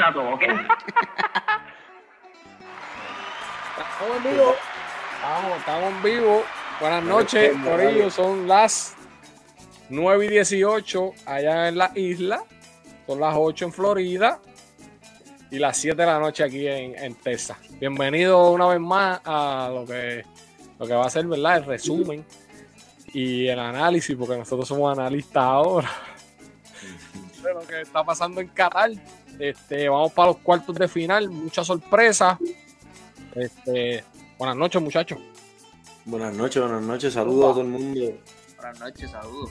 ¿ok? 0.00 0.42
Estamos 3.78 4.16
en 4.16 4.22
vivo. 4.22 4.54
Estamos, 5.14 5.58
estamos 5.58 5.92
en 5.92 6.02
vivo. 6.02 6.42
Buenas 6.80 7.04
noches, 7.04 7.52
Corillo. 7.62 8.10
Son 8.10 8.48
las 8.48 8.94
9 9.90 10.26
y 10.26 10.28
18 10.28 11.12
allá 11.26 11.68
en 11.68 11.76
la 11.76 11.92
isla. 11.94 12.42
Son 13.06 13.20
las 13.20 13.34
8 13.36 13.66
en 13.66 13.72
Florida. 13.72 14.40
Y 15.50 15.58
las 15.58 15.76
7 15.76 15.94
de 15.94 16.06
la 16.06 16.18
noche 16.18 16.44
aquí 16.44 16.66
en, 16.66 16.98
en 16.98 17.14
Texas. 17.14 17.58
Bienvenido 17.78 18.50
una 18.50 18.68
vez 18.68 18.80
más 18.80 19.20
a 19.26 19.70
lo 19.70 19.84
que, 19.84 20.24
lo 20.78 20.86
que 20.86 20.94
va 20.94 21.04
a 21.04 21.10
ser, 21.10 21.26
¿verdad? 21.26 21.58
El 21.58 21.66
resumen 21.66 22.24
y 23.12 23.46
el 23.46 23.58
análisis, 23.58 24.16
porque 24.16 24.38
nosotros 24.38 24.66
somos 24.66 24.98
analistas 24.98 25.42
ahora 25.42 25.90
de 27.42 27.54
lo 27.54 27.60
que 27.66 27.80
está 27.82 28.02
pasando 28.04 28.40
en 28.40 28.48
Qatar. 28.48 28.90
Este, 29.38 29.88
vamos 29.88 30.12
para 30.12 30.28
los 30.28 30.38
cuartos 30.38 30.74
de 30.76 30.88
final, 30.88 31.28
mucha 31.30 31.64
sorpresa. 31.64 32.38
Este, 33.34 34.04
buenas 34.38 34.56
noches, 34.56 34.82
muchachos. 34.82 35.18
Buenas 36.04 36.34
noches, 36.34 36.62
buenas 36.62 36.82
noches, 36.82 37.12
saludos 37.12 37.44
a 37.44 37.48
todo 37.52 37.60
el 37.62 37.68
mundo. 37.68 38.00
Buenas 38.56 38.80
noches, 38.80 39.10
saludos. 39.10 39.50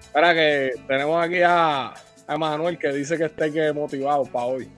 Espera 0.00 0.34
que 0.34 0.72
tenemos 0.86 1.24
aquí 1.24 1.42
a, 1.42 1.94
a 2.26 2.38
Manuel 2.38 2.78
que 2.78 2.92
dice 2.92 3.18
que 3.18 3.24
está 3.24 3.50
que 3.50 3.72
motivado 3.72 4.24
para 4.24 4.46
hoy. 4.46 4.70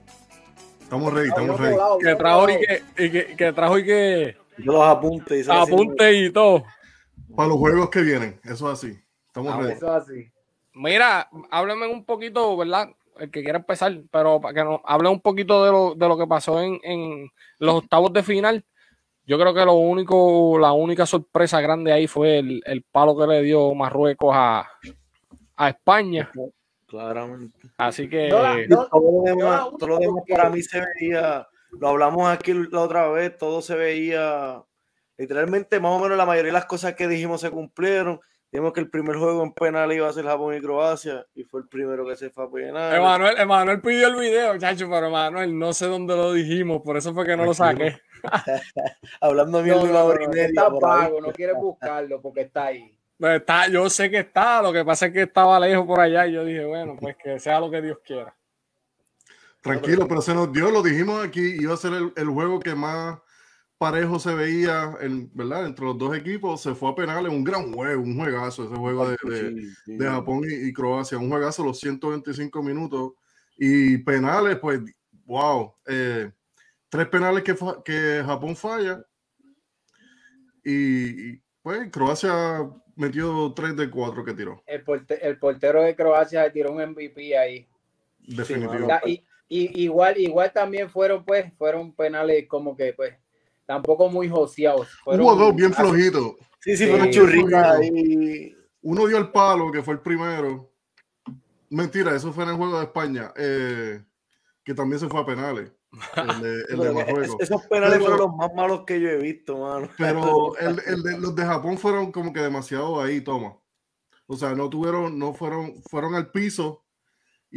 Estamos 0.81 1.13
ready, 1.13 1.29
estamos 1.29 1.59
ready. 1.59 1.77
Que 2.01 2.15
trajo 2.15 2.49
y 2.49 2.57
que, 2.57 2.83
y 2.97 3.11
que, 3.11 3.35
que 3.35 3.53
trajo 3.53 3.77
y 3.77 3.85
que 3.85 4.37
Yo 4.57 4.71
los 4.71 4.83
apunte 4.83 5.39
y 5.39 5.45
apunte 5.49 6.13
y 6.13 6.31
todo. 6.31 6.63
Para 7.35 7.49
los 7.49 7.57
juegos 7.57 7.89
que 7.89 8.01
vienen, 8.01 8.39
eso 8.43 8.71
es 8.71 8.79
así. 8.79 8.99
Estamos 9.27 9.57
ready. 9.57 9.73
Eso 9.73 9.91
así. 9.91 10.31
Mira, 10.73 11.29
háblame 11.51 11.87
un 11.87 12.05
poquito, 12.05 12.55
¿verdad? 12.55 12.89
El 13.19 13.31
que 13.31 13.43
quiera 13.43 13.59
empezar, 13.59 13.97
pero 14.11 14.39
para 14.41 14.53
que 14.53 14.63
nos 14.63 14.81
hable 14.85 15.09
un 15.09 15.21
poquito 15.21 15.63
de 15.65 15.71
lo, 15.71 15.95
de 15.95 16.07
lo 16.07 16.17
que 16.17 16.27
pasó 16.27 16.61
en, 16.61 16.79
en 16.83 17.29
los 17.59 17.75
octavos 17.75 18.11
de 18.13 18.23
final. 18.23 18.63
Yo 19.25 19.37
creo 19.37 19.53
que 19.53 19.65
lo 19.65 19.73
único, 19.73 20.57
la 20.57 20.71
única 20.71 21.05
sorpresa 21.05 21.59
grande 21.59 21.91
ahí 21.91 22.07
fue 22.07 22.39
el, 22.39 22.61
el 22.65 22.83
palo 22.83 23.17
que 23.17 23.27
le 23.27 23.41
dio 23.41 23.73
Marruecos 23.75 24.31
a, 24.33 24.65
a 25.57 25.69
España. 25.69 26.31
Claramente. 26.85 27.57
Así 27.77 28.07
que 28.07 28.29
No 28.29 28.37
no, 28.69 28.87
todo 28.87 29.11
lo 29.11 29.21
demás, 29.23 29.61
uso 29.67 29.77
todo 29.77 29.89
lo 29.89 29.97
demás 29.99 30.15
porque- 30.19 30.33
para 30.33 30.49
mí 30.49 30.61
se 30.61 30.81
veía, 30.99 31.45
lo 31.77 31.87
hablamos 31.89 32.29
aquí 32.29 32.53
la 32.53 32.79
otra 32.81 33.09
vez, 33.09 33.37
todo 33.37 33.61
se 33.61 33.75
veía, 33.75 34.63
literalmente 35.17 35.79
más 35.81 35.91
o 35.91 35.99
menos 35.99 36.17
la 36.17 36.25
mayoría 36.25 36.49
de 36.53 36.59
las 36.59 36.65
cosas 36.65 36.93
que 36.95 37.07
dijimos 37.09 37.41
se 37.41 37.51
cumplieron. 37.51 38.21
Dijimos 38.51 38.71
que 38.71 38.79
el 38.79 38.89
primer 38.89 39.17
juego 39.17 39.43
en 39.43 39.51
penal 39.51 39.91
iba 39.91 40.07
a 40.07 40.13
ser 40.13 40.23
Japón 40.25 40.55
y 40.55 40.61
Croacia 40.61 41.25
y 41.35 41.43
fue 41.43 41.59
el 41.61 41.67
primero 41.67 42.07
que 42.07 42.15
se 42.15 42.29
fue 42.29 42.45
a 42.45 42.49
penal. 42.49 42.95
Emanuel, 42.95 43.37
Emanuel 43.37 43.81
pidió 43.81 44.07
el 44.07 44.15
video, 44.15 44.57
chacho, 44.57 44.89
pero 44.89 45.07
Emanuel, 45.07 45.57
no 45.59 45.73
sé 45.73 45.87
dónde 45.87 46.15
lo 46.15 46.31
dijimos, 46.31 46.81
por 46.81 46.95
eso 46.95 47.13
fue 47.13 47.25
que 47.25 47.35
no 47.35 47.43
lo 47.45 47.53
saqué. 47.53 47.99
Hablando 49.21 49.59
No, 49.59 49.63
de 49.63 49.73
una 49.73 49.91
no, 49.99 50.05
hora 50.05 50.17
no, 50.17 50.23
y 50.23 50.25
no, 50.27 50.31
media. 50.31 50.45
está 50.47 50.69
pago, 50.79 51.19
no 51.21 51.31
quiere 51.33 51.53
buscarlo 51.53 52.21
porque 52.21 52.41
está 52.41 52.67
ahí. 52.67 52.97
Pero 53.19 53.33
Está, 53.35 53.67
yo 53.67 53.89
sé 53.89 54.09
que 54.09 54.19
está, 54.19 54.61
lo 54.61 54.71
que 54.71 54.85
pasa 54.85 55.07
es 55.07 55.13
que 55.13 55.23
estaba 55.23 55.59
lejos 55.59 55.85
por 55.85 55.99
allá 55.99 56.25
y 56.27 56.33
yo 56.33 56.45
dije, 56.45 56.63
bueno, 56.65 56.95
pues 56.99 57.15
que 57.21 57.39
sea 57.39 57.59
lo 57.59 57.69
que 57.69 57.81
Dios 57.81 57.97
quiera. 58.05 58.33
Tranquilo, 59.61 60.07
pero 60.07 60.21
se 60.21 60.33
nos 60.33 60.51
dio, 60.53 60.69
lo 60.71 60.81
dijimos 60.81 61.25
aquí, 61.25 61.41
iba 61.59 61.73
a 61.73 61.77
ser 61.77 61.93
el, 61.93 62.13
el 62.15 62.27
juego 62.27 62.59
que 62.59 62.73
más 62.75 63.19
parejo 63.77 64.17
se 64.19 64.33
veía, 64.33 64.95
en, 65.01 65.29
¿verdad? 65.33 65.65
Entre 65.67 65.85
los 65.85 65.97
dos 65.97 66.15
equipos, 66.17 66.61
se 66.61 66.73
fue 66.73 66.89
a 66.89 66.95
penales, 66.95 67.31
un 67.31 67.43
gran 67.43 67.71
juego, 67.71 68.01
un 68.01 68.15
juegazo, 68.17 68.65
ese 68.65 68.75
juego 68.75 69.07
de, 69.09 69.17
de- 69.23 69.61
Sí, 69.61 69.69
sí. 69.85 69.97
de 69.97 70.05
Japón 70.05 70.41
y, 70.49 70.67
y 70.67 70.73
Croacia, 70.73 71.17
un 71.17 71.29
juegazo 71.29 71.63
los 71.63 71.79
125 71.79 72.63
minutos 72.63 73.13
y 73.57 73.97
penales, 73.99 74.57
pues, 74.57 74.79
wow, 75.25 75.73
eh, 75.87 76.31
tres 76.89 77.07
penales 77.07 77.43
que, 77.43 77.55
que 77.85 78.23
Japón 78.25 78.55
falla 78.55 79.03
y, 80.63 81.29
y, 81.33 81.41
pues 81.61 81.89
Croacia 81.91 82.69
metió 82.95 83.53
tres 83.55 83.75
de 83.75 83.89
cuatro 83.89 84.23
que 84.25 84.33
tiró, 84.33 84.61
El, 84.65 84.83
porte- 84.83 85.19
el 85.21 85.37
portero 85.37 85.81
de 85.83 85.95
Croacia 85.95 86.51
tiró 86.51 86.71
un 86.71 86.81
MVP 86.81 87.37
ahí. 87.37 87.67
y, 88.27 89.23
y- 89.49 89.83
igual, 89.83 90.17
igual 90.17 90.51
también 90.51 90.89
fueron, 90.89 91.23
pues, 91.23 91.53
fueron 91.57 91.93
penales 91.93 92.47
como 92.47 92.75
que, 92.75 92.93
pues, 92.93 93.13
tampoco 93.67 94.09
muy 94.09 94.27
joseados. 94.29 94.87
Fueron 95.03 95.23
Hubo 95.25 95.35
dos 95.35 95.55
bien 95.55 95.71
flojitos. 95.73 96.33
Sí, 96.61 96.75
sí, 96.75 96.85
Sí, 96.85 96.87
fue 96.89 96.95
una 96.99 97.09
churrita 97.11 97.73
flojito. 97.75 97.95
ahí. 97.95 98.55
Uno 98.81 99.05
dio 99.07 99.17
el 99.17 99.29
palo, 99.31 99.71
que 99.71 99.83
fue 99.83 99.93
el 99.95 99.99
primero. 99.99 100.71
Mentira, 101.69 102.15
eso 102.15 102.31
fue 102.31 102.45
en 102.45 102.51
el 102.51 102.55
juego 102.55 102.77
de 102.79 102.85
España, 102.85 103.33
eh, 103.35 104.01
que 104.63 104.73
también 104.73 104.99
se 104.99 105.07
fue 105.09 105.19
a 105.21 105.25
penales. 105.25 105.71
El 106.17 106.41
de, 106.41 106.63
el 106.69 106.79
de 106.79 106.91
Marruecos. 106.91 107.35
Es- 107.39 107.49
Esos 107.49 107.65
penales 107.67 107.97
Pero- 107.97 108.05
fueron 108.09 108.27
los 108.27 108.35
más 108.35 108.53
malos 108.53 108.81
que 108.85 108.99
yo 108.99 109.09
he 109.09 109.17
visto, 109.17 109.57
mano. 109.59 109.89
Pero 109.97 110.57
el, 110.59 110.81
el 110.85 111.01
de, 111.03 111.17
los 111.19 111.33
de 111.35 111.45
Japón 111.45 111.77
fueron 111.77 112.11
como 112.11 112.33
que 112.33 112.41
demasiado 112.41 113.01
ahí, 113.01 113.21
toma. 113.21 113.57
O 114.27 114.35
sea, 114.35 114.53
no 114.53 114.69
tuvieron, 114.69 115.17
no 115.17 115.33
fueron, 115.33 115.81
fueron 115.89 116.13
al 116.15 116.29
piso 116.31 116.83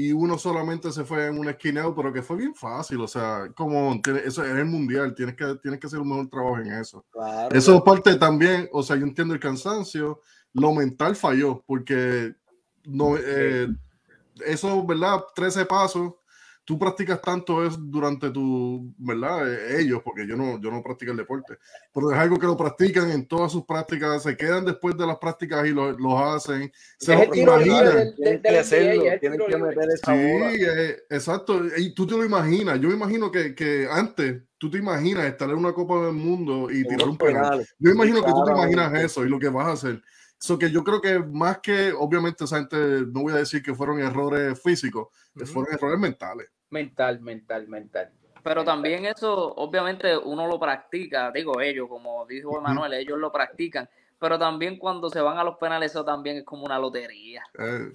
y 0.08 0.12
uno 0.12 0.38
solamente 0.38 0.90
se 0.92 1.04
fue 1.04 1.26
en 1.26 1.38
un 1.38 1.48
esquineo, 1.48 1.94
pero 1.94 2.12
que 2.12 2.22
fue 2.22 2.36
bien 2.36 2.54
fácil. 2.54 3.00
O 3.00 3.08
sea, 3.08 3.50
como 3.54 4.00
tiene- 4.02 4.20
eso 4.24 4.44
es 4.44 4.50
el 4.50 4.64
mundial, 4.64 5.14
tienes 5.14 5.36
que, 5.36 5.56
tienes 5.62 5.78
que 5.80 5.86
hacer 5.86 5.98
un 5.98 6.08
mejor 6.08 6.28
trabajo 6.28 6.58
en 6.58 6.72
eso. 6.72 7.04
Claro. 7.10 7.54
Eso 7.56 7.82
parte 7.84 8.14
también, 8.16 8.68
o 8.72 8.82
sea, 8.82 8.96
yo 8.96 9.04
entiendo 9.04 9.34
el 9.34 9.40
cansancio, 9.40 10.20
lo 10.54 10.72
mental 10.72 11.16
falló, 11.16 11.62
porque 11.66 12.34
no, 12.84 13.16
eh, 13.18 13.68
eso, 14.46 14.84
¿verdad? 14.86 15.22
13 15.34 15.66
pasos, 15.66 16.14
tú 16.70 16.78
practicas 16.78 17.20
tanto 17.20 17.66
es 17.66 17.74
durante 17.76 18.30
tu, 18.30 18.94
¿verdad? 18.96 19.52
Eh, 19.52 19.80
ellos, 19.80 20.00
porque 20.04 20.24
yo 20.24 20.36
no, 20.36 20.60
yo 20.60 20.70
no 20.70 20.80
practico 20.84 21.10
el 21.10 21.16
deporte, 21.16 21.58
pero 21.92 22.12
es 22.12 22.16
algo 22.16 22.38
que 22.38 22.46
lo 22.46 22.56
practican 22.56 23.10
en 23.10 23.26
todas 23.26 23.50
sus 23.50 23.64
prácticas, 23.64 24.22
se 24.22 24.36
quedan 24.36 24.64
después 24.64 24.96
de 24.96 25.04
las 25.04 25.18
prácticas 25.18 25.66
y 25.66 25.70
lo, 25.70 25.90
los 25.98 26.20
hacen, 26.22 26.70
se 26.96 27.12
Es 27.12 27.18
lo 27.18 27.24
el 27.24 27.30
tiro 27.32 27.56
libre 27.58 27.72
imaginan. 27.72 27.96
del, 27.96 28.04
del, 28.06 28.14
Tienen 28.14 28.42
del 28.42 28.52
que 28.52 28.58
hacerlo, 28.60 29.02
NBA, 29.02 29.08
es 29.08 29.12
el 29.14 29.18
tienen 29.18 29.38
tiro 29.40 29.46
que 29.50 29.56
libre. 29.56 29.76
meter 29.76 29.88
esa 29.94 30.12
Sí, 30.14 30.64
eh, 30.64 30.98
exacto. 31.10 31.60
Y 31.76 31.92
tú 31.92 32.06
te 32.06 32.16
lo 32.16 32.24
imaginas. 32.24 32.80
Yo 32.80 32.88
me 32.88 32.94
imagino 32.94 33.32
que, 33.32 33.52
que 33.52 33.88
antes 33.90 34.40
tú 34.56 34.70
te 34.70 34.78
imaginas 34.78 35.24
estar 35.24 35.50
en 35.50 35.56
una 35.56 35.72
Copa 35.72 36.04
del 36.06 36.12
Mundo 36.14 36.70
y 36.70 36.84
tirar 36.86 37.08
un 37.08 37.18
penal. 37.18 37.66
Yo 37.80 37.90
imagino 37.90 38.22
que 38.22 38.30
tú 38.30 38.44
te 38.44 38.52
imaginas 38.52 38.94
eso 38.94 39.24
y 39.26 39.28
lo 39.28 39.40
que 39.40 39.48
vas 39.48 39.66
a 39.66 39.72
hacer. 39.72 40.00
Eso 40.40 40.56
que 40.58 40.70
yo 40.70 40.82
creo 40.82 41.02
que 41.02 41.18
más 41.18 41.58
que, 41.58 41.92
obviamente, 41.92 42.44
esa 42.44 42.56
gente, 42.58 42.76
no 43.12 43.22
voy 43.22 43.32
a 43.34 43.36
decir 43.38 43.60
que 43.60 43.74
fueron 43.74 44.00
errores 44.00 44.58
físicos, 44.62 45.08
Ujú. 45.34 45.44
fueron 45.44 45.74
errores 45.74 45.98
mentales. 46.00 46.46
Mental, 46.70 47.20
mental, 47.20 47.68
mental. 47.68 48.10
Pero 48.42 48.64
también 48.64 49.04
eso, 49.04 49.54
obviamente, 49.56 50.16
uno 50.16 50.46
lo 50.46 50.58
practica, 50.58 51.30
digo 51.30 51.60
ellos, 51.60 51.88
como 51.88 52.24
dijo 52.26 52.58
Emanuel, 52.58 52.94
ellos 52.94 53.18
lo 53.18 53.30
practican, 53.30 53.88
pero 54.18 54.38
también 54.38 54.78
cuando 54.78 55.10
se 55.10 55.20
van 55.20 55.36
a 55.36 55.44
los 55.44 55.58
penales, 55.58 55.90
eso 55.90 56.04
también 56.04 56.38
es 56.38 56.44
como 56.44 56.64
una 56.64 56.78
lotería. 56.78 57.42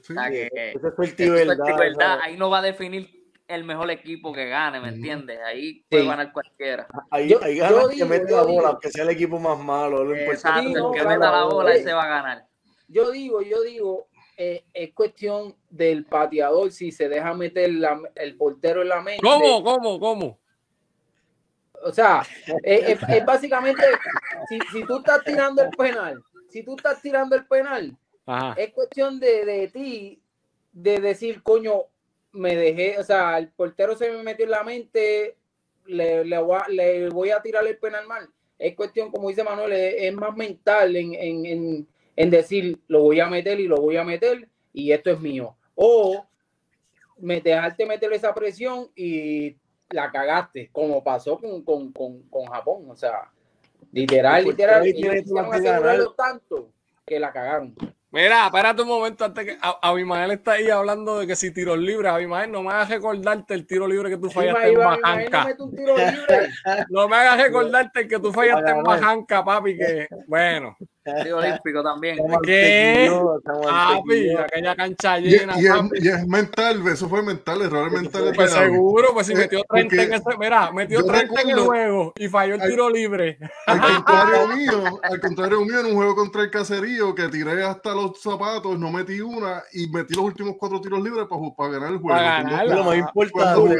Sí. 0.04 0.14
O 0.14 0.16
sea, 0.16 0.30
que, 0.30 0.50
Esa 0.76 0.92
fue 0.92 1.06
el 1.06 1.12
eso 1.12 1.16
tío 1.16 1.36
es 1.36 1.48
verdad. 1.48 1.66
tipo 1.66 1.78
verdad, 1.80 2.00
¿sabes? 2.00 2.26
ahí 2.26 2.38
no 2.38 2.50
va 2.50 2.60
a 2.60 2.62
definir 2.62 3.26
el 3.48 3.64
mejor 3.64 3.90
equipo 3.92 4.34
que 4.34 4.48
gane, 4.48 4.80
¿me 4.80 4.90
entiendes? 4.90 5.40
Ahí 5.46 5.84
puede 5.90 6.04
Sí. 6.04 6.10
ganar 6.10 6.32
cualquiera. 6.32 6.88
Ahí, 7.12 7.30
Yo- 7.30 7.44
ahí 7.44 7.56
yo 7.58 7.64
ganas 7.64 7.88
que 7.90 7.98
yo 7.98 8.36
la 8.36 8.44
bola, 8.44 8.68
aunque 8.70 8.92
sea 8.92 9.04
el 9.04 9.10
equipo 9.12 9.40
más 9.40 9.58
malo. 9.60 10.04
Lo 10.04 10.16
importante 10.18 10.70
Exacto, 10.70 10.94
el 10.94 11.00
que 11.02 11.08
meta 11.08 11.32
la 11.32 11.44
bola, 11.46 11.74
ese 11.74 11.94
va 11.94 12.04
a 12.04 12.08
ganar. 12.08 12.46
Yo 12.88 13.10
digo, 13.12 13.42
yo 13.42 13.62
digo, 13.64 14.08
eh, 14.38 14.64
es 14.74 14.94
cuestión 14.94 15.56
del 15.70 16.06
pateador 16.06 16.72
si 16.72 16.92
se 16.92 17.08
deja 17.10 17.34
meter 17.34 17.72
la- 17.74 18.02
el 18.16 18.36
portero 18.36 18.82
en 18.82 18.90
la 18.90 19.02
mente. 19.02 19.22
¿Cómo? 19.24 19.64
¿Cómo? 19.64 20.00
¿Cómo? 20.00 20.40
O 21.84 21.92
sea, 21.92 22.24
es, 22.64 22.90
es- 22.90 23.10
es 23.10 23.26
básicamente, 23.26 23.84
si, 24.50 24.60
si 24.72 24.84
tú 24.86 24.98
estás 24.98 25.24
tirando 25.24 25.62
el 25.62 25.70
penal, 25.70 26.24
si 26.50 26.64
tú 26.64 26.76
estás 26.76 27.02
tirando 27.02 27.36
el 27.36 27.46
penal, 27.46 27.96
Ajá. 28.26 28.60
es 28.60 28.72
cuestión 28.74 29.20
de, 29.20 29.46
de 29.46 29.68
ti 29.68 30.22
de 30.72 31.00
decir, 31.00 31.44
coño, 31.44 31.84
me 32.32 32.56
dejé, 32.56 32.98
o 33.00 33.04
sea, 33.04 33.38
el 33.38 33.50
portero 33.50 33.96
se 33.96 34.10
me 34.12 34.22
metió 34.24 34.46
en 34.46 34.52
la 34.52 34.64
mente, 34.64 35.38
le, 35.86 36.26
le 36.26 36.38
voy, 36.40 36.58
a, 36.62 36.68
le 36.68 37.10
voy 37.10 37.30
a 37.30 37.42
tirar 37.42 37.66
el 37.68 37.78
penal 37.78 38.06
mal. 38.08 38.28
Es 38.58 38.76
cuestión, 38.76 39.12
como 39.12 39.30
dice 39.30 39.44
Manuel, 39.44 39.72
es, 39.74 39.96
es 40.00 40.14
más 40.14 40.36
mental 40.36 40.96
en, 40.96 41.14
en, 41.14 41.46
en, 41.46 41.88
en 42.16 42.30
decir, 42.30 42.80
lo 42.88 43.02
voy 43.02 43.20
a 43.20 43.28
meter 43.28 43.60
y 43.60 43.68
lo 43.68 43.78
voy 43.78 43.98
a 43.98 44.04
meter 44.04 44.48
y 44.74 44.92
esto 44.92 45.12
es 45.12 45.20
mío. 45.20 45.56
O 45.76 46.26
me 47.20 47.42
dejarte 47.42 47.86
meter 47.86 48.12
esa 48.14 48.34
presión 48.34 48.90
y 48.96 49.58
la 49.90 50.12
cagaste, 50.12 50.70
como 50.72 51.04
pasó 51.04 51.40
con, 51.40 51.64
con, 51.64 51.92
con, 51.92 52.22
con 52.30 52.46
Japón. 52.46 52.86
O 52.90 52.96
sea, 52.96 53.30
literal, 53.92 54.44
literal, 54.52 54.84
asegurarlo 55.70 56.12
tanto 56.14 56.72
que 57.06 57.20
la 57.20 57.32
cagaron. 57.32 57.76
Mira, 58.12 58.46
espérate 58.46 58.82
un 58.82 58.88
momento 58.88 59.26
antes 59.26 59.46
que 59.46 59.58
A- 59.62 59.78
Abimael 59.90 60.32
está 60.32 60.54
ahí 60.54 60.70
hablando 60.70 61.20
de 61.20 61.28
que 61.28 61.36
si 61.36 61.52
tiros 61.54 61.78
libres, 61.78 62.10
Abimael, 62.12 62.50
no 62.50 62.64
me 62.64 62.70
hagas 62.72 62.90
recordarte 62.90 63.54
el 63.54 63.68
tiro 63.68 63.88
libre 63.88 64.10
que 64.10 64.18
tú 64.18 64.30
fallaste 64.30 64.70
en 64.70 64.74
libre. 64.78 65.28
No 66.90 67.10
me 67.10 67.16
hagas 67.18 67.42
recordarte 67.44 68.00
el 68.02 68.08
que 68.08 68.20
tú 68.20 68.32
fallaste 68.32 68.72
en. 68.72 68.84
Bajanca, 68.84 69.44
papi, 69.44 69.78
que 69.78 70.08
bueno. 70.28 70.78
Tiro 71.24 71.38
olímpico 71.38 71.84
también. 71.84 72.18
¿Qué? 72.44 73.12
Papi, 73.44 74.36
aquella 74.36 74.76
cancha 74.76 75.20
llena. 75.20 75.54
Y, 75.56 75.64
y, 75.64 75.68
es, 75.68 76.04
y, 76.04 76.08
es, 76.08 76.28
mental, 76.28 76.88
eso 76.88 77.08
fue 77.08 77.22
mental, 77.22 77.62
error 77.62 77.92
mental. 77.92 78.32
Pues 78.36 78.52
seguro, 78.52 79.10
pues 79.14 79.28
si 79.28 79.36
metió 79.36 79.64
30 79.70 80.04
en 80.04 80.14
ese, 80.14 80.24
mira, 80.40 80.72
metió 80.72 81.06
30 81.06 81.42
en 81.42 81.50
el 81.50 81.60
juego 81.60 82.14
y 82.18 82.28
falló 82.28 82.56
el 82.56 82.62
tiro 82.62 82.90
libre. 82.90 83.38
Al 83.68 83.82
contrario 84.06 84.48
mío, 84.48 85.00
al 85.04 85.20
contrario 85.20 85.62
mío, 85.62 85.80
en 85.80 85.86
un 85.88 85.96
juego 85.96 86.16
contra 86.16 86.42
el 86.42 86.50
caserío 86.50 87.14
que 87.14 87.28
tiré 87.28 87.64
hasta 87.64 87.94
los 87.94 88.20
zapatos, 88.20 88.80
no 88.80 88.92
metí 88.92 89.22
una 89.22 89.64
y 89.74 89.88
metí 89.88 90.16
los 90.16 90.26
últimos 90.26 90.56
cuatro 90.58 90.82
tiros 90.82 91.04
libres 91.04 91.28
para, 91.30 91.42
para 91.56 91.72
ganar 91.72 91.92
el 91.92 92.00
juego. 92.00 92.18
Para 92.18 92.44
ganar, 92.44 92.68
Lo 92.68 92.84
más 92.84 92.98
importante. 92.98 93.80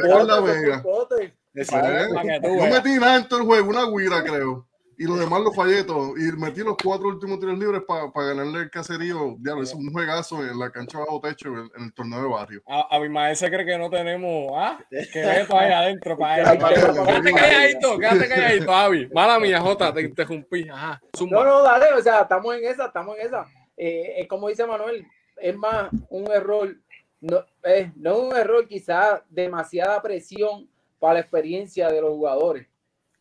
No 1.56 2.66
metí 2.66 2.90
nada 3.00 3.16
en 3.16 3.28
todo 3.28 3.40
el 3.40 3.46
juego, 3.46 3.70
una 3.70 3.86
guira 3.86 4.22
creo 4.22 4.66
y 4.98 5.04
los 5.04 5.18
demás 5.18 5.40
lo 5.42 5.52
fallé 5.52 5.84
todo. 5.84 6.16
Y 6.16 6.32
metí 6.32 6.60
los 6.60 6.76
cuatro 6.82 7.08
últimos 7.08 7.38
tiros 7.38 7.58
libres 7.58 7.82
para 7.86 8.10
pa 8.10 8.24
ganarle 8.24 8.60
el 8.60 8.70
caserío. 8.70 9.36
Ya, 9.40 9.52
es 9.60 9.74
un 9.74 9.92
juegazo 9.92 10.42
en 10.42 10.58
la 10.58 10.70
cancha 10.70 10.98
bajo 10.98 11.20
techo 11.20 11.48
en, 11.48 11.70
en 11.76 11.84
el 11.84 11.92
torneo 11.92 12.22
de 12.22 12.28
barrio. 12.28 12.62
A, 12.66 12.96
a 12.96 13.00
mi 13.00 13.08
maestra 13.08 13.50
cree 13.50 13.66
que 13.66 13.78
no 13.78 13.90
tenemos, 13.90 14.52
¿ah? 14.54 14.78
Que 14.90 15.20
ve 15.20 15.46
ahí 15.48 15.72
adentro, 15.72 16.16
para 16.16 16.50
allá. 16.50 16.68
Quédate 16.68 17.32
calladito, 17.34 17.98
quédate 17.98 18.28
calladito, 18.28 18.72
Avi. 18.72 19.08
Mala 19.12 19.38
mía, 19.38 19.60
Jota, 19.60 19.92
te 19.92 20.02
interrumpí. 20.02 20.68
Ajá, 20.68 21.00
zumba. 21.16 21.44
No, 21.44 21.44
no, 21.44 21.62
dale, 21.62 21.92
o 21.92 22.02
sea, 22.02 22.22
estamos 22.22 22.54
en 22.56 22.64
esa, 22.64 22.86
estamos 22.86 23.16
en 23.18 23.26
esa. 23.26 23.46
Eh, 23.76 24.14
es 24.22 24.28
como 24.28 24.48
dice 24.48 24.66
Manuel, 24.66 25.06
es 25.36 25.56
más 25.56 25.90
un 26.08 26.30
error, 26.32 26.74
no, 27.20 27.44
eh, 27.64 27.92
no 27.96 28.12
es 28.12 28.18
un 28.18 28.36
error, 28.36 28.66
quizás 28.66 29.20
demasiada 29.28 30.00
presión 30.00 30.68
para 30.98 31.14
la 31.14 31.20
experiencia 31.20 31.88
de 31.88 32.00
los 32.00 32.10
jugadores. 32.10 32.66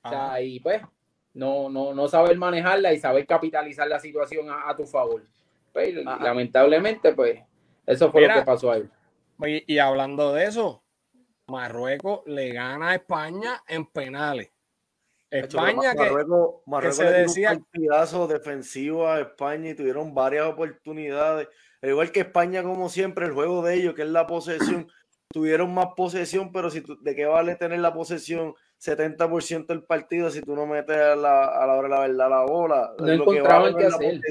O 0.04 0.10
sea, 0.10 0.40
y 0.40 0.60
pues 0.60 0.82
no, 1.36 1.70
no, 1.70 1.94
no 1.94 2.08
saber 2.08 2.38
manejarla 2.38 2.94
y 2.94 3.00
saber 3.00 3.28
capitalizar 3.28 3.88
la 3.88 4.00
situación 4.00 4.50
a, 4.50 4.70
a 4.70 4.76
tu 4.76 4.86
favor. 4.86 5.22
Pues, 5.72 5.94
lamentablemente, 5.94 7.14
pues, 7.14 7.42
eso 7.86 8.10
fue 8.12 8.22
Mira, 8.22 8.36
lo 8.36 8.42
que 8.42 8.46
pasó 8.46 8.72
ahí. 8.72 8.90
Y, 9.46 9.74
y, 9.76 9.78
hablando 9.80 10.34
de 10.34 10.46
eso, 10.46 10.82
Marruecos 11.48 12.22
le 12.26 12.54
gana 12.54 12.92
a 12.92 12.96
España 12.96 13.62
en 13.68 13.86
penales. 13.86 14.50
España 15.30 15.92
que, 15.92 15.98
Marruecos, 15.98 16.56
Marruecos 16.66 17.00
que 17.00 17.06
se 17.06 17.12
decía 17.12 17.52
un 17.52 17.66
partidazo 17.66 18.28
defensivo 18.28 19.08
a 19.10 19.20
España 19.20 19.72
y 19.72 19.76
tuvieron 19.76 20.16
varias 20.16 20.48
oportunidades. 20.48 21.50
Al 21.82 21.90
igual 21.90 22.12
que 22.14 22.22
España, 22.22 22.64
como 22.64 22.88
siempre, 22.88 23.26
el 23.26 23.34
juego 23.34 23.62
de 23.62 23.74
ellos, 23.74 23.94
que 23.94 24.04
es 24.04 24.08
la 24.08 24.26
posesión, 24.26 24.88
tuvieron 25.34 25.74
más 25.74 25.88
posesión, 25.98 26.54
pero 26.54 26.70
si 26.70 26.80
tú, 26.80 26.98
de 27.02 27.14
qué 27.14 27.26
vale 27.26 27.56
tener 27.56 27.80
la 27.80 27.94
posesión 27.94 28.56
70% 28.80 29.68
del 29.68 29.84
partido 29.84 30.30
si 30.30 30.42
tú 30.42 30.56
no 30.56 30.66
metes 30.66 30.98
a 30.98 31.16
la, 31.16 31.46
a 31.46 31.66
la 31.66 31.74
hora 31.74 31.88
de 31.88 31.90
la 31.90 32.00
verdad 32.00 32.30
la 32.30 32.42
bola. 32.46 32.94
No 33.00 33.06
lo 33.16 33.26
que 33.26 33.40
hacer. 33.40 34.22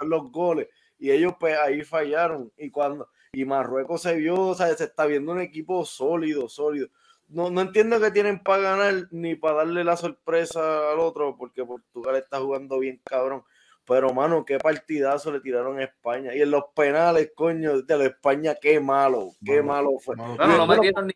los 0.00 0.32
goles. 0.32 0.68
Y 0.98 1.10
ellos 1.10 1.34
pues 1.38 1.56
ahí 1.58 1.82
fallaron. 1.82 2.52
Y 2.56 2.70
cuando 2.70 3.08
y 3.32 3.44
Marruecos 3.44 4.02
se 4.02 4.14
vio, 4.16 4.40
o 4.40 4.54
sea, 4.54 4.74
se 4.74 4.84
está 4.84 5.06
viendo 5.06 5.32
un 5.32 5.40
equipo 5.40 5.84
sólido, 5.84 6.48
sólido. 6.48 6.88
No, 7.28 7.50
no 7.50 7.60
entiendo 7.60 8.00
que 8.00 8.10
tienen 8.10 8.42
para 8.42 8.62
ganar 8.62 9.08
ni 9.10 9.34
para 9.34 9.58
darle 9.58 9.84
la 9.84 9.96
sorpresa 9.96 10.90
al 10.90 10.98
otro, 10.98 11.36
porque 11.36 11.64
Portugal 11.64 12.16
está 12.16 12.40
jugando 12.40 12.78
bien 12.78 13.00
cabrón. 13.04 13.44
Pero, 13.84 14.12
mano, 14.12 14.44
qué 14.44 14.58
partidazo 14.58 15.30
le 15.32 15.40
tiraron 15.40 15.78
a 15.78 15.84
España. 15.84 16.34
Y 16.34 16.42
en 16.42 16.50
los 16.50 16.64
penales, 16.74 17.32
coño, 17.34 17.82
de 17.82 17.98
la 17.98 18.04
España, 18.06 18.54
qué 18.60 18.80
malo, 18.80 19.32
qué 19.44 19.62
malo, 19.62 19.90
malo 19.90 19.98
fue. 19.98 20.16
Bueno, 20.16 20.56
no 20.58 20.66
metieron 20.66 21.06
ni 21.06 21.14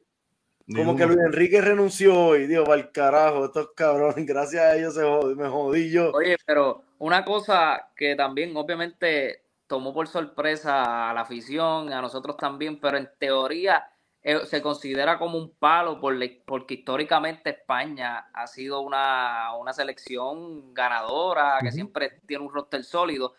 como 0.74 0.96
que 0.96 1.06
Luis 1.06 1.19
Enrique 1.19 1.60
renunció 1.60 2.19
hoy, 2.19 2.46
Dios, 2.46 2.66
para 2.66 2.80
el 2.80 2.90
carajo, 2.90 3.44
estos 3.44 3.70
cabrones, 3.74 4.26
gracias 4.26 4.62
a 4.62 4.76
ellos 4.76 4.94
se 4.94 5.02
jod 5.02 5.36
me 5.36 5.48
jodí 5.48 5.90
yo. 5.90 6.10
Oye, 6.12 6.36
pero 6.46 6.82
una 6.98 7.24
cosa 7.24 7.88
que 7.96 8.14
también 8.14 8.56
obviamente 8.56 9.42
tomó 9.66 9.92
por 9.94 10.08
sorpresa 10.08 11.10
a 11.10 11.14
la 11.14 11.22
afición, 11.22 11.92
a 11.92 12.00
nosotros 12.00 12.36
también, 12.36 12.78
pero 12.80 12.98
en 12.98 13.08
teoría 13.19 13.86
eh, 14.22 14.40
se 14.44 14.62
considera 14.62 15.19
como 15.19 15.38
un 15.38 15.50
palo 15.50 16.00
por 16.00 16.14
porque 16.44 16.74
históricamente 16.74 17.50
España 17.50 18.28
ha 18.32 18.46
sido 18.46 18.80
una, 18.82 19.54
una 19.58 19.72
selección 19.72 20.74
ganadora, 20.74 21.58
que 21.60 21.69
uh 21.69 21.70
-huh. 21.70 21.74
siempre 21.74 22.20
tiene 22.26 22.44
un 22.44 22.52
roster 22.52 22.84
sólido, 22.84 23.34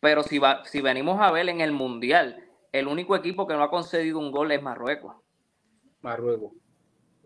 pero 0.00 0.22
si, 0.22 0.38
va, 0.38 0.64
si 0.64 0.80
venimos 0.80 1.20
a 1.20 1.30
ver 1.30 1.48
en 1.48 1.60
el 1.60 1.72
Mundial, 1.72 2.44
el 2.72 2.86
único 2.86 3.14
equipo 3.14 3.46
que 3.46 3.54
no 3.54 3.62
ha 3.62 3.70
concedido 3.70 4.18
un 4.18 4.32
gol 4.32 4.52
es 4.52 4.62
Marruecos. 4.62 5.16
Marruecos 6.00 6.52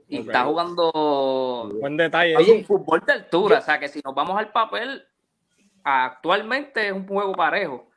y 0.08 0.19
okay. 0.19 0.26
está 0.26 0.44
jugando 0.44 1.70
buen 1.81 1.97
detalle 1.97 2.37
hay 2.37 2.50
un 2.50 2.64
fútbol 2.64 3.03
de 3.06 3.12
altura, 3.12 3.58
o 3.58 3.62
sea 3.62 3.79
que 3.79 3.88
si 3.88 4.00
nos 4.05 4.14
vamos 4.14 4.38
al 4.38 4.53
papel, 4.53 5.03
actualmente 5.82 6.88
es 6.88 6.93
un 6.93 7.06
juego 7.06 7.32
parejo. 7.32 7.88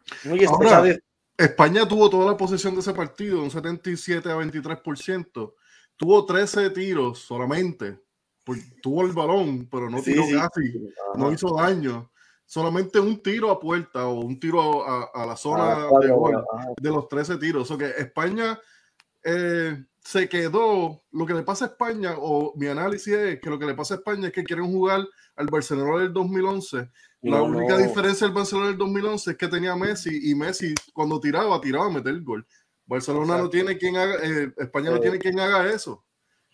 Ahora, 0.47 0.97
España 1.37 1.87
tuvo 1.87 2.09
toda 2.09 2.31
la 2.31 2.37
posesión 2.37 2.73
de 2.73 2.81
ese 2.81 2.93
partido, 2.93 3.41
un 3.41 3.51
77 3.51 4.29
a 4.29 4.35
23%, 4.35 5.53
tuvo 5.95 6.25
13 6.25 6.71
tiros 6.71 7.19
solamente, 7.19 7.99
tuvo 8.81 9.05
el 9.05 9.13
balón, 9.13 9.67
pero 9.69 9.89
no 9.89 10.01
tiró 10.01 10.23
sí, 10.23 10.33
casi, 10.33 10.71
sí. 10.71 10.93
no 11.15 11.31
hizo 11.31 11.55
daño. 11.55 12.11
Solamente 12.45 12.99
un 12.99 13.21
tiro 13.21 13.51
a 13.51 13.59
puerta 13.59 14.07
o 14.07 14.21
un 14.21 14.39
tiro 14.39 14.83
a, 14.83 15.11
a 15.13 15.25
la 15.27 15.37
zona 15.37 15.85
ah, 15.85 15.99
de, 16.01 16.11
gol, 16.11 16.43
de 16.81 16.89
los 16.89 17.07
13 17.07 17.37
tiros. 17.37 17.69
O 17.69 17.77
sea 17.77 17.77
que 17.77 18.01
España 18.01 18.59
eh, 19.23 19.85
se 20.03 20.29
quedó, 20.29 21.03
lo 21.11 21.25
que 21.25 21.33
le 21.33 21.43
pasa 21.43 21.65
a 21.65 21.67
España, 21.69 22.15
o 22.17 22.53
mi 22.55 22.67
análisis 22.67 23.13
es 23.13 23.39
que 23.39 23.49
lo 23.49 23.59
que 23.59 23.65
le 23.65 23.75
pasa 23.75 23.95
a 23.95 23.97
España 23.97 24.27
es 24.27 24.33
que 24.33 24.43
quieren 24.43 24.71
jugar 24.71 25.05
al 25.35 25.47
Barcelona 25.47 26.01
del 26.01 26.13
2011. 26.13 26.89
No, 27.21 27.35
la 27.35 27.41
única 27.41 27.77
no. 27.77 27.85
diferencia 27.85 28.27
del 28.27 28.35
Barcelona 28.35 28.67
del 28.67 28.77
2011 28.77 29.31
es 29.31 29.37
que 29.37 29.47
tenía 29.47 29.75
Messi 29.75 30.31
y 30.31 30.35
Messi 30.35 30.73
cuando 30.93 31.19
tiraba, 31.19 31.59
tiraba 31.59 31.87
a 31.87 31.91
meter 31.91 32.13
el 32.13 32.23
gol. 32.23 32.45
Barcelona 32.85 33.35
Exacto. 33.35 33.43
no 33.43 33.49
tiene 33.49 33.77
quien 33.77 33.97
haga, 33.97 34.15
eh, 34.23 34.51
España 34.57 34.89
no 34.89 34.97
eh. 34.97 35.01
tiene 35.01 35.19
quien 35.19 35.39
haga 35.39 35.69
eso. 35.69 36.03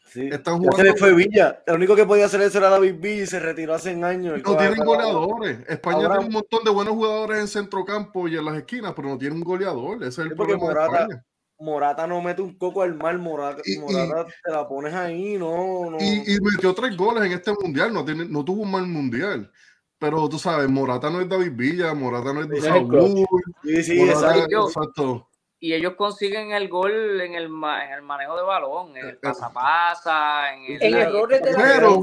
Sí. 0.07 0.27
Están 0.31 0.57
jugando. 0.57 0.77
Se 0.77 0.83
le 0.83 0.95
fue 0.95 1.13
Villa. 1.13 1.63
El 1.65 1.75
único 1.75 1.95
que 1.95 2.05
podía 2.05 2.25
hacer 2.25 2.41
eso 2.41 2.57
era 2.57 2.69
David 2.69 2.95
Villa 2.99 3.23
y 3.23 3.27
se 3.27 3.39
retiró 3.39 3.73
hace 3.73 3.91
años. 4.03 4.41
No 4.43 4.57
tienen 4.57 4.83
goleadores. 4.83 5.59
España 5.67 5.97
Ahora, 5.97 6.09
tiene 6.09 6.25
un 6.27 6.33
montón 6.33 6.63
de 6.63 6.71
buenos 6.71 6.93
jugadores 6.93 7.39
en 7.39 7.47
centrocampo 7.47 8.27
y 8.27 8.37
en 8.37 8.45
las 8.45 8.57
esquinas, 8.57 8.93
pero 8.95 9.09
no 9.09 9.17
tiene 9.17 9.35
un 9.35 9.41
goleador. 9.41 9.97
Ese 10.03 10.21
es 10.21 10.27
el 10.29 10.35
problema 10.35 10.63
Morata, 10.63 10.91
de 10.91 11.03
España. 11.03 11.25
Morata 11.59 12.05
no 12.05 12.21
mete 12.21 12.41
un 12.41 12.57
coco 12.57 12.81
al 12.81 12.95
mar, 12.95 13.17
Morata, 13.17 13.61
y, 13.65 13.77
Morata 13.77 14.25
y, 14.27 14.31
te 14.43 14.51
la 14.51 14.67
pones 14.67 14.93
ahí, 14.93 15.37
no, 15.37 15.89
no. 15.89 15.97
Y, 15.99 16.35
y, 16.35 16.39
metió 16.41 16.73
tres 16.73 16.95
goles 16.97 17.23
en 17.23 17.31
este 17.31 17.53
mundial, 17.53 17.93
no, 17.93 18.03
tiene, 18.03 18.25
no 18.25 18.43
tuvo 18.43 18.63
un 18.63 18.71
mal 18.71 18.85
mundial. 18.87 19.51
Pero 19.97 20.27
tú 20.27 20.37
sabes, 20.37 20.69
Morata 20.69 21.09
no 21.09 21.21
es 21.21 21.29
David 21.29 21.53
Villa, 21.55 21.93
Morata 21.93 22.33
no 22.33 22.41
es 22.41 22.49
de 22.49 22.61
Saúl. 22.61 23.25
Sí, 23.63 23.83
sí, 23.83 23.99
Morata, 23.99 24.35
exacto. 24.35 24.67
exacto 24.67 25.29
y 25.65 25.73
ellos 25.73 25.95
consiguen 25.95 26.51
el 26.51 26.69
gol 26.69 27.19
en 27.21 27.33
el, 27.33 27.45
en 27.45 27.91
el 27.91 28.01
manejo 28.03 28.37
de 28.37 28.43
balón, 28.43 28.95
en 28.95 29.07
el 29.07 29.17
pasa 29.17 29.51
pasa, 29.51 30.53
en, 30.53 30.75
el, 30.75 30.83
en 30.83 30.95
errores 30.95 31.41
de 31.41 31.53
la 31.53 31.57
pero, 31.57 32.01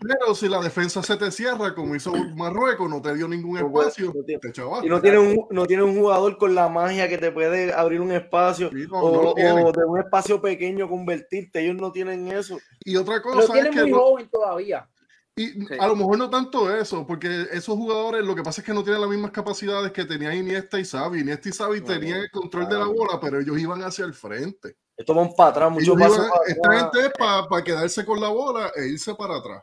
pero 0.00 0.34
si 0.34 0.48
la 0.48 0.60
defensa 0.60 1.00
se 1.00 1.16
te 1.16 1.30
cierra, 1.30 1.76
como 1.76 1.94
hizo 1.94 2.12
Marruecos, 2.34 2.90
no 2.90 3.00
te 3.00 3.14
dio 3.14 3.28
ningún 3.28 3.58
espacio, 3.58 4.12
no 4.12 4.24
tiene, 4.24 4.40
te 4.40 4.48
y 4.82 4.88
no 4.88 5.00
tiene, 5.00 5.18
un, 5.18 5.46
no 5.50 5.64
tiene 5.64 5.84
un 5.84 5.96
jugador 5.96 6.38
con 6.38 6.56
la 6.56 6.68
magia 6.68 7.08
que 7.08 7.18
te 7.18 7.30
puede 7.30 7.72
abrir 7.72 8.00
un 8.00 8.10
espacio 8.10 8.68
sí, 8.70 8.88
no, 8.90 9.00
o, 9.00 9.22
no 9.22 9.30
o, 9.30 9.72
de 9.72 9.84
un 9.84 10.00
espacio 10.00 10.42
pequeño 10.42 10.88
convertirte. 10.88 11.60
Ellos 11.60 11.76
no 11.76 11.92
tienen 11.92 12.26
eso. 12.32 12.58
Y 12.80 12.96
otra 12.96 13.22
cosa 13.22 13.42
lo 13.42 13.52
tienen 13.52 13.72
es 13.72 13.78
que 13.78 13.84
muy 13.84 13.92
joven 13.92 14.28
todavía. 14.28 14.88
Y 15.38 15.66
sí. 15.66 15.66
a 15.78 15.86
lo 15.86 15.94
mejor 15.94 16.18
no 16.18 16.28
tanto 16.28 16.74
eso, 16.74 17.06
porque 17.06 17.46
esos 17.52 17.76
jugadores 17.76 18.24
lo 18.24 18.34
que 18.34 18.42
pasa 18.42 18.60
es 18.60 18.66
que 18.66 18.74
no 18.74 18.82
tienen 18.82 19.00
las 19.00 19.10
mismas 19.10 19.30
capacidades 19.30 19.92
que 19.92 20.04
tenía 20.04 20.34
Iniesta 20.34 20.80
y 20.80 20.84
Xavi. 20.84 21.20
Iniesta 21.20 21.48
y 21.48 21.52
Xavi 21.52 21.80
bueno, 21.80 22.00
tenían 22.00 22.20
el 22.20 22.30
control 22.30 22.66
claro. 22.66 22.84
de 22.84 22.90
la 22.90 22.92
bola, 22.92 23.20
pero 23.20 23.38
ellos 23.40 23.58
iban 23.58 23.82
hacia 23.82 24.04
el 24.04 24.14
frente. 24.14 24.76
Estos 24.96 25.14
van 25.14 25.32
para 25.36 25.50
atrás, 25.50 25.70
mucho 25.70 25.94
más. 25.94 26.12
Esta 26.46 26.80
gente 26.80 27.06
es 27.06 27.12
para 27.16 27.46
pa 27.46 27.62
quedarse 27.62 28.04
con 28.04 28.20
la 28.20 28.28
bola 28.28 28.72
e 28.74 28.88
irse 28.88 29.14
para 29.14 29.36
atrás. 29.36 29.62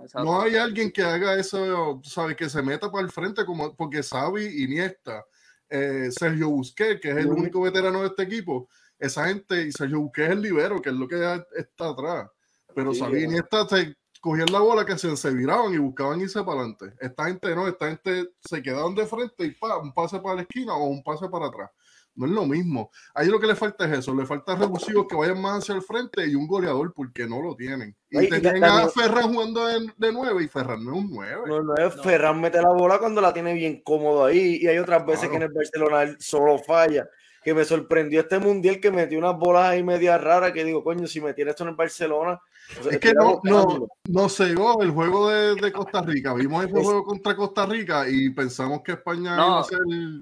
Exacto. 0.00 0.24
No 0.24 0.40
hay 0.40 0.54
alguien 0.54 0.92
que 0.92 1.02
haga 1.02 1.34
eso, 1.34 2.00
¿sabes? 2.04 2.36
Que 2.36 2.48
se 2.48 2.62
meta 2.62 2.88
para 2.88 3.04
el 3.04 3.10
frente, 3.10 3.44
como 3.44 3.74
porque 3.74 4.04
Xavi, 4.04 4.62
Iniesta, 4.62 5.24
eh, 5.68 6.10
Sergio 6.12 6.50
Busquets, 6.50 7.00
que 7.00 7.10
es 7.10 7.16
el 7.16 7.26
uh 7.26 7.34
-huh. 7.34 7.40
único 7.40 7.60
veterano 7.60 8.02
de 8.02 8.06
este 8.06 8.22
equipo, 8.22 8.68
esa 8.96 9.26
gente, 9.26 9.62
y 9.62 9.72
Sergio 9.72 10.00
Busquets 10.00 10.28
es 10.28 10.32
el 10.34 10.42
libero, 10.42 10.80
que 10.80 10.90
es 10.90 10.94
lo 10.94 11.08
que 11.08 11.44
está 11.56 11.88
atrás. 11.88 12.30
Pero 12.72 12.94
sí, 12.94 13.00
Xavi 13.00 13.20
y 13.20 13.24
Iniesta 13.24 13.68
se 13.68 13.96
cogían 14.28 14.52
la 14.52 14.60
bola 14.60 14.84
que 14.84 14.98
se, 14.98 15.16
se, 15.16 15.30
viraban 15.30 15.72
y 15.72 15.78
buscaban 15.78 16.20
irse 16.20 16.42
para 16.42 16.60
adelante. 16.60 16.92
Esta 17.00 17.24
gente 17.26 17.54
no, 17.54 17.66
esta 17.66 17.88
gente 17.88 18.28
se 18.40 18.62
quedaban 18.62 18.94
de 18.94 19.06
frente 19.06 19.44
y 19.44 19.52
pa, 19.52 19.78
un 19.78 19.92
pase 19.92 20.20
para 20.20 20.36
la 20.36 20.42
esquina 20.42 20.74
o 20.74 20.84
un 20.84 21.02
pase 21.02 21.28
para 21.28 21.46
atrás. 21.46 21.70
No 22.14 22.26
es 22.26 22.32
lo 22.32 22.44
mismo. 22.44 22.90
Ahí 23.14 23.28
lo 23.28 23.38
que 23.40 23.46
le 23.46 23.54
falta 23.54 23.86
es 23.86 24.00
eso, 24.00 24.14
le 24.14 24.26
falta 24.26 24.56
revulsivos 24.56 25.06
que 25.06 25.14
vayan 25.14 25.40
más 25.40 25.62
hacia 25.62 25.76
el 25.76 25.82
frente 25.82 26.26
y 26.26 26.34
un 26.34 26.46
goleador 26.46 26.92
porque 26.92 27.26
no 27.26 27.40
lo 27.40 27.54
tienen. 27.54 27.96
Y 28.10 28.18
Ay, 28.18 28.28
tenían 28.28 28.64
a 28.64 28.88
Ferran 28.88 29.32
jugando 29.32 29.66
de, 29.66 29.92
de 29.96 30.12
9 30.12 30.44
y 30.44 30.48
Ferran 30.48 30.84
no 30.84 30.92
es 30.92 30.98
un 30.98 31.10
9. 31.10 31.42
No, 31.46 31.62
no 31.62 31.74
es 31.76 31.96
no. 31.96 32.02
Ferran 32.02 32.40
mete 32.40 32.60
la 32.60 32.70
bola 32.70 32.98
cuando 32.98 33.20
la 33.20 33.32
tiene 33.32 33.54
bien 33.54 33.80
cómodo 33.82 34.26
ahí 34.26 34.58
y 34.60 34.66
hay 34.66 34.78
otras 34.78 35.06
veces 35.06 35.28
claro. 35.28 35.30
que 35.30 35.36
en 35.36 35.42
el 35.44 35.52
Barcelona 35.52 36.02
él 36.02 36.16
solo 36.18 36.58
falla. 36.58 37.08
que 37.42 37.54
me 37.54 37.64
sorprendió 37.64 38.20
este 38.20 38.38
mundial 38.40 38.80
que 38.80 38.90
metió 38.90 39.18
unas 39.18 39.38
bolas 39.38 39.66
ahí 39.66 39.82
media 39.82 40.18
raras 40.18 40.52
que 40.52 40.64
digo, 40.64 40.82
coño, 40.84 41.06
si 41.06 41.20
metiera 41.20 41.52
esto 41.52 41.62
en 41.62 41.70
el 41.70 41.76
Barcelona. 41.76 42.40
Es 42.90 42.98
que 42.98 43.14
no, 43.14 43.40
no, 43.44 43.88
no 44.08 44.28
llegó 44.28 44.82
el 44.82 44.90
juego 44.90 45.30
de, 45.30 45.54
de, 45.54 45.72
Costa 45.72 46.02
Rica. 46.02 46.34
Vimos 46.34 46.64
ese 46.64 46.82
juego 46.82 47.02
contra 47.02 47.34
Costa 47.34 47.64
Rica 47.64 48.04
y 48.08 48.30
pensamos 48.30 48.82
que 48.82 48.92
España 48.92 49.36
No. 49.36 49.46
iba 49.46 49.56
a 49.56 49.60
hacer 49.60 49.78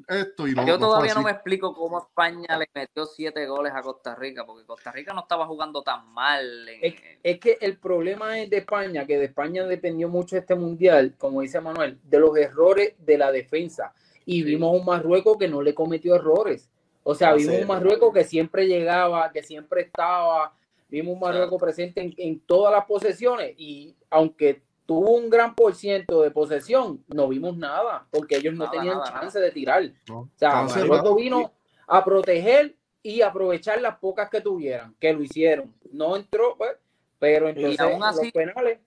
esto 0.08 0.46
y 0.46 0.54
no. 0.54 0.66
Yo 0.66 0.78
todavía 0.78 1.14
no 1.14 1.22
me 1.22 1.32
explico 1.32 1.74
cómo 1.74 1.98
España 1.98 2.56
le 2.56 2.68
metió 2.72 3.04
siete 3.06 3.46
goles 3.46 3.72
a 3.74 3.82
Costa 3.82 4.14
Rica, 4.14 4.46
porque 4.46 4.64
Costa 4.64 4.92
Rica 4.92 5.12
no 5.12 5.22
estaba 5.22 5.46
jugando 5.46 5.82
tan 5.82 6.08
mal. 6.12 6.68
en- 6.68 6.84
Es, 6.84 6.94
es 7.22 7.40
que 7.40 7.58
el 7.60 7.78
problema 7.78 8.38
es 8.38 8.48
de 8.48 8.58
España, 8.58 9.04
que 9.06 9.18
de 9.18 9.24
España 9.26 9.64
dependió 9.64 10.08
mucho 10.08 10.36
este 10.36 10.54
mundial, 10.54 11.14
como 11.18 11.40
dice 11.40 11.60
Manuel, 11.60 11.98
de 12.04 12.20
los 12.20 12.36
errores 12.36 12.94
de 12.98 13.18
la 13.18 13.32
defensa. 13.32 13.92
Y 14.24 14.42
vimos 14.42 14.78
un 14.78 14.84
Marruecos 14.84 15.36
que 15.36 15.48
no 15.48 15.62
le 15.62 15.74
cometió 15.74 16.14
errores. 16.14 16.68
O 17.02 17.14
sea, 17.14 17.34
vimos 17.34 17.56
un 17.60 17.66
Marruecos 17.66 18.12
que 18.12 18.24
siempre 18.24 18.66
llegaba, 18.66 19.30
que 19.32 19.42
siempre 19.42 19.82
estaba. 19.82 20.52
Vimos 20.88 21.14
un 21.14 21.20
Marruecos 21.20 21.60
presente 21.60 22.00
en, 22.00 22.14
en 22.16 22.40
todas 22.40 22.72
las 22.72 22.84
posesiones. 22.84 23.54
Y 23.58 23.96
aunque 24.10 24.62
tuvo 24.86 25.10
un 25.16 25.28
gran 25.28 25.54
por 25.54 25.74
ciento 25.74 26.22
de 26.22 26.30
posesión, 26.30 27.02
no 27.08 27.28
vimos 27.28 27.56
nada, 27.56 28.06
porque 28.10 28.36
ellos 28.36 28.54
no 28.54 28.64
Nada, 28.64 28.70
tenían 28.70 28.98
nada, 28.98 29.10
chance 29.20 29.38
de 29.40 29.50
tirar. 29.50 29.82
No, 30.08 30.20
O 30.20 30.28
sea. 30.36 30.62
Marruecos 30.62 31.16
vino 31.16 31.52
a 31.88 32.04
proteger 32.04 32.76
y 33.02 33.20
aprovechar 33.22 33.80
las 33.80 33.98
pocas 33.98 34.28
que 34.30 34.40
tuvieran, 34.40 34.94
que 35.00 35.12
lo 35.12 35.22
hicieron. 35.22 35.72
No 35.92 36.16
entró, 36.16 36.56
pues, 36.56 36.72
pero 37.18 37.48
entonces 37.48 37.80
aún 37.80 38.02
así- 38.04 38.24
los 38.24 38.32
penales. 38.32 38.78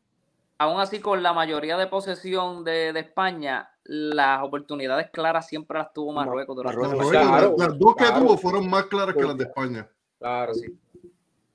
Aún 0.61 0.81
así, 0.81 0.99
con 0.99 1.23
la 1.23 1.31
mayoría 1.31 1.77
de 1.77 1.87
posesión 1.87 2.65
de, 2.65 2.91
de 2.91 2.99
España, 2.99 3.71
las 3.85 4.43
oportunidades 4.43 5.09
claras 5.09 5.47
siempre 5.47 5.77
las 5.79 5.93
tuvo 5.93 6.11
Marruecos. 6.11 6.53
durante 6.53 6.77
Marruecos, 6.81 7.09
Claro, 7.11 7.55
las, 7.57 7.69
las 7.69 7.79
dos 7.79 7.95
que 7.95 8.03
claro. 8.05 8.19
tuvo 8.25 8.37
fueron 8.37 8.69
más 8.69 8.85
claras 8.87 9.15
que 9.15 9.23
las 9.23 9.37
de 9.37 9.45
España. 9.45 9.89
Claro, 10.19 10.53
Sí. 10.53 10.77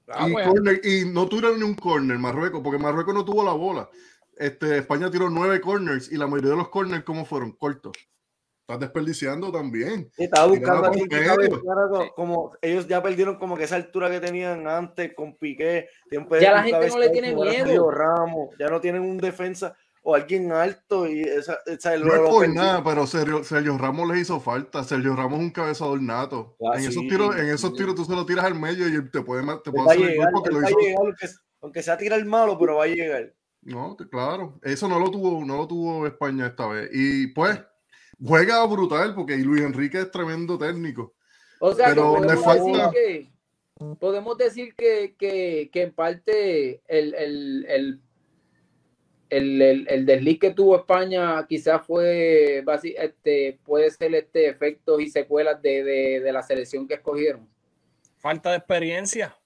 Claro, 0.07 0.29
y, 0.29 0.33
corner- 0.35 0.81
y 0.85 1.05
no 1.11 1.27
tuvieron 1.29 1.59
ni 1.59 1.65
un 1.65 1.75
corner 1.75 2.19
Marruecos, 2.19 2.61
porque 2.63 2.79
Marruecos 2.79 3.15
no 3.15 3.25
tuvo 3.25 3.43
la 3.45 3.53
bola. 3.53 3.89
Este, 4.37 4.79
España 4.79 5.11
tiró 5.11 5.31
nueve 5.31 5.61
corners 5.61 6.11
y 6.13 6.17
la 6.17 6.27
mayoría 6.27 6.51
de 6.51 6.57
los 6.57 6.69
corners, 6.69 7.05
¿cómo 7.05 7.25
fueron? 7.25 7.53
Cortos. 7.53 7.93
Estás 8.67 8.81
desperdiciando 8.81 9.53
también. 9.53 10.11
Estaba 10.17 10.47
buscando 10.47 10.79
a 10.87 10.89
por 10.89 10.93
quien 10.95 11.09
que 11.09 11.17
medio. 11.17 11.35
cabeceara, 11.37 11.89
co- 11.91 12.15
como 12.17 12.53
ellos 12.63 12.89
ya 12.89 13.03
perdieron 13.03 13.37
como 13.37 13.57
que 13.57 13.65
esa 13.65 13.77
altura 13.77 14.11
que 14.11 14.21
tenían 14.21 14.67
antes 14.67 15.15
con 15.15 15.37
Piqué. 15.37 15.89
Ya 16.41 16.53
la 16.53 16.63
gente 16.63 16.89
no 16.89 16.99
le 16.99 17.11
tiene 17.11 17.35
miedo. 17.35 17.91
Ramos, 17.91 18.51
ya 18.59 18.69
no 18.69 18.81
tienen 18.81 19.03
un 19.03 19.19
defensa 19.19 19.77
o 20.07 20.15
alguien 20.15 20.53
alto 20.53 21.09
y 21.09 21.23
esa, 21.23 21.59
esa 21.65 21.97
No 21.97 22.15
es 22.15 22.31
por 22.31 22.49
nada, 22.51 22.85
pero 22.85 23.07
Sergio, 23.07 23.43
Sergio 23.43 23.79
Ramos 23.79 24.07
les 24.11 24.19
hizo 24.21 24.39
falta. 24.39 24.85
Sergio 24.85 25.17
Ramos 25.17 25.39
es 25.39 25.45
un 25.47 25.51
cabezador 25.51 26.01
nato. 26.03 26.57
Ah, 26.61 26.77
en, 26.79 26.81
esos 26.81 27.03
sí, 27.03 27.09
tiros, 27.09 27.35
en 27.37 27.49
esos 27.49 27.71
sí. 27.71 27.77
tiros 27.79 27.95
tú 27.95 28.05
se 28.05 28.13
lo 28.13 28.27
tiras 28.27 28.45
al 28.45 28.55
medio 28.55 28.87
y 28.87 28.97
él 28.97 29.11
te 29.11 29.23
puede, 29.23 29.43
te 29.65 29.73
puede 29.73 29.91
hacer 29.91 30.03
el 30.03 30.09
llegar, 30.11 30.31
gol 30.31 30.43
porque 30.43 30.51
lo 30.51 30.69
hizo. 30.69 30.79
llegar, 30.79 30.99
aunque, 31.01 31.29
aunque 31.63 31.83
sea 31.83 31.97
tirar 31.97 32.19
el 32.19 32.27
malo, 32.27 32.59
pero 32.59 32.77
va 32.77 32.85
a 32.85 32.89
llegar. 32.89 33.35
No, 33.63 33.97
claro. 33.97 34.61
Eso 34.63 34.89
no 34.89 34.99
lo 35.01 35.11
tuvo, 35.11 35.43
no 35.43 35.57
lo 35.57 35.67
tuvo 35.67 36.07
España 36.07 36.49
esta 36.49 36.67
vez. 36.67 36.91
Y 36.93 37.29
pues, 37.29 37.59
juega 38.23 38.65
brutal 38.67 39.15
porque 39.15 39.39
Luis 39.39 39.63
Enrique 39.63 40.01
es 40.01 40.11
tremendo 40.11 40.59
técnico. 40.59 41.15
O 41.61 41.73
sea, 41.73 41.89
que 41.89 41.95
Pero 41.95 42.21
le 42.21 42.27
podemos 42.27 42.45
falta- 42.45 42.91
decir 42.91 42.93
que 42.93 43.35
podemos 43.99 44.37
decir 44.37 44.75
que, 44.77 45.17
que, 45.19 45.71
que 45.73 45.83
en 45.83 45.95
parte 45.95 46.83
el, 46.87 47.15
el, 47.15 47.67
el, 47.69 48.03
el, 49.37 49.63
el, 49.63 49.87
el 49.89 50.07
desliz 50.07 50.39
que 50.39 50.51
tuvo 50.53 50.77
España 50.77 51.45
quizás 51.49 51.85
fue 51.87 52.63
este 52.99 53.59
puede 53.65 53.91
ser 53.91 54.15
este 54.15 54.49
efectos 54.49 55.01
y 55.01 55.09
secuelas 55.09 55.61
de, 55.63 55.83
de, 55.85 56.21
de 56.21 56.33
la 56.33 56.43
selección 56.43 56.87
que 56.89 56.95
escogieron. 56.95 57.49
Falta 58.19 58.51
de 58.51 58.57
experiencia. 58.59 59.37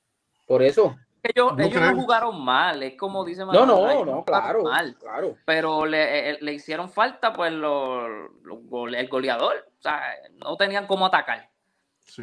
Por 0.46 0.62
eso. 0.62 0.96
Ellos, 1.22 1.56
No 1.56 1.64
ellos 1.64 1.80
no 1.82 1.94
jugaron 2.00 2.44
mal, 2.44 2.80
es 2.82 2.94
como 2.94 3.24
dice 3.24 3.40
No, 3.40 3.46
Manuel, 3.46 3.66
no, 3.66 3.74
no, 3.74 4.22
jugaron 4.22 4.24
claro, 4.24 4.62
mal, 4.62 4.94
claro. 4.96 5.36
pero 5.44 5.84
le, 5.84 6.30
eh, 6.30 6.38
le 6.40 6.52
hicieron 6.54 6.88
falta 6.88 7.32
pues 7.32 7.52
gole- 7.52 8.98
el 9.00 9.08
goleador, 9.08 9.66
o 9.78 9.82
sea, 9.82 10.00
no 10.36 10.56
tenían 10.56 10.86
cómo 10.86 11.06
atacar. 11.06 11.50
Sí. 12.06 12.22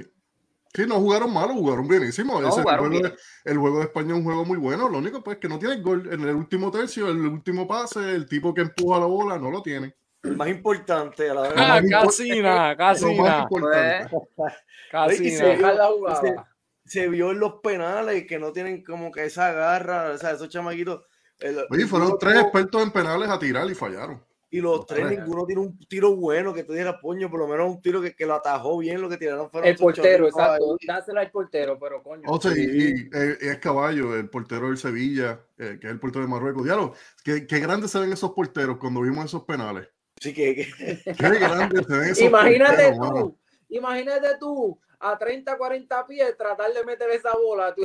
Sí, 0.75 0.85
no 0.87 0.95
jugaron 0.95 1.33
mal, 1.33 1.49
jugaron 1.49 1.87
bienísimo. 1.87 2.41
No, 2.41 2.49
Ese- 2.49 2.61
jugaron 2.61 2.85
el, 2.93 2.99
juego 2.99 3.07
bien. 3.09 3.17
de, 3.45 3.51
el 3.51 3.57
juego 3.57 3.77
de 3.79 3.83
España 3.85 4.07
es 4.09 4.13
un 4.15 4.23
juego 4.23 4.45
muy 4.45 4.57
bueno. 4.57 4.89
Lo 4.89 4.97
único 4.97 5.23
pues 5.23 5.37
que 5.37 5.47
no 5.47 5.57
tiene 5.57 5.77
gol. 5.81 6.09
En 6.11 6.21
el 6.21 6.35
último 6.35 6.69
tercio, 6.71 7.07
el 7.09 7.17
último 7.25 7.67
pase, 7.67 7.99
el 8.13 8.27
tipo 8.27 8.53
que 8.53 8.61
empuja 8.61 8.99
la 8.99 9.05
bola 9.05 9.37
no 9.39 9.49
lo 9.51 9.61
tiene. 9.61 9.95
El 10.23 10.35
más 10.35 10.47
importante 10.49 11.29
a 11.29 11.33
la 11.35 11.41
vez. 11.43 11.51
Ah, 11.55 11.81
más 11.81 12.03
casi 12.05 12.41
nada, 12.41 12.75
casi 12.75 13.05
Lo 13.05 13.21
más 13.21 13.29
nada, 13.29 13.41
importante. 13.43 14.17
Pues, 14.35 14.53
casi 14.91 15.27
Y 15.27 15.31
se 15.31 15.57
la 15.57 15.75
se- 15.77 15.83
jugada. 15.93 16.49
se 16.83 17.07
vio 17.07 17.31
en 17.31 17.39
los 17.39 17.53
penales 17.61 18.25
que 18.27 18.37
no 18.39 18.51
tienen 18.51 18.83
como 18.83 19.11
que 19.11 19.25
esa 19.25 19.51
garra, 19.53 20.11
o 20.13 20.17
sea, 20.17 20.31
esos 20.31 20.49
chamaquitos. 20.49 21.03
el- 21.39 21.65
Oye, 21.69 21.85
fueron 21.85 22.17
tres 22.19 22.41
expertos 22.41 22.81
en 22.81 22.91
penales 22.91 23.29
a 23.29 23.37
tirar 23.39 23.69
y 23.69 23.75
fallaron. 23.75 24.21
Y 24.51 24.61
los 24.61 24.85
tres, 24.85 25.09
ninguno 25.09 25.45
tiene 25.45 25.61
un 25.61 25.77
tiro 25.79 26.15
bueno 26.15 26.53
que 26.53 26.63
tú 26.63 26.71
dijeras, 26.73 26.95
puño, 27.01 27.29
por 27.29 27.39
lo 27.39 27.47
menos 27.47 27.67
un 27.69 27.81
tiro 27.81 28.01
que, 28.01 28.15
que 28.15 28.25
lo 28.25 28.35
atajó 28.35 28.77
bien, 28.77 29.01
lo 29.01 29.09
que 29.09 29.17
tiraron 29.17 29.49
fueron 29.49 29.67
El 29.69 29.75
portero, 29.75 30.27
exacto. 30.27 30.77
Dásela 30.87 31.21
al 31.21 31.31
portero, 31.31 31.77
pero 31.79 32.01
coño. 32.03 32.23
O 32.27 32.39
sea, 32.39 32.51
y- 32.55 32.61
y, 32.61 33.09
eh, 33.13 33.37
es 33.41 33.57
caballo, 33.57 34.15
el 34.15 34.29
portero 34.29 34.67
del 34.67 34.77
Sevilla, 34.77 35.41
eh, 35.57 35.77
que 35.81 35.87
es 35.87 35.93
el 35.93 35.99
portero 35.99 36.23
de 36.23 36.31
Marruecos. 36.31 36.63
Diablo, 36.63 36.93
qué, 37.23 37.45
qué 37.47 37.59
grandes 37.59 37.91
se 37.91 37.99
ven 37.99 38.13
esos 38.13 38.31
porteros 38.31 38.77
cuando 38.77 39.01
vimos 39.01 39.25
esos 39.25 39.43
penales. 39.43 39.89
Sí, 40.21 40.33
que, 40.33 40.55
que- 40.55 41.01
Qué 41.17 41.29
grandes 41.39 41.85
se 41.87 41.93
ven 41.97 42.09
esos 42.11 42.19
Imagínate 42.23 42.71
porteros, 42.93 42.95
tú, 42.97 43.13
mano. 43.13 43.37
imagínate 43.69 44.27
tú 44.39 44.79
a 45.11 45.17
30, 45.17 45.57
40 45.57 46.07
pies 46.07 46.37
tratar 46.37 46.73
de 46.73 46.83
meter 46.83 47.09
esa 47.11 47.31
bola. 47.33 47.75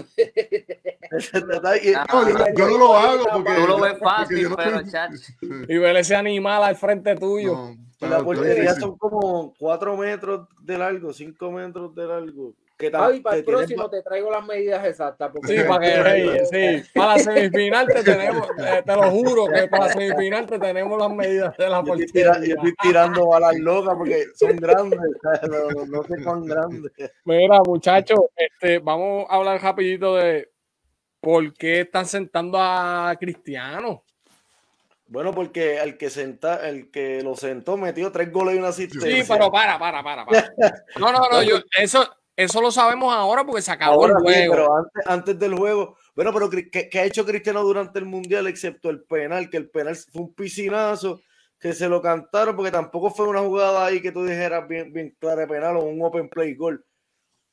Ah, 1.97 2.07
No, 2.13 2.29
yo, 2.57 2.67
no 2.69 2.79
lo 2.79 2.97
hago 2.97 3.25
porque. 3.33 3.55
Tú 3.55 3.67
lo 3.67 3.81
ves 3.81 3.99
fácil, 3.99 4.49
no 4.49 4.57
pero, 4.57 4.83
chacho. 4.89 5.17
Y 5.69 5.79
ver 5.79 5.97
ese 5.97 6.17
animal 6.17 6.63
al 6.63 6.77
frente 6.77 7.17
tuyo. 7.17 7.75
No, 8.01 8.09
la 8.09 8.23
portería 8.23 8.75
son 8.75 8.97
como 8.97 9.53
cuatro 9.59 9.97
metros 9.97 10.49
de 10.63 10.79
largo, 10.79 11.13
cinco 11.13 11.51
metros 11.51 11.95
de 11.95 12.07
largo. 12.07 12.55
Javi, 12.89 13.21
para 13.21 13.37
el 13.37 13.45
próximo 13.45 13.91
te 13.91 14.03
traigo 14.03 14.31
las 14.31 14.47
medidas 14.47 14.87
exactas. 14.87 15.31
Porque 15.35 15.59
Sí, 15.61 15.65
para 15.67 15.81
que 15.81 16.45
sí, 16.85 16.91
para 16.95 17.17
la 17.17 17.19
semifinal 17.19 17.87
te 17.89 18.03
tenemos, 18.05 18.49
eh, 18.59 18.83
te 18.87 18.95
lo 18.97 19.11
juro 19.11 19.47
que 19.53 19.67
para 19.69 19.87
la 19.87 19.93
semifinal 19.93 20.47
te 20.47 20.59
tenemos 20.59 20.99
las 20.99 21.11
medidas 21.11 21.57
de 21.57 21.69
la 21.69 21.83
yo 21.85 21.95
estoy, 21.95 22.07
tira- 22.13 22.31
portería. 22.33 22.55
yo 22.55 22.61
estoy 22.69 22.75
tirando 22.81 23.27
balas 23.27 23.59
locas 23.59 23.95
porque 23.99 24.25
son 24.37 24.57
grandes, 24.57 25.01
no, 25.51 25.71
no- 25.71 25.87
no 25.87 26.03
sé 26.05 26.23
cuán 26.25 26.45
grandes. 26.47 26.93
Mira, 27.25 27.61
muchachos, 27.67 28.21
este, 28.37 28.79
vamos 28.79 29.27
a 29.29 29.35
hablar 29.35 29.61
rapidito 29.61 30.15
de 30.17 30.51
por 31.21 31.53
qué 31.55 31.81
están 31.81 32.07
sentando 32.07 32.59
a 32.61 33.15
Cristiano. 33.21 34.05
Bueno, 35.07 35.33
porque 35.35 35.77
el 35.79 35.99
que 35.99 36.09
senta, 36.09 36.69
el 36.69 36.89
que 36.93 37.21
lo 37.23 37.35
sentó 37.35 37.77
metió 37.77 38.13
tres 38.13 38.31
goles 38.31 38.55
y 38.55 38.59
una 38.59 38.69
asistencia. 38.69 39.11
Sí, 39.25 39.29
pero 39.29 39.51
para, 39.51 39.77
para, 39.77 40.05
para, 40.05 40.25
para. 40.25 40.53
No, 41.01 41.11
no, 41.13 41.29
no, 41.33 41.43
yo, 41.43 41.57
eso, 41.77 42.09
eso 42.45 42.61
lo 42.61 42.71
sabemos 42.71 43.13
ahora 43.15 43.45
porque 43.45 43.63
se 43.63 43.71
acabó 43.73 44.03
Ahora 44.03 44.15
el 44.19 44.23
juego. 44.23 44.53
pero 44.55 44.77
antes, 44.77 45.07
antes 45.07 45.39
del 45.39 45.55
juego. 45.55 45.97
Bueno, 46.15 46.33
pero 46.33 46.51
¿qué, 46.51 46.89
qué 46.89 46.99
ha 46.99 47.05
hecho 47.05 47.25
Cristiano 47.25 47.63
durante 47.63 47.99
el 47.99 48.05
Mundial 48.05 48.47
excepto 48.47 48.91
el 48.91 49.03
penal? 49.05 49.51
Que 49.51 49.57
el 49.59 49.71
penal 49.71 49.97
fue 49.97 50.23
un 50.23 50.35
piscinazo, 50.35 51.21
que 51.59 51.73
se 51.73 51.89
lo 51.89 52.01
cantaron 52.01 52.57
porque 52.57 52.71
tampoco 52.71 53.11
fue 53.11 53.29
una 53.29 53.41
jugada 53.41 53.85
ahí 53.85 54.01
que 54.01 54.13
tú 54.13 54.25
dijeras 54.25 54.67
bien, 54.69 54.93
bien 54.93 55.17
clara 55.19 55.43
de 55.43 55.47
penal 55.47 55.77
o 55.77 55.85
un 55.85 56.03
open 56.03 56.29
play 56.29 56.55
goal. 56.55 56.85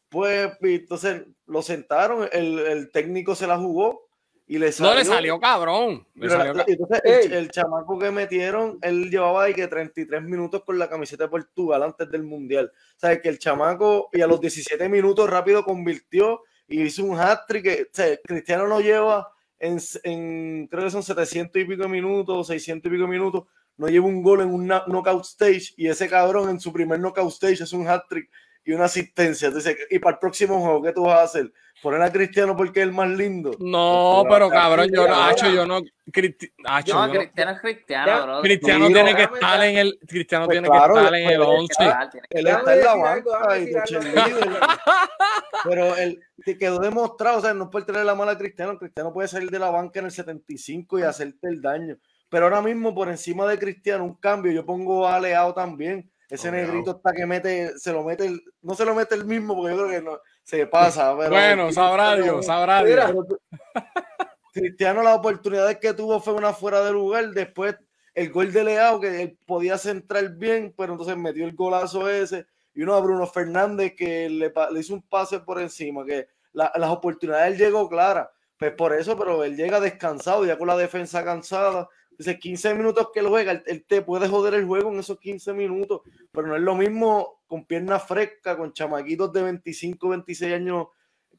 Pues 0.10 0.52
entonces 0.62 1.24
lo 1.46 1.62
sentaron, 1.62 2.30
el, 2.32 2.60
el 2.60 2.92
técnico 2.92 3.36
se 3.36 3.46
la 3.48 3.58
jugó 3.58 4.07
y 4.48 4.58
le 4.58 4.72
salió. 4.72 4.94
No 4.94 4.98
le 5.00 5.06
salió 5.06 5.40
cabrón. 5.40 6.08
Le 6.16 6.22
Pero 6.28 6.32
salió 6.38 6.54
la- 6.54 6.66
ca- 6.66 6.72
entonces, 6.72 7.02
el, 7.26 7.34
el 7.34 7.52
chamaco 7.52 8.00
que 8.00 8.12
metieron, 8.12 8.80
él 8.82 9.10
llevaba 9.12 9.44
ahí 9.44 9.54
que 9.54 9.68
33 9.68 10.24
minutos 10.24 10.64
con 10.64 10.80
la 10.80 10.90
camiseta 10.90 11.26
de 11.26 11.30
Portugal 11.30 11.84
antes 11.84 12.10
del 12.10 12.24
Mundial. 12.24 12.72
O 12.74 13.00
sea, 13.00 13.22
que 13.22 13.30
el 13.30 13.40
chamaco 13.40 14.10
y 14.14 14.22
a 14.22 14.28
los 14.28 14.40
17 14.40 14.88
minutos 14.90 15.30
rápido 15.30 15.64
convirtió 15.66 16.42
y 16.68 16.82
hizo 16.82 17.04
un 17.04 17.18
hat-trick. 17.20 17.64
que, 17.64 17.82
O 17.84 17.86
sea, 17.92 18.18
Cristiano 18.24 18.68
no 18.68 18.80
lleva 18.80 19.32
en, 19.60 19.78
en, 20.04 20.68
creo 20.68 20.84
que 20.86 20.92
son 20.92 21.04
700 21.04 21.62
y 21.62 21.66
pico 21.66 21.84
de 21.84 21.90
minutos, 21.90 22.48
600 22.48 22.90
y 22.90 22.94
pico 22.96 23.04
de 23.06 23.10
minutos, 23.12 23.44
no 23.76 23.88
lleva 23.88 24.06
un 24.06 24.22
gol 24.24 24.42
en 24.42 24.54
un 24.54 24.66
knockout 24.68 25.24
stage 25.26 25.74
y 25.78 25.88
ese 25.88 26.08
cabrón 26.10 26.50
en 26.50 26.60
su 26.60 26.72
primer 26.74 27.00
knockout 27.00 27.32
stage 27.32 27.64
es 27.64 27.74
un 27.74 27.88
hat-trick 27.88 28.30
y 28.68 28.74
una 28.74 28.86
asistencia. 28.86 29.48
Entonces, 29.48 29.78
y 29.90 29.98
para 30.00 30.16
el 30.16 30.20
próximo 30.20 30.60
juego, 30.60 30.84
¿qué 30.84 30.92
tú 30.92 31.04
vas 31.06 31.20
a 31.20 31.24
hacer? 31.24 31.52
¿Poner 31.82 32.02
a 32.02 32.12
Cristiano 32.12 32.56
porque 32.58 32.80
es 32.82 32.88
el 32.88 32.92
más 32.92 33.08
lindo? 33.10 33.52
No, 33.60 34.24
Pues, 34.24 34.34
pero 34.34 34.46
ahora, 34.46 34.60
cabrón, 34.62 34.90
yo 34.94 35.08
no. 35.08 35.24
Hacho, 35.24 35.50
yo 35.50 35.66
no, 35.66 35.80
Cristi- 36.12 36.52
Hacho, 36.66 36.96
No, 36.96 37.08
yo 37.08 37.14
no- 37.14 37.20
Cristiano 37.20 37.52
es 37.52 37.62
Cristiano, 37.62 38.24
bro. 38.26 38.42
Cristiano 38.42 38.88
tiene 38.88 39.12
no, 39.12 39.18
que 39.18 39.24
estar 39.24 39.64
en 39.64 39.78
el, 39.78 40.00
Cristiano 40.08 40.46
Pues 40.48 40.56
tiene 40.56 40.68
claro, 40.68 40.94
que 40.96 41.00
estar 41.00 41.14
en 41.16 41.24
pues, 41.24 41.36
el 41.36 41.40
tiene 41.40 41.46
que 41.46 41.60
11. 41.60 41.68
Cristiano 41.76 42.10
tiene 42.10 42.28
que- 42.30 42.40
Él 42.40 42.48
está 42.48 42.74
en 42.74 42.84
la 42.84 42.96
banca 42.96 43.60
y. 43.60 43.72
Pero 45.64 45.96
él 45.96 46.20
te 46.46 46.58
quedó 46.58 46.80
demostrado, 46.80 47.38
o 47.38 47.42
sea, 47.42 47.54
no 47.54 47.66
es 47.66 47.70
por 47.70 47.86
tener 47.86 48.06
la 48.06 48.16
mala 48.16 48.32
a 48.34 48.38
Cristiano. 48.38 48.78
Cristiano 48.78 49.14
puede 49.14 49.28
salir 49.28 49.50
de 49.50 49.60
la 49.60 49.70
banca 49.70 50.00
en 50.00 50.06
el 50.06 50.12
75 50.12 51.00
y 51.00 51.04
hacerte 51.04 51.48
el 51.48 51.62
daño. 51.62 51.98
Pero 52.30 52.46
ahora 52.46 52.62
mismo, 52.62 52.94
por 52.94 53.08
encima 53.08 53.48
de 53.48 53.58
Cristiano, 53.58 54.04
un 54.04 54.16
cambio, 54.16 54.52
yo 54.52 54.66
pongo 54.66 55.08
a 55.08 55.20
Leao 55.20 55.54
también. 55.54 56.10
Ese 56.30 56.52
negrito 56.52 56.92
está 56.92 57.14
que 57.14 57.26
mete, 57.26 57.78
se 57.80 57.94
lo 57.94 58.04
mete, 58.04 58.26
el, 58.26 58.42
no 58.62 58.76
se 58.76 58.84
lo 58.84 58.94
mete 58.94 59.16
el 59.16 59.26
mismo 59.26 59.56
porque 59.56 59.76
yo 59.76 59.86
creo 59.86 60.00
que 60.00 60.06
no, 60.06 60.20
se 60.44 60.68
pasa. 60.68 61.16
Pero 61.18 61.30
bueno, 61.30 61.72
sabrá 61.72 62.16
Dios, 62.16 62.46
sabrá 62.46 62.84
Dios. 62.84 63.14
Cristiano, 64.54 65.04
las 65.04 65.18
oportunidades 65.18 65.78
que 65.78 65.94
tuvo 65.94 66.20
fue 66.20 66.34
una 66.34 66.52
fuera 66.52 66.84
de 66.84 66.92
lugar. 66.92 67.30
Después 67.30 67.78
el 68.14 68.32
gol 68.32 68.52
de 68.52 68.64
Leao, 68.64 69.00
que 69.00 69.22
él 69.22 69.38
podía 69.46 69.78
centrar 69.78 70.28
bien, 70.32 70.74
pero 70.76 70.94
entonces 70.94 71.16
metió 71.16 71.46
el 71.46 71.56
golazo 71.56 72.10
ese. 72.10 72.48
Y 72.74 72.82
uno 72.82 72.96
a 72.96 73.00
Bruno 73.00 73.28
Fernández 73.28 73.94
que 73.96 74.28
le, 74.28 74.52
le 74.72 74.80
hizo 74.80 74.96
un 74.96 75.04
pase 75.04 75.40
por 75.40 75.62
encima, 75.62 76.04
que 76.04 76.28
las 76.52 76.90
oportunidades 76.90 77.54
él 77.54 77.60
llegó 77.60 77.88
clara. 77.88 78.32
Pues 78.58 78.72
por 78.72 78.94
eso, 78.94 79.16
pero 79.18 79.44
él 79.44 79.56
llega 79.56 79.80
descansado, 79.80 80.44
ya 80.46 80.58
con 80.58 80.68
la 80.68 80.76
defensa 80.76 81.24
cansada. 81.24 81.88
Dice 82.18 82.40
15 82.40 82.74
minutos 82.74 83.10
que 83.14 83.20
él 83.20 83.28
juega, 83.28 83.52
él, 83.52 83.86
te 83.86 84.02
puede 84.02 84.28
joder 84.28 84.56
el 84.56 84.66
juego 84.66 84.92
en 84.92 85.00
esos 85.00 85.20
15 85.20 85.54
minutos, 85.54 86.02
pero 86.32 86.48
no 86.48 86.56
es 86.56 86.62
lo 86.62 86.74
mismo 86.74 87.42
con 87.46 87.66
piernas 87.66 88.08
frescas, 88.08 88.58
con 88.58 88.74
chamaquitos 88.74 89.32
de 89.32 89.44
25, 89.44 90.10
26 90.10 90.54
años 90.54 90.88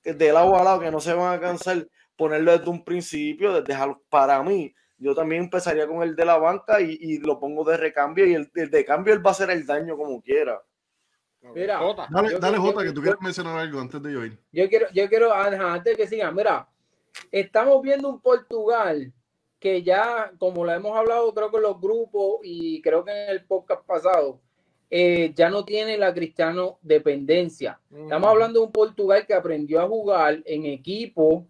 del 0.04 0.36
agua 0.36 0.60
al 0.60 0.64
lado 0.64 0.80
que 0.80 0.90
no 0.90 1.00
se 1.00 1.12
van 1.12 1.34
a 1.34 1.40
cansar, 1.40 1.88
ponerlo 2.16 2.56
desde 2.56 2.70
un 2.70 2.84
principio, 2.84 3.60
desde 3.60 3.76
para 4.08 4.40
mí. 4.44 4.72
Yo 4.98 5.14
también 5.14 5.44
empezaría 5.44 5.86
con 5.86 6.02
el 6.02 6.14
de 6.14 6.24
la 6.24 6.38
banca 6.38 6.80
y, 6.80 7.18
lo 7.18 7.40
pongo 7.40 7.64
de 7.64 7.76
recambio 7.76 8.26
y 8.26 8.34
el, 8.34 8.50
de 8.52 8.84
cambio 8.84 9.12
él 9.12 9.24
va 9.24 9.30
a 9.30 9.32
hacer 9.32 9.50
el 9.50 9.66
daño 9.66 9.96
como 9.96 10.20
quiera. 10.20 10.60
Mira, 11.54 11.80
dale, 12.10 12.38
dale 12.38 12.58
Jota, 12.58 12.82
que 12.82 12.92
tú 12.92 13.00
quieres 13.00 13.20
mencionar 13.20 13.58
algo 13.58 13.80
antes 13.80 14.02
de 14.02 14.12
yo 14.12 14.24
ir. 14.24 14.38
Yo 14.52 14.68
quiero, 14.68 14.86
yo 14.92 15.08
quiero, 15.08 15.32
antes 15.32 15.96
que 15.96 16.06
sigan, 16.06 16.34
mira, 16.34 16.68
estamos 17.30 17.80
viendo 17.80 18.08
un 18.08 18.20
Portugal 18.20 19.12
que 19.58 19.82
ya, 19.82 20.32
como 20.38 20.64
lo 20.64 20.72
hemos 20.72 20.96
hablado, 20.96 21.32
creo 21.34 21.50
que 21.50 21.56
en 21.56 21.62
los 21.64 21.80
grupos 21.80 22.40
y 22.42 22.80
creo 22.82 23.04
que 23.04 23.10
en 23.10 23.30
el 23.30 23.44
podcast 23.44 23.84
pasado, 23.84 24.40
eh, 24.90 25.32
ya 25.34 25.50
no 25.50 25.64
tiene 25.64 25.98
la 25.98 26.14
cristiano 26.14 26.78
dependencia. 26.80 27.78
Estamos 27.94 28.30
hablando 28.30 28.60
de 28.60 28.66
un 28.66 28.72
Portugal 28.72 29.26
que 29.26 29.34
aprendió 29.34 29.80
a 29.80 29.88
jugar 29.88 30.42
en 30.46 30.64
equipo 30.64 31.44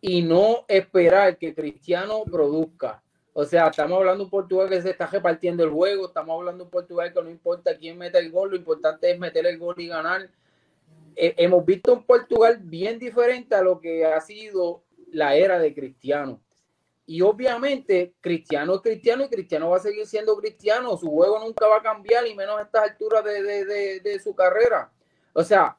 y 0.00 0.22
no 0.22 0.64
esperar 0.68 1.38
que 1.38 1.54
Cristiano 1.54 2.22
produzca. 2.24 3.02
O 3.32 3.44
sea, 3.44 3.68
estamos 3.68 3.98
hablando 3.98 4.18
de 4.18 4.24
un 4.24 4.30
Portugal 4.30 4.68
que 4.68 4.82
se 4.82 4.90
está 4.90 5.06
repartiendo 5.06 5.64
el 5.64 5.70
juego, 5.70 6.06
estamos 6.06 6.38
hablando 6.38 6.58
de 6.58 6.64
un 6.64 6.70
Portugal 6.70 7.12
que 7.12 7.22
no 7.22 7.30
importa 7.30 7.76
quién 7.78 7.96
meta 7.96 8.18
el 8.18 8.30
gol, 8.30 8.50
lo 8.50 8.56
importante 8.56 9.10
es 9.10 9.18
meter 9.18 9.46
el 9.46 9.58
gol 9.58 9.74
y 9.78 9.88
ganar. 9.88 10.28
Eh, 11.16 11.34
hemos 11.38 11.64
visto 11.64 11.94
un 11.94 12.04
Portugal 12.04 12.58
bien 12.62 12.98
diferente 12.98 13.54
a 13.54 13.62
lo 13.62 13.80
que 13.80 14.04
ha 14.04 14.20
sido 14.20 14.82
la 15.10 15.34
era 15.34 15.58
de 15.58 15.74
Cristiano. 15.74 16.40
Y 17.06 17.20
obviamente 17.20 18.14
Cristiano 18.20 18.76
es 18.76 18.80
Cristiano 18.80 19.24
y 19.24 19.28
Cristiano 19.28 19.70
va 19.70 19.76
a 19.76 19.80
seguir 19.80 20.06
siendo 20.06 20.36
Cristiano. 20.36 20.96
Su 20.96 21.10
juego 21.10 21.38
nunca 21.40 21.66
va 21.66 21.78
a 21.78 21.82
cambiar 21.82 22.26
y 22.26 22.34
menos 22.34 22.58
a 22.58 22.62
estas 22.62 22.90
alturas 22.90 23.24
de, 23.24 24.20
su 24.22 24.34
carrera. 24.34 24.90
O 25.32 25.42
sea, 25.42 25.76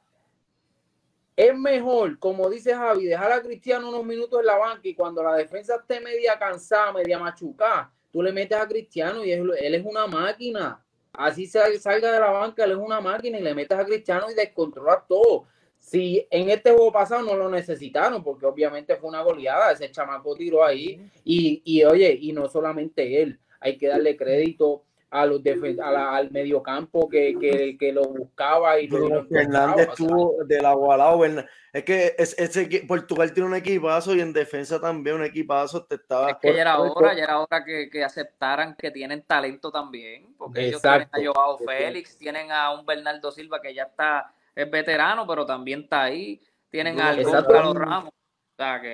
es 1.36 1.58
mejor, 1.58 2.20
como 2.20 2.50
dice 2.50 2.75
Javi, 2.75 3.06
dejar 3.06 3.32
a 3.32 3.42
Cristiano 3.42 3.89
unos 3.89 4.06
minutos 4.06 4.39
en 4.39 4.46
la 4.46 4.58
banca 4.58 4.82
y 4.84 4.96
cuando 4.96 5.24
la 5.24 5.36
defensa 5.36 5.75
esté 5.75 6.00
media 6.01 6.38
cansada, 6.38 6.92
media 6.92 7.18
machucada, 7.18 7.92
tú 8.12 8.22
le 8.22 8.32
metes 8.32 8.58
a 8.58 8.68
Cristiano 8.68 9.24
y 9.24 9.32
él, 9.32 9.51
él 9.60 9.75
es 9.75 9.86
una 9.86 10.06
máquina. 10.08 10.84
Así 11.13 11.48
salga 11.48 12.12
de 12.12 12.20
la 12.20 12.32
banca, 12.32 12.63
él 12.63 12.72
es 12.72 12.77
una 12.77 13.00
máquina 13.00 13.39
y 13.39 13.42
le 13.44 13.53
metes 13.53 13.77
a 13.77 13.86
Cristiano 13.86 14.30
y 14.30 14.34
descontrola 14.34 15.03
todo. 15.08 15.48
Si 15.84 16.25
en 16.32 16.50
este 16.50 16.72
juego 16.72 16.94
pasado 16.94 17.24
no 17.24 17.36
lo 17.36 17.50
necesitaron, 17.50 18.24
porque 18.24 18.46
obviamente 18.46 18.96
fue 18.96 19.10
una 19.10 19.22
goleada, 19.22 19.74
ese 19.74 19.92
chamaco 19.92 20.34
tiró 20.34 20.63
ahí, 20.63 21.00
y, 21.25 21.62
y 21.66 21.84
oye, 21.84 22.18
y 22.20 22.32
no 22.32 22.48
solamente 22.48 23.22
él, 23.22 23.38
hay 23.60 23.78
que 23.78 23.90
darle 23.90 24.16
crédito 24.16 24.86
a 25.12 25.25
los 25.25 25.42
a 25.80 26.16
al 26.16 26.32
mediocampo 26.32 27.08
que, 27.08 27.38
que, 27.40 27.78
que, 27.78 27.92
lo 27.92 28.06
buscaba 28.06 28.80
y 28.80 28.88
lo 28.88 29.25
Fernández 29.25 29.90
estuvo 29.90 30.44
del 30.46 30.66
agualado 30.66 31.24
es 31.25 31.84
que 31.84 32.16
es, 32.18 32.34
ese 32.40 32.66
Portugal 32.88 33.32
tiene 33.32 33.50
un 33.50 33.56
equipazo 33.56 34.16
y 34.16 34.22
en 34.22 34.34
defensa 34.34 34.82
también 34.82 35.18
un 35.18 35.24
equipazo 35.24 35.84
te 35.84 35.96
estaba 35.96 36.32
es 36.32 36.38
que 36.38 36.56
ya 36.56 36.62
era 36.62 36.80
hora 36.80 37.13
ya 37.13 37.25
era 37.25 37.40
hora 37.40 37.63
que, 37.63 37.92
que, 37.92 38.04
aceptaran 38.04 38.75
que 38.75 38.90
tienen 38.90 39.22
talento 39.22 39.70
también 39.70 40.34
porque 40.36 40.66
ellos 40.66 40.81
tienen 40.81 41.07
a 41.12 41.20
Joao 41.24 41.60
Félix 41.60 42.18
tienen 42.18 42.51
a 42.51 42.74
un 42.74 42.84
Bernardo 42.84 43.31
Silva 43.31 43.62
que 43.62 43.75
ya 43.75 43.84
está 43.84 44.34
es 44.55 44.70
veterano, 44.70 45.25
pero 45.27 45.46
también 45.46 45.81
está 45.81 46.03
ahí. 46.03 46.42
Tienen 46.70 47.00
a 47.00 47.13
los 47.13 47.75
Ramos. 47.75 48.11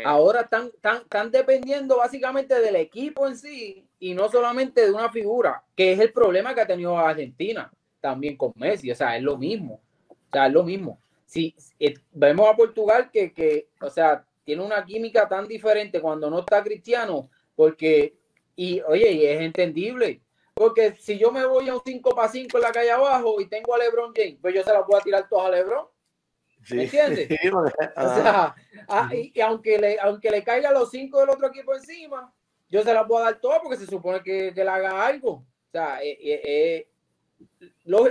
Ahora 0.05 0.41
están, 0.41 0.71
están, 0.73 1.31
dependiendo 1.31 1.97
básicamente 1.97 2.59
del 2.59 2.75
equipo 2.77 3.27
en 3.27 3.37
sí 3.37 3.85
y 3.99 4.13
no 4.13 4.29
solamente 4.29 4.85
de 4.85 4.91
una 4.91 5.11
figura, 5.11 5.63
que 5.75 5.93
es 5.93 5.99
el 5.99 6.13
problema 6.13 6.55
que 6.55 6.61
ha 6.61 6.67
tenido 6.67 6.97
Argentina 6.97 7.71
también 7.99 8.37
con 8.37 8.53
Messi. 8.55 8.89
O 8.91 8.95
sea, 8.95 9.17
es 9.17 9.23
lo 9.23 9.37
mismo. 9.37 9.81
O 10.07 10.31
sea, 10.31 10.47
es 10.47 10.53
lo 10.53 10.63
mismo. 10.63 10.99
Si 11.25 11.53
eh, 11.79 11.93
vemos 12.11 12.47
a 12.49 12.55
Portugal 12.55 13.09
que, 13.11 13.33
que, 13.33 13.67
o 13.81 13.89
sea, 13.89 14.25
tiene 14.43 14.63
una 14.63 14.83
química 14.83 15.27
tan 15.27 15.47
diferente 15.47 16.01
cuando 16.01 16.29
no 16.29 16.39
está 16.39 16.63
Cristiano, 16.63 17.29
porque, 17.55 18.15
y 18.55 18.81
oye, 18.81 19.11
y 19.11 19.25
es 19.25 19.41
entendible, 19.41 20.21
porque 20.59 20.93
si 20.99 21.17
yo 21.17 21.31
me 21.31 21.45
voy 21.45 21.69
a 21.69 21.73
un 21.73 21.81
5 21.85 22.13
para 22.13 22.27
5 22.27 22.57
en 22.57 22.61
la 22.61 22.73
calle 22.73 22.91
abajo 22.91 23.39
y 23.39 23.45
tengo 23.45 23.73
a 23.73 23.77
LeBron 23.77 24.11
James, 24.13 24.39
pues 24.41 24.53
yo 24.53 24.61
se 24.61 24.73
la 24.73 24.85
puedo 24.85 24.99
tirar 24.99 25.25
todas 25.29 25.47
a 25.47 25.51
LeBron. 25.51 25.87
¿Me 26.71 26.83
entiendes? 26.83 27.29
o 27.95 28.15
sea, 28.15 28.53
ah, 28.89 29.09
y, 29.13 29.39
aunque, 29.39 29.79
le, 29.79 29.97
aunque 30.01 30.29
le 30.29 30.43
caiga 30.43 30.73
los 30.73 30.91
5 30.91 31.17
del 31.17 31.29
otro 31.29 31.47
equipo 31.47 31.73
encima, 31.73 32.33
yo 32.67 32.83
se 32.83 32.93
la 32.93 33.07
puedo 33.07 33.23
dar 33.23 33.39
todas 33.39 33.61
porque 33.61 33.77
se 33.77 33.85
supone 33.85 34.21
que, 34.21 34.53
que 34.53 34.65
le 34.65 34.69
haga 34.69 35.05
algo. 35.07 35.31
O 35.31 35.71
sea, 35.71 36.03
eh, 36.03 36.17
eh, 36.21 36.41
eh, 36.43 36.87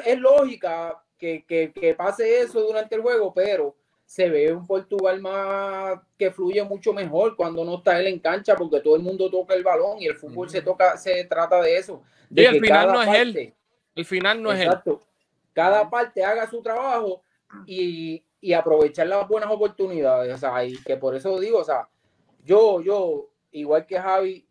es 0.06 0.18
lógica 0.18 1.04
que, 1.18 1.44
que, 1.44 1.70
que 1.70 1.94
pase 1.94 2.40
eso 2.40 2.62
durante 2.62 2.94
el 2.94 3.02
juego, 3.02 3.34
pero 3.34 3.76
se 4.08 4.30
ve 4.30 4.50
un 4.50 4.66
Portugal 4.66 5.20
más 5.20 6.00
que 6.16 6.30
fluye 6.30 6.64
mucho 6.64 6.94
mejor 6.94 7.36
cuando 7.36 7.62
no 7.62 7.76
está 7.76 8.00
él 8.00 8.06
en 8.06 8.18
cancha 8.18 8.56
porque 8.56 8.80
todo 8.80 8.96
el 8.96 9.02
mundo 9.02 9.30
toca 9.30 9.52
el 9.52 9.62
balón 9.62 10.00
y 10.00 10.06
el 10.06 10.16
fútbol 10.16 10.48
se 10.48 10.62
toca 10.62 10.96
se 10.96 11.24
trata 11.24 11.60
de 11.60 11.76
eso 11.76 12.02
y 12.30 12.42
el 12.42 12.58
final 12.58 12.88
no 12.90 13.02
es 13.02 13.20
él. 13.20 13.54
el 13.94 14.04
final 14.06 14.42
no 14.42 14.50
es 14.50 14.60
él. 14.60 14.70
Cada 15.52 15.90
parte 15.90 16.24
haga 16.24 16.48
su 16.48 16.62
trabajo 16.62 17.20
y, 17.66 18.24
y, 18.40 18.54
aprovechar 18.54 19.08
las 19.08 19.28
buenas 19.28 19.50
oportunidades 19.50 20.34
o 20.34 20.38
sea 20.38 20.64
y 20.64 20.82
que 20.82 20.96
por 20.96 21.14
eso 21.14 21.38
digo 21.38 21.58
o 21.58 21.64
sea 21.64 21.86
yo 22.42 22.80
yo 22.80 23.28
igual 23.52 23.84
que 23.84 24.00
Javi 24.00 24.46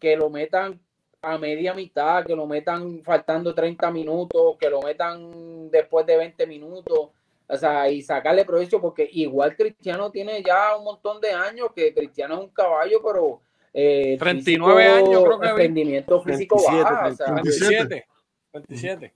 que 0.00 0.16
lo 0.16 0.28
metan 0.28 0.80
a 1.20 1.38
media 1.38 1.72
mitad 1.72 2.26
que 2.26 2.34
lo 2.34 2.48
metan 2.48 3.00
faltando 3.04 3.54
30 3.54 3.92
minutos 3.92 4.56
que 4.58 4.68
lo 4.68 4.82
metan 4.82 5.70
después 5.70 6.04
de 6.04 6.16
20 6.16 6.46
minutos 6.48 7.10
o 7.52 7.56
sea, 7.58 7.90
y 7.90 8.00
sacarle 8.02 8.46
provecho, 8.46 8.80
porque 8.80 9.08
igual 9.12 9.54
Cristiano 9.54 10.10
tiene 10.10 10.42
ya 10.42 10.74
un 10.76 10.84
montón 10.84 11.20
de 11.20 11.32
años, 11.32 11.68
que 11.74 11.92
Cristiano 11.94 12.34
es 12.34 12.40
un 12.40 12.50
caballo, 12.50 13.00
pero... 13.04 13.42
Eh, 13.74 14.16
39 14.18 14.86
años, 14.86 15.24
creo 15.24 15.40
que... 15.40 15.48
El 15.48 15.56
rendimiento 15.56 16.22
físico 16.22 16.56
27, 16.56 16.82
baja. 16.82 17.34
27, 17.34 18.06
27. 18.54 19.14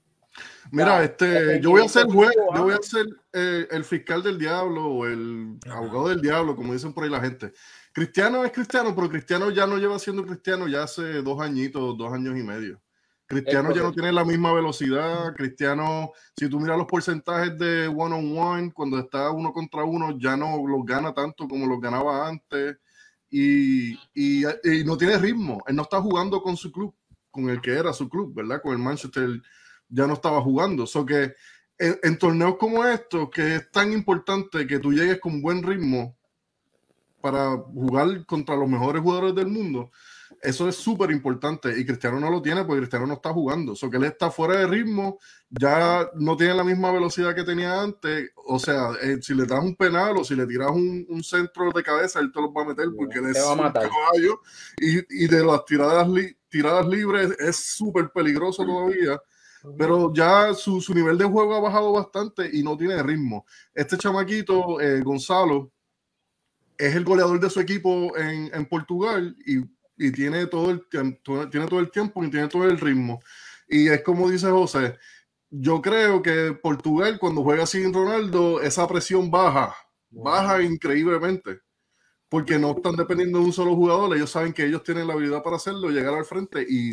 Mira, 0.70 1.02
este, 1.02 1.60
yo 1.60 1.70
voy 1.70 1.84
a 1.84 1.88
ser 1.88 2.06
juez, 2.06 2.32
yo 2.54 2.64
voy 2.64 2.74
a 2.74 2.82
ser 2.82 3.06
eh, 3.32 3.66
el 3.70 3.84
fiscal 3.84 4.22
del 4.22 4.38
diablo 4.38 4.84
o 4.84 5.06
el 5.06 5.58
abogado 5.70 6.08
del 6.08 6.20
diablo, 6.20 6.56
como 6.56 6.74
dicen 6.74 6.92
por 6.92 7.04
ahí 7.04 7.10
la 7.10 7.20
gente. 7.20 7.52
Cristiano 7.92 8.44
es 8.44 8.52
cristiano, 8.52 8.94
pero 8.94 9.08
Cristiano 9.08 9.50
ya 9.50 9.66
no 9.66 9.78
lleva 9.78 9.98
siendo 9.98 10.26
cristiano 10.26 10.68
ya 10.68 10.82
hace 10.82 11.22
dos 11.22 11.40
añitos, 11.40 11.96
dos 11.96 12.12
años 12.12 12.36
y 12.38 12.42
medio. 12.42 12.80
Cristiano 13.26 13.74
ya 13.74 13.82
no 13.82 13.92
tiene 13.92 14.12
la 14.12 14.24
misma 14.24 14.52
velocidad. 14.52 15.34
Cristiano, 15.34 16.12
si 16.36 16.48
tú 16.48 16.60
miras 16.60 16.78
los 16.78 16.86
porcentajes 16.86 17.58
de 17.58 17.88
one 17.88 18.14
on 18.14 18.38
one, 18.38 18.72
cuando 18.72 18.98
está 18.98 19.30
uno 19.30 19.52
contra 19.52 19.82
uno, 19.84 20.16
ya 20.16 20.36
no 20.36 20.64
los 20.66 20.84
gana 20.84 21.12
tanto 21.12 21.48
como 21.48 21.66
los 21.66 21.80
ganaba 21.80 22.28
antes. 22.28 22.76
Y, 23.28 23.94
y, 24.14 24.44
no 24.84 24.96
tiene 24.96 25.18
ritmo. 25.18 25.62
Él 25.66 25.74
no 25.74 25.82
está 25.82 26.00
jugando 26.00 26.40
con 26.40 26.56
su 26.56 26.70
club, 26.70 26.94
con 27.30 27.50
el 27.50 27.60
que 27.60 27.72
era 27.72 27.92
su 27.92 28.08
club, 28.08 28.32
¿verdad? 28.32 28.62
Con 28.62 28.72
el 28.72 28.78
Manchester 28.78 29.28
ya 29.88 30.06
no 30.06 30.14
estaba 30.14 30.40
jugando. 30.40 30.86
So 30.86 31.04
que 31.04 31.34
en, 31.78 31.98
en 32.04 32.18
torneos 32.18 32.56
como 32.56 32.84
estos, 32.84 33.28
que 33.30 33.56
es 33.56 33.70
tan 33.72 33.92
importante 33.92 34.68
que 34.68 34.78
tú 34.78 34.92
llegues 34.92 35.18
con 35.18 35.42
buen 35.42 35.64
ritmo 35.64 36.16
para 37.20 37.56
jugar 37.56 38.24
contra 38.24 38.54
los 38.54 38.68
mejores 38.68 39.02
jugadores 39.02 39.34
del 39.34 39.48
mundo, 39.48 39.90
eso 40.46 40.68
es 40.68 40.76
súper 40.76 41.10
importante 41.10 41.76
y 41.76 41.84
Cristiano 41.84 42.20
no 42.20 42.30
lo 42.30 42.40
tiene 42.40 42.64
porque 42.64 42.82
Cristiano 42.82 43.04
no 43.04 43.14
está 43.14 43.32
jugando. 43.32 43.72
O 43.72 43.74
sea, 43.74 43.90
que 43.90 43.96
él 43.96 44.04
está 44.04 44.30
fuera 44.30 44.60
de 44.60 44.68
ritmo, 44.68 45.18
ya 45.50 46.08
no 46.14 46.36
tiene 46.36 46.54
la 46.54 46.62
misma 46.62 46.92
velocidad 46.92 47.34
que 47.34 47.42
tenía 47.42 47.82
antes. 47.82 48.30
O 48.36 48.56
sea, 48.60 48.90
eh, 49.02 49.18
si 49.20 49.34
le 49.34 49.44
das 49.44 49.64
un 49.64 49.74
penal 49.74 50.16
o 50.16 50.24
si 50.24 50.36
le 50.36 50.46
tiras 50.46 50.70
un, 50.70 51.04
centro 51.24 51.72
de 51.72 51.82
cabeza, 51.82 52.20
él 52.20 52.30
te 52.30 52.40
lo 52.40 52.52
va 52.52 52.62
a 52.62 52.66
meter 52.66 52.86
porque 52.96 53.18
él 53.18 53.30
es 53.30 53.44
un 53.44 53.56
caballo 53.58 54.40
y, 54.78 55.24
y, 55.24 55.26
de 55.26 55.44
las 55.44 55.64
tiradas, 55.64 56.06
tiradas 56.48 56.86
libres 56.86 57.32
es 57.40 57.56
súper 57.56 58.10
peligroso 58.10 58.64
todavía. 58.64 59.20
Pero 59.76 60.14
ya 60.14 60.54
su, 60.54 60.80
su, 60.80 60.94
nivel 60.94 61.18
de 61.18 61.24
juego 61.24 61.56
ha 61.56 61.60
bajado 61.60 61.90
bastante 61.90 62.48
y 62.52 62.62
no 62.62 62.76
tiene 62.76 63.02
ritmo. 63.02 63.44
Este 63.74 63.98
chamaquito, 63.98 64.80
eh, 64.80 65.00
Gonzalo, 65.00 65.72
es 66.78 66.94
el 66.94 67.04
goleador 67.04 67.40
de 67.40 67.50
su 67.50 67.58
equipo 67.58 68.16
en, 68.16 68.48
en 68.54 68.66
Portugal 68.66 69.36
y 69.44 69.75
y 69.96 70.12
tiene 70.12 70.46
todo 70.46 70.70
el 70.70 70.88
tiempo, 70.88 71.48
tiene 71.48 71.66
todo 71.66 71.80
el 71.80 71.90
tiempo 71.90 72.22
y 72.24 72.30
tiene 72.30 72.48
todo 72.48 72.64
el 72.64 72.78
ritmo. 72.78 73.20
Y 73.68 73.88
es 73.88 74.02
como 74.02 74.30
dice 74.30 74.48
José, 74.50 74.96
yo 75.50 75.80
creo 75.80 76.22
que 76.22 76.52
Portugal, 76.60 77.18
cuando 77.18 77.42
juega 77.42 77.66
sin 77.66 77.92
Ronaldo, 77.92 78.60
esa 78.60 78.86
presión 78.86 79.30
baja, 79.30 79.74
baja 80.10 80.62
increíblemente. 80.62 81.60
Porque 82.28 82.58
no 82.58 82.72
están 82.72 82.96
dependiendo 82.96 83.38
de 83.38 83.44
un 83.44 83.52
solo 83.52 83.76
jugador, 83.76 84.14
ellos 84.16 84.30
saben 84.30 84.52
que 84.52 84.64
ellos 84.64 84.82
tienen 84.82 85.06
la 85.06 85.12
habilidad 85.12 85.44
para 85.44 85.56
hacerlo, 85.56 85.90
llegar 85.90 86.12
al 86.12 86.24
frente 86.24 86.66
y, 86.68 86.90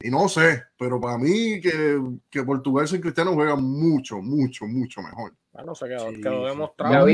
y 0.00 0.10
no 0.10 0.30
sé, 0.30 0.62
pero 0.78 0.98
para 0.98 1.18
mí 1.18 1.60
que, 1.60 2.00
que 2.30 2.42
Portugal 2.42 2.88
sin 2.88 3.02
Cristiano 3.02 3.34
juega 3.34 3.54
mucho, 3.54 4.22
mucho, 4.22 4.66
mucho 4.66 5.02
mejor. 5.02 5.34
Bueno, 5.52 5.74
se 5.74 5.86
quedó, 5.86 6.10
Sí, 6.10 6.22
quedó 6.22 6.46
demostrado. 6.46 7.06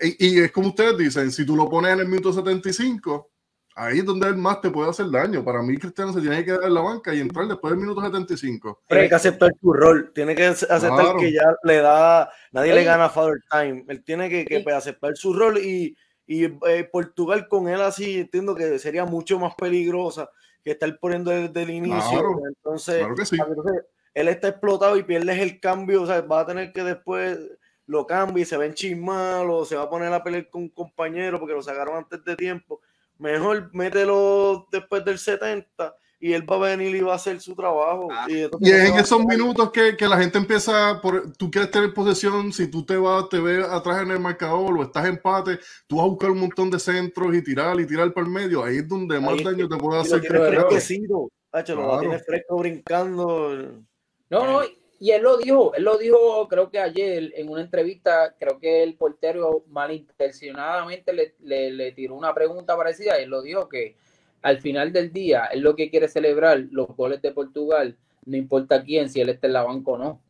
Y, 0.00 0.26
y 0.26 0.38
es 0.38 0.52
como 0.52 0.68
ustedes 0.68 0.96
dicen, 0.96 1.32
si 1.32 1.44
tú 1.44 1.56
lo 1.56 1.68
pones 1.68 1.92
en 1.92 2.00
el 2.00 2.08
minuto 2.08 2.32
75, 2.32 3.32
ahí 3.74 3.98
es 3.98 4.04
donde 4.04 4.28
él 4.28 4.36
más 4.36 4.60
te 4.60 4.70
puede 4.70 4.90
hacer 4.90 5.10
daño. 5.10 5.44
Para 5.44 5.62
mí, 5.62 5.76
Cristiano 5.76 6.12
se 6.12 6.20
tiene 6.20 6.36
que 6.38 6.44
quedar 6.46 6.64
en 6.64 6.74
la 6.74 6.80
banca 6.80 7.14
y 7.14 7.20
entrar 7.20 7.46
después 7.48 7.72
del 7.72 7.80
minuto 7.80 8.00
75. 8.02 8.82
Tiene 8.88 9.08
que 9.08 9.14
aceptar 9.14 9.50
su 9.60 9.72
rol, 9.72 10.12
tiene 10.14 10.34
que 10.34 10.46
aceptar 10.46 10.80
Claro. 10.80 11.18
que 11.18 11.32
ya 11.32 11.44
le 11.64 11.76
da, 11.78 12.30
nadie 12.52 12.70
Ey. 12.70 12.78
le 12.78 12.84
gana 12.84 13.08
Father 13.08 13.40
Time, 13.50 13.84
él 13.88 14.04
tiene 14.04 14.28
que, 14.30 14.44
que, 14.44 14.58
Sí. 14.58 14.62
pues, 14.62 14.76
aceptar 14.76 15.16
su 15.16 15.32
rol 15.34 15.58
y, 15.58 15.96
y 16.26 16.44
eh, 16.44 16.88
Portugal 16.90 17.48
con 17.48 17.68
él 17.68 17.80
así 17.82 18.20
entiendo 18.20 18.54
que 18.54 18.78
sería 18.78 19.04
mucho 19.04 19.38
más 19.38 19.54
peligrosa 19.56 20.30
que 20.62 20.70
estar 20.70 20.98
poniendo 20.98 21.30
desde 21.30 21.62
el 21.62 21.70
inicio, 21.70 22.10
Claro. 22.10 22.40
entonces, 22.48 22.98
Claro 22.98 23.14
que 23.14 23.26
sí. 23.26 23.36
él 24.14 24.28
está 24.28 24.48
explotado 24.48 24.96
y 24.96 25.02
pierdes 25.02 25.38
el 25.40 25.60
cambio, 25.60 26.02
o 26.02 26.06
sea, 26.06 26.20
va 26.22 26.40
a 26.40 26.46
tener 26.46 26.72
que 26.72 26.82
después 26.84 27.38
lo 27.86 28.06
cambie 28.06 28.44
y 28.44 28.46
se 28.46 28.56
va 28.56 28.62
a 28.62 28.66
enchismar 28.66 29.44
o 29.46 29.66
se 29.66 29.76
va 29.76 29.82
a 29.82 29.90
poner 29.90 30.10
a 30.12 30.22
pelear 30.22 30.48
con 30.48 30.62
un 30.62 30.68
compañero 30.70 31.38
porque 31.38 31.52
lo 31.52 31.60
sacaron 31.62 31.96
antes 31.98 32.24
de 32.24 32.34
tiempo. 32.36 32.80
Mejor 33.18 33.70
mételo 33.72 34.66
después 34.72 35.04
del 35.04 35.18
70 35.18 35.94
y 36.20 36.32
él 36.32 36.50
va 36.50 36.56
a 36.56 36.70
venir 36.70 36.94
y 36.96 37.00
va 37.00 37.12
a 37.12 37.16
hacer 37.16 37.38
su 37.40 37.54
trabajo. 37.54 38.08
Ah. 38.10 38.26
Y, 38.28 38.48
Y 38.60 38.70
es 38.70 38.88
en 38.90 38.96
esos 38.96 39.22
minutos 39.24 39.70
que, 39.72 39.94
que 39.96 40.08
la 40.08 40.16
gente 40.16 40.38
empieza, 40.38 41.00
por, 41.02 41.32
tú 41.36 41.50
quieres 41.50 41.70
tener 41.70 41.92
posesión, 41.92 42.50
si 42.52 42.68
tú 42.70 42.84
te 42.84 42.96
vas, 42.96 43.28
te 43.28 43.38
ves 43.40 43.64
atrás 43.68 44.02
en 44.02 44.10
el 44.10 44.20
marcador 44.20 44.78
o 44.78 44.82
estás 44.82 45.06
empate, 45.06 45.58
tú 45.86 45.96
vas 45.96 46.06
a 46.06 46.08
buscar 46.08 46.30
un 46.30 46.40
montón 46.40 46.70
de 46.70 46.78
centros 46.78 47.34
y 47.34 47.42
tirar 47.42 47.78
y 47.78 47.86
tirar 47.86 48.12
para 48.14 48.26
el 48.26 48.32
medio, 48.32 48.64
ahí 48.64 48.78
es 48.78 48.88
donde 48.88 49.20
más 49.20 49.32
Ahí 49.32 49.38
es 49.38 49.44
daño 49.44 49.68
te 49.68 49.76
puede 49.76 50.00
hacer 50.00 50.16
lo 50.16 50.20
tiene 50.22 50.38
Cristiano. 50.38 50.68
fresquecito. 50.70 51.28
Tacho, 51.50 51.74
lo 51.76 51.82
Claro. 51.84 52.00
tiene 52.00 52.18
fresco 52.20 52.56
brincando. 52.58 53.56
No, 54.30 54.46
no, 54.46 54.64
y 54.64 54.78
él 55.00 55.22
lo 55.22 55.36
dijo, 55.36 55.74
él 55.74 55.84
lo 55.84 55.98
dijo 55.98 56.46
creo 56.48 56.70
que 56.70 56.78
ayer 56.78 57.32
en 57.36 57.48
una 57.48 57.60
entrevista, 57.62 58.34
creo 58.38 58.58
que 58.58 58.82
el 58.82 58.94
portero 58.96 59.64
malintencionadamente 59.68 61.12
le, 61.12 61.34
le, 61.40 61.70
le 61.70 61.92
tiró 61.92 62.14
una 62.14 62.32
pregunta 62.34 62.76
parecida 62.76 63.18
y 63.20 63.24
él 63.24 63.30
lo 63.30 63.42
dijo 63.42 63.68
que 63.68 63.96
al 64.42 64.60
final 64.60 64.92
del 64.92 65.12
día 65.12 65.46
él 65.46 65.60
lo 65.60 65.74
que 65.74 65.90
quiere 65.90 66.08
celebrar 66.08 66.64
los 66.70 66.88
goles 66.88 67.20
de 67.22 67.32
Portugal, 67.32 67.96
no 68.26 68.36
importa 68.36 68.82
quién, 68.82 69.08
si 69.08 69.20
él 69.20 69.28
está 69.30 69.46
en 69.46 69.52
la 69.54 69.62
banca 69.62 69.90
o 69.92 69.98
no. 69.98 70.20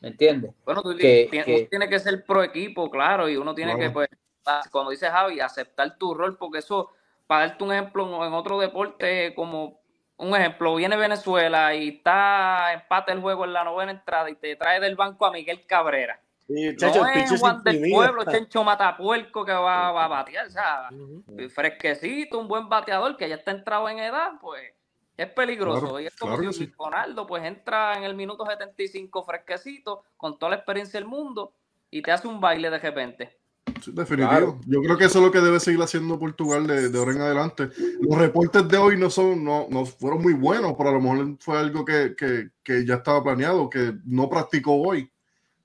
¿Me 0.00 0.08
entiendes? 0.08 0.52
Bueno, 0.66 0.82
tú 0.82 0.94
Que- 0.96 1.28
tienes- 1.30 1.46
que- 1.46 1.66
tiene 1.70 1.88
que 1.88 1.98
ser 1.98 2.24
pro 2.26 2.42
equipo, 2.42 2.90
claro, 2.90 3.28
y 3.28 3.36
uno 3.36 3.54
tiene 3.54 3.78
que, 3.78 3.88
pues, 3.90 4.08
a- 4.44 4.60
como 4.70 4.90
dice 4.90 5.06
Javi, 5.08 5.40
aceptar 5.40 5.96
tu 5.96 6.12
rol, 6.12 6.36
porque 6.36 6.58
eso, 6.58 6.90
para 7.26 7.46
darte 7.48 7.64
un 7.64 7.72
ejemplo, 7.72 8.26
en 8.26 8.32
otro 8.34 8.58
deporte, 8.60 9.34
como 9.34 9.80
un 10.16 10.36
ejemplo, 10.36 10.74
viene 10.76 10.96
Venezuela 10.96 11.74
y 11.74 11.88
está 11.88 12.72
empate 12.72 13.12
el 13.12 13.20
juego 13.20 13.44
en 13.44 13.52
la 13.52 13.64
novena 13.64 13.92
entrada 13.92 14.30
y 14.30 14.36
te 14.36 14.56
trae 14.56 14.80
del 14.80 14.96
banco 14.96 15.26
a 15.26 15.32
Miguel 15.32 15.66
Cabrera. 15.66 16.20
Y, 16.46 16.76
chacho, 16.76 17.00
no 17.00 17.06
es 17.08 17.30
Juan 17.40 17.62
del. 17.64 17.88
Pueblo, 17.90 18.24
Chencho 18.24 18.62
Matapuerco 18.64 19.44
que 19.44 19.52
va, 19.52 19.92
va 19.92 20.04
a 20.04 20.08
batear, 20.08 20.46
o 20.46 20.50
sea, 20.50 20.88
Ujú. 20.90 21.48
fresquecito, 21.50 22.38
un 22.38 22.48
buen 22.48 22.68
bateador 22.68 23.16
que 23.16 23.28
ya 23.28 23.36
está 23.36 23.50
entrado 23.50 23.88
en 23.88 23.98
edad, 23.98 24.32
pues 24.40 24.72
es 25.16 25.28
peligroso. 25.28 25.80
Claro, 25.80 26.00
y 26.00 26.06
es 26.06 26.16
como 26.16 26.36
claro 26.36 26.52
si 26.52 26.66
sí. 26.66 26.72
Ronaldo 26.78 27.26
pues 27.26 27.44
entra 27.44 27.96
en 27.96 28.04
el 28.04 28.14
minuto 28.14 28.44
75 28.46 29.24
fresquecito, 29.24 30.04
con 30.16 30.38
toda 30.38 30.50
la 30.50 30.56
experiencia 30.56 31.00
del 31.00 31.08
mundo, 31.08 31.54
y 31.90 32.02
te 32.02 32.12
hace 32.12 32.28
un 32.28 32.40
baile 32.40 32.70
de 32.70 32.78
repente. 32.78 33.38
Sí, 33.82 33.92
definitivo. 33.92 34.28
Claro. 34.30 34.60
Yo 34.66 34.80
creo 34.82 34.96
que 34.98 35.04
eso 35.06 35.18
es 35.18 35.24
lo 35.24 35.30
que 35.32 35.40
debe 35.40 35.58
seguir 35.60 35.80
haciendo 35.82 36.18
Portugal 36.18 36.66
de, 36.66 36.88
de 36.90 36.98
ahora 36.98 37.12
en 37.12 37.20
adelante. 37.20 37.68
Los 38.00 38.18
reportes 38.18 38.66
de 38.68 38.76
hoy 38.76 38.98
no 38.98 39.10
son, 39.10 39.42
no, 39.44 39.66
no 39.70 39.84
fueron 39.86 40.22
muy 40.22 40.34
buenos, 40.34 40.74
pero 40.76 40.90
a 40.90 40.92
lo 40.92 41.00
mejor 41.00 41.36
fue 41.40 41.58
algo 41.58 41.84
que, 41.84 42.14
que, 42.16 42.50
que 42.62 42.84
ya 42.86 42.96
estaba 42.96 43.22
planeado, 43.22 43.68
que 43.70 43.94
no 44.04 44.28
practicó 44.28 44.74
hoy. 44.74 45.10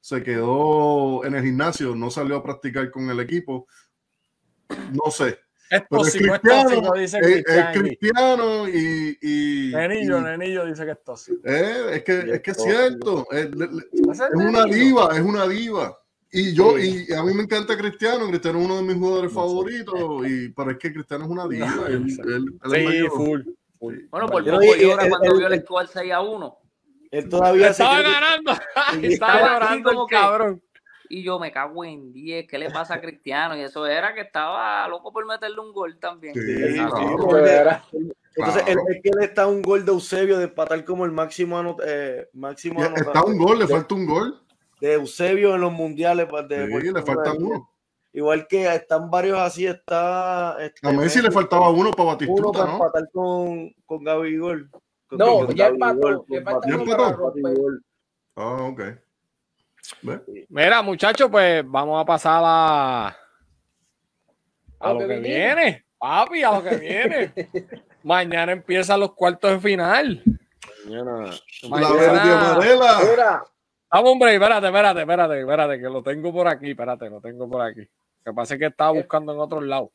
Se 0.01 0.23
quedó 0.23 1.25
en 1.25 1.35
el 1.35 1.43
gimnasio, 1.43 1.93
no 1.95 2.09
salió 2.09 2.37
a 2.37 2.43
practicar 2.43 2.89
con 2.89 3.09
el 3.09 3.19
equipo. 3.19 3.67
No 4.93 5.11
sé. 5.11 5.39
Es 5.69 5.83
Pero 5.87 6.01
es 6.01 6.13
tóxico, 6.13 6.33
es 6.33 6.39
cristiano, 6.39 6.69
tóxico, 6.69 6.93
dice 6.97 7.19
es, 7.19 7.25
es 7.27 7.43
Cristian. 7.43 7.73
cristiano 7.73 8.67
y. 8.69 9.17
y- 9.21 9.71
Nenillo, 9.75 10.19
y- 10.19 10.23
Nenillo 10.23 10.65
dice 10.65 10.85
que 10.85 10.91
es 10.91 11.03
tóxico. 11.03 11.37
eh, 11.43 11.85
es 11.93 12.03
que 12.03 12.19
es 12.33 12.41
que 12.41 12.51
es 12.51 12.57
cierto. 12.63 13.27
Es, 13.31 13.45
es 13.45 14.29
una 14.33 14.65
diva, 14.65 15.09
es 15.15 15.21
una 15.21 15.47
diva. 15.47 15.95
Y 16.31 16.53
yo, 16.53 16.77
Sí. 16.77 17.05
y 17.09 17.13
a 17.13 17.23
mí 17.23 17.33
me 17.33 17.43
encanta 17.43 17.75
Cristiano, 17.75 18.27
Cristiano 18.27 18.59
es 18.59 18.65
uno 18.65 18.75
de 18.77 18.83
mis 18.83 18.97
jugadores 18.97 19.33
No 19.33 19.39
favoritos, 19.41 20.27
y, 20.27 20.49
pero 20.49 20.71
es 20.71 20.77
que 20.77 20.93
Cristiano 20.93 21.25
es 21.25 21.29
una 21.31 21.47
diva. 21.47 21.65
No, 21.67 21.85
él- 21.87 22.05
él- 22.05 22.45
Sí, 22.71 23.07
full. 23.09 23.41
full. 23.79 23.95
Bueno, 24.11 24.27
por 24.27 24.43
poco 24.45 24.75
llora 24.75 25.09
cuando 25.09 25.37
vio 25.37 25.47
el 25.47 25.61
score 25.61 25.87
6 25.87 26.11
a 26.13 26.21
1. 26.21 26.57
Él 27.11 27.27
todavía 27.29 27.73
se 27.73 27.81
Estaba 27.83 27.97
que- 27.97 28.11
ganando. 28.11 28.51
Estaba 29.07 29.57
así 29.57 29.81
como 29.81 30.05
que- 30.07 30.15
cabrón. 30.15 30.61
Y 31.11 31.23
yo 31.23 31.39
me 31.39 31.51
cago 31.51 31.83
en 31.83 32.13
10, 32.13 32.45
¿qué 32.47 32.59
le 32.59 32.69
pasa 32.69 32.93
a 32.95 33.01
Cristiano? 33.01 33.57
Y 33.57 33.61
eso 33.61 33.87
era 33.87 34.13
que 34.13 34.21
estaba 34.21 34.87
loco 34.87 35.11
por 35.11 35.25
meterle 35.25 35.59
un 35.59 35.73
gol 35.73 35.97
también. 35.99 36.35
Sí, 36.35 36.41
Sí, 36.41 36.73
claro. 36.75 37.17
porque- 37.17 37.49
era- 37.49 37.83
Entonces, 37.91 38.61
Claro. 38.63 38.67
él, 38.67 38.77
él 38.95 39.01
quiere 39.01 39.25
estar 39.25 39.47
un 39.47 39.63
gol 39.63 39.83
de 39.83 39.91
Eusebio 39.91 40.37
de 40.37 40.43
empatar 40.43 40.85
como 40.85 41.05
el 41.05 41.11
máximo, 41.11 41.59
anot- 41.59 41.81
eh, 41.83 42.29
máximo 42.33 42.79
anotador 42.83 43.07
Está 43.07 43.23
un 43.25 43.37
gol, 43.39 43.57
le 43.57 43.67
falta 43.67 43.95
un 43.95 44.05
gol. 44.05 44.39
De 44.79 44.93
Eusebio 44.93 45.55
en 45.55 45.61
los 45.61 45.71
mundiales. 45.71 46.27
De 46.47 46.67
Sí, 46.81 46.91
le 46.91 47.01
falta 47.03 47.33
uno. 47.33 47.69
Igual 48.11 48.47
que 48.47 48.65
están 48.73 49.09
varios 49.11 49.37
así, 49.37 49.67
está. 49.67 50.57
este, 50.59 50.87
A 50.87 50.91
Messi 50.91 51.21
le 51.21 51.29
faltaba 51.29 51.69
uno 51.69 51.91
para 51.91 52.03
uno 52.03 52.11
Batistuta, 52.13 52.51
para 52.59 52.65
¿no? 52.65 52.73
empatar 52.77 53.09
con, 53.13 53.71
con 53.85 54.03
Gabigol. 54.03 54.69
Con- 55.07 55.19
No, 55.19 55.45
con 55.45 55.55
ya 55.55 55.67
empató, 55.67 56.25
le 56.27 56.41
falta 56.41 56.67
¿Ya 56.67 56.75
uno 56.75 56.85
para. 56.85 57.17
Ah, 58.35 58.63
ok. 58.63 58.81
¿Ve? 60.01 60.45
Mira, 60.49 60.81
muchachos, 60.81 61.29
pues 61.29 61.63
vamos 61.67 62.01
a 62.01 62.05
pasar 62.05 62.41
a, 62.43 63.07
a 63.07 63.15
A 64.79 64.93
lo 64.93 64.99
que 65.07 65.19
viene. 65.19 65.85
Papi, 65.97 66.43
a 66.43 66.51
lo 66.53 66.63
que 66.63 66.75
viene. 66.77 67.33
Mañana 68.03 68.53
empiezan 68.53 68.99
los 69.01 69.13
cuartos 69.13 69.51
de 69.51 69.59
final. 69.59 70.23
Mañana. 70.85 71.25
La 71.63 71.69
Mañana- 71.69 71.93
verde 71.95 72.87
amarela. 72.87 73.43
Era, 73.91 74.01
Vamos, 74.01 74.11
hombre, 74.11 74.33
espérate, 74.33 74.67
espérate, 74.67 74.99
espérate, 75.01 75.39
espérate, 75.41 75.79
que 75.79 75.89
lo 75.89 76.03
tengo 76.03 76.31
por 76.31 76.47
aquí, 76.47 76.71
espérate, 76.71 77.09
lo 77.09 77.21
tengo 77.21 77.49
por 77.49 77.61
aquí. 77.61 77.81
Lo 77.81 78.31
que 78.31 78.35
pasa 78.35 78.53
es 78.53 78.59
que 78.59 78.65
estaba 78.67 78.91
buscando 78.91 79.33
en 79.33 79.39
otros 79.39 79.63
lados. 79.63 79.89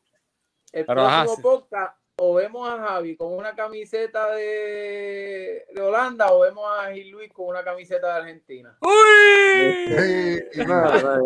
el 0.73 0.85
Pero, 0.87 1.07
ajá, 1.07 1.25
próximo 1.25 1.37
sí. 1.37 1.43
podcast 1.43 1.97
o 2.17 2.35
vemos 2.35 2.69
a 2.69 2.79
Javi 2.79 3.17
con 3.17 3.33
una 3.35 3.55
camiseta 3.55 4.35
de, 4.35 5.65
de 5.73 5.81
Holanda 5.83 6.33
o 6.33 6.41
vemos 6.41 6.65
a 6.79 6.93
Gil 6.93 7.11
Luis 7.11 7.33
con 7.33 7.47
una 7.49 7.65
camiseta 7.65 8.07
de 8.07 8.21
Argentina. 8.21 8.77
¡Uy! 8.81 10.45
Nada, 10.67 11.21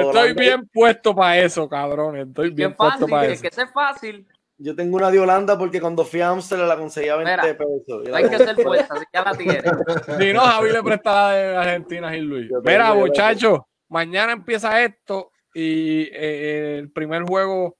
Estoy 0.00 0.32
bien 0.34 0.66
puesto 0.68 1.14
para 1.14 1.38
eso, 1.38 1.68
cabrón. 1.68 2.16
Estoy 2.16 2.46
bien 2.46 2.56
Bien 2.56 2.74
puesto 2.74 3.06
fácil, 3.06 3.10
para 3.10 3.26
es 3.26 3.42
eso. 3.44 3.50
que 3.56 3.66
fácil. 3.72 4.26
Yo 4.60 4.74
tengo 4.74 4.96
una 4.96 5.10
de 5.10 5.20
Holanda 5.20 5.56
porque 5.56 5.80
cuando 5.80 6.04
fui 6.04 6.20
a 6.20 6.30
Amsterdam 6.30 6.66
la 6.68 6.76
conseguí 6.76 7.08
a 7.08 7.16
20 7.16 7.30
Mira, 7.30 7.56
pesos. 7.56 8.08
La- 8.08 8.18
Hay 8.18 8.28
que 8.28 8.38
ser 8.38 8.56
fuerza, 8.56 8.94
así 8.94 9.04
que 9.04 9.10
ya 9.12 9.22
la 9.24 9.34
tiene. 9.34 9.62
Si 10.20 10.32
no, 10.32 10.40
Javi 10.40 10.72
le 10.72 10.82
presta 10.82 11.12
la 11.12 11.32
de 11.32 11.56
Argentina 11.56 12.08
a 12.08 12.12
Gil 12.12 12.24
Luis. 12.24 12.50
Mira, 12.64 12.92
muchachos, 12.92 13.60
mañana 13.88 14.32
empieza 14.32 14.82
esto 14.82 15.30
y 15.54 16.02
eh, 16.12 16.78
el 16.78 16.90
primer 16.90 17.22
juego 17.22 17.76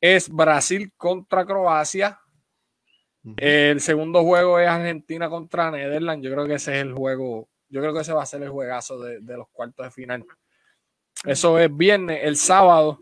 es 0.00 0.28
Brasil 0.30 0.92
contra 0.96 1.44
Croacia. 1.44 2.18
El 3.36 3.80
segundo 3.82 4.22
juego 4.22 4.58
es 4.58 4.68
Argentina 4.68 5.28
contra 5.28 5.70
Netherlands. 5.70 6.24
Yo 6.24 6.32
creo 6.32 6.46
que 6.46 6.54
ese 6.54 6.76
es 6.76 6.82
el 6.82 6.94
juego. 6.94 7.48
Yo 7.68 7.80
creo 7.82 7.92
que 7.92 8.00
ese 8.00 8.14
va 8.14 8.22
a 8.22 8.26
ser 8.26 8.42
el 8.42 8.48
juegazo 8.48 8.98
de, 9.00 9.20
de 9.20 9.36
los 9.36 9.48
cuartos 9.50 9.84
de 9.84 9.90
final. 9.90 10.24
Eso 11.24 11.58
es 11.58 11.76
viernes. 11.76 12.20
El 12.22 12.36
sábado, 12.36 12.98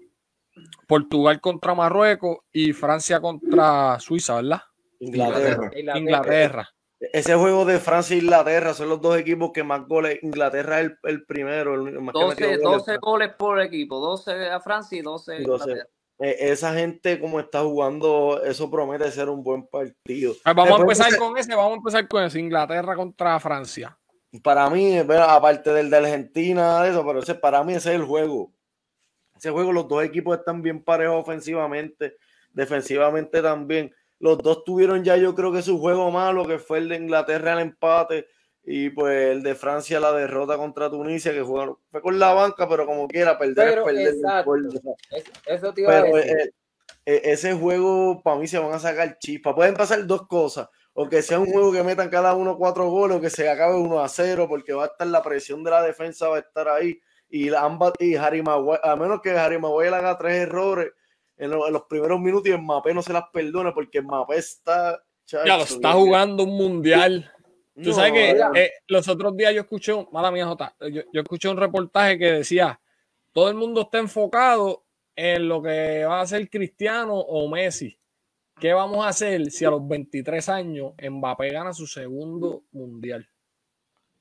Portugal 0.86 1.40
contra 1.40 1.74
Marruecos 1.74 2.38
y 2.52 2.72
Francia 2.72 3.20
contra 3.20 3.98
Suiza, 4.00 4.36
¿verdad? 4.36 4.62
Inglaterra. 5.00 5.70
Inglaterra. 5.74 5.98
Inglaterra. 5.98 6.68
Ese 6.98 7.34
juego 7.34 7.64
de 7.66 7.78
Francia 7.78 8.16
e 8.16 8.20
Inglaterra 8.20 8.72
son 8.72 8.88
los 8.88 9.00
dos 9.02 9.18
equipos 9.18 9.50
que 9.52 9.62
más 9.62 9.86
goles. 9.86 10.18
Inglaterra 10.22 10.80
es 10.80 10.86
el, 10.86 10.98
el 11.02 11.26
primero. 11.26 11.74
El, 11.74 12.00
más 12.00 12.14
que 12.14 12.20
12, 12.20 12.28
metió 12.28 12.70
goles. 12.70 12.86
12 12.86 12.98
goles 12.98 13.34
por 13.34 13.60
equipo, 13.60 14.00
12 14.00 14.48
a 14.50 14.60
Francia 14.60 14.98
y 14.98 15.02
12 15.02 15.32
a 15.32 15.34
12. 15.40 15.42
Inglaterra. 15.42 15.88
Eh, 16.18 16.36
esa 16.40 16.72
gente 16.72 17.20
como 17.20 17.38
está 17.40 17.60
jugando, 17.62 18.42
eso 18.42 18.70
promete 18.70 19.10
ser 19.10 19.28
un 19.28 19.42
buen 19.42 19.66
partido. 19.66 20.34
Vamos 20.44 20.78
a 20.78 20.82
empezar 20.82 21.16
con 21.18 21.36
ese, 21.36 21.54
vamos 21.54 21.72
a 21.72 21.76
empezar 21.76 22.08
con 22.08 22.24
ese. 22.24 22.40
Inglaterra 22.40 22.96
contra 22.96 23.38
Francia. 23.38 23.98
Para 24.42 24.68
mí, 24.70 25.02
bueno, 25.02 25.24
aparte 25.24 25.72
del 25.72 25.90
de 25.90 25.96
Argentina, 25.98 26.86
eso, 26.86 27.04
pero 27.06 27.20
ese, 27.20 27.34
para 27.34 27.62
mí 27.62 27.74
ese 27.74 27.90
es 27.90 27.96
el 27.96 28.04
juego. 28.04 28.52
Ese 29.36 29.50
juego, 29.50 29.72
los 29.72 29.86
dos 29.88 30.02
equipos 30.04 30.38
están 30.38 30.62
bien 30.62 30.82
parejos 30.82 31.16
ofensivamente, 31.20 32.16
defensivamente 32.52 33.42
también. 33.42 33.94
Los 34.18 34.38
dos 34.38 34.64
tuvieron 34.64 35.04
ya, 35.04 35.16
yo 35.16 35.34
creo 35.34 35.52
que 35.52 35.62
su 35.62 35.78
juego 35.78 36.10
malo, 36.10 36.44
que 36.46 36.58
fue 36.58 36.78
el 36.78 36.88
de 36.88 36.96
Inglaterra 36.96 37.52
al 37.52 37.60
empate, 37.60 38.26
Y 38.68 38.90
pues 38.90 39.30
el 39.30 39.44
de 39.44 39.54
Francia, 39.54 40.00
la 40.00 40.10
derrota 40.12 40.56
contra 40.56 40.90
Tunisia, 40.90 41.32
que 41.32 41.40
jugó, 41.40 41.78
fue 41.88 42.02
con 42.02 42.18
la 42.18 42.32
banca, 42.32 42.68
pero 42.68 42.84
como 42.84 43.06
quiera, 43.06 43.38
perder 43.38 43.68
Pero, 43.68 43.84
perder. 43.84 44.08
exacto. 44.14 44.56
Es- 45.12 45.24
Eso 45.46 45.72
te 45.72 45.82
iba 45.82 45.96
a 45.96 46.02
Pero 46.02 46.16
decir. 46.16 46.32
eh, 46.36 46.50
eh, 47.06 47.20
ese 47.26 47.52
juego, 47.54 48.20
para 48.24 48.38
mí, 48.40 48.48
se 48.48 48.58
van 48.58 48.72
a 48.72 48.80
sacar 48.80 49.18
chispas. 49.20 49.54
Pueden 49.54 49.74
pasar 49.74 50.04
dos 50.04 50.26
cosas. 50.26 50.68
O 50.94 51.08
que 51.08 51.22
sea 51.22 51.38
un 51.38 51.46
juego 51.46 51.70
que 51.70 51.84
metan 51.84 52.08
cada 52.10 52.34
uno 52.34 52.56
cuatro 52.58 52.88
goles, 52.90 53.18
o 53.18 53.20
que 53.20 53.30
se 53.30 53.48
acabe 53.48 53.76
1 53.76 54.00
a 54.02 54.08
0, 54.08 54.46
porque 54.48 54.72
va 54.72 54.82
a 54.82 54.86
estar 54.86 55.06
la 55.06 55.22
presión 55.22 55.62
de 55.62 55.70
la 55.70 55.82
defensa, 55.82 56.26
va 56.28 56.38
a 56.38 56.40
estar 56.40 56.68
ahí. 56.68 56.98
Y, 57.28 57.52
ambas, 57.54 57.92
y 57.98 58.14
Harry 58.14 58.42
Maguire, 58.42 58.80
a 58.82 58.94
menos 58.96 59.20
que 59.20 59.30
Harry 59.30 59.58
Maguire 59.58 59.94
haga 59.96 60.16
tres 60.16 60.34
errores 60.42 60.92
en, 61.36 61.50
lo- 61.50 61.66
en 61.66 61.72
los 61.72 61.82
primeros 61.84 62.20
minutos 62.20 62.48
y 62.48 62.52
el 62.52 62.58
Mbappé 62.62 62.94
no 62.94 63.02
se 63.02 63.12
las 63.12 63.24
perdone, 63.32 63.72
porque 63.72 64.00
Mbappé 64.00 64.36
está. 64.36 65.02
Ya 65.26 65.38
lo 65.44 65.64
chacho, 65.64 65.74
está 65.74 65.92
jugando 65.92 66.44
un 66.44 66.56
mundial. 66.56 67.32
Tú 67.82 67.92
sabes 67.92 68.12
que 68.12 68.40
eh, 68.54 68.70
los 68.86 69.06
otros 69.08 69.36
días 69.36 69.52
yo 69.52 69.60
escuché, 69.62 69.92
un- 69.92 70.08
mala 70.12 70.30
mía, 70.30 70.46
Jota, 70.46 70.74
yo, 70.90 71.02
yo 71.12 71.20
escuché 71.20 71.48
un 71.48 71.56
reportaje 71.58 72.16
que 72.18 72.32
decía, 72.32 72.80
todo 73.32 73.48
el 73.50 73.54
mundo 73.56 73.82
está 73.82 73.98
enfocado 73.98 74.84
en 75.14 75.48
lo 75.48 75.60
que 75.62 76.04
va 76.06 76.20
a 76.20 76.22
hacer 76.22 76.48
Cristiano 76.48 77.14
o 77.18 77.48
Messi. 77.50 77.98
¿Qué 78.58 78.72
vamos 78.72 79.04
a 79.04 79.08
hacer 79.08 79.50
si 79.50 79.66
a 79.66 79.70
los 79.70 79.86
23 79.86 80.48
años 80.48 80.92
Mbappé 81.02 81.50
gana 81.50 81.74
su 81.74 81.86
segundo 81.86 82.62
mundial? 82.72 83.28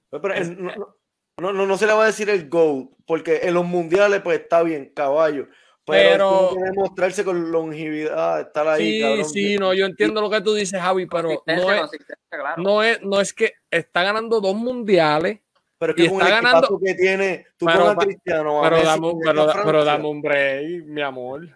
Pero, 0.10 0.44
no, 0.58 0.76
no, 0.76 0.96
no, 1.38 1.52
no 1.54 1.78
se 1.78 1.86
le 1.86 1.94
va 1.94 2.04
a 2.04 2.08
decir 2.08 2.30
el 2.30 2.50
GOAT, 2.50 2.90
porque 3.06 3.42
en 3.44 3.54
los 3.54 3.66
mundiales, 3.66 4.22
pues 4.22 4.40
está 4.40 4.64
bien, 4.64 4.92
caballo. 4.96 5.48
Pero, 5.88 6.10
Pero- 6.12 6.50
tiene 6.50 6.64
que 6.64 6.70
demostrarse 6.72 7.24
con 7.26 7.52
longevidad, 7.52 8.42
estar 8.42 8.68
ahí. 8.68 8.94
Sí, 8.96 9.02
cabrón. 9.02 9.26
sí, 9.30 9.56
no, 9.58 9.74
yo 9.74 9.86
entiendo 9.86 10.20
lo 10.22 10.30
que 10.32 10.42
tú 10.42 10.54
dices, 10.56 10.82
Javi, 10.82 11.06
pero 11.06 11.44
no 11.46 11.72
es, 11.74 11.90
claro. 12.30 12.64
no 12.64 12.82
es, 12.84 13.02
no 13.04 13.22
es 13.22 13.34
que 13.34 13.54
está 13.70 14.02
ganando 14.02 14.42
dos 14.42 14.56
mundiales, 14.56 15.42
Pero 15.78 15.94
es 15.94 16.00
y 16.00 16.04
que 16.04 16.10
con 16.10 16.22
está 16.22 16.38
el 16.38 16.44
ganando- 16.44 16.80
que 16.84 16.94
tiene, 16.96 17.46
tú 17.58 17.68
Pero 17.68 17.90
a 17.90 17.96
Cristiano, 17.98 18.60
a 18.60 18.64
pero 18.64 18.76
Messi, 18.78 18.88
dame, 18.88 19.14
pero, 19.24 19.48
pero 19.64 19.86
dame 19.86 20.08
un 20.08 20.22
break, 20.24 20.86
mi 20.86 21.02
amor. 21.04 21.48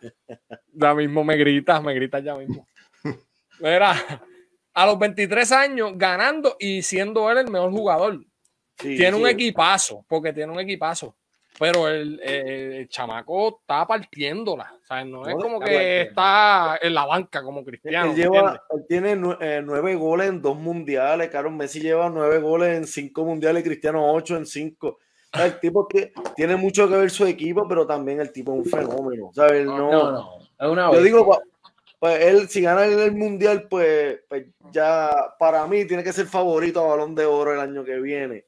Ya 0.73 0.93
mismo 0.93 1.23
me 1.23 1.35
gritas, 1.35 1.81
me 1.81 1.93
gritas 1.95 2.23
ya 2.23 2.35
mismo. 2.35 2.67
Mira, 3.59 3.95
a 4.75 4.85
los 4.85 4.99
23 4.99 5.51
años 5.53 5.93
ganando 5.95 6.55
y 6.59 6.83
siendo 6.83 7.31
él 7.31 7.39
el 7.39 7.49
mejor 7.49 7.71
jugador. 7.71 8.19
Sí, 8.79 8.95
tiene 8.95 9.17
un 9.17 9.27
equipazo, 9.27 10.05
porque 10.07 10.33
tiene 10.33 10.51
un 10.51 10.59
equipazo. 10.59 11.15
Pero 11.57 11.89
el, 11.89 12.19
el- 12.23 12.73
el 12.73 12.89
chamaco 12.89 13.59
está 13.61 13.85
partiéndola. 13.85 14.71
O 14.81 14.85
sea, 14.85 15.03
no 15.03 15.27
es 15.27 15.35
como 15.35 15.59
que 15.59 15.65
partiendo. 15.65 16.09
está 16.09 16.79
en 16.81 16.93
la 16.93 17.05
banca 17.05 17.43
como 17.43 17.65
Cristiano. 17.65 18.11
Él, 18.11 18.15
¿me 18.15 18.21
lleva, 18.21 18.63
él 18.69 18.85
tiene 18.87 19.11
eh, 19.41 19.61
nueve 19.63 19.95
goles 19.95 20.29
en 20.29 20.41
dos 20.41 20.55
mundiales, 20.55 21.29
Carlos 21.29 21.51
Messi 21.51 21.81
lleva 21.81 22.09
nueve 22.09 22.39
goles 22.39 22.77
en 22.77 22.87
cinco 22.87 23.25
mundiales 23.25 23.63
Cristiano 23.63 24.13
ocho 24.13 24.37
en 24.37 24.45
cinco. 24.45 24.99
O 25.33 25.37
sea, 25.37 25.47
el 25.47 25.59
tipo 25.59 25.87
que 25.87 26.13
tiene 26.35 26.55
mucho 26.55 26.87
que 26.87 26.95
ver 26.95 27.09
su 27.11 27.25
equipo, 27.25 27.67
pero 27.67 27.85
también 27.85 28.21
el 28.21 28.31
tipo 28.31 28.53
es 28.53 28.59
un 28.59 28.65
fenómeno. 28.65 29.31
¿sabes? 29.33 29.65
No, 29.65 29.91
No, 29.91 30.11
no. 30.11 30.29
Es 30.59 30.67
una 30.67 30.91
Yo 30.93 31.01
digo, 31.03 31.41
pues 31.99 32.23
él, 32.23 32.47
si 32.47 32.61
gana 32.61 32.85
el, 32.85 32.97
el 32.99 33.11
mundial, 33.11 33.67
pues, 33.69 34.21
pues 34.29 34.45
ya 34.71 35.09
para 35.37 35.67
mí 35.67 35.85
tiene 35.85 36.03
que 36.03 36.13
ser 36.13 36.25
favorito 36.27 36.79
a 36.83 36.87
Balón 36.95 37.15
de 37.15 37.25
Oro 37.25 37.53
el 37.53 37.59
año 37.59 37.83
que 37.83 37.99
viene. 37.99 38.45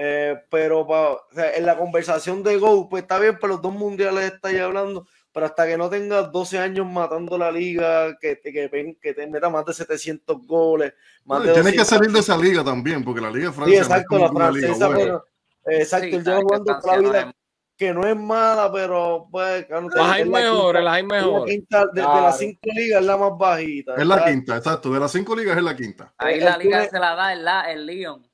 Eh, 0.00 0.36
pero 0.48 0.86
pa- 0.86 1.10
o 1.14 1.20
sea, 1.34 1.54
en 1.56 1.66
la 1.66 1.76
conversación 1.76 2.42
de 2.44 2.56
Go, 2.56 2.88
pues 2.88 3.02
está 3.02 3.18
bien, 3.18 3.36
pero 3.40 3.54
los 3.54 3.62
dos 3.62 3.74
mundiales 3.74 4.32
estáis 4.32 4.60
hablando, 4.60 5.06
pero 5.32 5.46
hasta 5.46 5.66
que 5.66 5.76
no 5.76 5.90
tengas 5.90 6.30
12 6.30 6.56
años 6.58 6.86
matando 6.86 7.36
la 7.36 7.50
liga, 7.50 8.16
que 8.20 8.36
te, 8.36 8.52
que, 8.52 8.96
que 9.02 9.14
te 9.14 9.26
meta 9.26 9.50
más 9.50 9.64
de 9.64 9.74
700 9.74 10.46
goles, 10.46 10.94
más 11.24 11.40
No, 11.40 11.44
de 11.46 11.50
y 11.50 11.54
tiene 11.54 11.72
que 11.72 11.78
200 11.78 11.88
salir 11.88 12.12
de 12.12 12.20
esa 12.20 12.36
liga 12.36 12.62
también, 12.62 13.02
porque 13.04 13.20
la 13.20 13.30
liga 13.30 13.50
de 13.50 13.54
Sí, 13.54 13.60
no 13.60 13.66
exacto, 13.66 14.06
como 14.08 14.24
la 14.24 14.32
francesa, 14.52 14.88
pero, 14.88 15.26
eh, 15.66 15.78
exacto, 15.80 16.06
Sí, 16.08 16.14
él 16.14 16.24
lleva 16.24 16.40
jugando 16.42 16.78
toda 16.80 16.96
la 16.96 17.02
no 17.02 17.08
vida, 17.10 17.34
que 17.76 17.92
no 17.94 18.06
es 18.06 18.16
mala, 18.16 18.72
pero 18.72 19.26
pues, 19.32 19.66
claro, 19.66 19.88
Las 19.88 20.10
hay 20.12 20.22
es 20.22 20.28
la 20.28 20.38
mejores, 20.38 20.84
las 20.84 20.94
hay 20.94 21.02
es 21.02 21.08
la 21.08 21.14
mejores. 21.16 21.54
quinta- 21.56 21.86
de, 21.86 21.92
de 21.92 22.00
Claro. 22.06 22.20
las 22.22 22.38
cinco 22.38 22.60
ligas 22.74 23.00
es 23.00 23.06
la 23.06 23.16
más 23.16 23.32
bajita. 23.36 23.94
Es 23.96 24.06
la 24.06 24.14
¿verdad? 24.14 24.30
quinta, 24.30 24.56
exacto. 24.56 24.92
De 24.92 25.00
las 25.00 25.10
cinco 25.12 25.34
ligas 25.36 25.56
es 25.56 25.62
la 25.64 25.76
quinta. 25.76 26.14
Ahí 26.18 26.38
Él 26.38 26.44
la 26.44 26.56
liga 26.56 26.88
se 26.88 26.98
la 27.00 27.14
da 27.16 27.32
el, 27.32 27.44
la, 27.44 27.72
el 27.72 27.84
Lyon. 27.86 28.27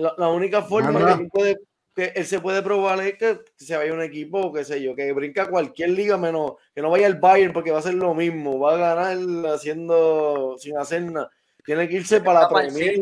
La, 0.00 0.14
la 0.16 0.28
única 0.28 0.62
forma 0.62 1.04
que, 1.06 1.12
él 1.22 1.28
puede, 1.30 1.58
que 1.94 2.04
él 2.14 2.24
se 2.26 2.40
puede 2.40 2.62
probar 2.62 3.00
es 3.00 3.18
que 3.18 3.40
se 3.56 3.76
vaya 3.76 3.90
a 3.92 3.94
un 3.94 4.02
equipo, 4.02 4.52
qué 4.52 4.64
sé 4.64 4.82
yo, 4.82 4.94
que 4.96 5.12
brinca 5.12 5.48
cualquier 5.48 5.90
liga 5.90 6.16
menos, 6.16 6.54
que 6.74 6.80
no 6.82 6.90
vaya 6.90 7.06
al 7.06 7.20
Bayern 7.20 7.52
porque 7.52 7.70
va 7.70 7.78
a 7.78 7.82
ser 7.82 7.94
lo 7.94 8.14
mismo, 8.14 8.58
va 8.58 8.74
a 8.74 8.76
ganar 8.78 9.16
haciendo, 9.54 10.56
sin 10.58 10.76
hacer 10.78 11.02
nada. 11.02 11.30
Tiene 11.64 11.88
que 11.88 11.96
irse 11.96 12.20
para 12.20 12.40
la 12.40 12.46
el 12.62 12.72
Premier. 12.72 12.94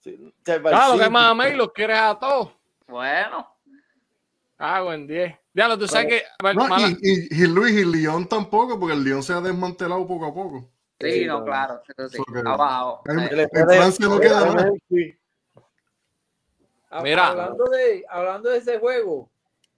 Sí, 0.00 0.32
el 0.46 0.62
Claro, 0.62 0.98
que 0.98 1.08
más 1.08 1.52
y 1.52 1.54
los 1.56 1.72
quieres 1.72 1.98
a 1.98 2.18
todos. 2.18 2.50
Bueno, 2.88 3.48
Hago 4.58 4.92
en 4.92 5.06
10. 5.06 5.34
Diablo, 5.52 5.78
tú 5.78 5.88
sabes 5.88 6.06
que. 6.08 6.22
ver, 6.42 6.54
No, 6.54 6.68
mala- 6.68 6.88
y, 6.88 6.96
y, 7.02 7.42
y 7.42 7.46
Luis 7.46 7.72
y 7.72 7.84
León 7.84 8.28
tampoco, 8.28 8.78
porque 8.78 8.94
el 8.94 9.02
León 9.04 9.22
se 9.22 9.32
ha 9.32 9.40
desmantelado 9.40 10.06
poco 10.06 10.26
a 10.26 10.34
poco. 10.34 10.70
sí, 11.00 11.12
Sí, 11.12 11.24
no, 11.26 11.44
claro. 11.44 11.80
Sí, 11.86 11.92
Eso 11.98 12.24
que- 12.24 12.40
abajo. 12.48 13.02
En- 13.06 13.48
Francia 13.50 14.06
no 14.08 14.20
queda 14.20 14.46
nada. 14.46 14.70
sí. 14.88 15.14
Mira. 17.00 17.28
Hablando 17.28 17.64
de, 17.64 18.04
hablando 18.08 18.50
de 18.50 18.58
ese 18.58 18.78
juego, 18.78 19.30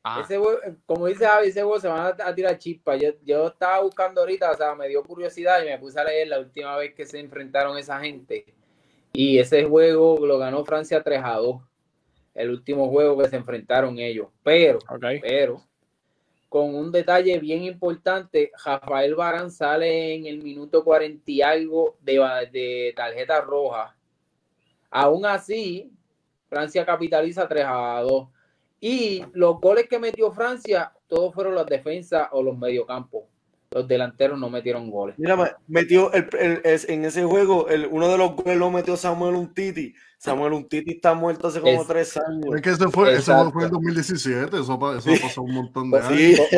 Ah, 0.06 0.20
ese 0.22 0.36
juego, 0.36 0.60
como 0.84 1.06
dice 1.06 1.24
Javi, 1.24 1.48
ese 1.48 1.62
juego 1.62 1.80
se 1.80 1.88
van 1.88 2.14
a, 2.20 2.28
a 2.28 2.34
tirar 2.34 2.58
chispas. 2.58 3.00
Yo, 3.00 3.12
yo 3.24 3.46
estaba 3.46 3.80
buscando 3.80 4.20
ahorita, 4.20 4.50
o 4.50 4.54
sea, 4.54 4.74
me 4.74 4.86
dio 4.86 5.02
curiosidad 5.02 5.62
y 5.62 5.70
me 5.70 5.78
puse 5.78 5.98
a 5.98 6.04
leer 6.04 6.28
la 6.28 6.40
última 6.40 6.76
vez 6.76 6.94
que 6.94 7.06
se 7.06 7.18
enfrentaron 7.18 7.78
esa 7.78 7.98
gente. 8.00 8.44
Y 9.14 9.38
ese 9.38 9.64
juego 9.64 10.26
lo 10.26 10.36
ganó 10.36 10.62
Francia 10.66 11.02
3 11.02 11.20
a 11.24 11.36
2. 11.36 11.62
El 12.34 12.50
último 12.50 12.90
juego 12.90 13.16
que 13.16 13.30
se 13.30 13.36
enfrentaron 13.36 13.98
ellos. 13.98 14.28
Pero, 14.42 14.80
pero, 15.22 15.64
con 16.50 16.74
un 16.74 16.92
detalle 16.92 17.38
bien 17.38 17.62
importante, 17.62 18.52
Rafael 18.62 19.14
Barán 19.14 19.50
sale 19.50 20.16
en 20.16 20.26
el 20.26 20.42
minuto 20.42 20.84
40 20.84 21.22
y 21.30 21.40
algo 21.40 21.96
de, 22.02 22.18
de 22.52 22.92
tarjeta 22.94 23.40
roja. 23.40 23.96
Aún 24.90 25.24
así, 25.24 25.90
Francia 26.48 26.84
capitaliza 26.84 27.48
3 27.48 27.64
a 27.66 28.00
2. 28.02 28.28
Y 28.80 29.24
los 29.32 29.60
goles 29.60 29.88
que 29.88 29.98
metió 29.98 30.30
Francia, 30.32 30.92
todos 31.06 31.34
fueron 31.34 31.54
las 31.54 31.66
defensas 31.66 32.28
o 32.32 32.42
los 32.42 32.56
mediocampos. 32.56 33.24
Los 33.74 33.88
delanteros 33.88 34.38
no 34.38 34.48
metieron 34.48 34.88
goles. 34.88 35.16
Mira, 35.18 35.34
me- 35.36 35.50
metió 35.66 36.12
el, 36.12 36.28
en 36.62 37.04
ese 37.04 37.24
juego, 37.24 37.68
el, 37.68 37.88
uno 37.90 38.06
de 38.08 38.16
los 38.16 38.36
goles 38.36 38.56
lo 38.56 38.70
metió 38.70 38.96
Samuel 38.96 39.34
Untiti. 39.34 39.92
Samuel 40.16 40.52
Untiti 40.52 40.92
está 40.92 41.12
muerto 41.12 41.48
hace 41.48 41.60
como 41.60 41.82
Es- 41.82 41.88
tres 41.88 42.16
años. 42.16 42.54
Es 42.54 42.62
que 42.62 42.70
ese 42.70 42.88
fue, 42.88 43.08
ese 43.10 43.32
Exacto. 43.32 43.50
fue 43.50 43.64
en 43.64 43.70
2017, 43.72 44.60
eso, 44.60 44.96
eso 44.96 45.10
pasado 45.22 45.42
un 45.42 45.54
montón 45.54 45.90
de 45.90 45.98
Pues 45.98 46.08
años. 46.08 46.18
sí. 46.50 46.56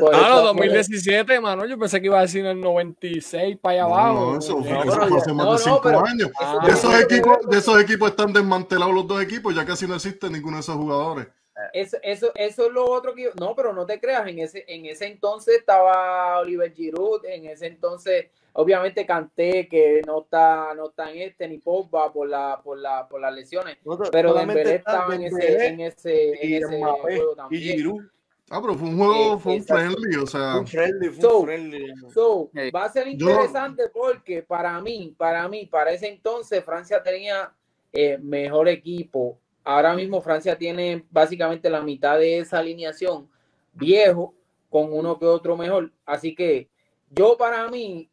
Por 0.00 0.14
Ah, 0.14 0.18
eso- 0.18 0.28
no, 0.28 0.42
2017, 0.42 1.40
mano. 1.40 1.64
Yo 1.64 1.78
pensé 1.78 2.00
que 2.00 2.06
iba 2.06 2.18
a 2.18 2.22
decir 2.22 2.40
en 2.40 2.58
el 2.58 2.60
96 2.60 3.56
para 3.62 3.74
allá 3.74 3.84
abajo. 3.84 4.32
No, 4.32 4.38
eso 4.40 4.62
fue, 4.64 4.72
No, 4.72 4.82
eso 4.82 5.02
hace 5.16 5.32
más 5.32 5.46
no, 5.46 5.52
de 5.52 5.58
no, 5.58 5.58
cinco 5.58 5.80
pero- 5.84 6.06
años. 6.06 6.30
Ah, 6.40 6.58
De 6.66 6.72
esos, 6.72 6.92
eso- 6.92 6.98
equipos, 7.00 7.36
de 7.48 7.58
esos 7.58 7.80
equipos 7.80 8.10
están 8.10 8.32
desmantelados 8.32 8.92
los 8.92 9.06
dos 9.06 9.22
equipos, 9.22 9.54
ya 9.54 9.64
casi 9.64 9.86
no 9.86 9.94
existe 9.94 10.28
ninguno 10.28 10.56
de 10.56 10.60
esos 10.62 10.74
jugadores. 10.76 11.28
Eso, 11.72 11.96
eso, 12.02 12.32
eso 12.34 12.66
es 12.66 12.72
lo 12.72 12.84
otro 12.84 13.14
que 13.14 13.22
yo, 13.24 13.30
no, 13.40 13.54
pero 13.56 13.72
no 13.72 13.86
te 13.86 13.98
creas, 13.98 14.26
en 14.28 14.38
ese, 14.40 14.64
en 14.68 14.84
ese 14.84 15.06
entonces 15.06 15.56
estaba 15.58 16.38
Oliver 16.40 16.70
Giroud, 16.72 17.24
en 17.24 17.46
ese 17.46 17.66
entonces, 17.66 18.26
obviamente 18.52 19.06
Canté, 19.06 19.66
que 19.66 20.02
no 20.06 20.20
está, 20.20 20.74
no 20.74 20.90
está 20.90 21.10
en 21.10 21.22
este, 21.22 21.48
ni 21.48 21.56
Pogba 21.58 22.12
por 22.12 22.28
la, 22.28 22.60
por 22.62 22.76
la, 22.78 23.08
por 23.08 23.20
las 23.22 23.32
lesiones, 23.34 23.78
No, 23.86 23.98
pero 24.12 24.34
Dembélé 24.34 24.74
estaba 24.74 25.14
en 25.14 25.22
ese, 25.22 25.66
en 25.66 25.80
ese, 25.80 26.32
en 26.44 26.50
y 26.50 26.54
ese 26.56 26.76
Mbappé 26.78 27.00
juego 27.00 27.32
y 27.32 27.36
también. 27.36 27.62
Giroud. 27.76 28.02
Ah, 28.50 28.60
pero 28.60 28.74
fue 28.74 28.88
un 28.88 28.96
juego, 28.98 29.34
Eh, 29.34 29.38
fue 29.40 29.52
un 29.54 29.64
friendly, 29.64 30.16
o 30.18 30.26
sea, 30.26 30.58
Un 30.58 30.66
friendly, 30.68 31.08
fue 31.08 31.20
So, 31.22 31.38
un 31.38 31.44
friendly. 31.46 31.94
So, 32.12 32.50
va 32.74 32.84
a 32.84 32.92
ser 32.92 33.04
Yo- 33.06 33.12
interesante 33.12 33.88
porque 33.88 34.42
para 34.42 34.78
mí, 34.80 35.14
para 35.16 35.48
mí, 35.48 35.66
para 35.66 35.90
ese 35.90 36.08
entonces 36.08 36.62
Francia 36.62 37.02
tenía 37.02 37.50
eh, 37.92 38.18
mejor 38.18 38.68
equipo. 38.68 39.38
Ahora 39.68 39.94
mismo 39.96 40.20
Francia 40.20 40.56
tiene 40.56 41.04
básicamente 41.10 41.68
la 41.68 41.80
mitad 41.80 42.20
de 42.20 42.38
esa 42.38 42.58
alineación 42.60 43.28
viejo 43.72 44.32
con 44.70 44.92
uno 44.92 45.18
que 45.18 45.26
otro 45.26 45.56
mejor. 45.56 45.90
Así 46.04 46.36
que 46.36 46.68
yo 47.10 47.36
para 47.36 47.66
mí, 47.68 48.08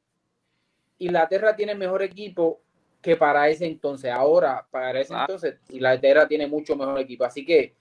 Inglaterra 0.98 1.56
tiene 1.56 1.76
mejor 1.76 2.02
equipo 2.02 2.60
que 3.04 3.16
para 3.16 3.48
ese 3.50 3.68
entonces. 3.68 4.12
Ahora, 4.12 4.66
para 4.72 5.00
ese 5.00 5.14
Ah. 5.14 5.26
entonces, 5.28 5.60
Inglaterra 5.70 6.28
tiene 6.28 6.48
mucho 6.48 6.76
mejor 6.76 7.00
equipo. 7.00 7.24
Así 7.24 7.46
que 7.46 7.76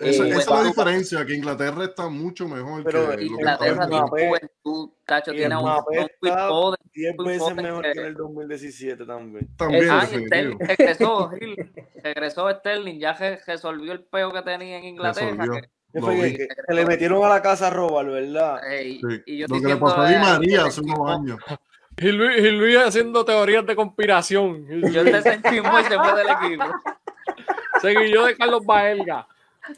esa, 0.00 0.24
eh, 0.24 0.28
esa 0.30 0.38
es 0.40 0.46
la 0.50 0.62
diferencia, 0.64 1.24
que 1.24 1.34
Inglaterra 1.34 1.84
está 1.84 2.08
mucho 2.08 2.48
mejor 2.48 2.82
Pero 2.84 3.00
que 3.02 3.12
lo 3.12 3.16
que 3.16 3.24
Inglaterra 3.26 3.84
está 3.84 3.88
tiene 3.88 4.08
juventud, 4.08 4.90
Cacho, 5.04 5.32
y 5.32 5.36
tiene 5.36 5.56
un, 5.56 5.64
un 5.68 5.84
Phil 5.88 6.08
está 6.22 6.48
Foden. 6.48 6.80
Diez 6.94 7.14
Muy 7.16 7.26
veces 7.26 7.40
joven 7.42 7.56
mejor 7.56 7.82
que- 7.84 7.92
que 7.92 8.00
en 8.00 8.06
el 8.06 8.14
2017 8.14 9.06
también. 9.06 9.48
también 9.56 9.88
Ah, 9.90 10.04
y. 10.10 10.26
Sterling 10.26 10.58
regresó, 10.58 11.30
Gil, 11.40 11.72
regresó 12.02 12.50
Sterling, 12.50 12.98
ya 12.98 13.12
re- 13.14 13.40
resolvió 13.46 13.92
el 13.92 14.00
peo 14.04 14.32
que 14.32 14.42
tenía 14.42 14.78
en 14.78 14.84
Inglaterra. 14.84 15.30
Resolvió. 15.30 15.52
que- 15.60 15.68
¿Qué 15.92 16.00
Lo 16.00 16.06
fue 16.06 16.14
vi. 16.16 16.32
que, 16.36 16.48
que 16.48 16.54
se 16.66 16.74
le 16.74 16.86
metieron 16.86 17.24
a 17.24 17.28
la 17.28 17.40
casa 17.40 17.68
a 17.68 17.70
robar, 17.70 18.06
¿verdad? 18.06 18.60
ey, 18.72 18.98
Sí. 19.00 19.22
y 19.26 19.38
yo 19.38 19.46
Lo 19.48 19.60
que 19.60 19.68
le 19.68 19.76
pasó 19.76 20.00
a 20.00 20.08
Di 20.08 20.16
María 20.16 20.64
hace 20.64 20.80
unos 20.80 21.08
años. 21.08 21.38
Gil 21.96 22.16
Luis, 22.16 22.34
Gil 22.40 22.58
Luis 22.58 22.76
haciendo 22.78 23.24
teorías 23.24 23.64
de 23.64 23.76
conspiración. 23.76 24.66
Yo 24.90 25.04
te 25.04 25.22
sentimos 25.22 25.80
y 25.80 25.84
se 25.84 25.96
fue 25.96 26.14
del 26.16 26.26
equipo. 26.30 26.64
Seguillo 27.80 28.24
de 28.26 28.36
Carlos 28.36 28.64
Baelga. 28.66 29.26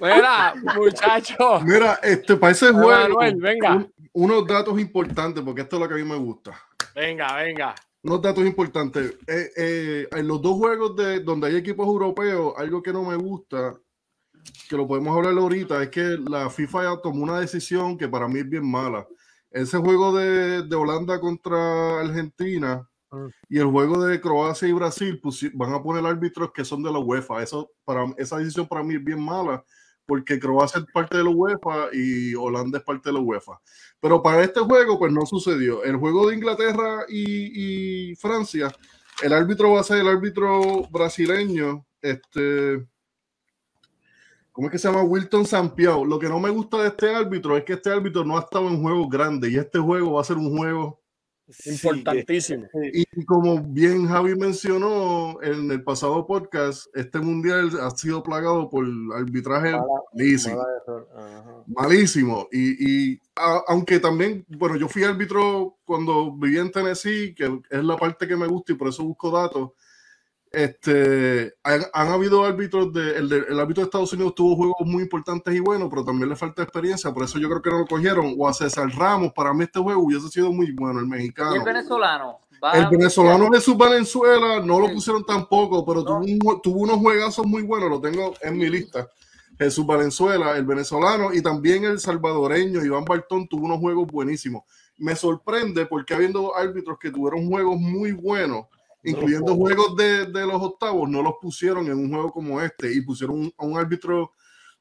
Mira, 0.01 0.55
muchachos. 0.77 1.63
Mira, 1.65 1.99
este, 2.03 2.37
para 2.37 2.53
ese 2.53 2.73
juego, 2.73 3.19
venga. 3.37 3.77
un- 3.77 3.93
unos 4.13 4.47
datos 4.47 4.79
importantes, 4.81 5.43
porque 5.45 5.63
esto 5.63 5.77
es 5.77 5.83
lo 5.83 5.89
que 5.89 5.95
a 5.95 5.99
mí 5.99 6.05
me 6.05 6.17
gusta. 6.17 6.53
Venga, 6.95 7.37
venga. 7.37 7.75
Unos 8.03 8.23
datos 8.23 8.45
importantes. 8.45 9.15
Eh, 9.27 9.51
eh, 9.57 10.09
en 10.13 10.29
los 10.29 10.41
dos 10.41 10.57
juegos 10.57 10.97
de 10.97 11.21
donde 11.21 11.49
hay 11.49 11.57
equipos 11.57 11.87
europeos, 11.87 12.55
algo 12.57 12.83
que 12.83 12.93
no 12.93 13.03
me 13.05 13.17
gusta, 13.17 13.75
que 14.69 14.77
lo 14.77 14.87
podemos 14.87 15.17
hablar 15.17 15.33
ahorita, 15.37 15.83
es 15.83 15.89
que 15.91 16.17
la 16.29 16.49
FIFA 16.49 16.83
ya 16.85 17.01
tomó 17.03 17.25
una 17.25 17.41
decisión 17.41 17.99
que 17.99 18.09
para 18.09 18.29
mí 18.29 18.39
es 18.41 18.49
bien 18.49 18.69
mala. 18.71 19.07
Ese 19.51 19.79
juego 19.79 20.17
de, 20.17 20.63
de 20.63 20.77
Holanda 20.77 21.19
contra 21.21 22.01
Argentina. 22.01 22.89
Y 23.49 23.59
el 23.59 23.67
juego 23.67 24.05
de 24.05 24.21
Croacia 24.21 24.69
y 24.69 24.73
Brasil 24.73 25.21
pusi- 25.23 25.51
van 25.55 25.73
a 25.73 25.83
poner 25.83 26.05
árbitros 26.05 26.51
que 26.53 26.65
son 26.65 26.83
de 26.83 26.93
la 26.93 26.99
UEFA. 26.99 27.43
Eso 27.43 27.71
para 27.85 28.05
esa 28.17 28.39
decisión 28.39 28.67
para 28.67 28.83
mí 28.83 28.95
es 28.95 29.05
bien 29.05 29.23
mala 29.25 29.65
porque 30.07 30.39
Croacia 30.39 30.81
es 30.81 30.87
parte 30.93 31.17
de 31.17 31.25
la 31.25 31.31
UEFA 31.31 31.89
y 31.93 32.35
Holanda 32.35 32.79
es 32.79 32.85
parte 32.85 33.09
de 33.09 33.15
la 33.15 33.21
UEFA. 33.21 33.61
Pero 34.01 34.23
para 34.23 34.45
este 34.45 34.61
juego, 34.61 34.99
pues 34.99 35.13
no 35.13 35.27
sucedió. 35.27 35.83
El 35.83 35.97
juego 35.97 36.29
de 36.29 36.37
Inglaterra 36.37 37.05
y, 37.09 38.11
y 38.11 38.15
Francia, 38.15 38.73
el 39.23 39.33
árbitro 39.33 39.73
va 39.73 39.81
a 39.81 39.85
ser 39.85 39.99
el 39.99 40.09
árbitro 40.09 40.83
brasileño, 40.91 41.85
este, 42.01 42.87
¿cómo 44.53 44.69
es 44.69 44.73
que 44.73 44.79
se 44.79 44.89
llama? 44.89 45.03
Wilton 45.03 45.45
Sampiao. 45.45 46.05
Lo 46.05 46.19
que 46.21 46.29
no 46.29 46.39
me 46.39 46.51
gusta 46.51 46.83
de 46.83 46.89
este 46.89 47.13
árbitro 47.13 47.57
es 47.57 47.65
que 47.65 47.73
este 47.73 47.91
árbitro 47.91 48.25
no 48.25 48.37
ha 48.37 48.41
estado 48.41 48.69
en 48.69 48.81
juegos 48.81 49.09
grandes 49.11 49.51
y 49.51 49.57
este 49.57 49.81
juego 49.81 50.13
va 50.13 50.21
a 50.21 50.25
ser 50.25 50.37
un 50.37 50.57
juego 50.57 51.01
Sí, 51.49 51.71
Importantísimo. 51.71 52.67
y 52.93 53.25
como 53.25 53.63
bien 53.63 54.07
Javi 54.09 54.35
mencionó 54.35 55.41
en 55.43 55.71
el 55.71 55.83
pasado 55.85 56.27
podcast, 56.27 56.87
este 56.97 57.21
mundial 57.21 57.71
ha 57.81 57.91
sido 57.91 58.23
plagado 58.23 58.69
por 58.69 58.85
arbitraje 59.17 59.71
Mala- 59.73 59.85
malísimo, 60.13 60.57
mala 60.57 60.69
error. 60.85 61.09
Ajá. 61.17 61.65
malísimo. 61.69 62.49
Y, 62.51 63.13
y, 63.13 63.21
a- 63.37 63.63
aunque 63.69 64.01
también, 64.01 64.45
bueno, 64.49 64.77
yo 64.77 64.89
fui 64.89 65.05
árbitro 65.05 65.77
cuando 65.85 66.33
viví 66.37 66.59
en 66.59 66.73
Tennessee, 66.73 67.33
que 67.35 67.61
es 67.71 67.85
la 67.85 67.97
parte 67.97 68.27
que 68.27 68.37
me 68.37 68.47
gusta 68.49 68.73
y 68.73 68.77
por 68.77 68.89
eso 68.89 69.05
busco 69.05 69.31
datos. 69.31 69.71
Este, 70.53 71.55
han, 71.63 71.83
han 71.93 72.09
habido 72.09 72.45
árbitros 72.45 72.93
de 72.93 73.17
el, 73.19 73.29
de- 73.29 73.45
el 73.49 73.61
árbitro 73.61 73.83
de 73.83 73.87
Estados 73.87 74.13
Unidos 74.13 74.35
tuvo 74.35 74.57
juegos 74.57 74.77
muy 74.87 75.03
importantes 75.03 75.55
y 75.55 75.61
buenos, 75.61 75.89
pero 75.91 76.05
también 76.05 76.29
le 76.29 76.37
falta 76.37 76.63
experiencia, 76.63 77.13
por 77.13 77.25
eso 77.25 77.39
yo 77.39 77.49
creo 77.49 77.61
que 77.63 77.71
no 77.71 77.79
lo 77.81 77.87
cogieron. 77.87 78.35
O 78.39 78.49
a 78.49 78.55
César 78.55 78.89
Ramos, 78.97 79.33
para 79.33 79.53
mí 79.53 79.65
este 79.65 79.81
juego 79.81 80.01
hubiese 80.03 80.29
sido 80.29 80.53
muy 80.53 80.73
bueno, 80.73 81.01
el 81.01 81.07
Y 81.07 81.09
mexicano. 81.09 81.55
el 81.57 81.63
venezolano. 81.63 82.41
Va 82.65 82.73
El 82.73 82.87
venezolano 82.89 83.51
Jesús 83.53 83.77
Valenzuela 83.77 84.61
no 84.61 84.81
lo 84.81 84.91
pusieron 84.91 85.25
tampoco, 85.27 85.85
pero 85.85 86.01
No. 86.01 86.07
tuvo, 86.07 86.53
un 86.55 86.63
tuvo 86.63 86.81
unos 86.81 86.97
juegazos 86.99 87.45
muy 87.47 87.63
buenos, 87.63 87.91
lo 87.91 88.01
tengo 88.01 88.33
en 88.41 88.57
mi 88.57 88.71
lista. 88.71 89.09
Jesús 89.59 89.85
Valenzuela, 89.87 90.57
el 90.57 90.65
venezolano, 90.65 91.35
y 91.35 91.43
también 91.43 91.85
el 91.85 91.99
salvadoreño, 92.01 92.83
Iván 92.85 93.05
Bartón, 93.05 93.47
tuvo 93.49 93.67
unos 93.67 93.79
juegos 93.79 94.07
buenísimos. 94.07 94.63
Me 94.99 95.15
sorprende 95.17 95.85
porque 95.87 96.15
habiendo 96.15 96.57
árbitros 96.57 96.99
que 96.99 97.11
tuvieron 97.11 97.47
juegos 97.49 97.77
muy 97.79 98.13
buenos, 98.13 98.67
incluyendo 99.11 99.53
No. 99.53 99.57
juegos 99.57 99.97
de, 99.97 100.27
de 100.27 100.47
los 100.47 100.61
octavos, 100.63 101.09
no 101.09 101.23
los 101.23 101.35
pusieron 101.41 101.87
en 101.87 101.95
un 101.99 102.11
juego 102.11 102.33
como 102.33 102.61
este 102.61 102.93
y 102.93 103.01
pusieron 103.01 103.39
un- 103.41 103.55
a 103.57 103.65
un 103.65 103.79
árbitro 103.79 104.33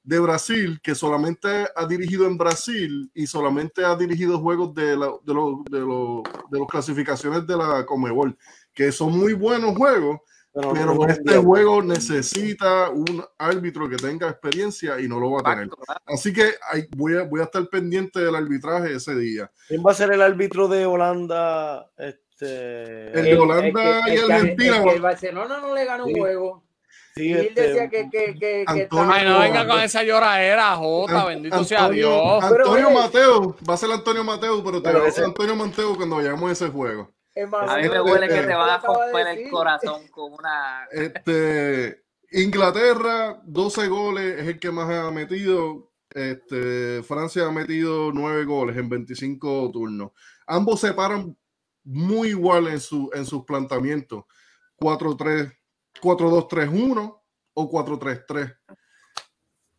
de 0.04 0.20
Brasil 0.20 0.80
que 0.84 0.94
solamente 0.94 1.48
ha 1.76 1.86
dirigido 1.88 2.28
en 2.28 2.38
Brasil 2.38 3.10
y 3.14 3.26
solamente 3.26 3.84
ha 3.84 3.96
dirigido 3.96 4.40
juegos 4.40 4.74
de, 4.76 4.96
la, 4.96 5.08
de, 5.24 5.34
los 5.34 5.64
de, 5.66 5.80
los 5.80 6.22
de 6.52 6.60
las 6.60 6.68
clasificaciones 6.70 7.48
de 7.48 7.58
la 7.58 7.86
Comebol, 7.86 8.38
que 8.74 8.92
son 8.92 9.18
muy 9.18 9.34
buenos 9.34 9.76
juegos, 9.76 10.20
Pero, 10.54 10.74
pero 10.74 10.94
no, 10.94 11.08
este 11.08 11.38
juego 11.38 11.82
necesita 11.82 12.90
un 12.92 13.24
árbitro 13.40 13.90
que 13.90 13.98
tenga 13.98 14.30
experiencia 14.30 15.00
y 15.02 15.08
no 15.08 15.20
lo 15.20 15.32
va 15.32 15.42
a 15.42 15.54
tener. 15.56 15.70
Así 16.06 16.32
que 16.32 16.54
voy, 16.96 17.18
a, 17.18 17.24
voy 17.24 17.42
a 17.42 17.46
estar 17.46 17.68
pendiente 17.68 18.20
del 18.20 18.36
arbitraje 18.36 18.94
ese 18.94 19.16
día. 19.16 19.52
¿Quién 19.68 19.84
va 19.86 19.92
a 19.92 19.96
ser 19.96 20.12
el 20.14 20.22
árbitro 20.22 20.68
de 20.68 20.86
Holanda? 20.86 21.90
Este, 21.98 22.25
El 22.42 23.24
de 23.24 23.38
Holanda 23.38 24.02
que- 24.06 24.12
y 24.14 24.16
el 24.18 24.28
que- 24.28 24.34
Argentina, 24.34 24.78
el 24.84 24.94
que 24.94 25.00
Barcelona 25.00 25.60
no 25.62 25.74
le 25.74 25.86
ganó 25.86 26.06
un 26.06 26.14
Sí. 26.14 26.20
juego. 26.20 26.64
sí, 27.16 27.28
Y 27.30 27.32
él 27.34 27.46
este, 27.48 27.62
decía 27.62 27.90
que, 27.90 28.10
que, 28.10 28.26
que, 28.26 28.36
que 28.40 28.64
Antonio- 28.68 28.84
estaba- 28.84 29.16
Ay, 29.16 29.26
no 29.26 29.40
venga 29.40 29.68
con 29.68 29.80
esa 29.80 30.04
lloradera, 30.04 30.76
Jota. 30.76 31.22
An- 31.22 31.28
Bendito 31.28 31.64
sea 31.64 31.80
Antonio- 31.86 32.08
Dios. 32.10 32.46
Pero, 32.50 32.66
Antonio. 32.66 32.90
Mateo, 32.92 33.56
va 33.70 33.74
a 33.74 33.78
ser 33.78 33.92
Antonio 33.92 34.24
Mateo, 34.26 34.64
pero 34.64 34.82
te 34.82 34.92
va 34.92 35.08
a 35.08 35.12
ser 35.12 35.24
Antonio 35.24 35.56
Mateo 35.56 35.96
cuando 35.96 36.18
vayamos 36.18 36.50
a 36.50 36.54
ese 36.54 36.68
juego. 36.68 37.10
A 37.38 37.76
mí 37.78 37.82
me 37.82 37.86
Este- 37.88 38.02
huele 38.02 38.28
que 38.28 38.34
este- 38.36 38.48
te 38.48 38.54
van 38.56 38.70
a 38.70 38.78
romper 38.80 39.28
el 39.28 39.50
corazón 39.50 40.08
con 40.12 40.34
una. 40.34 40.88
Este, 40.92 42.04
Inglaterra, 42.32 43.40
12 43.46 43.88
goles, 43.88 44.40
es 44.42 44.48
el 44.48 44.60
que 44.60 44.72
más 44.72 44.90
ha 44.90 45.10
metido. 45.12 45.92
Este, 46.10 47.02
Francia 47.04 47.46
ha 47.46 47.52
metido 47.52 48.12
9 48.14 48.46
goles 48.46 48.78
en 48.78 48.88
25 48.90 49.70
turnos. 49.72 50.12
Ambos 50.48 50.80
se 50.82 50.94
paran 50.94 51.36
muy 51.86 52.30
igual 52.30 52.68
en, 52.68 52.80
su, 52.80 53.10
en 53.14 53.26
sus 53.26 53.46
planteamientos. 53.46 54.26
4-3, 54.80 55.54
4-2-3-1 56.02 57.22
o 57.54 57.72
4-3-3. 57.72 58.58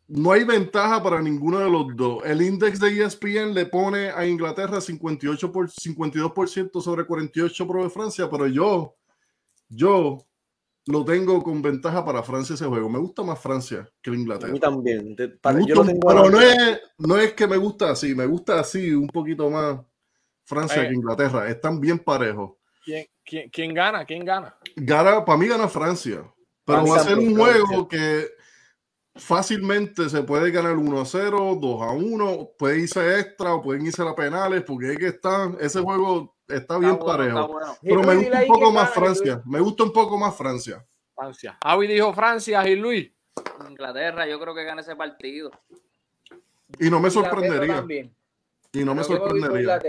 No 0.08 0.30
hay 0.30 0.44
ventaja 0.44 1.02
para 1.02 1.20
ninguno 1.20 1.58
de 1.58 1.68
los 1.68 1.86
dos. 1.96 2.24
El 2.24 2.40
index 2.40 2.78
de 2.78 3.02
ESPN 3.04 3.52
le 3.52 3.66
pone 3.66 4.10
a 4.10 4.24
Inglaterra 4.24 4.80
58 4.80 5.50
por, 5.50 5.68
52% 5.68 6.80
sobre 6.80 7.04
48 7.04 7.66
pro 7.66 7.82
de 7.82 7.90
Francia, 7.90 8.30
pero 8.30 8.46
yo, 8.46 8.94
yo 9.68 10.18
lo 10.86 11.04
tengo 11.04 11.42
con 11.42 11.60
ventaja 11.60 12.04
para 12.04 12.22
Francia 12.22 12.54
ese 12.54 12.66
juego. 12.66 12.88
Me 12.88 13.00
gusta 13.00 13.24
más 13.24 13.40
Francia 13.40 13.90
que 14.00 14.10
a 14.10 14.14
Inglaterra. 14.14 14.52
mí 14.52 14.60
también. 14.60 15.16
Me 15.18 15.28
para- 15.28 15.58
gusta 15.58 15.74
yo 15.74 15.82
lo 15.82 15.84
tengo 15.84 16.08
pero 16.08 16.30
no 16.30 16.40
es, 16.40 16.80
no 16.98 17.18
es 17.18 17.32
que 17.32 17.48
me 17.48 17.56
gusta 17.56 17.90
así, 17.90 18.14
me 18.14 18.26
gusta 18.26 18.60
así 18.60 18.92
un 18.92 19.08
poquito 19.08 19.50
más 19.50 19.80
Francia 20.46 20.80
Oye. 20.80 20.88
que 20.88 20.94
Inglaterra. 20.94 21.48
Están 21.48 21.80
bien 21.80 21.98
parejos. 21.98 22.52
¿Quién, 22.84 23.06
quién, 23.24 23.50
quién 23.50 23.74
gana? 23.74 24.04
¿Quién 24.04 24.24
gana? 24.24 24.56
Gana, 24.76 25.24
para 25.24 25.38
mí 25.38 25.48
gana 25.48 25.68
Francia. 25.68 26.22
Pero 26.64 26.86
Francia 26.86 26.94
va 26.94 27.00
a 27.00 27.04
ser 27.04 27.18
un 27.18 27.36
juego 27.36 27.88
que 27.88 28.28
fácilmente 29.16 30.08
se 30.08 30.22
puede 30.22 30.50
ganar 30.50 30.76
1 30.76 31.00
a 31.00 31.04
0, 31.04 31.58
2 31.60 31.82
a 31.82 31.90
1, 31.90 32.50
puede 32.58 32.80
irse 32.80 33.18
extra 33.18 33.54
o 33.54 33.62
pueden 33.62 33.86
irse 33.86 34.02
a 34.02 34.14
penales, 34.14 34.62
porque 34.62 34.92
es 34.92 34.98
que 34.98 35.06
está, 35.08 35.52
ese 35.60 35.80
juego 35.80 36.36
está 36.46 36.78
bien 36.78 36.92
Está 36.92 37.04
bueno, 37.04 37.06
parejo. 37.06 37.40
está 37.40 37.52
bueno. 37.52 37.76
Pero 37.82 38.02
me 38.02 38.16
gusta 38.16 38.40
un 38.40 38.46
poco 38.46 38.72
más 38.72 38.84
gana, 38.84 38.94
Francia. 38.94 39.42
Me 39.44 39.60
gusta 39.60 39.82
un 39.82 39.92
poco 39.92 40.18
más 40.18 40.36
Francia. 40.36 40.86
Francia. 41.14 41.58
Javi 41.62 41.86
dijo 41.88 42.12
Francia 42.12 42.68
y 42.68 42.76
Luis. 42.76 43.10
Inglaterra, 43.68 44.26
yo 44.26 44.38
creo 44.38 44.54
que 44.54 44.64
gana 44.64 44.80
ese 44.80 44.94
partido. 44.94 45.50
Y 46.78 46.90
no 46.90 47.00
me 47.00 47.10
sorprendería. 47.10 47.76
también. 47.76 48.14
Y 48.80 48.84
no 48.84 48.94
me 48.94 49.02
sorprendería. 49.04 49.80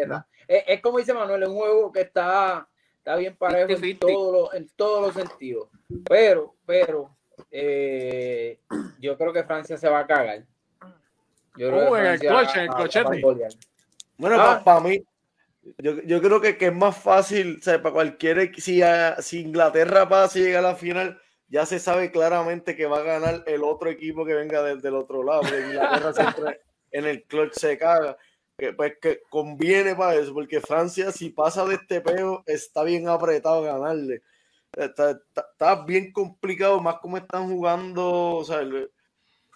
Es, 0.48 0.64
es 0.68 0.82
como 0.82 0.98
dice 1.00 1.14
Manuel, 1.14 1.44
es 1.44 1.50
un 1.50 1.56
juego 1.58 1.92
que 1.92 2.02
está, 2.02 2.68
está 2.98 3.16
bien 3.18 3.36
parejo 3.36 3.70
en 3.72 3.78
50-50. 3.82 4.00
todos 4.00 4.34
los, 4.34 4.54
en 4.54 4.70
todos 4.76 5.02
los 5.02 5.14
sentidos. 5.28 5.70
Pero, 6.08 6.56
pero, 6.66 7.16
eh, 7.52 8.60
yo 9.00 9.18
creo 9.18 9.34
que 9.34 9.44
Francia 9.44 9.78
se 9.78 9.90
va 9.90 10.00
a 10.00 10.08
cagar. 10.08 10.44
Yo 11.58 11.70
creo 11.70 11.90
Oh, 11.90 11.94
que 11.94 12.00
en 12.00 12.06
el 12.06 12.20
clochete. 12.70 13.22
golear. 13.22 13.52
Bueno, 14.18 14.38
Ah. 14.40 14.62
para 14.64 14.80
mí, 14.80 15.04
yo, 15.80 16.02
yo 16.04 16.22
creo 16.22 16.40
que, 16.40 16.58
que 16.58 16.68
es 16.68 16.74
más 16.76 16.96
fácil, 16.98 17.58
o 17.60 17.64
sea, 17.64 17.82
para 17.82 17.94
cualquier, 17.94 18.56
si, 18.60 18.82
a- 18.82 19.22
si 19.22 19.42
Inglaterra 19.42 20.08
pasa 20.08 20.40
y 20.40 20.44
llega 20.44 20.60
a 20.60 20.64
la 20.64 20.76
final, 20.76 21.20
ya 21.50 21.66
se 21.66 21.80
sabe 21.80 22.12
claramente 22.12 22.76
que 22.76 22.86
va 22.86 23.00
a 23.00 23.04
ganar 23.04 23.44
el 23.48 23.64
otro 23.64 23.90
equipo 23.90 24.26
que 24.26 24.34
venga 24.34 24.62
desde 24.64 24.88
el 24.90 24.96
otro 24.96 25.24
lado, 25.24 25.42
Inglaterra 25.44 26.14
siempre 26.14 26.62
en 26.92 27.06
el 27.06 27.24
clutch 27.24 27.54
se 27.54 27.78
caga, 27.78 28.18
que, 28.58 28.74
pues 28.74 28.98
que 29.00 29.22
conviene 29.30 29.96
para 29.96 30.16
eso, 30.16 30.34
porque 30.34 30.60
Francia 30.60 31.12
si 31.12 31.30
pasa 31.30 31.64
de 31.66 31.76
este 31.76 32.02
peo 32.02 32.44
está 32.48 32.84
bien 32.84 33.08
apretado 33.08 33.62
ganarle. 33.62 34.24
Está, 34.72 35.12
está- 35.12 35.48
está 35.52 35.86
bien 35.86 36.12
complicado, 36.12 36.82
más 36.82 36.96
como 36.98 37.18
están 37.18 37.48
jugando, 37.50 38.38
o 38.38 38.44
sea, 38.44 38.60
el- 38.60 38.92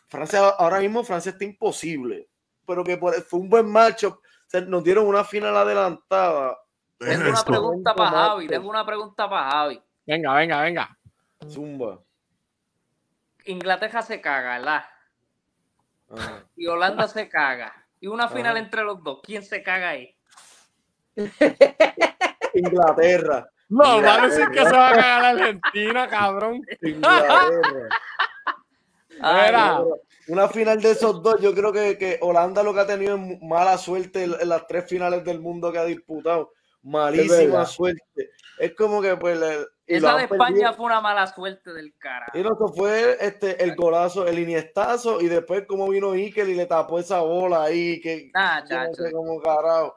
Francia, 0.08 0.50
ahora 0.50 0.80
mismo 0.80 1.04
Francia 1.04 1.32
está 1.32 1.44
imposible, 1.46 2.30
pero 2.68 2.84
que 2.84 2.98
por- 2.98 3.14
fue 3.24 3.40
un 3.40 3.50
buen 3.50 3.76
o 3.76 4.20
sea, 4.48 4.62
nos 4.62 4.84
dieron 4.84 5.08
una 5.08 5.24
final 5.24 5.56
adelantada. 5.58 6.58
Tengo 6.98 7.30
una 7.30 7.44
pregunta 7.44 7.96
para. 7.96 8.12
Javi. 8.12 8.48
Tengo 8.48 8.70
una 8.70 8.86
pregunta 8.86 9.30
para 9.30 9.50
Javi. 9.52 9.82
Venga, 10.06 10.34
venga, 10.36 10.62
venga. 10.62 10.98
Zumba. 11.50 12.00
Inglaterra 13.46 14.02
se 14.04 14.22
caga, 14.22 14.60
¿verdad? 14.60 14.86
Ajá. 16.10 16.44
Y 16.56 16.68
Holanda 16.68 17.08
se 17.08 17.28
caga. 17.28 17.81
Y 18.02 18.08
una 18.08 18.28
final 18.28 18.58
Ajá. 18.58 18.66
entre 18.66 18.84
los 18.84 19.02
dos. 19.02 19.22
¿Quién 19.24 19.44
se 19.44 19.64
caga 19.64 19.90
ahí? 19.90 20.14
Inglaterra. 22.54 23.48
No, 23.70 24.02
va 24.02 24.24
a 24.24 24.28
decir 24.28 24.50
que 24.50 24.66
se 24.66 24.72
va 24.72 24.90
a 24.90 24.96
cagar 24.96 25.22
la 25.22 25.30
Argentina, 25.30 26.08
cabrón. 26.10 26.62
Inglaterra. 26.82 27.90
Mira. 29.16 29.84
Una 30.28 30.48
final 30.50 30.82
de 30.82 30.92
esos 30.92 31.22
dos, 31.22 31.40
yo 31.42 31.54
creo 31.54 31.72
que, 31.72 31.98
que 31.98 32.18
Holanda 32.22 32.64
lo 32.64 32.74
que 32.74 32.80
ha 32.82 32.88
tenido 32.88 33.16
es 33.16 33.42
mala 33.42 33.78
suerte 33.78 34.24
en, 34.24 34.34
en 34.40 34.50
las 34.50 34.66
tres 34.68 34.90
finales 34.90 35.24
del 35.24 35.40
mundo 35.40 35.72
que 35.72 35.78
ha 35.80 35.86
disputado. 35.86 36.52
malísima 36.84 37.66
suerte. 37.66 38.32
Es 38.58 38.74
como 38.76 39.02
que 39.02 39.16
pues 39.18 39.40
esa 39.96 40.16
de 40.18 40.24
España 40.24 40.74
fue 40.74 40.86
una 40.86 41.02
mala 41.02 41.28
suerte 41.28 41.74
del 41.74 41.94
cara. 41.98 42.28
Y 42.34 42.42
no, 42.42 42.56
fue 42.76 43.18
este, 43.20 43.64
el 43.64 43.76
golazo, 43.76 44.28
el 44.28 44.40
iniestazo, 44.40 45.22
y 45.22 45.28
después 45.28 45.66
como 45.68 45.90
vino 45.90 46.12
Iker 46.12 46.48
y 46.50 46.56
le 46.56 46.66
tapó 46.66 47.00
esa 47.00 47.22
bola 47.22 47.64
ahí, 47.64 48.00
que 48.02 48.32
ah, 48.34 48.64
no 48.70 48.94
sé 48.94 49.12
cómo 49.12 49.42
carajo. 49.42 49.96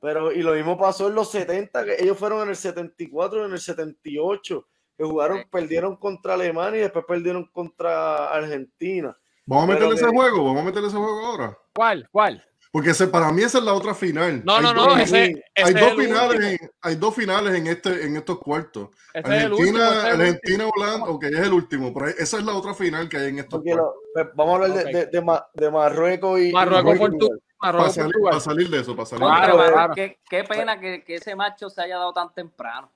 Pero, 0.00 0.32
y 0.32 0.42
lo 0.42 0.54
mismo 0.54 0.76
pasó 0.76 1.08
en 1.08 1.14
los 1.14 1.30
70, 1.30 1.84
que 1.84 1.96
ellos 2.00 2.18
fueron 2.18 2.42
en 2.42 2.48
el 2.48 2.56
74 2.56 3.42
y 3.42 3.46
en 3.46 3.52
el 3.52 3.60
78, 3.60 4.66
que 4.96 5.04
jugaron, 5.04 5.44
perdieron 5.50 5.96
contra 5.96 6.34
Alemania 6.34 6.78
y 6.78 6.82
después 6.82 7.04
perdieron 7.06 7.46
contra 7.52 8.28
Argentina. 8.28 9.16
Vamos 9.46 9.64
a 9.64 9.72
meterle 9.72 9.94
ese 9.94 10.08
juego, 10.08 10.44
vamos 10.44 10.62
a 10.62 10.64
meterle 10.64 10.88
ese 10.88 10.96
juego 10.96 11.26
ahora. 11.26 11.58
¿Cuál? 11.74 12.08
¿Cuál? 12.10 12.44
Porque 12.72 12.90
ese, 12.90 13.06
para 13.06 13.30
mí 13.32 13.42
esa 13.42 13.58
es 13.58 13.64
la 13.64 13.74
otra 13.74 13.94
final. 13.94 14.42
No, 14.46 14.58
no, 14.62 14.72
no. 14.72 14.96
Ese, 14.96 15.44
hay, 15.54 15.74
dos 15.74 15.94
finales 15.94 16.40
en, 16.42 16.70
hay 16.80 16.94
dos 16.94 17.14
finales 17.14 17.54
en, 17.54 17.66
este, 17.66 18.06
en 18.06 18.16
estos 18.16 18.38
cuartos. 18.38 18.88
Argentina, 19.12 20.06
Argentina, 20.06 20.70
Holanda, 20.74 21.06
ok, 21.06 21.24
es 21.24 21.40
el 21.40 21.52
último, 21.52 21.92
pero 21.92 22.06
esa 22.08 22.38
es 22.38 22.44
la 22.44 22.54
otra 22.54 22.72
final 22.72 23.10
que 23.10 23.18
hay 23.18 23.28
en 23.28 23.40
estos 23.40 23.62
cuartos. 23.62 23.92
Pues, 24.14 24.26
vamos 24.34 24.52
a 24.52 24.64
hablar 24.64 24.84
de, 24.86 25.06
de, 25.06 25.22
de, 25.52 25.70
Marruecos 25.70 26.40
y. 26.40 26.50
Marruecos, 26.50 26.98
Portugal. 26.98 27.42
Para 27.60 27.90
salir, 27.90 28.14
para 28.24 28.40
salir, 28.40 28.70
de 28.70 28.80
eso, 28.80 28.96
para 28.96 29.06
salir 29.06 29.26
claro, 29.26 29.58
de 29.58 29.64
eso. 29.64 29.72
Claro. 29.74 29.94
Qué, 29.94 30.18
qué, 30.28 30.44
pena 30.44 30.80
que, 30.80 31.04
que, 31.04 31.16
ese 31.16 31.36
macho 31.36 31.68
se 31.68 31.82
haya 31.82 31.98
dado 31.98 32.14
tan 32.14 32.32
temprano. 32.32 32.90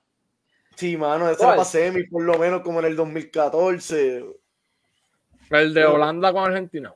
Sí, 0.75 0.97
mano, 0.97 1.29
eso 1.29 1.43
era 1.43 1.51
para 1.51 1.63
semi, 1.65 2.03
por 2.05 2.23
lo 2.23 2.37
menos 2.39 2.61
como 2.61 2.79
en 2.79 2.87
el 2.87 2.95
2014. 2.95 4.25
El 5.51 5.73
de 5.75 5.85
Holanda 5.85 6.33
con 6.33 6.45
Argentina 6.45 6.91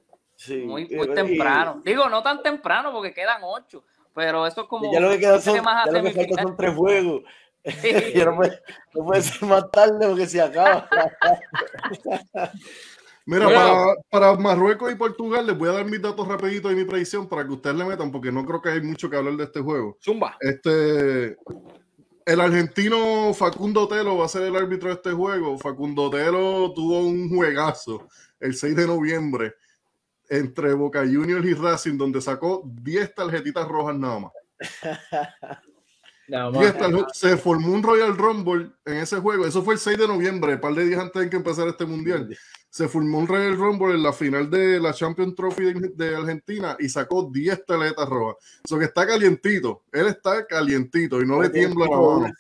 muy, 0.49 0.87
muy 0.89 1.13
temprano. 1.13 1.81
Digo, 1.83 2.09
no 2.09 2.21
tan 2.23 2.41
temprano 2.41 2.91
porque 2.91 3.13
quedan 3.13 3.41
ocho, 3.43 3.83
pero 4.13 4.45
eso 4.45 4.61
es 4.61 4.67
como. 4.67 4.91
Ya 4.91 4.99
lo 4.99 5.09
que 5.11 5.19
queda 5.19 5.39
son, 5.39 5.55
ya 5.55 5.91
lo 5.91 6.03
que 6.03 6.11
falta 6.11 6.41
son 6.41 6.57
tres 6.57 6.75
juegos. 6.75 7.23
no, 7.63 8.35
puede, 8.35 8.59
no, 8.95 9.05
puede, 9.05 9.21
ser 9.21 9.47
más 9.47 9.69
tarde 9.71 10.07
porque 10.07 10.25
se 10.25 10.41
acaba. 10.41 10.89
Mira, 13.25 13.45
para, 13.45 13.95
para, 14.09 14.35
Marruecos 14.35 14.91
y 14.91 14.95
Portugal 14.95 15.45
les 15.45 15.55
voy 15.55 15.69
a 15.69 15.73
dar 15.73 15.85
mis 15.85 16.01
datos 16.01 16.27
rapiditos 16.27 16.71
y 16.71 16.75
mi 16.75 16.85
predicción 16.85 17.29
para 17.29 17.45
que 17.45 17.53
ustedes 17.53 17.75
le 17.75 17.85
metan, 17.85 18.11
porque 18.11 18.31
no 18.31 18.43
creo 18.45 18.61
que 18.61 18.69
hay 18.69 18.81
mucho 18.81 19.11
que 19.11 19.15
hablar 19.15 19.35
de 19.35 19.43
este 19.43 19.61
juego. 19.61 19.95
Zumba. 20.03 20.37
Este, 20.39 21.37
el 22.25 22.41
argentino 22.41 23.31
Facundo 23.35 23.87
Telo 23.87 24.17
va 24.17 24.25
a 24.25 24.29
ser 24.29 24.41
el 24.41 24.55
árbitro 24.55 24.89
de 24.89 24.95
este 24.95 25.11
juego. 25.11 25.57
Facundo 25.59 26.09
Telo 26.09 26.73
tuvo 26.73 27.01
un 27.01 27.29
juegazo 27.29 28.07
el 28.39 28.55
6 28.55 28.75
de 28.75 28.87
noviembre 28.87 29.53
entre 30.31 30.73
Boca 30.73 31.01
Juniors 31.01 31.45
y 31.45 31.53
Racing, 31.53 31.97
donde 31.97 32.21
sacó 32.21 32.63
10 32.65 33.13
tarjetitas 33.13 33.67
rojas 33.67 33.97
nada 33.97 34.19
más. 34.19 34.31
se 37.13 37.35
formó 37.35 37.73
un 37.73 37.83
Royal 37.83 38.15
Rumble 38.15 38.71
en 38.85 38.97
ese 38.97 39.17
juego. 39.17 39.45
Eso 39.45 39.61
fue 39.61 39.73
el 39.73 39.79
6 39.81 39.97
de 39.97 40.07
noviembre, 40.07 40.53
un 40.53 40.61
par 40.61 40.73
de 40.73 40.85
días 40.85 41.01
antes 41.01 41.21
de 41.21 41.29
que 41.29 41.35
empezara 41.35 41.71
este 41.71 41.85
mundial. 41.85 42.33
Se 42.69 42.87
formó 42.87 43.19
un 43.19 43.27
Royal 43.27 43.57
Rumble 43.57 43.93
en 43.93 44.03
la 44.03 44.13
final 44.13 44.49
de 44.49 44.79
la 44.79 44.93
Champions 44.93 45.35
Trophy 45.35 45.73
de, 45.93 46.15
Argentina 46.15 46.77
y 46.79 46.87
sacó 46.87 47.29
10 47.29 47.65
tarjetas 47.65 48.07
rojas. 48.07 48.37
Eso 48.63 48.79
que 48.79 48.85
está 48.85 49.05
calientito. 49.05 49.83
Él 49.91 50.07
está 50.07 50.47
calientito 50.47 51.21
y 51.21 51.25
no 51.25 51.41
le 51.41 51.49
tiembla 51.49 51.87
la 51.89 51.97
mano. 51.97 52.33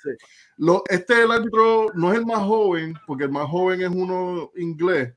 Lo, 0.55 0.83
este 0.87 1.23
el 1.23 1.31
árbitro, 1.31 1.87
no 1.93 2.13
es 2.13 2.19
el 2.19 2.25
más 2.25 2.39
joven, 2.39 2.93
porque 3.05 3.25
el 3.25 3.31
más 3.31 3.49
joven 3.49 3.81
es 3.81 3.89
uno 3.89 4.51
inglés, 4.55 5.13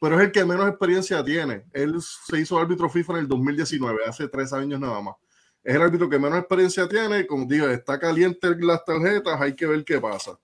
pero 0.00 0.16
es 0.16 0.26
el 0.26 0.32
que 0.32 0.44
menos 0.44 0.68
experiencia 0.68 1.24
tiene. 1.24 1.64
Él 1.72 1.96
se 2.00 2.38
hizo 2.38 2.58
árbitro 2.58 2.88
FIFA 2.88 3.14
en 3.14 3.18
el 3.20 3.28
2019, 3.28 4.00
hace 4.06 4.28
tres 4.28 4.52
años 4.52 4.78
nada 4.78 5.00
más. 5.00 5.16
Es 5.62 5.74
el 5.74 5.82
árbitro 5.82 6.08
que 6.08 6.18
menos 6.18 6.38
experiencia 6.38 6.88
tiene, 6.88 7.26
como 7.26 7.44
digo, 7.44 7.68
está 7.68 7.98
caliente 7.98 8.48
las 8.60 8.84
tarjetas, 8.84 9.40
hay 9.40 9.54
que 9.54 9.66
ver 9.66 9.84
qué 9.84 10.00
pasa. 10.00 10.38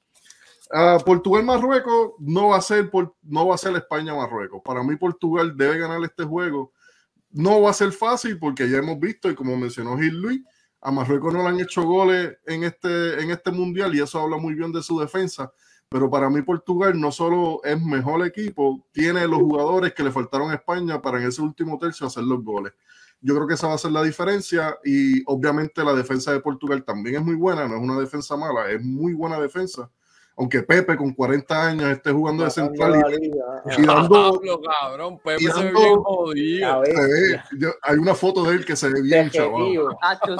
Uh, 0.71 1.03
Portugal-Marruecos 1.05 2.15
no 2.19 2.49
va 2.49 2.57
a 2.57 2.63
ser 2.63 2.91
no 3.23 3.57
ser 3.57 3.77
España-Marruecos. 3.77 4.61
Para 4.65 4.83
mí 4.83 4.97
Portugal 4.97 5.57
debe 5.57 5.79
ganar 5.79 6.03
este 6.03 6.25
juego. 6.25 6.73
No 7.31 7.63
va 7.63 7.71
a 7.71 7.75
ser 7.75 7.93
fácil 7.93 8.39
porque 8.39 8.69
ya 8.69 8.79
hemos 8.79 8.99
visto 8.99 9.31
y 9.31 9.35
como 9.35 9.57
mencionó 9.57 9.97
Gil 9.99 10.21
Luis, 10.21 10.41
a 10.81 10.91
Marruecos 10.91 11.33
no 11.33 11.43
le 11.43 11.49
han 11.49 11.61
hecho 11.61 11.83
goles 11.83 12.37
en 12.47 12.65
este, 12.65 13.23
en 13.23 13.31
este 13.31 13.51
mundial 13.51 13.95
y 13.95 14.01
eso 14.01 14.21
habla 14.21 14.37
muy 14.37 14.55
bien 14.55 14.73
de 14.73 14.83
su 14.83 14.99
defensa 14.99 15.53
pero 15.89 16.11
para 16.11 16.28
mí 16.28 16.43
Portugal 16.43 16.99
no 16.99 17.12
solo 17.12 17.61
es 17.64 17.80
mejor 17.80 18.26
equipo, 18.26 18.85
tiene 18.93 19.26
los 19.28 19.39
jugadores 19.39 19.95
que 19.95 20.03
le 20.03 20.11
faltaron 20.11 20.51
a 20.51 20.55
España 20.55 21.01
para 21.01 21.20
en 21.20 21.28
ese 21.28 21.41
último 21.41 21.78
tercio 21.78 22.07
hacer 22.07 22.24
los 22.24 22.43
goles. 22.43 22.72
Yo 23.20 23.35
creo 23.35 23.47
que 23.47 23.55
esa 23.55 23.68
va 23.68 23.74
a 23.74 23.78
ser 23.78 23.93
la 23.93 24.03
diferencia 24.03 24.76
y 24.85 25.22
obviamente 25.26 25.85
la 25.85 25.95
defensa 25.95 26.32
de 26.32 26.41
Portugal 26.41 26.85
también 26.85 27.16
es 27.16 27.22
muy 27.22 27.37
buena, 27.37 27.66
no 27.66 27.76
es 27.76 27.80
una 27.80 27.99
defensa 27.99 28.37
mala, 28.37 28.70
es 28.70 28.82
muy 28.82 29.14
buena 29.14 29.41
defensa. 29.41 29.91
Aunque 30.37 30.62
Pepe 30.62 30.97
con 30.97 31.12
40 31.14 31.66
años 31.68 31.91
esté 31.91 32.11
jugando 32.11 32.43
de 32.43 32.51
central 32.51 33.05
y, 33.78 33.87
dando, 33.87 34.41
cabrón, 34.62 35.20
Pepe 35.24 35.45
se 35.45 35.62
ve 35.62 35.72
bien 35.72 36.03
jodido. 36.03 36.82
hay 37.82 37.97
una 37.99 38.14
foto 38.14 38.43
de 38.43 38.57
él 38.57 38.64
que 38.64 38.74
se 38.74 38.89
ve 38.89 39.01
bien 39.01 39.30
chaval. 39.30 39.62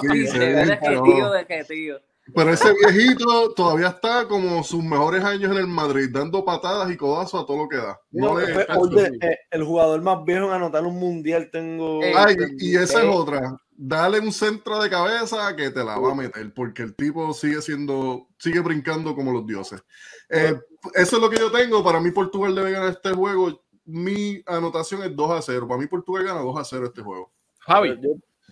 Sí, 0.01 0.27
se 0.27 0.39
ve 0.39 1.47
que 1.47 1.65
tío. 1.65 2.01
Pero 2.33 2.51
ese 2.51 2.73
viejito 2.73 3.53
todavía 3.55 3.89
está 3.89 4.27
como 4.27 4.63
sus 4.65 4.83
mejores 4.83 5.23
años 5.23 5.53
en 5.53 5.59
el 5.59 5.67
Madrid, 5.67 6.09
dando 6.11 6.45
patadas 6.45 6.91
y 6.91 6.97
codazos 6.97 7.43
a 7.43 7.47
todo 7.47 7.59
lo 7.59 7.69
que 7.69 7.77
da. 7.77 8.01
Eh, 8.13 9.39
el 9.51 9.65
jugador 9.65 10.01
más 10.01 10.25
viejo 10.25 10.47
en 10.47 10.53
anotar 10.53 10.85
un 10.85 10.99
mundial 10.99 11.51
tengo. 11.53 12.01
Ay, 12.17 12.37
y 12.59 12.77
esa 12.77 13.03
es 13.03 13.15
otra. 13.15 13.57
Dale 13.77 14.21
un 14.21 14.33
centro 14.33 14.81
de 14.83 14.89
cabeza 14.89 15.55
que 15.55 15.71
te 15.71 15.85
la 15.85 15.99
va 15.99 16.13
a 16.13 16.15
meter, 16.15 16.55
porque 16.55 16.83
el 16.83 16.95
tipo 16.95 17.35
sigue 17.35 17.61
siendo, 17.61 18.29
sigue 18.39 18.61
brincando 18.61 19.15
como 19.15 19.33
los 19.33 19.47
dioses. 19.47 19.83
Eh, 20.31 20.59
eso 20.95 21.17
es 21.17 21.23
lo 21.23 21.29
que 21.29 21.39
yo 21.39 21.51
tengo. 21.51 21.85
Para 21.85 22.01
mí, 22.01 22.11
Portugal 22.11 22.55
debe 22.55 22.71
ganar 22.71 22.91
este 22.91 23.13
juego. 23.13 23.63
Mi 23.85 24.43
anotación 24.47 25.03
es 25.03 25.15
2 25.15 25.31
a 25.31 25.43
0. 25.43 25.69
Para 25.69 25.81
mí, 25.81 25.87
Portugal 25.87 26.25
gana 26.25 26.41
2 26.41 26.59
a 26.59 26.65
0 26.65 26.87
este 26.87 27.03
juego. 27.03 27.33
Javi. 27.61 27.99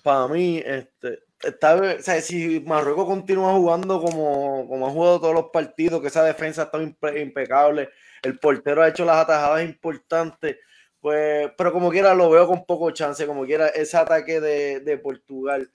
para 0.02 0.28
mí, 0.28 0.60
este, 0.64 1.20
está, 1.42 1.76
o 1.76 2.02
sea, 2.02 2.20
si 2.20 2.60
Marruecos 2.60 3.06
continúa 3.06 3.52
jugando 3.54 4.00
como, 4.00 4.66
como 4.68 4.86
ha 4.86 4.90
jugado 4.90 5.20
todos 5.20 5.34
los 5.34 5.50
partidos, 5.52 6.00
que 6.00 6.08
esa 6.08 6.24
defensa 6.24 6.64
está 6.64 6.82
impecable, 7.18 7.90
el 8.22 8.38
portero 8.38 8.82
ha 8.82 8.88
hecho 8.88 9.04
las 9.04 9.16
atajadas 9.16 9.64
importantes, 9.64 10.56
pues, 11.00 11.50
pero 11.58 11.72
como 11.72 11.90
quiera 11.90 12.14
lo 12.14 12.30
veo 12.30 12.46
con 12.46 12.64
poco 12.64 12.90
chance, 12.92 13.26
como 13.26 13.44
quiera 13.44 13.68
ese 13.68 13.96
ataque 13.96 14.40
de, 14.40 14.80
de 14.80 14.98
Portugal, 14.98 15.70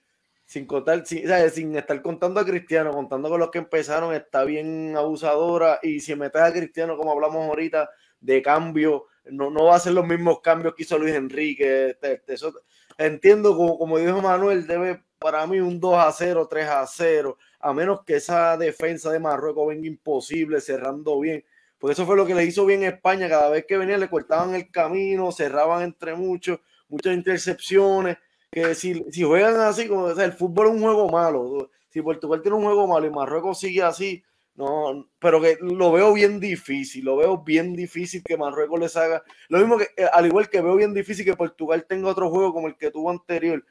sin 0.46 0.66
contar, 0.66 1.06
sin, 1.06 1.24
sin, 1.52 1.76
estar 1.76 2.02
contando 2.02 2.40
a 2.40 2.46
Cristiano, 2.46 2.92
contando 2.92 3.30
con 3.30 3.40
los 3.40 3.52
que 3.52 3.58
empezaron, 3.60 4.14
está 4.14 4.46
bien 4.46 4.96
abusadora, 4.96 5.80
y 5.84 6.00
si 6.00 6.16
metes 6.16 6.42
a 6.42 6.54
Cristiano, 6.54 6.98
como 6.98 7.12
hablamos 7.12 7.46
ahorita, 7.48 7.90
de 8.20 8.42
cambio, 8.42 9.08
no, 9.26 9.50
no 9.50 9.66
va 9.66 9.76
a 9.76 9.80
ser 9.80 9.94
los 9.94 10.08
mismos 10.08 10.40
cambios 10.42 10.74
que 10.74 10.84
hizo 10.84 10.98
Luis 10.98 11.14
Enrique, 11.14 11.98
eso, 12.28 12.54
entiendo, 12.98 13.58
como, 13.58 13.78
como 13.78 13.98
dijo 14.00 14.22
Manuel, 14.22 14.66
debe 14.66 15.04
para 15.20 15.46
mí 15.48 15.60
un 15.60 15.80
2 15.80 15.96
a 15.98 16.12
0, 16.12 16.48
3 16.50 16.68
a 16.68 16.88
0, 16.88 17.38
a 17.60 17.74
menos 17.74 18.04
que 18.06 18.16
esa 18.16 18.58
defensa 18.58 19.12
de 19.12 19.20
Marruecos 19.20 19.68
venga 19.68 19.88
imposible, 19.88 20.62
cerrando 20.62 21.20
bien. 21.20 21.44
Porque 21.80 21.94
eso 21.94 22.06
fue 22.06 22.16
lo 22.16 22.26
que 22.26 22.36
le 22.36 22.46
hizo 22.46 22.66
bien 22.66 22.84
España. 22.84 23.30
Cada 23.30 23.50
vez 23.50 23.66
que 23.66 23.78
venía 23.78 23.98
le 23.98 24.10
cortaban 24.10 24.56
el 24.56 24.72
camino, 24.72 25.32
cerraban 25.32 25.84
entre 25.84 26.16
muchos, 26.16 26.60
muchas 26.90 27.14
intercepciones. 27.14 28.18
Que 28.52 28.74
si, 28.76 29.04
si 29.12 29.24
juegan 29.24 29.60
así, 29.60 29.88
como 29.88 30.10
el 30.10 30.34
fútbol 30.34 30.68
es 30.68 30.74
un 30.74 30.82
juego 30.82 31.10
malo. 31.10 31.70
Si 31.90 32.02
Portugal 32.02 32.42
tiene 32.42 32.58
un 32.58 32.64
juego 32.64 32.88
malo 32.88 33.06
y 33.06 33.12
Marruecos 33.12 33.60
sigue 33.60 33.84
así, 33.84 34.24
no, 34.56 35.08
pero 35.20 35.40
que 35.40 35.58
lo 35.62 35.92
veo 35.92 36.14
bien 36.14 36.40
difícil, 36.40 37.06
lo 37.06 37.16
veo 37.16 37.38
bien 37.44 37.76
difícil 37.76 38.24
que 38.24 38.38
Marruecos 38.38 38.80
les 38.80 38.98
haga. 38.98 39.24
Lo 39.50 39.60
mismo 39.60 39.78
que, 39.78 39.90
eh, 39.96 40.08
al 40.12 40.26
igual 40.26 40.50
que 40.50 40.62
veo 40.62 40.76
bien 40.76 40.96
difícil 40.96 41.24
que 41.24 41.36
Portugal 41.36 41.86
tenga 41.88 42.10
otro 42.10 42.32
juego 42.32 42.54
como 42.54 42.68
el 42.68 42.76
que 42.76 42.90
tuvo 42.90 43.12
anterior, 43.12 43.64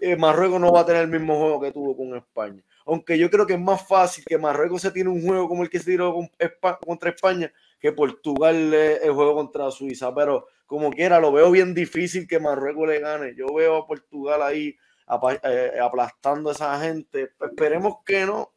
eh, 0.00 0.16
Marruecos 0.16 0.60
no 0.60 0.72
va 0.72 0.80
a 0.80 0.86
tener 0.86 1.02
el 1.02 1.08
mismo 1.08 1.36
juego 1.36 1.60
que 1.60 1.72
tuvo 1.72 1.96
con 1.96 2.16
España. 2.16 2.62
Aunque 2.86 3.18
yo 3.18 3.30
creo 3.30 3.46
que 3.46 3.54
es 3.54 3.60
más 3.60 3.86
fácil 3.86 4.24
que 4.24 4.36
Marruecos 4.36 4.82
se 4.82 4.90
tiene 4.90 5.10
un 5.10 5.22
juego 5.22 5.48
como 5.48 5.62
el 5.62 5.70
que 5.70 5.78
se 5.78 5.92
tiró 5.92 6.14
contra 6.84 7.10
España 7.10 7.50
que 7.80 7.92
Portugal 7.92 8.74
el 8.74 9.12
juego 9.12 9.34
contra 9.34 9.70
Suiza. 9.70 10.14
Pero 10.14 10.46
como 10.66 10.90
quiera, 10.90 11.20
lo 11.20 11.32
veo 11.32 11.50
bien 11.50 11.74
difícil 11.74 12.28
que 12.28 12.40
Marruecos 12.40 12.88
le 12.88 13.00
gane. 13.00 13.34
Yo 13.34 13.46
veo 13.54 13.76
a 13.76 13.86
Portugal 13.86 14.42
ahí 14.42 14.76
eh, 15.42 15.72
aplastando 15.82 16.50
a 16.50 16.52
esa 16.52 16.78
gente. 16.80 17.32
Esperemos 17.40 17.96
que 18.04 18.26
no, 18.26 18.50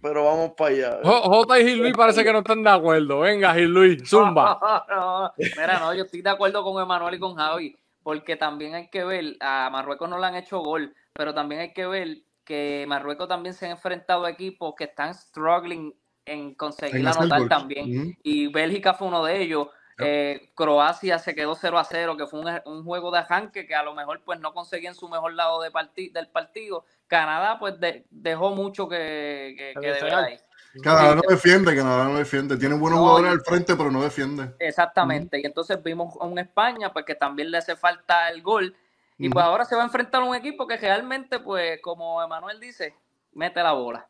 pero 0.00 0.24
vamos 0.24 0.52
para 0.56 0.70
allá. 0.70 1.00
J 1.04 1.60
y 1.60 1.64
Gil 1.64 1.78
Luis 1.78 1.96
parece 1.96 2.24
que 2.24 2.32
no 2.32 2.38
están 2.38 2.62
de 2.62 2.70
acuerdo. 2.70 3.20
Venga, 3.20 3.54
Gil 3.54 3.72
Luis, 3.72 4.08
zumba. 4.08 4.58
Mira, 5.38 5.78
no, 5.78 5.94
yo 5.94 6.04
estoy 6.04 6.22
de 6.22 6.30
acuerdo 6.30 6.64
con 6.64 6.82
Emanuel 6.82 7.14
y 7.14 7.18
con 7.20 7.36
Javi 7.36 7.76
porque 8.02 8.36
también 8.36 8.74
hay 8.74 8.88
que 8.88 9.04
ver, 9.04 9.36
a 9.40 9.68
Marruecos 9.70 10.08
no 10.08 10.18
le 10.18 10.26
han 10.26 10.34
hecho 10.34 10.60
gol, 10.60 10.94
pero 11.12 11.34
también 11.34 11.60
hay 11.60 11.72
que 11.72 11.86
ver 11.86 12.18
que 12.44 12.84
Marruecos 12.88 13.28
también 13.28 13.54
se 13.54 13.66
ha 13.66 13.70
enfrentado 13.70 14.24
a 14.24 14.30
equipos 14.30 14.74
que 14.76 14.84
están 14.84 15.14
struggling 15.14 15.94
en 16.24 16.54
conseguir 16.54 17.06
anotar 17.06 17.48
también. 17.48 18.16
Y 18.22 18.48
Bélgica 18.48 18.94
fue 18.94 19.08
uno 19.08 19.24
de 19.24 19.40
ellos. 19.40 19.68
Eh, 19.98 20.50
Croacia 20.54 21.18
se 21.18 21.34
quedó 21.34 21.54
0 21.54 21.78
a 21.78 21.84
0, 21.84 22.16
que 22.16 22.26
fue 22.26 22.40
un, 22.64 22.84
juego 22.84 23.12
de 23.12 23.18
arranque 23.18 23.66
que 23.66 23.74
a 23.74 23.82
lo 23.82 23.94
mejor 23.94 24.22
pues 24.24 24.40
no 24.40 24.52
conseguían 24.52 24.94
su 24.94 25.08
mejor 25.08 25.34
lado 25.34 25.60
de 25.62 25.70
del 26.12 26.28
partido. 26.28 26.84
Canadá 27.06 27.58
pues 27.58 27.74
dejó 28.10 28.50
mucho 28.50 28.88
que, 28.88 29.54
que, 29.56 29.80
que 29.80 29.92
deber 29.92 30.14
ahí. 30.14 30.38
Canadá 30.80 31.16
no 31.16 31.22
defiende, 31.28 31.76
Canadá 31.76 32.04
no 32.04 32.16
defiende. 32.16 32.56
Tiene 32.56 32.76
buenos 32.76 33.00
jugadores 33.00 33.32
al 33.32 33.40
frente, 33.40 33.76
pero 33.76 33.90
no 33.90 34.02
defiende. 34.02 34.54
Exactamente. 34.58 35.38
Y 35.38 35.44
entonces 35.44 35.82
vimos 35.82 36.14
a 36.20 36.24
un 36.24 36.38
España, 36.38 36.92
pues 36.92 37.04
que 37.04 37.14
también 37.14 37.50
le 37.50 37.58
hace 37.58 37.76
falta 37.76 38.30
el 38.30 38.42
gol. 38.42 38.74
Y 39.18 39.28
pues 39.28 39.44
ahora 39.44 39.64
se 39.64 39.76
va 39.76 39.82
a 39.82 39.84
enfrentar 39.84 40.22
a 40.22 40.24
un 40.24 40.34
equipo 40.34 40.66
que 40.66 40.76
realmente, 40.76 41.38
pues, 41.38 41.80
como 41.80 42.22
Emanuel 42.22 42.58
dice, 42.58 42.96
mete 43.32 43.62
la 43.62 43.72
bola. 43.72 44.08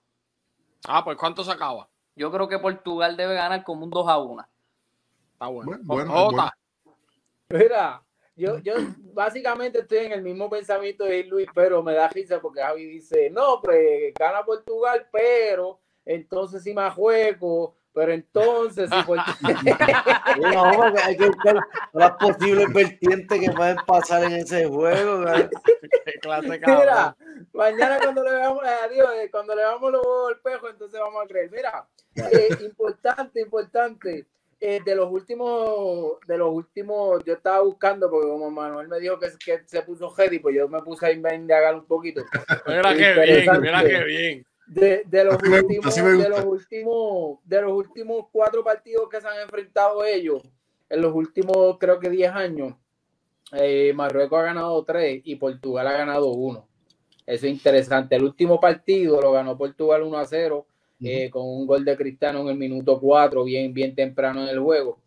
Ah, 0.87 1.05
pues 1.05 1.19
¿cuánto 1.19 1.45
se 1.45 1.51
acaba? 1.51 1.89
Yo 2.15 2.31
creo 2.31 2.49
que 2.49 2.59
Portugal 2.59 3.17
debe 3.17 3.35
ganar 3.35 3.63
como 3.65 3.85
un 3.85 3.91
2 3.91 4.09
a 4.09 4.19
1. 4.19 4.47
Está 5.33 5.47
bueno. 5.49 5.79
bueno, 5.83 6.51
Mira, 7.49 8.03
yo, 8.35 8.59
yo 8.59 8.75
básicamente 9.13 9.81
estoy 9.81 9.99
en 9.99 10.13
el 10.13 10.23
mismo 10.23 10.49
pensamiento 10.49 11.05
de 11.05 11.25
Luis, 11.25 11.49
pero 11.55 11.83
me 11.83 11.93
da 11.93 12.09
risa 12.09 12.41
porque 12.41 12.63
Javi 12.63 12.87
dice, 12.87 13.29
no, 13.31 13.61
pues 13.61 14.15
gana 14.19 14.43
Portugal, 14.45 15.07
pero 15.13 15.82
entonces 16.05 16.63
sí 16.63 16.75
juego, 16.95 17.77
pero 17.95 18.13
entonces 18.13 18.91
sí 18.91 19.13
no, 20.41 20.83
hay 21.05 21.17
que 21.17 21.27
buscar 21.27 21.57
las 21.93 22.13
posibles 22.13 22.73
vertientes 22.73 23.41
que 23.41 23.51
pueden 23.51 23.77
pasar 23.87 24.25
en 24.25 24.33
ese 24.33 24.67
juego. 24.67 25.25
Mira, 26.67 27.17
mañana 27.53 27.99
cuando 28.03 28.23
le 28.23 28.33
veamos, 28.33 28.63
adiós, 28.85 29.11
eh, 29.17 29.31
cuando 29.31 29.55
le 29.55 29.63
veamos 29.63 29.93
los 29.93 30.03
huevos 30.05 30.33
al 30.33 30.41
pejo, 30.41 30.69
entonces 30.69 31.01
vamos 31.01 31.25
a 31.25 31.29
creer. 31.29 31.51
Mira, 31.51 31.87
eh, 32.17 32.49
importante, 32.65 33.41
importante. 33.41 34.27
Eh, 34.65 34.79
de 34.85 34.95
los 34.95 35.11
últimos, 35.11 36.21
de 36.25 36.39
los 36.39 36.49
últimos, 36.53 37.25
yo 37.25 37.33
estaba 37.33 37.63
buscando, 37.63 38.09
porque 38.09 38.29
como 38.29 38.49
Manuel 38.49 38.87
me 38.87 39.01
dijo 39.01 39.19
que, 39.19 39.27
que 39.45 39.63
se 39.67 39.83
puso 39.83 40.09
heavy, 40.11 40.39
pues 40.39 40.55
yo 40.55 40.69
me 40.69 40.81
puse 40.83 41.07
a 41.07 41.11
indagar 41.11 41.75
un 41.75 41.85
poquito. 41.85 42.23
Mira 42.69 42.95
qué 42.95 43.13
bien, 43.13 43.61
mira 43.61 43.83
qué 43.83 44.05
bien 44.05 44.47
de, 44.67 45.03
de, 45.07 45.25
los 45.25 45.35
últimos, 45.43 45.95
de, 45.95 46.29
los 46.29 46.45
últimos, 46.45 47.39
de 47.45 47.63
los 47.63 47.73
últimos 47.73 48.27
cuatro 48.31 48.65
partidos 48.65 49.09
que 49.09 49.21
se 49.21 49.29
han 49.29 49.41
enfrentado 49.43 50.05
ellos, 50.05 50.43
en 50.89 51.01
los 51.01 51.15
últimos 51.15 51.79
creo 51.79 51.99
que 51.99 52.11
10 52.11 52.33
años, 52.33 52.75
eh, 53.53 53.93
Marruecos 53.95 54.39
ha 54.39 54.43
ganado 54.43 54.83
tres 54.85 55.21
y 55.25 55.37
Portugal 55.37 55.87
ha 55.87 55.93
ganado 55.93 56.29
uno. 56.33 56.69
Eso 57.27 57.47
es 57.47 57.53
interesante. 57.53 58.17
El 58.17 58.25
último 58.25 58.59
partido 58.59 59.21
lo 59.21 59.33
ganó 59.33 59.57
Portugal 59.57 60.03
1 60.03 60.19
a 60.19 60.25
0 60.25 60.67
eh, 61.05 61.31
con 61.31 61.43
un 61.45 61.67
gol 61.67 61.85
de 61.85 61.97
Cristiano 61.97 62.41
en 62.41 62.49
el 62.49 62.57
minuto 62.57 63.01
4, 63.01 63.45
bien, 63.45 63.73
bien 63.73 63.95
temprano 63.95 64.43
en 64.43 64.49
el 64.49 64.61
juego. 64.61 65.01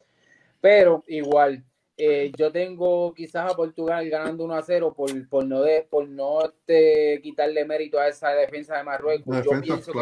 Pero 0.62 1.04
igual, 1.08 1.64
eh, 1.98 2.32
yo 2.38 2.52
tengo 2.52 3.14
quizás 3.14 3.52
a 3.52 3.56
Portugal 3.56 4.10
ganando 4.10 4.44
1 4.44 4.54
a 4.54 4.62
0 4.62 4.94
por, 4.94 5.30
por 5.30 5.46
no, 5.46 5.62
de, 5.62 5.88
por 5.90 6.08
no 6.08 6.44
este, 6.44 7.22
quitarle 7.22 7.64
mérito 7.64 7.98
a 7.98 8.10
esa 8.10 8.32
defensa 8.32 8.78
de 8.78 8.84
Marruecos. 8.84 9.46
yo, 9.46 9.62
pienso 9.62 9.94
que 9.94 10.00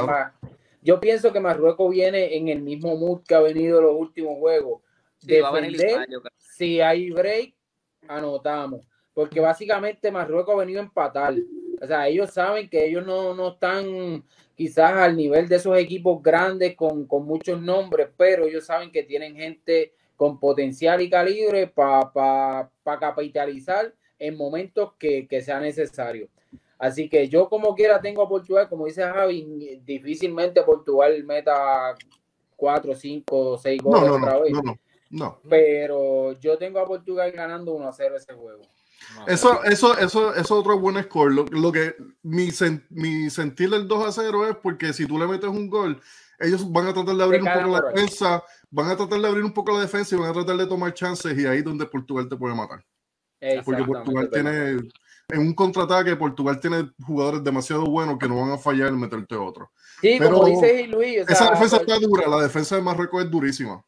yo 0.82 1.00
pienso 1.00 1.32
que 1.32 1.40
Marruecos 1.40 1.92
viene 1.92 2.36
en 2.36 2.50
el 2.50 2.62
mismo 2.62 2.98
mood 2.98 3.22
que 3.28 3.36
ha 3.36 3.42
venido 3.42 3.80
los 3.80 3.94
últimos 3.96 4.38
juegos. 4.40 4.82
Defender, 5.22 6.08
si 6.38 6.82
hay 6.82 7.12
break, 7.12 7.54
anotamos. 8.08 8.86
Porque 9.14 9.40
básicamente 9.40 10.12
Marruecos 10.12 10.56
ha 10.56 10.60
venido 10.60 10.82
a 10.82 10.84
empatar. 10.84 11.36
O 11.80 11.86
sea, 11.86 12.08
ellos 12.08 12.32
saben 12.32 12.70
que 12.70 12.86
ellos 12.86 13.06
no, 13.06 13.36
no 13.36 13.50
están 13.50 14.24
quizás 14.56 14.94
al 14.94 15.16
nivel 15.16 15.48
de 15.48 15.58
esos 15.58 15.78
equipos 15.78 16.24
grandes 16.24 16.76
con, 16.76 17.06
con 17.06 17.26
muchos 17.26 17.62
nombres, 17.62 18.10
pero 18.18 18.46
ellos 18.46 18.66
saben 18.66 18.92
que 18.92 19.04
tienen 19.04 19.36
gente 19.36 19.94
con 20.24 20.40
potencial 20.40 21.02
y 21.02 21.10
calibre 21.10 21.68
para 21.68 22.70
capitalizar 22.98 23.94
en 24.18 24.38
momentos 24.38 24.94
que, 24.98 25.28
sea 25.44 25.60
necesario. 25.60 26.30
Así 26.80 27.10
que 27.10 27.28
yo 27.28 27.50
como 27.50 27.76
quiera 27.76 28.00
tengo 28.00 28.22
a 28.24 28.30
Portugal, 28.30 28.70
como 28.70 28.86
dice 28.86 29.04
Javi, 29.04 29.82
difícilmente 29.84 30.64
Portugal 30.64 31.22
meta 31.26 31.94
4, 32.56 32.96
5, 32.96 33.58
6 33.58 33.82
goles 33.82 34.12
otra 34.12 34.40
vez. 34.40 34.54
No, 35.10 35.40
Pero 35.50 36.32
yo 36.40 36.58
tengo 36.58 36.80
a 36.80 36.88
Portugal 36.88 37.30
ganando 37.34 37.74
1 37.74 37.86
a 37.86 37.92
0 37.92 38.16
ese 38.16 38.34
juego. 38.34 38.62
Eso, 39.28 39.64
eso, 39.64 39.98
eso, 39.98 40.34
es 40.36 40.52
otro 40.52 40.80
buen 40.80 41.02
score. 41.04 41.34
Lo, 41.34 41.72
que 41.72 41.96
mi, 42.24 42.50
mi 42.90 43.30
sentir 43.30 43.70
del 43.70 43.88
2 43.88 44.08
a 44.08 44.12
0 44.12 44.50
es 44.50 44.56
porque 44.58 44.94
si 44.94 45.06
tú 45.06 45.18
le 45.18 45.28
metes 45.28 45.50
un 45.50 45.70
gol, 45.70 46.02
ellos 46.40 46.70
van 46.72 46.88
a 46.88 46.94
tratar 46.94 47.16
de 47.16 47.24
abrir 47.24 47.42
un 47.42 47.54
poco 47.54 47.68
la 47.70 47.82
defensa, 47.82 48.44
van 48.70 48.90
a 48.90 48.98
tratar 48.98 49.22
de 49.22 49.28
abrir 49.28 49.44
un 49.44 49.54
poco 49.54 49.72
la 49.72 49.82
defensa 49.82 50.16
y 50.16 50.20
van 50.20 50.30
a 50.30 50.34
tratar 50.34 50.58
de 50.58 50.68
tomar 50.68 50.94
chances 50.94 51.38
y 51.38 51.46
ahí 51.46 51.60
es 51.60 51.64
donde 51.64 51.86
Portugal 51.86 52.28
te 52.28 52.36
puede 52.36 52.56
matar. 52.56 52.84
Porque 53.66 53.84
Portugal 53.84 54.30
tiene, 54.32 54.78
en 55.30 55.40
un 55.40 55.54
contraataque, 55.54 56.16
Portugal 56.16 56.60
tiene 56.60 56.90
jugadores 57.06 57.44
demasiado 57.44 57.86
buenos 57.86 58.18
que 58.18 58.28
no 58.28 58.40
van 58.40 58.52
a 58.52 58.58
fallar 58.58 58.90
en 58.90 59.00
meterte 59.00 59.36
otro. 59.36 59.72
Sí, 60.02 60.16
Pero 60.18 60.36
como 60.36 60.48
dice 60.48 60.88
Luis. 60.88 61.18
esa 61.28 61.52
defensa 61.52 61.78
está 61.78 62.00
dura, 62.00 62.28
la 62.28 62.42
defensa 62.42 62.76
de 62.76 62.82
Marruecos 62.82 63.24
es 63.24 63.30
durísima. 63.30 63.84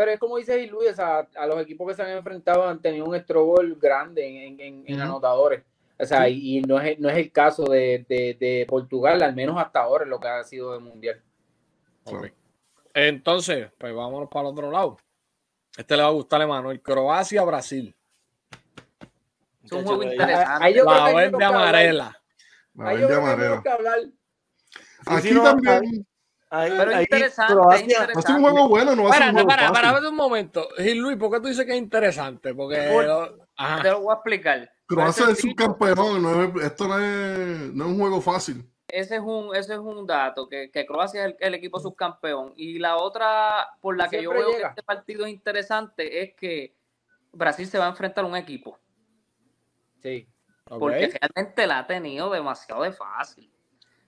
Pero 0.00 0.12
es 0.12 0.18
como 0.18 0.38
dice 0.38 0.66
Luis, 0.66 0.98
a 0.98 1.46
los 1.46 1.60
equipos 1.60 1.86
que 1.86 1.94
se 1.94 2.00
han 2.00 2.16
enfrentado 2.16 2.66
han 2.66 2.80
tenido 2.80 3.04
un 3.04 3.14
estrobol 3.14 3.74
grande 3.78 4.46
en, 4.46 4.98
anotadores. 4.98 5.62
O 5.98 6.06
sea, 6.06 6.26
y, 6.26 6.62
no, 6.62 6.80
es, 6.80 6.98
no 6.98 7.10
es 7.10 7.18
el 7.18 7.30
caso 7.30 7.64
de, 7.64 8.06
de, 8.08 8.64
Portugal, 8.66 9.22
al 9.22 9.34
menos 9.34 9.58
hasta 9.58 9.80
ahora, 9.80 10.06
lo 10.06 10.18
que 10.18 10.26
ha 10.26 10.42
sido 10.42 10.74
el 10.74 10.80
Mundial. 10.80 11.22
Entonces, 12.94 13.68
pues 13.76 13.94
vámonos 13.94 14.30
para 14.30 14.48
el 14.48 14.52
otro 14.54 14.70
lado. 14.70 14.96
Este 15.76 15.94
le 15.94 16.02
va 16.02 16.08
a 16.08 16.12
gustar, 16.12 16.40
Emanuel. 16.40 16.80
Croacia-Brasil. 16.80 17.94
Es 19.62 19.70
un 19.70 19.84
juego 19.84 20.02
interesante. 20.02 20.82
La 20.82 21.12
verde 21.12 21.44
amarela. 21.44 22.22
La 22.72 22.94
verde 22.94 23.14
amarela. 23.16 23.62
Aquí 25.04 25.34
también. 25.34 26.06
Pero 26.50 27.00
interesante, 27.00 27.54
Es 28.16 28.28
un 28.28 28.42
juego 28.42 28.68
bueno, 28.68 28.96
no 28.96 29.12
ser 29.12 29.22
un 29.22 29.32
juego 29.32 29.48
para, 29.48 29.72
para, 29.72 29.92
ver 29.92 30.04
un 30.04 30.16
momento. 30.16 30.68
Gil 30.76 30.98
Luis, 30.98 31.16
¿por 31.16 31.30
qué 31.30 31.40
tú 31.40 31.48
dices 31.48 31.64
que 31.64 31.72
es 31.72 31.78
interesante? 31.78 32.54
Porque. 32.54 32.76
Te 32.76 33.90
lo 33.90 34.00
voy 34.00 34.12
a 34.12 34.14
explicar. 34.14 34.72
Croacia 34.86 35.30
es 35.30 35.38
subcampeón. 35.38 36.22
No 36.22 36.60
esto 36.60 36.88
no 36.88 36.98
es, 36.98 37.72
no 37.72 37.84
es 37.84 37.90
un 37.90 37.98
juego 37.98 38.20
fácil 38.20 38.66
ese 38.92 39.16
es 39.16 39.22
un, 39.22 39.54
ese 39.54 39.74
es 39.74 39.78
un 39.78 40.06
dato, 40.06 40.48
que, 40.48 40.70
Croacia 40.86 41.26
es 41.26 41.36
el, 41.38 41.54
equipo 41.54 41.78
subcampeón. 41.78 42.52
Y 42.56 42.78
la 42.78 42.96
otra 42.96 43.68
por 43.80 43.96
la 43.96 44.08
que 44.08 44.22
yo 44.22 44.30
veo 44.30 44.56
que 44.56 44.62
este 44.62 44.82
partido 44.82 45.26
es 45.26 45.32
interesante 45.32 46.22
es 46.22 46.34
que 46.34 46.74
Brasil 47.32 47.66
se 47.66 47.78
va 47.78 47.86
a 47.86 47.90
enfrentar 47.90 48.24
a 48.24 48.28
un 48.28 48.36
equipo. 48.36 48.78
Sí. 50.02 50.28
Porque 50.64 51.18
realmente 51.20 51.66
la 51.66 51.80
ha 51.80 51.86
tenido 51.86 52.30
demasiado 52.30 52.82
de 52.82 52.92
fácil. 52.92 53.52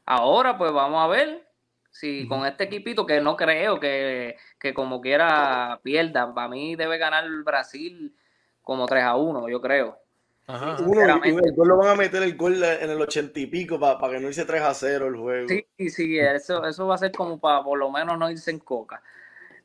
Ahora, 0.05 0.57
pues 0.57 0.73
vamos 0.73 1.03
a 1.03 1.09
ver 1.09 1.49
si 1.93 2.27
con 2.27 2.47
este 2.47 2.65
equipito, 2.65 3.07
que 3.07 3.21
no 3.21 3.37
creo 3.37 3.79
que, 3.79 4.37
que 4.59 4.73
como 4.73 5.01
quiera 5.01 5.79
pierda, 5.83 6.35
para 6.35 6.49
mí 6.49 6.75
debe 6.75 6.97
ganar 6.99 7.25
Brasil 7.45 8.17
como 8.63 8.87
3 8.87 9.05
a 9.05 9.17
1, 9.17 9.49
yo 9.49 9.61
creo. 9.61 9.99
Ajá. 10.47 10.77
Uno, 10.81 11.23
el 11.23 11.55
gol 11.55 11.69
lo 11.69 11.77
van 11.77 11.91
a 11.91 11.95
meter 11.95 12.23
el 12.23 12.37
gol 12.37 12.63
en 12.65 12.91
el 12.91 13.01
ochenta 13.01 13.39
y 13.39 13.47
pico 13.47 13.79
para 13.79 13.97
que 14.11 14.21
no 14.21 14.29
hice 14.29 14.45
3 14.45 14.63
a 14.63 14.75
0 14.75 15.07
el 15.07 15.17
juego. 15.17 15.49
Sí, 15.49 15.91
sí, 15.91 16.19
eso, 16.19 16.67
eso 16.67 16.87
va 16.87 16.97
a 16.97 16.99
ser 16.99 17.13
como 17.13 17.39
para 17.39 17.63
por 17.63 17.79
lo 17.79 17.91
menos 17.91 18.19
no 18.19 18.31
irse 18.31 18.51
en 18.51 18.59
coca. 18.59 19.03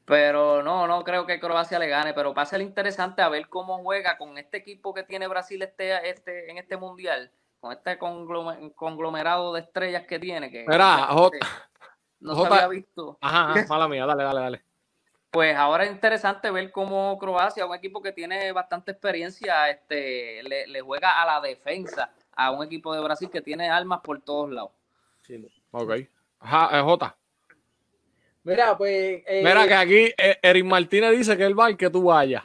Pero 0.05 0.63
no, 0.63 0.87
no 0.87 1.03
creo 1.03 1.25
que 1.25 1.39
Croacia 1.39 1.79
le 1.79 1.87
gane, 1.87 2.13
pero 2.13 2.33
va 2.33 2.43
a 2.43 2.45
ser 2.45 2.61
interesante 2.61 3.21
a 3.21 3.29
ver 3.29 3.49
cómo 3.49 3.79
juega 3.79 4.17
con 4.17 4.37
este 4.37 4.57
equipo 4.57 4.93
que 4.93 5.03
tiene 5.03 5.27
Brasil 5.27 5.61
este, 5.61 6.09
este, 6.09 6.49
en 6.49 6.57
este 6.57 6.77
mundial, 6.77 7.31
con 7.59 7.73
este 7.73 7.97
conglomerado 7.97 9.53
de 9.53 9.61
estrellas 9.61 10.05
que 10.07 10.19
tiene. 10.19 10.49
Que, 10.49 10.65
no 12.19 12.35
se 12.35 12.47
había 12.47 12.67
visto. 12.67 13.17
Ajá, 13.21 13.65
mala 13.67 13.87
mía, 13.87 14.05
dale, 14.05 14.23
dale, 14.23 14.39
dale 14.39 14.67
pues 15.37 15.53
ahora 15.55 15.83
es 15.83 15.91
interesante 15.91 16.49
ver 16.49 16.71
cómo 16.71 17.15
Croacia, 17.19 17.63
un 17.65 17.75
equipo 17.75 18.01
que 18.01 18.11
tiene 18.11 18.51
bastante 18.51 18.91
experiencia, 18.91 19.69
este, 19.69 20.41
le, 20.41 20.81
juega 20.81 21.21
a 21.21 21.27
la 21.27 21.39
defensa 21.41 22.11
a 22.35 22.49
un 22.49 22.65
equipo 22.65 22.91
de 22.93 23.01
Brasil 23.01 23.29
que 23.29 23.41
tiene 23.41 23.69
armas 23.69 23.99
por 24.01 24.19
todos 24.21 24.51
lados. 24.51 24.71
Ok. 25.69 25.93
Ajá, 26.39 26.79
eh, 26.79 26.81
J. 26.81 27.15
Mira, 28.43 28.77
pues. 28.77 29.21
Eh, 29.27 29.41
Mira 29.43 29.67
que 29.67 29.73
aquí 29.75 30.11
eh, 30.17 30.39
Eric 30.41 30.65
Martínez 30.65 31.11
dice 31.11 31.37
que 31.37 31.45
él 31.45 31.59
va 31.59 31.69
y 31.69 31.75
que 31.75 31.91
tú 31.91 32.05
vayas. 32.05 32.43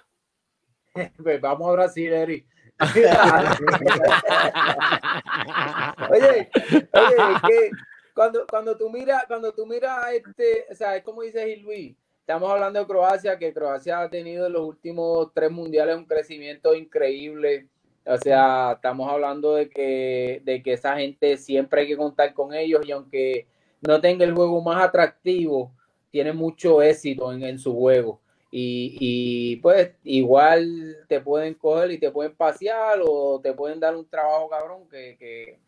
pues 1.23 1.41
vamos 1.41 1.67
a 1.69 1.73
Brasil, 1.73 2.13
Eric. 2.13 2.47
oye, 6.11 6.51
oye, 6.93 7.17
que 7.47 7.71
cuando, 8.15 8.47
cuando 8.49 8.77
tú 8.77 8.91
miras, 8.91 9.25
cuando 9.27 9.53
tú 9.53 9.67
miras 9.67 10.13
este, 10.13 10.67
o 10.71 10.75
sea, 10.75 10.97
es 10.97 11.03
como 11.03 11.23
dice 11.23 11.47
Gil 11.47 11.63
Luis, 11.63 11.97
Estamos 12.23 12.53
hablando 12.53 12.79
de 12.79 12.87
Croacia, 12.87 13.37
que 13.37 13.53
Croacia 13.53 14.01
ha 14.01 14.09
tenido 14.09 14.47
en 14.47 14.53
los 14.53 14.63
últimos 14.63 15.35
tres 15.35 15.51
mundiales 15.51 15.97
un 15.97 16.05
crecimiento 16.05 16.73
increíble. 16.73 17.67
O 18.07 18.17
sea, 18.17 18.75
estamos 18.77 19.11
hablando 19.11 19.57
de 19.57 19.69
que, 19.69 20.41
de 20.45 20.63
que 20.63 20.75
esa 20.75 20.97
gente 20.97 21.37
siempre 21.37 21.81
hay 21.81 21.89
que 21.89 21.97
contar 21.97 22.33
con 22.33 22.55
ellos 22.55 22.87
y 22.87 22.93
aunque 22.93 23.49
no 23.81 24.01
tenga 24.01 24.25
el 24.25 24.35
juego 24.35 24.63
más 24.63 24.85
atractivo, 24.85 25.73
tiene 26.13 26.33
mucho 26.33 26.81
éxito 26.81 27.33
en, 27.33 27.59
su 27.59 27.75
juego. 27.75 28.21
Y, 28.53 28.97
y, 29.01 29.57
pues 29.57 29.91
igual 30.05 30.99
te 31.09 31.21
pueden 31.21 31.55
coger 31.55 31.91
y 31.91 31.99
te 31.99 32.13
pueden 32.13 32.37
pasear 32.37 33.01
o 33.05 33.41
te 33.43 33.53
pueden 33.53 33.81
dar 33.81 33.97
un 33.97 34.09
trabajo 34.09 34.49
cabrón 34.49 34.89
que, 34.89 35.17
que, 35.19 35.59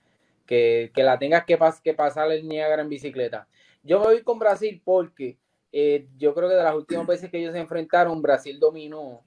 que, 0.47 0.91
que 0.95 1.03
la 1.03 1.19
tengas 1.19 1.45
que, 1.45 1.57
pas 1.57 1.81
que 1.81 1.95
pasar 1.95 2.31
el 2.31 2.47
Niagara 2.47 2.83
en 2.83 2.89
bicicleta. 2.89 3.49
Yo 3.83 4.01
me 4.01 4.07
voy 4.07 4.23
con 4.23 4.39
Brasil 4.39 4.81
porque 4.85 5.39
eh, 5.73 6.07
yo 6.17 6.35
creo 6.35 6.49
que 6.49 6.55
de 6.55 6.63
las 6.63 6.75
últimas 6.75 7.07
veces 7.07 7.31
que 7.31 7.39
ellos 7.39 7.53
se 7.53 7.59
enfrentaron, 7.59 8.23
Brasil 8.23 8.59
dominó. 8.61 9.23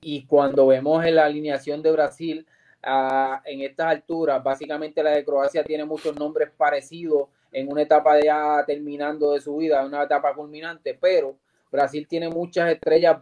Y 0.00 0.24
cuando 0.26 0.68
vemos 0.68 1.04
en 1.04 1.16
la 1.16 1.24
alineación 1.24 1.82
de 1.82 1.90
Brasil 1.90 2.46
en 3.44 3.60
estas 3.62 3.88
alturas, 3.88 4.42
básicamente 4.42 5.02
la 5.02 5.10
de 5.10 5.24
Croacia 5.24 5.64
tiene 5.64 5.84
muchos 5.84 6.14
nombres 6.16 6.50
parecidos 6.56 7.28
en 7.50 7.70
una 7.72 7.82
etapa 7.82 8.20
ya 8.20 8.62
terminando 8.64 9.32
de 9.32 9.40
su 9.40 9.56
vida, 9.56 9.84
una 9.84 10.04
etapa 10.04 10.32
culminante, 10.34 10.96
pero 11.00 11.36
Brasil 11.72 12.06
tiene 12.06 12.28
muchas 12.28 12.70
estrellas 12.70 13.18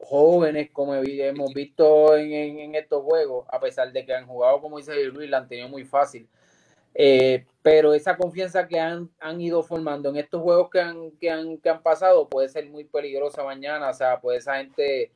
jóvenes, 0.00 0.70
como 0.72 0.94
hemos 0.94 1.54
visto 1.54 2.16
en, 2.16 2.58
en, 2.58 2.74
estos 2.74 3.02
juegos, 3.02 3.46
a 3.50 3.60
pesar 3.60 3.92
de 3.92 4.04
que 4.04 4.14
han 4.14 4.26
jugado, 4.26 4.60
como 4.60 4.78
dice 4.78 4.94
Luis, 5.04 5.30
la 5.30 5.38
han 5.38 5.48
tenido 5.48 5.68
muy 5.68 5.84
fácil. 5.84 6.28
Eh, 6.94 7.44
pero 7.62 7.92
esa 7.92 8.16
confianza 8.16 8.66
que 8.66 8.80
han, 8.80 9.10
han, 9.20 9.40
ido 9.40 9.62
formando 9.62 10.08
en 10.08 10.16
estos 10.16 10.40
juegos 10.40 10.70
que 10.70 10.80
han, 10.80 11.10
que, 11.12 11.30
han, 11.30 11.58
que 11.58 11.68
han 11.68 11.82
pasado 11.82 12.28
puede 12.28 12.48
ser 12.48 12.68
muy 12.70 12.84
peligrosa 12.84 13.44
mañana, 13.44 13.90
o 13.90 13.94
sea, 13.94 14.20
puede 14.20 14.38
esa 14.38 14.56
gente 14.56 15.10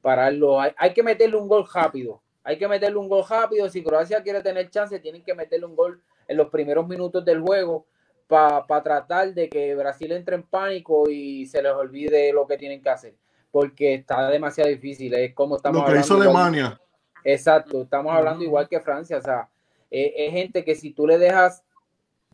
pararlo. 0.00 0.60
Hay, 0.60 0.72
hay, 0.76 0.94
que 0.94 1.02
meterle 1.02 1.36
un 1.36 1.48
gol 1.48 1.66
rápido, 1.72 2.22
hay 2.42 2.56
que 2.56 2.68
meterle 2.68 2.96
un 2.98 3.08
gol 3.08 3.24
rápido. 3.28 3.68
Si 3.68 3.82
Croacia 3.82 4.22
quiere 4.22 4.42
tener 4.42 4.70
chance, 4.70 4.98
tienen 5.00 5.24
que 5.24 5.34
meterle 5.34 5.66
un 5.66 5.76
gol 5.76 6.00
en 6.28 6.36
los 6.36 6.48
primeros 6.48 6.86
minutos 6.86 7.24
del 7.24 7.40
juego 7.40 7.86
para 8.26 8.66
pa 8.66 8.82
tratar 8.82 9.34
de 9.34 9.48
que 9.48 9.74
Brasil 9.74 10.12
entre 10.12 10.36
en 10.36 10.42
pánico 10.42 11.08
y 11.08 11.46
se 11.46 11.62
les 11.62 11.72
olvide 11.72 12.32
lo 12.32 12.46
que 12.46 12.56
tienen 12.56 12.82
que 12.82 12.90
hacer, 12.90 13.14
porque 13.56 13.94
está 13.94 14.28
demasiado 14.28 14.68
difícil. 14.68 15.14
Es 15.14 15.32
como 15.32 15.56
estamos 15.56 15.80
lo 15.80 15.86
que 15.86 15.92
hablando. 15.92 16.06
hizo 16.06 16.22
Alemania. 16.22 16.80
Exacto, 17.24 17.80
estamos 17.80 18.14
hablando 18.14 18.44
igual 18.44 18.68
que 18.68 18.80
Francia, 18.80 19.16
o 19.16 19.22
sea 19.22 19.48
eh, 19.90 20.12
es 20.14 20.32
gente 20.32 20.62
que 20.62 20.74
si 20.74 20.90
tú 20.90 21.06
le 21.06 21.16
dejas 21.16 21.62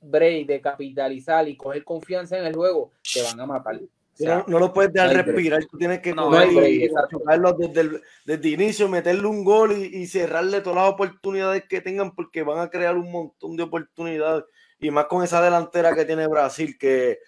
break 0.01 0.49
de 0.49 0.61
capitalizar 0.61 1.47
y 1.47 1.57
coger 1.57 1.85
confianza 1.85 2.37
en 2.37 2.47
el 2.47 2.57
juego, 2.57 2.91
te 3.15 3.23
van 3.23 3.39
a 3.39 3.47
matar. 3.47 3.77
O 3.77 4.17
sea, 4.17 4.39
no, 4.39 4.45
no, 4.49 4.59
lo 4.59 4.73
puedes 4.73 4.93
dejar 4.93 5.15
no 5.15 5.23
respirar, 5.23 5.61
break. 5.61 5.71
tú 5.71 5.79
tienes 5.79 6.01
que 6.01 6.13
no, 6.13 6.29
break, 6.29 6.91
chocarlo 7.09 7.53
desde 7.53 7.81
el, 7.83 8.03
desde 8.25 8.49
el 8.49 8.61
inicio, 8.61 8.89
meterle 8.89 9.29
un 9.29 9.45
gol 9.45 9.79
y, 9.79 10.03
y, 10.03 10.09
cerrarle 10.09 10.61
todas 10.61 10.83
las 10.83 10.93
oportunidades 10.93 11.63
que 11.69 11.81
tengan 11.81 12.17
porque 12.17 12.43
van 12.43 12.59
a 12.59 12.69
crear 12.69 12.97
un 12.97 13.13
montón 13.13 13.57
de 13.57 13.63
oportunidades 13.63 14.43
y 14.81 14.91
más 14.91 15.05
con 15.05 15.23
esa 15.23 15.41
delantera 15.41 15.95
que 15.95 16.05
tiene 16.05 16.27
Brasil 16.27 16.77
que, 16.77 17.21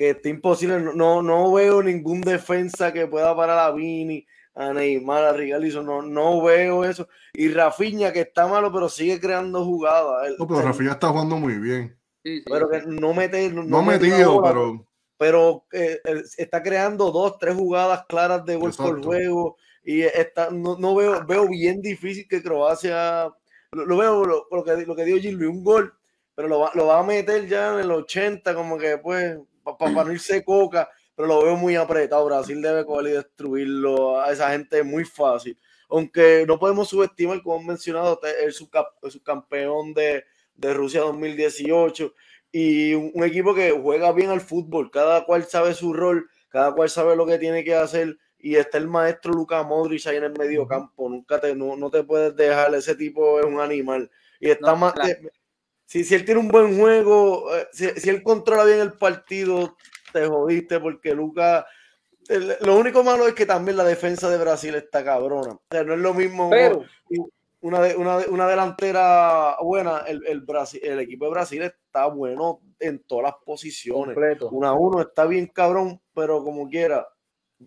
que 0.00 0.08
está 0.08 0.30
imposible, 0.30 0.80
no, 0.80 1.20
no 1.20 1.52
veo 1.52 1.82
ningún 1.82 2.22
defensa 2.22 2.90
que 2.90 3.06
pueda 3.06 3.36
parar 3.36 3.58
a 3.58 3.70
Vini, 3.70 4.26
a 4.54 4.72
Neymar, 4.72 5.24
a 5.24 5.32
Rigalizo, 5.34 5.82
no, 5.82 6.00
no 6.00 6.42
veo 6.42 6.86
eso. 6.86 7.06
Y 7.34 7.50
Rafinha, 7.50 8.10
que 8.10 8.20
está 8.20 8.46
malo, 8.46 8.72
pero 8.72 8.88
sigue 8.88 9.20
creando 9.20 9.62
jugadas. 9.62 10.36
No, 10.38 10.46
pero 10.48 10.62
Rafinha 10.62 10.92
está 10.92 11.08
jugando 11.08 11.36
muy 11.36 11.58
bien. 11.58 11.98
Sí, 12.24 12.38
sí. 12.38 12.44
Pero 12.50 12.70
que 12.70 12.80
no 12.86 13.12
mete. 13.12 13.50
No, 13.50 13.62
no 13.62 13.82
metido, 13.82 14.40
bola, 14.40 14.48
pero. 14.48 14.86
Pero 15.18 15.66
eh, 15.70 16.00
está 16.38 16.62
creando 16.62 17.10
dos, 17.10 17.36
tres 17.38 17.54
jugadas 17.54 18.06
claras 18.08 18.42
de 18.46 18.56
gol 18.56 18.72
por 18.74 19.04
juego. 19.04 19.58
Y 19.84 20.00
está, 20.00 20.48
no, 20.50 20.78
no, 20.78 20.94
veo, 20.94 21.26
veo 21.26 21.46
bien 21.46 21.82
difícil 21.82 22.26
que 22.26 22.42
Croacia. 22.42 23.30
Lo, 23.72 23.84
lo 23.84 23.98
veo, 23.98 24.24
lo, 24.24 24.46
lo, 24.50 24.64
que, 24.64 24.78
lo 24.78 24.96
que 24.96 25.04
dio 25.04 25.18
Gilby, 25.18 25.44
un 25.44 25.62
gol, 25.62 25.92
pero 26.34 26.48
lo 26.48 26.60
va, 26.60 26.70
lo 26.74 26.86
va 26.86 27.00
a 27.00 27.02
meter 27.02 27.46
ya 27.46 27.74
en 27.74 27.80
el 27.80 27.90
80, 27.90 28.54
como 28.54 28.78
que 28.78 28.96
pues, 28.96 29.36
para 29.62 29.76
pa, 29.76 29.94
pa 29.94 30.04
no 30.04 30.12
irse 30.12 30.44
coca 30.44 30.88
pero 31.20 31.28
lo 31.28 31.44
veo 31.44 31.56
muy 31.56 31.76
apretado. 31.76 32.24
Brasil 32.24 32.62
debe 32.62 32.86
coger 32.86 33.08
y 33.08 33.10
destruirlo 33.10 34.22
a 34.22 34.32
esa 34.32 34.52
gente 34.52 34.82
muy 34.82 35.04
fácil. 35.04 35.58
Aunque 35.90 36.44
no 36.46 36.58
podemos 36.58 36.88
subestimar, 36.88 37.42
como 37.42 37.58
han 37.60 37.66
mencionado, 37.66 38.18
el, 38.42 38.54
subcamp 38.54 38.86
el 39.02 39.10
subcampeón 39.10 39.92
de, 39.92 40.24
de, 40.54 40.72
Rusia 40.72 41.00
2018 41.02 42.14
y 42.52 42.94
un, 42.94 43.10
un, 43.12 43.24
equipo 43.24 43.54
que 43.54 43.70
juega 43.70 44.12
bien 44.12 44.30
al 44.30 44.40
fútbol. 44.40 44.90
Cada 44.90 45.26
cual 45.26 45.44
sabe 45.44 45.74
su 45.74 45.92
rol, 45.92 46.26
cada 46.48 46.72
cual 46.74 46.88
sabe 46.88 47.14
lo 47.16 47.26
que 47.26 47.36
tiene 47.36 47.64
que 47.64 47.74
hacer. 47.74 48.16
Y 48.38 48.56
está 48.56 48.78
el 48.78 48.88
maestro 48.88 49.34
Luka 49.34 49.62
Modric 49.62 50.06
ahí 50.06 50.16
en 50.16 50.24
el 50.24 50.38
medio 50.38 50.66
campo. 50.66 51.06
Nunca 51.06 51.38
te, 51.38 51.54
no, 51.54 51.76
no 51.76 51.90
te 51.90 52.02
puedes 52.02 52.34
dejar, 52.34 52.74
ese 52.74 52.94
tipo 52.94 53.40
es 53.40 53.44
un 53.44 53.60
animal. 53.60 54.10
Y 54.40 54.48
está 54.48 54.70
no, 54.70 54.76
más. 54.78 54.94
Claro. 54.94 55.28
Si, 55.90 56.04
si 56.04 56.14
él 56.14 56.24
tiene 56.24 56.38
un 56.38 56.46
buen 56.46 56.78
juego, 56.78 57.52
eh, 57.52 57.66
si, 57.72 57.88
si 57.88 58.10
él 58.10 58.22
controla 58.22 58.62
bien 58.62 58.78
el 58.78 58.92
partido, 58.92 59.76
te 60.12 60.24
jodiste 60.24 60.78
porque 60.78 61.12
Lucas. 61.16 61.64
Lo 62.60 62.76
único 62.76 63.02
malo 63.02 63.26
es 63.26 63.34
que 63.34 63.44
también 63.44 63.76
la 63.76 63.82
defensa 63.82 64.30
de 64.30 64.38
Brasil 64.38 64.72
está 64.76 65.02
cabrona. 65.02 65.54
O 65.54 65.62
sea, 65.68 65.82
no 65.82 65.94
es 65.94 65.98
lo 65.98 66.14
mismo 66.14 66.48
Pero, 66.48 66.84
una, 67.62 67.80
una, 67.96 68.18
una 68.28 68.46
delantera 68.46 69.56
buena. 69.60 70.04
El, 70.06 70.24
el, 70.28 70.42
Brasil, 70.42 70.80
el 70.80 71.00
equipo 71.00 71.24
de 71.24 71.32
Brasil 71.32 71.62
está 71.62 72.06
bueno 72.06 72.60
en 72.78 73.02
todas 73.02 73.24
las 73.24 73.34
posiciones. 73.44 74.14
Completo. 74.14 74.48
Uno 74.52 74.68
a 74.68 74.74
uno 74.74 75.00
está 75.00 75.26
bien 75.26 75.48
cabrón, 75.48 76.00
pero 76.14 76.44
como 76.44 76.68
quiera, 76.68 77.04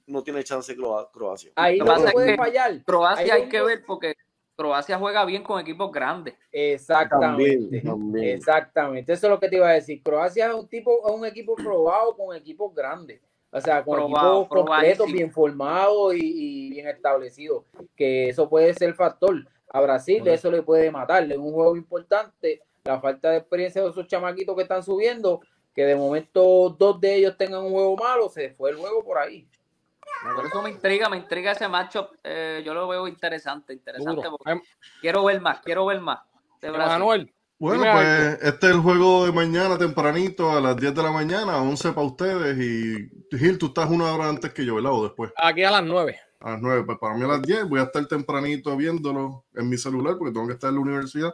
no 0.08 0.24
tiene 0.24 0.46
chance 0.46 0.74
Croacia. 1.12 1.52
Ahí 1.56 1.78
no 1.78 1.84
pasa 1.84 2.12
puede 2.12 2.32
que 2.32 2.38
fallar. 2.38 2.84
Croacia 2.86 3.34
Ahí 3.36 3.42
hay 3.42 3.50
que 3.50 3.62
ver 3.62 3.84
porque 3.86 4.14
Croacia 4.56 4.98
juega 4.98 5.26
bien 5.26 5.44
con 5.44 5.60
equipos 5.60 5.92
grandes. 5.92 6.36
Exactamente. 6.52 7.56
También, 7.56 7.84
también. 7.84 8.38
Exactamente. 8.38 9.14
Eso 9.14 9.28
es 9.28 9.32
lo 9.32 9.40
que 9.40 9.50
te 9.50 9.56
iba 9.56 9.70
a 9.70 9.74
decir. 9.74 10.02
Croacia 10.04 10.48
es 10.48 10.54
un 10.54 10.68
tipo, 10.68 11.08
es 11.08 11.14
un 11.14 11.26
equipo 11.26 11.56
probado 11.56 12.16
con 12.16 12.36
equipos 12.36 12.74
grandes. 12.74 13.22
O 13.52 13.62
sea, 13.62 13.84
con 13.84 13.98
Probado, 13.98 14.42
equipos 14.42 14.66
completos, 14.66 15.12
bien 15.12 15.32
formados 15.32 16.16
y, 16.16 16.20
y 16.22 16.70
bien 16.72 16.88
establecidos. 16.88 17.64
Que 17.96 18.30
eso 18.30 18.50
puede 18.50 18.74
ser 18.74 18.94
factor. 18.96 19.48
A 19.70 19.82
Brasil 19.82 20.28
eso 20.28 20.52
le 20.52 20.62
puede 20.62 20.92
matar. 20.92 21.32
En 21.32 21.40
un 21.40 21.52
juego 21.52 21.76
importante, 21.76 22.62
la 22.84 23.00
falta 23.00 23.32
de 23.32 23.38
experiencia 23.38 23.82
de 23.82 23.90
esos 23.90 24.08
chamaquitos 24.08 24.56
que 24.56 24.64
están 24.64 24.84
subiendo, 24.84 25.42
que 25.74 25.86
de 25.86 25.96
momento 25.96 26.76
dos 26.78 27.00
de 27.00 27.16
ellos 27.16 27.38
tengan 27.38 27.64
un 27.64 27.72
juego 27.72 27.96
malo, 27.96 28.30
se 28.30 28.52
fue 28.52 28.72
el 28.72 28.78
juego 28.78 29.04
por 29.04 29.18
ahí. 29.18 29.48
Por 30.36 30.46
eso 30.46 30.62
me 30.62 30.70
intriga, 30.70 31.10
me 31.10 31.18
intriga 31.18 31.52
ese 31.52 31.68
matchup. 31.68 32.08
Eh, 32.24 32.62
yo 32.66 32.74
lo 32.74 32.88
veo 32.88 33.08
interesante, 33.08 33.74
interesante. 33.74 34.28
Porque 34.30 34.62
Quiero 35.02 35.24
ver 35.26 35.42
más, 35.42 35.60
quiero 35.62 35.86
ver 35.86 36.00
más. 36.00 36.20
de. 36.62 36.72
Manuel, 36.72 37.34
Bueno, 37.60 37.84
pues 37.92 38.40
este 38.42 38.68
es 38.68 38.74
el 38.74 38.80
juego 38.80 39.26
de 39.26 39.32
mañana 39.32 39.78
tempranito 39.78 40.52
a 40.52 40.62
las 40.62 40.76
10 40.78 40.96
de 40.96 41.04
la 41.04 41.12
mañana, 41.12 41.58
11 41.62 41.92
para 41.92 42.08
ustedes. 42.08 42.58
Y 42.58 43.38
Gil, 43.38 43.58
tú 43.58 43.68
estás 43.68 43.90
una 43.90 44.14
hora 44.14 44.30
antes 44.30 44.54
que 44.54 44.66
yo, 44.66 44.76
¿verdad? 44.76 44.94
O 44.94 45.04
después. 45.04 45.32
aquí 45.38 45.64
a 45.64 45.72
las 45.72 45.84
9. 45.84 46.20
A 46.40 46.52
las 46.52 46.62
9, 46.62 46.84
pues 46.86 46.98
para 47.00 47.16
mí 47.16 47.24
a 47.24 47.28
las 47.28 47.42
10 47.42 47.70
voy 47.70 47.80
a 47.80 47.84
estar 47.84 48.06
tempranito 48.06 48.76
viéndolo 48.76 49.46
en 49.56 49.70
mi 49.70 49.78
celular 49.78 50.16
porque 50.18 50.34
tengo 50.34 50.48
que 50.48 50.54
estar 50.54 50.70
en 50.70 50.76
la 50.76 50.82
universidad. 50.82 51.34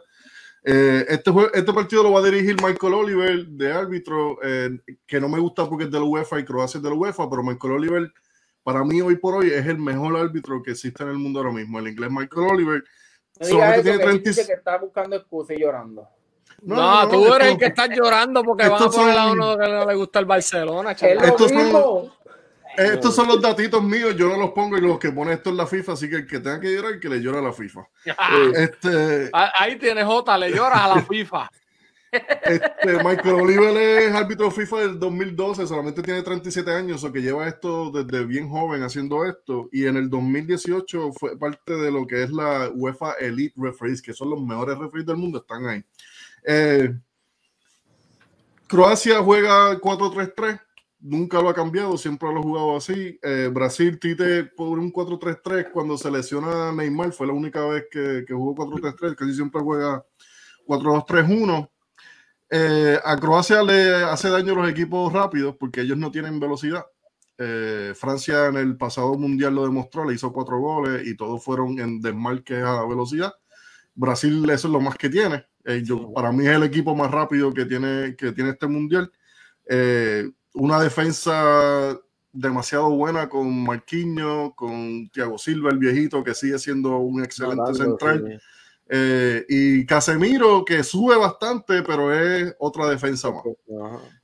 Eh, 0.62 1.04
este, 1.08 1.30
jue- 1.30 1.50
este 1.54 1.72
partido 1.72 2.02
lo 2.02 2.12
va 2.12 2.20
a 2.20 2.24
dirigir 2.24 2.54
Michael 2.62 2.92
Oliver 2.94 3.46
de 3.46 3.72
árbitro, 3.72 4.38
eh, 4.42 4.78
que 5.06 5.18
no 5.20 5.28
me 5.28 5.38
gusta 5.40 5.66
porque 5.68 5.84
es 5.84 5.90
de 5.90 5.98
la 5.98 6.04
UEFA 6.04 6.38
y 6.38 6.44
Croacia 6.44 6.78
es 6.78 6.82
de 6.84 6.90
la 6.90 6.94
UEFA, 6.96 7.28
pero 7.30 7.42
Michael 7.42 7.72
Oliver 7.74 8.12
para 8.62 8.84
mí 8.84 9.00
hoy 9.00 9.16
por 9.16 9.34
hoy 9.36 9.50
es 9.50 9.66
el 9.66 9.78
mejor 9.78 10.16
árbitro 10.16 10.62
que 10.62 10.72
existe 10.72 11.02
en 11.02 11.10
el 11.10 11.18
mundo 11.18 11.40
ahora 11.40 11.52
mismo. 11.52 11.78
El 11.78 11.88
inglés 11.88 12.10
Michael 12.10 12.46
Oliver 12.52 12.84
No 13.40 13.46
digas 13.46 13.72
eso, 13.74 13.82
tiene 13.82 13.98
que 13.98 14.04
30 14.04 14.30
dice 14.30 14.46
que 14.46 14.52
está 14.52 14.76
buscando 14.78 15.16
excusas 15.16 15.56
y 15.56 15.60
llorando. 15.60 16.08
No, 16.62 17.08
tú 17.08 17.22
esto- 17.24 17.36
eres 17.36 17.48
el 17.52 17.58
que 17.58 17.66
estás 17.66 17.88
llorando 17.90 18.42
porque 18.42 18.68
van 18.68 18.82
a 18.82 18.90
poner 18.90 19.16
a 19.18 19.22
son- 19.28 19.30
uno 19.32 19.56
que 19.58 19.68
no 19.68 19.86
le 19.86 19.94
gusta 19.94 20.18
el 20.18 20.26
Barcelona, 20.26 20.90
Es 20.92 20.98
chaval. 20.98 21.16
lo 21.16 21.24
Estos 21.24 21.48
son- 21.50 21.56
mismo. 21.64 22.16
Estos 22.76 23.14
son 23.16 23.26
los 23.28 23.40
datitos 23.42 23.82
míos, 23.82 24.14
yo 24.16 24.28
no 24.28 24.36
los 24.36 24.50
pongo 24.52 24.76
y 24.78 24.80
los 24.80 24.98
que 24.98 25.10
pone 25.10 25.32
esto 25.32 25.50
en 25.50 25.56
la 25.56 25.66
FIFA, 25.66 25.92
así 25.92 26.08
que 26.08 26.16
el 26.16 26.26
que 26.26 26.38
tenga 26.38 26.60
que 26.60 26.72
llorar, 26.72 27.00
que 27.00 27.08
le 27.08 27.20
llora 27.20 27.40
a 27.40 27.42
la 27.42 27.52
FIFA. 27.52 27.80
Este, 28.54 29.28
Ah, 29.32 29.52
Ahí 29.58 29.76
tienes 29.76 30.04
Jota, 30.04 30.38
le 30.38 30.50
lloras 30.50 30.80
a 30.80 30.94
la 30.96 31.02
FIFA. 31.02 31.50
Este, 32.12 33.04
Michael 33.04 33.36
Oliver 33.36 33.76
es 33.76 34.12
árbitro 34.12 34.50
FIFA 34.50 34.80
del 34.80 34.98
2012, 34.98 35.66
solamente 35.66 36.02
tiene 36.02 36.22
37 36.22 36.70
años, 36.70 37.04
o 37.04 37.12
que 37.12 37.22
lleva 37.22 37.48
esto 37.48 37.90
desde 37.90 38.24
bien 38.24 38.48
joven 38.48 38.82
haciendo 38.82 39.24
esto, 39.24 39.68
y 39.72 39.86
en 39.86 39.96
el 39.96 40.10
2018 40.10 41.12
fue 41.12 41.38
parte 41.38 41.76
de 41.76 41.90
lo 41.90 42.06
que 42.06 42.22
es 42.24 42.30
la 42.30 42.70
UEFA 42.74 43.12
Elite 43.20 43.54
Referees, 43.56 44.02
que 44.02 44.12
son 44.12 44.30
los 44.30 44.42
mejores 44.42 44.78
referees 44.78 45.06
del 45.06 45.16
mundo, 45.16 45.38
están 45.38 45.66
ahí. 45.66 45.84
Eh, 46.44 46.94
Croacia 48.66 49.20
juega 49.22 49.80
4-3-3, 49.80 50.60
nunca 51.00 51.40
lo 51.40 51.48
ha 51.48 51.54
cambiado, 51.54 51.96
siempre 51.96 52.32
lo 52.32 52.40
ha 52.40 52.42
jugado 52.42 52.76
así. 52.76 53.18
Eh, 53.22 53.50
Brasil, 53.52 53.98
Tite, 53.98 54.44
por 54.44 54.78
un 54.78 54.92
4-3-3, 54.92 55.70
cuando 55.72 55.96
se 55.96 56.10
lesiona 56.10 56.72
Neymar, 56.72 57.12
fue 57.12 57.26
la 57.26 57.32
única 57.32 57.64
vez 57.66 57.86
que, 57.90 58.24
que 58.26 58.34
jugó 58.34 58.54
4-3-3, 58.54 59.16
casi 59.16 59.34
siempre 59.34 59.60
juega 59.60 60.04
4-2-3-1. 60.66 61.68
Eh, 62.50 62.98
a 63.04 63.16
Croacia 63.16 63.62
le 63.62 63.94
hace 64.02 64.28
daño 64.28 64.56
los 64.56 64.68
equipos 64.68 65.12
rápidos 65.12 65.54
porque 65.56 65.82
ellos 65.82 65.96
no 65.96 66.10
tienen 66.10 66.40
velocidad. 66.40 66.84
Eh, 67.38 67.94
Francia 67.94 68.46
en 68.46 68.56
el 68.56 68.76
pasado 68.76 69.14
mundial 69.14 69.54
lo 69.54 69.62
demostró, 69.64 70.04
le 70.04 70.14
hizo 70.14 70.32
cuatro 70.32 70.58
goles 70.58 71.06
y 71.06 71.16
todos 71.16 71.42
fueron 71.42 71.78
en 71.78 72.00
desmarques 72.00 72.62
a 72.62 72.84
velocidad. 72.84 73.32
Brasil 73.94 74.48
eso 74.50 74.68
es 74.68 74.72
lo 74.72 74.80
más 74.80 74.96
que 74.96 75.08
tiene. 75.08 75.46
Eh, 75.64 75.82
yo, 75.84 76.12
para 76.12 76.32
mí 76.32 76.46
es 76.46 76.56
el 76.56 76.64
equipo 76.64 76.94
más 76.94 77.10
rápido 77.10 77.54
que 77.54 77.66
tiene, 77.66 78.16
que 78.16 78.32
tiene 78.32 78.50
este 78.50 78.66
mundial. 78.66 79.10
Una 80.52 80.80
defensa 80.80 81.96
demasiado 82.32 82.90
buena 82.90 83.28
con 83.28 83.64
Marquinhos, 83.64 84.54
con 84.54 85.08
Thiago 85.10 85.38
Silva, 85.38 85.70
el 85.70 85.78
viejito, 85.78 86.24
que 86.24 86.34
sigue 86.34 86.58
siendo 86.58 86.98
un 86.98 87.22
excelente 87.22 87.74
central. 87.74 88.40
Eh, 88.92 89.46
y 89.48 89.86
Casemiro, 89.86 90.64
que 90.64 90.82
sube 90.82 91.16
bastante, 91.16 91.84
pero 91.84 92.12
es 92.12 92.52
otra 92.58 92.88
defensa 92.88 93.30
más. 93.30 93.44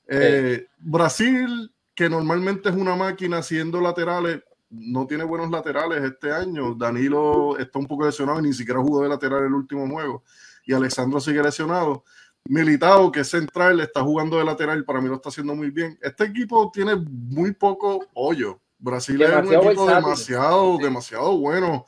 Eh, 0.08 0.66
Brasil, 0.78 1.72
que 1.94 2.10
normalmente 2.10 2.68
es 2.70 2.74
una 2.74 2.96
máquina 2.96 3.38
haciendo 3.38 3.80
laterales, 3.80 4.42
no 4.68 5.06
tiene 5.06 5.22
buenos 5.22 5.52
laterales 5.52 6.02
este 6.02 6.32
año. 6.32 6.74
Danilo 6.74 7.56
está 7.58 7.78
un 7.78 7.86
poco 7.86 8.06
lesionado 8.06 8.40
y 8.40 8.42
ni 8.42 8.52
siquiera 8.52 8.80
jugó 8.80 9.04
de 9.04 9.08
lateral 9.08 9.44
el 9.44 9.54
último 9.54 9.88
juego. 9.88 10.24
Y 10.64 10.74
Alexandro 10.74 11.20
sigue 11.20 11.40
lesionado. 11.44 12.02
Militado, 12.48 13.12
que 13.12 13.20
es 13.20 13.28
central, 13.28 13.78
está 13.78 14.02
jugando 14.02 14.36
de 14.36 14.44
lateral, 14.44 14.84
para 14.84 15.00
mí 15.00 15.08
lo 15.08 15.14
está 15.14 15.28
haciendo 15.28 15.54
muy 15.54 15.70
bien. 15.70 15.96
Este 16.02 16.24
equipo 16.24 16.72
tiene 16.72 16.96
muy 16.96 17.52
poco 17.52 18.04
hoyo. 18.14 18.60
Brasil 18.78 19.22
es 19.22 19.30
un 19.30 19.54
equipo 19.54 19.86
demasiado, 19.86 20.76
demasiado 20.78 21.38
bueno. 21.38 21.86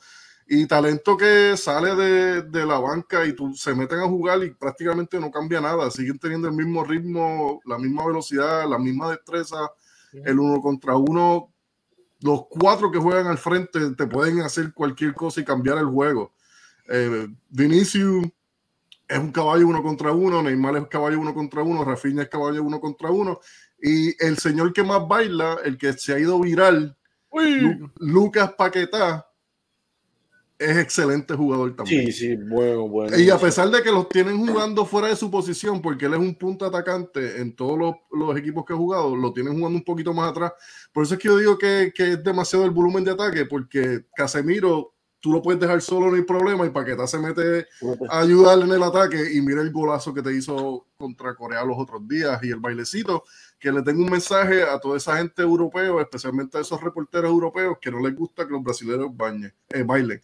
Y 0.51 0.65
talento 0.65 1.15
que 1.15 1.55
sale 1.55 1.95
de, 1.95 2.65
la 2.65 2.79
banca 2.79 3.23
y 3.25 3.33
tú, 3.33 3.53
se 3.53 3.75
meten 3.75 3.99
a 3.99 4.07
jugar 4.07 4.43
y 4.43 4.49
prácticamente 4.49 5.19
no 5.19 5.29
cambia 5.29 5.61
nada. 5.61 5.91
Siguen 5.91 6.17
teniendo 6.17 6.47
el 6.47 6.55
mismo 6.55 6.83
ritmo, 6.83 7.61
la 7.65 7.77
misma 7.77 8.07
velocidad, 8.07 8.67
la 8.67 8.79
misma 8.79 9.11
destreza. 9.11 9.57
El 10.11 10.39
uno 10.39 10.59
contra 10.59 10.95
uno 10.97 11.53
los 12.21 12.47
cuatro 12.49 12.91
que 12.91 12.97
juegan 12.97 13.27
al 13.27 13.37
frente 13.37 13.91
te 13.95 14.07
pueden 14.07 14.41
hacer 14.41 14.73
cualquier 14.73 15.13
cosa 15.13 15.39
y 15.39 15.45
cambiar 15.45 15.77
el 15.77 15.85
juego. 15.85 16.33
Eh, 16.87 17.27
Vinicius 17.49 18.25
es 19.07 19.19
un 19.19 19.31
caballo 19.31 19.67
uno 19.67 19.81
contra 19.81 20.11
uno, 20.11 20.41
Neymar 20.41 20.77
es 20.77 20.87
caballo 20.87 21.19
uno 21.19 21.33
contra 21.33 21.63
uno, 21.63 21.83
Rafinha 21.83 22.23
es 22.23 22.29
caballo 22.29 22.63
uno 22.63 22.79
contra 22.79 23.09
uno, 23.09 23.39
y 23.81 24.09
el 24.23 24.37
señor 24.37 24.73
que 24.73 24.83
más 24.83 25.07
baila, 25.07 25.57
el 25.63 25.77
que 25.77 25.93
se 25.93 26.13
ha 26.13 26.19
ido 26.19 26.39
viral, 26.39 26.95
Lucas 27.97 28.53
Paquetá, 28.53 29.28
es 30.59 30.77
excelente 30.77 31.33
jugador 31.35 31.73
también. 31.73 32.07
Sí, 32.07 32.11
sí, 32.11 32.35
bueno, 32.35 32.89
bueno. 32.89 33.17
Y 33.17 33.29
a 33.29 33.37
pesar 33.37 33.69
de 33.69 33.81
que 33.81 33.91
los 33.91 34.09
tienen 34.09 34.37
jugando 34.45 34.85
fuera 34.85 35.07
de 35.07 35.15
su 35.15 35.31
posición, 35.31 35.81
porque 35.81 36.05
él 36.05 36.13
es 36.15 36.19
un 36.19 36.35
punto 36.35 36.65
atacante 36.65 37.39
en 37.39 37.55
todos 37.55 37.95
los, 38.11 38.37
equipos 38.37 38.65
que 38.65 38.73
ha 38.73 38.77
jugado, 38.77 39.15
lo 39.15 39.31
tienen 39.31 39.53
jugando 39.53 39.77
un 39.77 39.85
poquito 39.85 40.13
más 40.13 40.31
atrás. 40.31 40.51
Por 40.91 41.03
eso 41.03 41.13
es 41.13 41.19
que 41.19 41.29
yo 41.29 41.37
digo 41.37 41.57
que, 41.57 41.93
que, 41.95 42.11
es 42.11 42.23
demasiado 42.23 42.65
el 42.65 42.71
volumen 42.71 43.05
de 43.05 43.11
ataque, 43.11 43.45
porque 43.45 44.05
Casemiro 44.13 44.93
tú 45.21 45.31
lo 45.31 45.41
puedes 45.41 45.61
dejar 45.61 45.81
solo, 45.81 46.09
no 46.09 46.15
hay 46.17 46.23
problema, 46.23 46.65
y 46.65 46.69
Paqueta 46.71 47.07
se 47.07 47.19
mete 47.19 47.67
a 48.09 48.19
ayudarle 48.19 48.65
en 48.65 48.71
el 48.71 48.83
ataque 48.83 49.33
y 49.33 49.41
mira 49.41 49.61
el 49.61 49.71
golazo 49.71 50.13
que 50.13 50.21
te 50.21 50.33
hizo 50.33 50.87
contra 50.97 51.35
Corea 51.35 51.63
los 51.63 51.77
otros 51.77 52.05
días 52.05 52.37
y 52.43 52.49
el 52.49 52.59
bailecito, 52.59 53.23
que 53.57 53.71
le 53.71 53.81
tengo 53.81 54.03
un 54.03 54.11
mensaje 54.11 54.63
a 54.63 54.77
toda 54.79 54.97
esa 54.97 55.17
gente 55.17 55.41
europea, 55.41 55.93
especialmente 56.01 56.57
a 56.57 56.61
esos 56.61 56.81
reporteros 56.81 57.31
europeos 57.31 57.77
que 57.81 57.91
no 57.91 57.99
les 57.99 58.13
gusta 58.15 58.45
que 58.45 58.51
los 58.51 58.63
brasileños 58.63 59.15
bañen, 59.15 59.53
eh, 59.69 59.83
bailen 59.83 60.21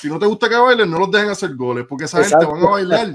si 0.00 0.08
no 0.08 0.18
te 0.18 0.26
gusta 0.26 0.48
que 0.48 0.56
bailen, 0.56 0.90
no 0.90 0.98
los 0.98 1.10
dejen 1.10 1.28
hacer 1.28 1.54
goles, 1.54 1.84
porque 1.86 2.06
esa 2.06 2.24
gente 2.24 2.46
van 2.46 2.62
a 2.62 2.70
bailar. 2.70 3.12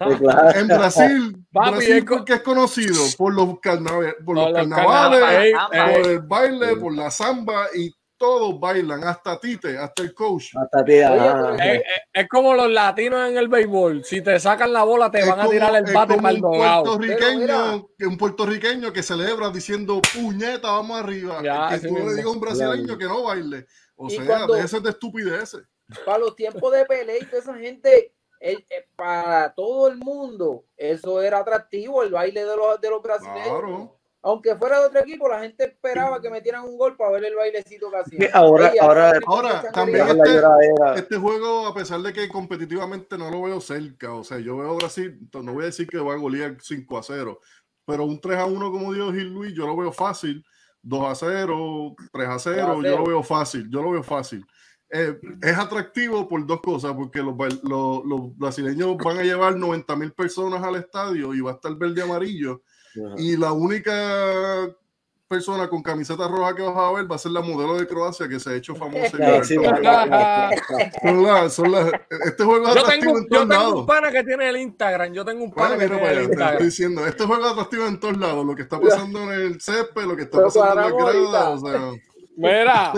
En 0.54 0.68
Brasil, 0.68 1.36
Brasil 1.50 2.04
porque 2.04 2.34
es 2.34 2.42
conocido 2.42 3.02
por 3.16 3.34
los, 3.34 3.58
carnavales, 3.60 4.14
por, 4.24 4.36
los 4.36 4.52
carnavales, 4.52 5.54
por 5.70 6.10
el 6.10 6.20
baile, 6.20 6.76
por 6.76 6.94
la 6.94 7.10
samba 7.10 7.66
y 7.74 7.90
todos 8.18 8.58
bailan, 8.58 9.04
hasta 9.04 9.38
Tite, 9.38 9.78
hasta 9.78 10.02
el 10.02 10.12
coach. 10.12 10.54
Hasta 10.56 10.84
es, 12.12 12.28
como 12.28 12.52
los 12.54 12.70
latinos 12.70 13.30
en 13.30 13.38
el 13.38 13.48
béisbol. 13.48 14.04
Si 14.04 14.20
te 14.20 14.38
sacan 14.40 14.72
la 14.72 14.82
bola, 14.82 15.10
te 15.10 15.24
van 15.24 15.40
a 15.40 15.48
tirar 15.48 15.74
el 15.76 15.92
bate 15.92 16.16
para 16.16 16.30
el 16.30 16.40
puertorriqueño, 16.40 17.88
un 18.00 18.18
puertorriqueño 18.18 18.92
que 18.92 19.02
celebra 19.02 19.50
diciendo 19.50 20.00
puñeta, 20.12 20.72
vamos 20.72 21.00
arriba. 21.00 21.40
que 21.70 21.88
tú 21.88 21.94
le 21.94 22.10
digas 22.10 22.26
a 22.26 22.30
un 22.30 22.40
brasileño 22.40 22.98
que 22.98 23.04
no 23.04 23.22
baile. 23.22 23.66
O 23.96 24.10
sea, 24.10 24.24
cuando... 24.26 24.54
de 24.54 24.62
ese 24.62 24.80
de 24.80 24.90
estupideces 24.90 25.62
para 26.04 26.18
los 26.18 26.36
tiempos 26.36 26.72
de 26.72 26.84
pelea 26.84 27.18
y 27.18 27.24
toda 27.26 27.42
esa 27.42 27.54
gente, 27.54 28.14
eh, 28.40 28.64
para 28.96 29.52
todo 29.54 29.88
el 29.88 29.96
mundo, 29.96 30.64
eso 30.76 31.22
era 31.22 31.38
atractivo, 31.38 32.02
el 32.02 32.10
baile 32.10 32.44
de 32.44 32.56
los, 32.56 32.80
de 32.80 32.90
los 32.90 33.02
brasileños. 33.02 33.90
Aunque 34.20 34.56
fuera 34.56 34.80
de 34.80 34.86
otro 34.86 35.00
equipo, 35.00 35.28
la 35.28 35.40
gente 35.40 35.64
esperaba 35.64 36.20
que 36.20 36.28
metieran 36.28 36.64
un 36.64 36.76
gol 36.76 36.96
para 36.96 37.12
ver 37.12 37.24
el 37.24 37.36
bailecito 37.36 37.88
que 37.88 37.96
hacían. 37.96 38.30
Ahora, 38.34 38.72
ahora, 38.80 39.12
ahora 39.24 39.70
también 39.72 40.08
este, 40.08 40.42
este, 40.96 41.16
juego, 41.16 41.66
a 41.66 41.74
pesar 41.74 42.00
de 42.00 42.12
que 42.12 42.28
competitivamente 42.28 43.16
no 43.16 43.30
lo 43.30 43.42
veo 43.42 43.60
cerca, 43.60 44.12
o 44.12 44.24
sea, 44.24 44.38
yo 44.40 44.56
veo 44.56 44.74
Brasil, 44.74 45.20
no 45.32 45.54
voy 45.54 45.62
a 45.62 45.66
decir 45.66 45.86
que 45.86 45.98
va 45.98 46.14
a 46.14 46.18
golear 46.18 46.56
5 46.60 46.98
a 46.98 47.02
0, 47.04 47.40
pero 47.86 48.04
un 48.04 48.20
3 48.20 48.38
a 48.38 48.46
1 48.46 48.72
como 48.72 48.92
dijo 48.92 49.12
Gil 49.12 49.32
Luis, 49.32 49.54
yo 49.54 49.66
lo 49.66 49.76
veo 49.76 49.92
fácil. 49.92 50.44
2 50.82 51.04
a 51.04 51.14
0, 51.14 51.96
3 52.12 52.28
a 52.28 52.38
0, 52.38 52.82
yo 52.82 52.98
lo 52.98 53.04
veo 53.04 53.22
fácil, 53.22 53.68
yo 53.70 53.82
lo 53.82 53.92
veo 53.92 54.02
fácil. 54.02 54.44
Eh, 54.90 55.18
es 55.42 55.58
atractivo 55.58 56.26
por 56.26 56.46
dos 56.46 56.60
cosas, 56.62 56.94
porque 56.94 57.22
los, 57.22 57.36
los, 57.62 58.38
brasileños 58.38 58.96
van 58.96 59.18
a 59.18 59.22
llevar 59.22 59.56
90 59.56 59.96
mil 59.96 60.12
personas 60.12 60.62
al 60.62 60.76
estadio 60.76 61.34
y 61.34 61.40
va 61.40 61.52
a 61.52 61.54
estar 61.54 61.74
verde 61.76 62.02
amarillo. 62.02 62.62
Y 63.16 63.36
la 63.36 63.52
única 63.52 63.92
persona 65.28 65.68
con 65.68 65.82
camiseta 65.82 66.26
roja 66.26 66.54
que 66.54 66.62
vas 66.62 66.76
a 66.76 66.92
ver 66.92 67.10
va 67.10 67.16
a 67.16 67.18
ser 67.18 67.32
la 67.32 67.42
modelo 67.42 67.76
de 67.78 67.86
Croacia 67.86 68.26
que 68.26 68.40
se 68.40 68.48
ha 68.50 68.54
hecho 68.54 68.74
famosa. 68.74 69.10
son 71.50 71.74
este 72.24 72.44
juego 72.44 72.68
es 72.68 72.76
atractivo 72.76 73.18
en 73.18 73.28
todos 73.28 73.46
lados. 73.46 73.64
Yo 73.66 73.68
tengo 73.68 73.80
un 73.80 73.86
pana 73.86 74.10
que 74.10 74.24
tiene 74.24 74.48
el 74.48 74.56
Instagram. 74.56 75.12
Yo 75.12 75.24
tengo 75.24 75.44
un 75.44 75.52
pana 75.52 75.76
que 75.76 75.86
tiene 75.86 76.10
el 76.10 76.22
Instagram. 76.22 76.52
Estoy 76.52 76.66
diciendo, 76.66 77.06
este 77.06 77.24
juego 77.24 77.44
es 77.44 77.52
atractivo 77.52 77.86
en 77.86 78.00
todos 78.00 78.16
lados. 78.16 78.46
Lo 78.46 78.54
que 78.56 78.62
está 78.62 78.80
pasando 78.80 79.22
en 79.24 79.40
el 79.40 79.60
césped, 79.60 80.04
lo 80.04 80.16
que 80.16 80.22
está 80.22 80.42
pasando 80.42 80.70
en 80.72 80.76
la 80.76 81.12
grada. 81.12 81.50
O 81.50 81.58
sea, 81.58 81.92
Mira, 82.38 82.92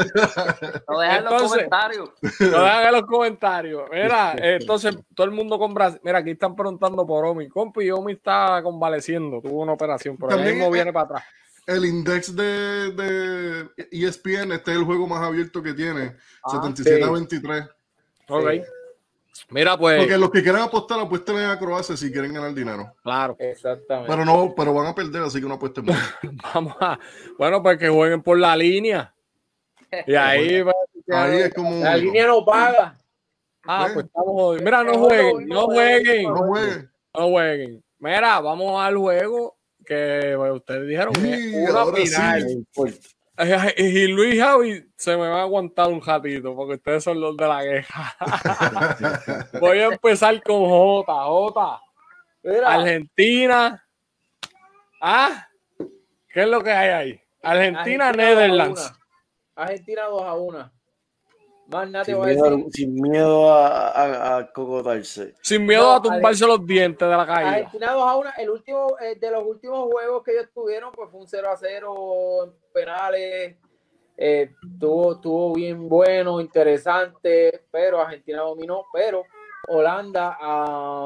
lo 0.87 1.01
dejan 1.01 1.17
en 1.17 1.25
los 1.25 1.43
comentarios. 1.43 2.11
Lo 2.41 2.63
dejan 2.63 2.87
en 2.87 2.93
los 2.93 3.03
comentarios. 3.07 3.83
Mira, 3.91 4.35
entonces 4.39 4.97
todo 5.15 5.25
el 5.25 5.33
mundo 5.33 5.59
con 5.59 5.73
Brasil. 5.73 5.99
Mira, 6.05 6.19
aquí 6.19 6.31
están 6.31 6.55
preguntando 6.55 7.07
por 7.07 7.25
Omi. 7.25 7.49
Compi, 7.49 7.91
Omi 7.91 8.13
está 8.13 8.61
convaleciendo, 8.63 9.41
tuvo 9.41 9.63
una 9.63 9.73
operación, 9.73 10.19
pero 10.19 10.33
ahora 10.33 10.45
mismo 10.45 10.71
viene 10.71 10.93
para 10.93 11.05
atrás. 11.07 11.25
El 11.67 11.87
index 11.87 12.37
de, 12.37 12.93
de, 12.93 13.71
ESPN, 13.93 14.53
este 14.53 14.73
es 14.73 14.77
el 14.77 14.85
juego 14.85 15.07
más 15.07 15.23
abierto 15.23 15.63
que 15.63 15.73
tiene, 15.73 16.17
77 16.51 17.03
ah, 17.03 17.07
a 17.07 17.11
23. 17.11 17.65
Ok. 18.29 18.45
Mira, 19.49 19.79
pues. 19.79 19.99
Porque 20.01 20.19
los 20.19 20.31
que 20.31 20.43
quieran 20.43 20.63
apostar, 20.63 21.01
apuesten 21.01 21.37
a 21.37 21.59
Croacia 21.59 21.97
si 21.97 22.13
quieren 22.13 22.35
ganar 22.35 22.53
dinero. 22.53 22.95
Claro. 23.03 23.37
Exactamente. 23.39 24.11
Pero 24.11 24.25
no, 24.25 24.53
pero 24.55 24.75
van 24.75 24.89
a 24.89 24.95
perder, 24.95 25.23
así 25.23 25.41
que 25.41 25.47
no 25.47 25.55
apuesten 25.55 25.87
Vamos 26.55 26.75
a. 26.81 26.99
Bueno, 27.39 27.63
pues 27.63 27.79
que 27.79 27.89
jueguen 27.89 28.23
por 28.23 28.39
la 28.39 28.55
línea. 28.55 29.15
Y 30.07 30.15
ahí, 30.15 30.65
ahí 31.09 31.39
es 31.39 31.55
como. 31.55 31.83
La 31.83 31.97
línea 31.97 32.27
no 32.27 32.45
paga. 32.45 32.97
Ah, 33.65 33.89
pues 33.93 34.07
estamos. 34.07 34.61
Mira, 34.63 34.85
no 34.85 34.95
jueguen, 34.95 35.49
no 35.49 35.65
jueguen. 35.67 36.23
No 36.25 36.37
jueguen. 36.37 36.91
No 37.15 37.29
jueguen. 37.29 37.85
Mira, 37.99 38.41
vamos 38.41 38.81
al 38.83 38.97
juego 38.97 39.59
que 39.85 40.35
pues, 40.37 40.53
ustedes 40.53 40.89
dijeron 40.89 41.13
que 41.15 41.67
una 41.69 41.87
final. 41.87 42.67
Y 43.77 44.07
Luis 44.09 44.41
Javi 44.41 44.87
se 44.97 45.17
me 45.17 45.29
va 45.29 45.41
a 45.41 45.43
aguantar 45.43 45.89
un 45.89 46.03
ratito 46.03 46.55
porque 46.55 46.75
ustedes 46.75 47.03
son 47.03 47.21
los 47.21 47.37
de 47.37 47.49
la 47.49 47.63
queja. 47.63 48.17
Voy 49.61 49.79
a 49.79 49.87
empezar 49.87 50.43
con 50.43 50.69
J. 50.69 51.13
J. 51.13 51.83
Argentina. 52.67 53.85
¿Ah? 55.01 55.49
¿Qué 56.29 56.43
es 56.43 56.49
lo 56.49 56.63
que 56.63 56.71
hay 56.71 56.91
ahí? 56.91 57.21
Argentina, 57.43 58.09
Argentina 58.09 58.13
Netherlands. 58.13 58.93
Argentina 59.55 60.05
2 60.07 60.23
a 60.23 60.35
1. 60.35 60.73
Más 61.69 61.89
nada 61.89 62.05
sin, 62.05 62.21
miedo, 62.21 62.67
sin 62.73 62.95
miedo 62.95 63.53
a, 63.53 64.39
a, 64.39 64.53
cocotarse. 64.53 65.35
Sin 65.41 65.65
miedo 65.65 65.93
a 65.93 66.03
tumbarse 66.03 66.45
los 66.45 66.67
dientes 66.67 67.09
de 67.09 67.17
la 67.17 67.25
calle. 67.25 67.49
Argentina 67.49 67.93
2 67.93 68.03
a 68.03 68.17
1. 68.17 68.31
El 68.39 68.51
último, 68.51 68.97
eh, 69.01 69.15
de 69.15 69.31
los 69.31 69.45
últimos 69.45 69.89
juegos 69.93 70.25
que 70.25 70.33
ellos 70.33 70.49
tuvieron, 70.53 70.91
pues 70.91 71.11
fue 71.11 71.21
un 71.21 71.29
0 71.29 71.49
a 71.49 71.57
0 71.57 72.45
en 72.45 72.53
penales. 72.73 73.57
Eh, 74.17 74.51
tuvo, 74.81 75.21
tuvo 75.21 75.55
bien 75.55 75.89
bueno, 75.89 76.41
interesante, 76.41 77.65
pero 77.71 78.01
Argentina 78.01 78.41
dominó. 78.41 78.87
Pero 78.93 79.25
Holanda, 79.69 80.39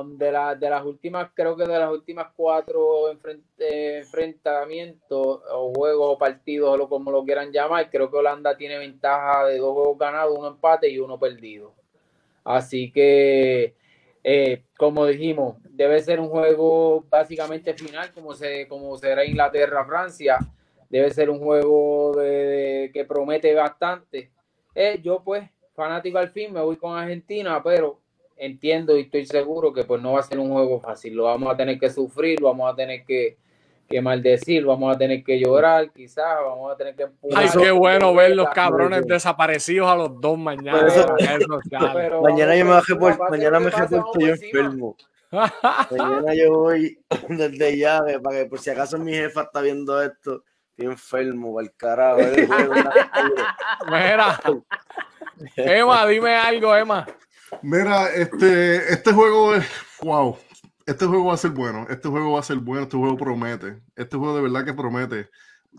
de, 0.07 0.33
las 0.33 0.85
últimas, 0.85 1.31
creo 1.35 1.57
que 1.57 1.65
de 1.65 1.79
las 1.79 1.91
últimas 1.91 2.29
cuatro 2.37 3.11
enfrentamientos 3.11 5.43
o 5.51 5.73
juegos 5.75 6.15
o 6.15 6.19
partidos, 6.19 6.79
o 6.81 6.89
como 6.89 7.11
lo 7.11 7.25
quieran 7.25 7.53
llamar, 7.53 7.91
creo 7.91 8.11
que 8.11 8.17
Holanda 8.17 8.57
tiene 8.57 8.79
ventaja 8.79 9.45
de 9.47 9.59
dos 9.59 9.75
juegos 9.75 9.99
ganados, 9.99 10.39
uno 10.39 10.49
empate 10.49 10.89
y 10.89 10.99
uno 10.99 11.19
perdido. 11.19 11.75
Así 12.45 12.91
que, 12.93 13.75
eh, 14.23 14.63
como 14.79 15.07
dijimos, 15.07 15.57
debe 15.71 16.01
ser 16.01 16.21
un 16.21 16.29
juego 16.29 17.05
básicamente 17.11 17.75
final, 17.75 18.13
como, 18.13 18.35
se, 18.35 18.69
como 18.69 18.97
será 18.97 19.25
Inglaterra-Francia. 19.25 20.39
Debe 20.89 21.11
ser 21.11 21.31
un 21.31 21.41
juego 21.41 22.13
que 22.15 23.07
promete 23.09 23.55
bastante. 23.55 24.31
Eh, 24.75 25.01
yo, 25.03 25.23
pues, 25.25 25.49
fanático 25.75 26.19
al 26.19 26.31
fin, 26.31 26.53
me 26.53 26.61
voy 26.61 26.77
con 26.77 26.97
Argentina, 26.97 27.63
pero 27.63 28.01
entiendo 28.37 28.97
y 28.97 29.03
estoy 29.03 29.27
seguro 29.27 29.73
que 29.73 29.85
pues 29.85 30.03
no 30.03 30.13
va 30.13 30.21
a 30.21 30.25
ser 30.25 30.39
un 30.39 30.51
juego 30.51 30.81
fácil, 30.81 31.15
lo 31.15 31.25
vamos 31.25 31.53
a 31.53 31.57
tener 31.57 31.79
que 31.79 31.91
sufrir, 31.91 32.41
lo 32.41 32.49
vamos 32.49 32.73
a 32.73 32.77
tener 32.77 33.05
que, 33.05 33.37
que 33.89 34.01
maldecir, 34.01 34.65
vamos 34.65 34.95
a 34.95 34.99
tener 34.99 35.23
que 35.23 35.39
llorar, 35.39 35.91
quizás 35.93 36.37
vamos 36.43 36.73
a 36.73 36.77
tener 36.77 36.95
que 36.95 37.07
Ay, 37.35 37.49
qué 37.59 37.71
bueno 37.71 38.15
ver 38.15 38.35
los 38.35 38.49
cabrones 38.51 39.07
desaparecidos 39.07 39.89
a 39.89 39.97
los 39.97 40.21
dos 40.21 40.39
mañana. 40.39 40.87
Pero, 41.93 42.23
mañana 42.23 42.57
yo 42.57 42.65
me 42.65 42.71
bajé 42.73 42.97
por, 42.97 43.31
mañana 43.31 43.61
me 43.61 43.71
bajé 43.71 43.97
por 43.97 44.21
yo 44.21 44.29
enfermo. 44.29 44.97
mañana 45.31 46.35
yo 46.35 46.53
voy 46.53 46.99
desde 47.29 47.79
ya, 47.79 48.01
para 48.23 48.39
que 48.39 48.47
por 48.47 48.59
si 48.59 48.71
acaso 48.71 48.99
mi 48.99 49.13
jefa 49.13 49.43
está 49.43 49.61
viendo 49.61 50.03
esto, 50.03 50.45
estoy 50.71 50.87
enfermo, 50.87 51.61
el 51.61 51.75
carajo. 51.75 52.21
Mira, 53.87 54.41
Emma, 55.57 56.07
dime 56.07 56.37
algo, 56.37 56.75
Emma. 56.75 57.07
Mira, 57.63 58.13
este, 58.15 58.93
este 58.93 59.13
juego 59.13 59.55
es, 59.55 59.67
wow, 60.03 60.37
este 60.87 61.07
juego 61.07 61.27
va 61.27 61.35
a 61.35 61.39
ser 61.39 61.51
bueno, 61.51 61.87
este 61.89 62.09
juego 62.09 62.33
va 62.33 62.41
a 62.41 62.43
ser 62.43 62.59
bueno, 62.59 62.83
este 62.85 62.97
juego 62.97 63.17
promete, 63.17 63.81
este 63.97 64.17
juego 64.17 64.37
de 64.37 64.43
verdad 64.43 64.65
que 64.65 64.75
promete. 64.75 65.31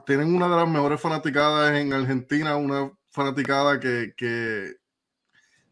Tienen 0.06 0.36
una 0.36 0.48
de 0.50 0.56
las 0.56 0.70
mejores 0.70 1.00
fanaticadas 1.00 1.74
en 1.74 1.94
Argentina, 1.94 2.58
una 2.58 2.92
fanaticada 3.10 3.80
que, 3.80 4.14
que, 4.18 4.76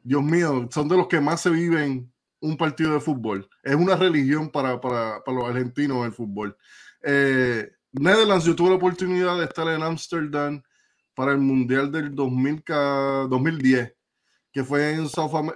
Dios 0.04 0.24
mío, 0.24 0.68
son 0.72 0.88
de 0.88 0.98
los 0.98 1.08
que 1.08 1.20
más 1.20 1.42
se 1.42 1.50
viven 1.50 2.12
un 2.40 2.58
partido 2.58 2.94
de 2.94 3.00
fútbol. 3.00 3.50
Es 3.64 3.76
una 3.76 3.96
religión 3.96 4.50
para, 4.50 4.80
para, 4.80 5.24
para 5.24 5.38
los 5.38 5.50
argentinos 5.50 6.06
el 6.06 6.14
fútbol. 6.14 6.56
Eh, 7.02 7.70
Netherlands, 7.92 8.46
yo 8.46 8.56
tuve 8.56 8.70
la 8.70 8.76
oportunidad 8.76 9.38
de 9.38 9.46
estar 9.46 9.68
en 9.68 9.84
Ámsterdam 9.84 10.62
para 11.14 11.32
el 11.32 11.40
Mundial 11.40 11.92
del 11.92 12.14
2000, 12.14 12.64
2010 13.30 13.94
que 14.54 14.64
fue 14.64 14.92
en, 14.94 15.08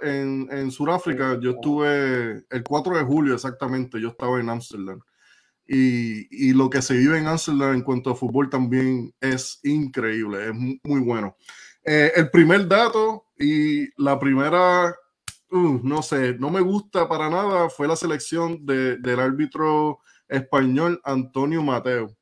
en, 0.02 0.48
en 0.50 0.70
Sudáfrica. 0.72 1.38
Yo 1.40 1.52
estuve 1.52 2.44
el 2.50 2.64
4 2.64 2.98
de 2.98 3.04
julio 3.04 3.34
exactamente, 3.34 4.00
yo 4.00 4.08
estaba 4.08 4.40
en 4.40 4.50
Ámsterdam. 4.50 5.00
Y, 5.66 6.48
y, 6.48 6.52
lo 6.52 6.68
que 6.68 6.82
se 6.82 6.96
vive 6.96 7.18
en 7.18 7.26
Ámsterdam 7.26 7.74
en 7.74 7.82
cuanto 7.82 8.10
a 8.10 8.16
fútbol 8.16 8.48
también 8.50 9.14
es 9.20 9.60
increíble, 9.62 10.48
es 10.48 10.54
muy 10.54 11.00
bueno. 11.00 11.36
Eh, 11.84 12.10
el 12.16 12.30
primer 12.30 12.66
dato 12.66 13.26
y 13.38 13.86
la 14.02 14.18
primera, 14.18 14.96
uh, 15.50 15.80
no 15.82 16.02
sé, 16.02 16.34
no 16.38 16.50
me 16.50 16.60
gusta 16.60 17.06
para 17.06 17.28
nada, 17.28 17.68
fue 17.68 17.86
la 17.86 17.96
selección 17.96 18.64
de, 18.64 18.96
del 18.96 19.20
árbitro 19.20 20.00
español 20.26 21.00
Antonio 21.04 21.62
Mateo. 21.62 22.16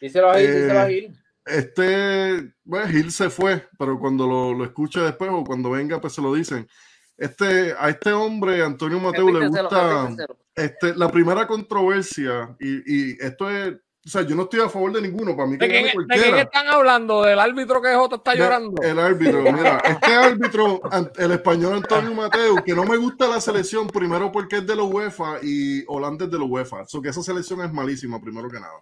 Díselo 0.00 0.30
ahí, 0.30 0.46
díselo 0.46 0.80
ahí 0.80 1.17
este, 1.48 2.52
bueno, 2.64 2.88
Gil 2.88 3.12
se 3.12 3.30
fue, 3.30 3.68
pero 3.78 3.98
cuando 3.98 4.26
lo, 4.26 4.54
lo 4.54 4.64
escuche 4.64 5.00
después 5.00 5.30
o 5.32 5.44
cuando 5.44 5.70
venga, 5.70 6.00
pues 6.00 6.12
se 6.12 6.22
lo 6.22 6.34
dicen. 6.34 6.68
Este, 7.16 7.74
a 7.76 7.88
este 7.88 8.12
hombre, 8.12 8.62
Antonio 8.62 9.00
Mateo, 9.00 9.28
le 9.30 9.48
gusta 9.48 10.08
este, 10.54 10.94
la 10.94 11.10
primera 11.10 11.48
controversia, 11.48 12.56
y, 12.60 13.10
y, 13.10 13.16
esto 13.20 13.50
es, 13.50 13.74
o 13.74 14.08
sea, 14.08 14.22
yo 14.22 14.36
no 14.36 14.44
estoy 14.44 14.60
a 14.60 14.68
favor 14.68 14.92
de 14.92 15.02
ninguno, 15.02 15.36
para 15.36 15.48
mí 15.48 15.58
que 15.58 15.66
¿De, 15.66 15.72
quién, 15.72 16.06
¿De 16.06 16.14
quién 16.14 16.38
están 16.38 16.68
hablando? 16.68 17.22
¿Del 17.22 17.40
árbitro 17.40 17.82
que 17.82 17.92
Jota 17.92 18.16
está 18.16 18.36
llorando? 18.36 18.80
El 18.82 19.00
árbitro, 19.00 19.42
mira, 19.42 19.78
este 19.84 20.14
árbitro, 20.14 20.80
el 21.16 21.32
español 21.32 21.74
Antonio 21.74 22.14
Mateo, 22.14 22.62
que 22.64 22.74
no 22.74 22.84
me 22.84 22.96
gusta 22.96 23.26
la 23.26 23.40
selección, 23.40 23.88
primero 23.88 24.30
porque 24.30 24.58
es 24.58 24.66
de 24.66 24.76
la 24.76 24.84
UEFA 24.84 25.38
y 25.42 25.84
Holanda 25.88 26.26
es 26.26 26.30
de 26.30 26.38
la 26.38 26.44
UEFA, 26.44 26.86
so 26.86 27.02
que 27.02 27.08
esa 27.08 27.22
selección 27.22 27.60
es 27.62 27.72
malísima, 27.72 28.20
primero 28.20 28.48
que 28.48 28.60
nada. 28.60 28.80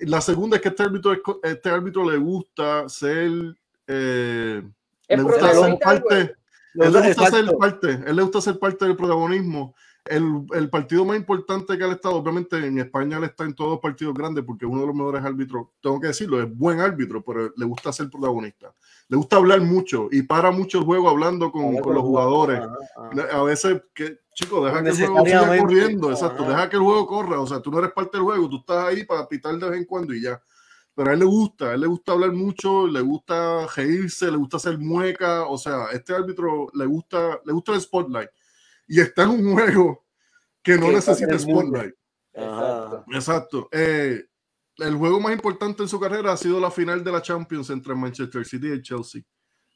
La 0.00 0.20
segunda 0.20 0.56
es 0.56 0.62
que 0.62 0.68
este 0.68 0.82
árbitro, 0.82 1.12
este 1.42 1.70
árbitro 1.70 2.10
le 2.10 2.18
gusta 2.18 2.88
ser. 2.88 3.30
Eh, 3.86 4.62
le 5.08 5.22
gusta 5.22 5.52
ser 5.52 5.78
parte. 5.78 6.36
Él 6.74 6.92
le 6.92 7.08
gusta 7.08 7.30
ser 7.30 7.56
parte. 7.58 7.90
Él 8.06 8.16
le 8.16 8.22
gusta 8.22 8.40
ser 8.40 8.58
parte 8.58 8.84
del 8.84 8.96
protagonismo 8.96 9.74
el, 10.08 10.46
el, 10.54 10.70
partido 10.70 11.04
más 11.04 11.16
importante 11.16 11.76
que 11.76 11.84
ha 11.84 11.92
estado, 11.92 12.16
obviamente 12.16 12.56
en 12.56 12.78
España 12.78 13.18
él 13.18 13.24
está 13.24 13.44
en 13.44 13.54
todos 13.54 13.72
los 13.72 13.80
partidos 13.80 14.14
grandes 14.14 14.44
porque 14.44 14.64
es 14.64 14.70
uno 14.70 14.82
de 14.82 14.86
los 14.86 14.96
mejores 14.96 15.24
árbitros, 15.24 15.68
tengo 15.80 16.00
que 16.00 16.08
decirlo, 16.08 16.42
es 16.42 16.56
buen 16.56 16.80
árbitro, 16.80 17.22
pero 17.22 17.52
le 17.56 17.64
gusta 17.64 17.92
ser 17.92 18.10
protagonista. 18.10 18.72
Le 19.08 19.16
gusta 19.16 19.36
hablar 19.36 19.60
mucho 19.60 20.08
y 20.10 20.22
para 20.22 20.50
mucho 20.50 20.78
el 20.78 20.84
juego 20.84 21.08
hablando 21.08 21.50
con, 21.50 21.76
con 21.76 21.94
los 21.94 22.02
jugadores. 22.02 22.60
A 23.32 23.42
veces, 23.42 23.82
que, 23.94 24.18
chicos, 24.38 24.64
deja 24.64 24.82
que 24.82 24.90
el 24.90 24.96
juego 24.96 25.24
siga 25.24 25.58
corriendo, 25.58 26.10
exacto, 26.12 26.44
deja 26.44 26.70
que 26.70 26.76
el 26.76 26.82
juego 26.82 27.06
corra, 27.06 27.40
o 27.40 27.46
sea, 27.46 27.60
tú 27.60 27.72
no 27.72 27.80
eres 27.80 27.92
parte 27.92 28.18
del 28.18 28.24
juego, 28.24 28.48
tú 28.48 28.58
estás 28.58 28.86
ahí 28.86 29.04
para 29.04 29.26
pitar 29.26 29.56
de 29.58 29.68
vez 29.68 29.80
en 29.80 29.84
cuando 29.84 30.14
y 30.14 30.22
ya. 30.22 30.40
Pero 30.94 31.10
a 31.10 31.12
él 31.12 31.18
le 31.20 31.24
gusta, 31.24 31.70
a 31.70 31.74
él 31.74 31.80
le 31.80 31.86
gusta 31.88 32.12
hablar 32.12 32.32
mucho, 32.32 32.86
le 32.86 33.00
gusta 33.00 33.66
reírse, 33.66 34.30
le 34.30 34.36
gusta 34.36 34.58
hacer 34.58 34.78
mueca, 34.78 35.44
o 35.46 35.58
sea, 35.58 35.86
este 35.92 36.14
árbitro 36.14 36.68
le 36.72 36.86
gusta, 36.86 37.40
le 37.44 37.52
gusta 37.52 37.72
el 37.72 37.80
spotlight 37.80 38.30
y 38.86 39.00
está 39.00 39.24
en 39.24 39.30
un 39.30 39.54
juego 39.54 40.04
que 40.62 40.76
no 40.76 40.92
necesita 40.92 41.38
spotlight. 41.38 41.94
Exacto. 43.12 43.68
Eh, 43.72 44.24
el 44.76 44.94
juego 44.94 45.20
más 45.20 45.32
importante 45.32 45.82
en 45.82 45.88
su 45.88 45.98
carrera 45.98 46.32
ha 46.32 46.36
sido 46.36 46.60
la 46.60 46.70
final 46.70 47.02
de 47.02 47.10
la 47.10 47.22
Champions 47.22 47.70
entre 47.70 47.94
Manchester 47.94 48.44
City 48.44 48.72
y 48.72 48.82
Chelsea 48.82 49.22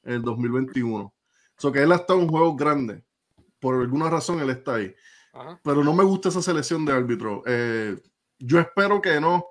en 0.04 0.14
el 0.14 0.22
2021. 0.22 1.12
So 1.56 1.72
que 1.72 1.82
él 1.82 1.92
ha 1.92 1.96
estado 1.96 2.20
en 2.20 2.28
juegos 2.28 2.56
grandes. 2.56 3.02
Por 3.62 3.80
alguna 3.80 4.10
razón 4.10 4.40
él 4.40 4.50
está 4.50 4.74
ahí. 4.74 4.94
Pero 5.62 5.82
no 5.82 5.94
me 5.94 6.04
gusta 6.04 6.28
esa 6.28 6.42
selección 6.42 6.84
de 6.84 6.92
árbitro. 6.92 7.42
Eh, 7.46 7.96
yo 8.38 8.60
espero 8.60 9.00
que 9.00 9.18
no, 9.18 9.46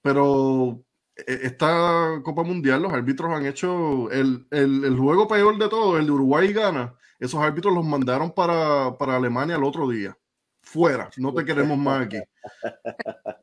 pero 0.00 0.84
eh, 1.16 1.40
esta 1.42 2.20
Copa 2.22 2.44
Mundial 2.44 2.82
los 2.82 2.92
árbitros 2.92 3.32
han 3.32 3.46
hecho 3.46 4.08
el, 4.12 4.46
el, 4.52 4.84
el 4.84 4.96
juego 4.96 5.26
peor 5.26 5.58
de 5.58 5.68
todo, 5.68 5.98
el 5.98 6.06
de 6.06 6.12
Uruguay 6.12 6.50
y 6.50 6.52
Ghana 6.52 6.94
esos 7.18 7.40
árbitros 7.40 7.74
los 7.74 7.84
mandaron 7.84 8.30
para, 8.30 8.96
para 8.96 9.16
Alemania 9.16 9.56
el 9.56 9.64
otro 9.64 9.88
día. 9.88 10.16
Fuera, 10.62 11.10
no 11.16 11.34
te 11.34 11.44
queremos 11.44 11.76
más 11.78 12.06
aquí. 12.06 12.18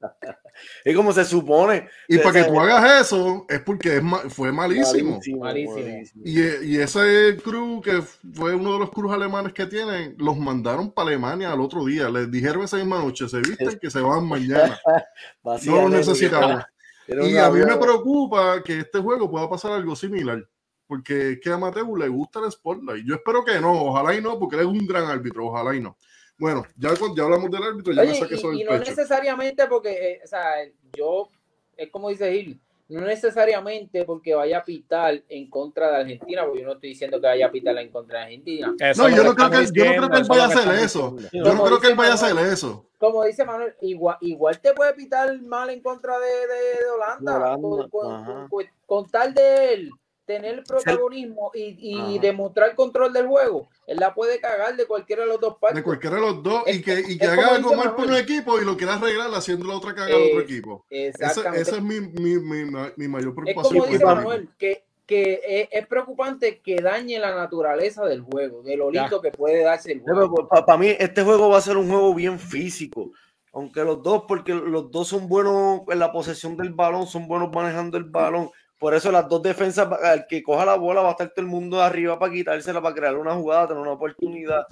y 0.83 0.93
como 0.93 1.13
se 1.13 1.25
supone. 1.25 1.87
Y 2.07 2.17
para 2.19 2.43
que 2.43 2.49
tú 2.49 2.59
hagas 2.59 3.01
eso, 3.01 3.45
es 3.49 3.59
porque 3.61 3.97
es 3.97 4.03
fue 4.33 4.51
malísimo. 4.51 5.19
malísimo, 5.39 5.79
Y, 6.23 6.39
y, 6.65 6.77
ese 6.77 7.37
crew, 7.43 7.81
que 7.81 8.01
fue 8.33 8.55
uno 8.55 8.73
de 8.73 8.79
los 8.79 8.91
crews 8.91 9.13
alemanes 9.13 9.53
que 9.53 9.65
tienen, 9.65 10.15
los 10.17 10.37
mandaron 10.37 10.91
para 10.91 11.09
Alemania 11.09 11.51
al 11.51 11.61
otro 11.61 11.85
día. 11.85 12.09
Les 12.09 12.29
dijeron 12.29 12.63
esa 12.63 12.77
misma 12.77 12.99
noche, 12.99 13.27
se 13.27 13.39
visten 13.39 13.79
que 13.79 13.89
se 13.89 13.99
van 13.99 14.27
mañana. 14.27 14.79
no 15.65 15.81
lo 15.81 15.89
necesitamos. 15.89 16.63
Y 17.07 17.37
a 17.37 17.51
mí 17.51 17.59
me 17.59 17.77
preocupa 17.77 18.63
que 18.63 18.79
este 18.79 18.97
juego 18.97 19.29
pueda 19.29 19.47
pasar 19.47 19.73
algo 19.73 19.95
similar 19.95 20.43
porque 20.87 21.31
es 21.31 21.39
que 21.39 21.51
a 21.51 21.57
Mateo 21.57 21.95
le 21.95 22.07
gusta 22.07 22.39
el 22.39 22.51
spotlight. 22.51 23.05
Yo 23.05 23.15
espero 23.15 23.43
que 23.43 23.59
no, 23.59 23.71
ojalá 23.71 24.15
y 24.15 24.21
no, 24.21 24.37
porque 24.39 24.55
él 24.55 24.61
es 24.63 24.67
un 24.67 24.85
gran 24.85 25.05
árbitro, 25.05 25.47
ojalá 25.47 25.75
y 25.75 25.81
no. 25.81 25.97
Bueno, 26.37 26.65
ya, 26.77 26.93
ya 27.15 27.23
hablamos 27.23 27.49
del 27.49 27.63
árbitro, 27.63 27.93
ya 27.93 28.01
Oye, 28.01 28.21
me 28.21 28.57
y, 28.57 28.61
y 28.61 28.63
no 28.65 28.77
necesariamente 28.77 29.67
porque, 29.67 29.91
eh, 29.91 30.21
o 30.23 30.27
sea, 30.27 30.55
yo, 30.93 31.29
es 31.77 31.89
como 31.89 32.09
dice 32.09 32.31
Gil, 32.31 32.59
no 32.89 33.01
necesariamente 33.01 34.03
porque 34.03 34.35
vaya 34.35 34.59
a 34.59 34.63
pitar 34.63 35.23
en 35.29 35.49
contra 35.49 35.89
de 35.91 35.97
Argentina, 35.97 36.43
porque 36.45 36.59
yo 36.59 36.67
no 36.67 36.73
estoy 36.73 36.89
diciendo 36.89 37.19
que 37.19 37.27
vaya 37.27 37.47
a 37.47 37.51
pitar 37.51 37.77
en 37.77 37.89
contra 37.89 38.19
de 38.19 38.25
Argentina. 38.25 38.67
no, 38.67 39.09
yo 39.09 39.23
no, 39.23 39.35
creo 39.35 39.49
que, 39.49 39.65
yo 39.73 39.85
no 39.85 40.07
creo 40.07 40.09
que 40.09 40.17
él 40.17 40.25
vaya 40.27 40.43
a 40.43 40.47
hacer 40.47 40.83
eso. 40.83 41.15
Yo 41.31 41.53
no 41.53 41.63
creo 41.63 41.79
que 41.79 41.87
él 41.87 41.95
vaya 41.95 42.11
a 42.11 42.15
hacer 42.15 42.37
eso. 42.37 42.85
Como 42.99 43.23
dice 43.23 43.43
Manuel, 43.43 43.73
igual, 43.81 44.17
igual 44.21 44.59
te 44.59 44.73
puede 44.73 44.93
pitar 44.93 45.41
mal 45.41 45.69
en 45.69 45.81
contra 45.81 46.19
de, 46.19 46.25
de, 46.25 46.89
Holanda, 46.93 47.57
con, 47.59 47.89
con, 47.89 48.49
con, 48.85 49.09
tal 49.09 49.33
de 49.33 49.73
él 49.73 49.91
tener 50.25 50.63
protagonismo 50.63 51.51
y, 51.53 51.75
y 51.79 52.19
demostrar 52.19 52.75
control 52.75 53.13
del 53.13 53.27
juego, 53.27 53.69
él 53.87 53.97
la 53.97 54.13
puede 54.13 54.39
cagar 54.39 54.75
de 54.75 54.85
cualquiera 54.85 55.23
de 55.23 55.29
los 55.29 55.39
dos 55.39 55.57
partes. 55.59 55.77
De 55.77 55.83
cualquiera 55.83 56.15
de 56.15 56.21
los 56.21 56.43
dos 56.43 56.63
y 56.67 56.81
que, 56.81 57.03
y 57.07 57.17
que 57.17 57.25
haga 57.25 57.55
algo 57.55 57.75
mal 57.75 57.95
por 57.95 58.07
un 58.07 58.15
equipo 58.15 58.59
y 58.59 58.65
lo 58.65 58.75
quiera 58.75 58.95
arreglar 58.95 59.29
haciendo 59.33 59.67
la 59.67 59.75
otra 59.75 59.93
cagada 59.93 60.15
al 60.15 60.29
otro 60.29 60.41
equipo. 60.41 60.85
Esa, 60.89 61.31
esa 61.55 61.75
es 61.75 61.81
mi, 61.81 61.99
mi, 62.01 62.37
mi, 62.39 62.71
mi, 62.95 63.07
mayor 63.07 63.35
preocupación. 63.35 63.75
Es 63.75 63.81
como 63.81 63.85
dice 63.85 64.05
Manuel, 64.05 64.49
que, 64.57 64.83
que 65.05 65.69
es, 65.71 65.87
preocupante 65.87 66.59
que 66.59 66.77
dañe 66.77 67.19
la 67.19 67.35
naturaleza 67.35 68.05
del 68.05 68.21
juego, 68.21 68.63
de 68.63 68.75
lo 68.75 68.89
lindo 68.89 69.21
que 69.21 69.31
puede 69.31 69.63
darse 69.63 69.91
el 69.91 70.01
juego. 70.01 70.47
Para, 70.47 70.77
mí, 70.77 70.87
este 70.97 71.23
juego 71.23 71.49
va 71.49 71.59
a 71.59 71.61
ser 71.61 71.77
un 71.77 71.89
juego 71.89 72.13
bien 72.15 72.39
físico. 72.39 73.11
Aunque 73.53 73.85
los 73.85 74.03
dos, 74.03 74.23
porque 74.27 74.53
los 74.53 74.91
dos 74.91 75.07
son 75.07 75.29
buenos 75.29 75.81
en 75.87 75.99
la 75.99 76.11
posesión 76.11 76.57
del 76.57 76.73
balón, 76.73 77.07
son 77.07 77.27
buenos 77.27 77.49
manejando 77.53 77.97
el 77.97 78.03
balón 78.03 78.49
por 78.77 78.93
eso 78.93 79.11
las 79.11 79.27
dos 79.29 79.41
defensas, 79.41 79.87
el 80.13 80.27
que 80.27 80.43
coja 80.43 80.65
la 80.65 80.75
bola 80.75 81.01
va 81.01 81.09
a 81.09 81.11
estar 81.11 81.29
todo 81.29 81.45
el 81.45 81.51
mundo 81.51 81.81
arriba 81.81 82.19
para 82.19 82.33
quitársela, 82.33 82.81
para 82.81 82.95
crear 82.95 83.17
una 83.17 83.33
jugada, 83.33 83.67
tener 83.67 83.81
una 83.81 83.93
oportunidad. 83.93 84.65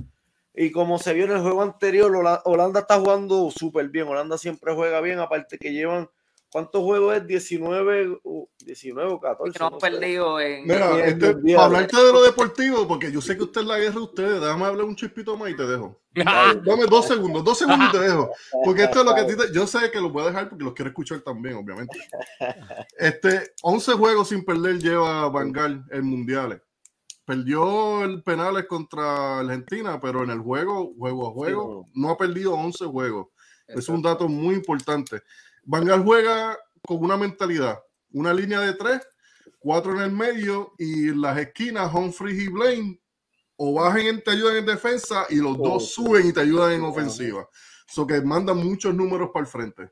Y 0.54 0.72
como 0.72 1.00
se 1.00 1.14
vio 1.14 1.26
en 1.26 1.32
el 1.32 1.42
juego 1.42 1.64
anterior, 1.64 2.12
Holanda 2.46 2.82
está 2.82 3.00
jugando 3.00 3.50
súper 3.50 3.90
bien. 3.90 4.08
Holanda 4.08 4.38
siempre 4.38 4.74
juega 4.74 5.02
bien, 5.02 5.20
aparte 5.20 5.58
que 5.58 5.74
llevan 5.74 6.10
¿Cuántos 6.54 6.84
juegos 6.84 7.16
es? 7.16 7.26
19, 7.26 8.20
19 8.64 9.12
o 9.12 9.20
14. 9.20 9.58
No, 9.60 9.78
perdido 9.80 10.40
en. 10.40 10.68
Mira, 10.68 11.04
este, 11.04 11.34
para 11.34 11.66
hablarte 11.66 11.98
de 11.98 12.14
lo 12.14 12.22
deportivo, 12.22 12.88
porque 12.88 13.12
yo 13.12 13.22
sé 13.22 13.36
que 13.36 13.42
usted 13.42 13.62
es 13.62 13.68
la 13.68 13.80
guerra 13.80 13.96
de 13.96 14.02
ustedes, 14.02 14.40
déjame 14.40 14.66
hablar 14.66 14.86
un 14.86 14.96
chispito 14.96 15.36
más 15.36 15.50
y 15.50 15.56
te 15.56 15.66
dejo. 15.66 16.00
Dame 16.14 16.86
dos 16.88 17.08
segundos, 17.08 17.44
dos 17.44 17.58
segundos 17.58 17.90
y 17.90 17.92
te 17.98 18.04
dejo. 18.04 18.30
Porque 18.64 18.84
esto 18.84 19.00
es 19.00 19.06
lo 19.08 19.16
que 19.16 19.24
te, 19.24 19.52
yo 19.52 19.66
sé 19.66 19.90
que 19.90 20.00
lo 20.00 20.12
voy 20.12 20.22
a 20.22 20.28
dejar 20.28 20.48
porque 20.48 20.64
los 20.64 20.74
quiero 20.76 20.90
escuchar 20.90 21.22
también, 21.22 21.56
obviamente. 21.56 21.98
Este, 23.00 23.54
11 23.64 23.94
juegos 23.94 24.30
sin 24.30 24.46
perder 24.46 24.78
lleva 24.78 25.28
Bangal 25.30 25.84
en 25.90 26.06
mundiales. 26.06 26.62
Perdió 27.26 28.04
el 28.04 28.22
penales 28.22 28.68
contra 28.68 29.40
Argentina, 29.40 30.00
pero 30.00 30.24
en 30.24 30.30
el 30.30 30.40
juego, 30.40 30.94
juego 31.00 31.30
a 31.30 31.32
juego, 31.32 31.88
no 31.96 32.12
ha 32.12 32.18
perdido 32.18 32.54
11 32.54 32.86
juegos. 32.86 33.30
Es 33.68 33.90
un 33.90 34.04
dato 34.04 34.28
muy 34.28 34.54
importante. 34.54 35.24
Bangal 35.64 36.04
juega 36.04 36.58
con 36.86 37.04
una 37.04 37.18
mentalidad, 37.18 37.80
una 38.12 38.34
línea 38.34 38.60
de 38.60 38.74
tres, 38.74 39.02
cuatro 39.60 39.94
en 39.94 40.02
el 40.02 40.12
medio 40.12 40.74
y 40.78 41.10
en 41.10 41.22
las 41.22 41.38
esquinas 41.38 41.94
Humphrey 41.94 42.38
y 42.38 42.48
Blaine 42.48 43.02
o 43.56 43.74
bajen 43.74 44.18
y 44.18 44.22
te 44.22 44.32
ayudan 44.32 44.58
en 44.58 44.66
defensa 44.66 45.26
y 45.30 45.36
los 45.36 45.58
dos 45.58 45.94
suben 45.94 46.28
y 46.28 46.34
te 46.34 46.42
ayudan 46.42 46.74
en 46.74 46.82
ofensiva. 46.82 47.48
So 47.88 48.06
que 48.06 48.22
mandan 48.22 48.58
muchos 48.58 48.94
números 48.94 49.30
para 49.34 49.46
el 49.46 49.52
frente. 49.52 49.92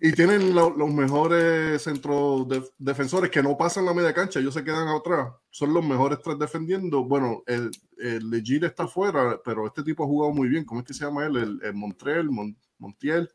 Y 0.00 0.12
tienen 0.12 0.54
los 0.54 0.90
mejores 0.90 1.82
centros 1.82 2.46
defensores 2.78 3.30
que 3.30 3.42
no 3.42 3.58
pasan 3.58 3.84
la 3.84 3.92
media 3.92 4.14
cancha, 4.14 4.38
ellos 4.38 4.54
se 4.54 4.62
quedan 4.62 4.86
atrás. 4.88 5.32
Son 5.50 5.74
los 5.74 5.84
mejores 5.84 6.20
tres 6.22 6.38
defendiendo. 6.38 7.04
Bueno, 7.04 7.42
el, 7.46 7.70
el 7.98 8.30
Legit 8.30 8.62
está 8.62 8.84
afuera, 8.84 9.40
pero 9.44 9.66
este 9.66 9.82
tipo 9.82 10.04
ha 10.04 10.06
jugado 10.06 10.32
muy 10.32 10.48
bien. 10.48 10.64
¿Cómo 10.64 10.80
es 10.80 10.86
que 10.86 10.94
se 10.94 11.04
llama 11.04 11.26
él? 11.26 11.36
El, 11.36 11.60
el 11.62 11.74
Montrell, 11.74 12.30
Montiel. 12.78 13.28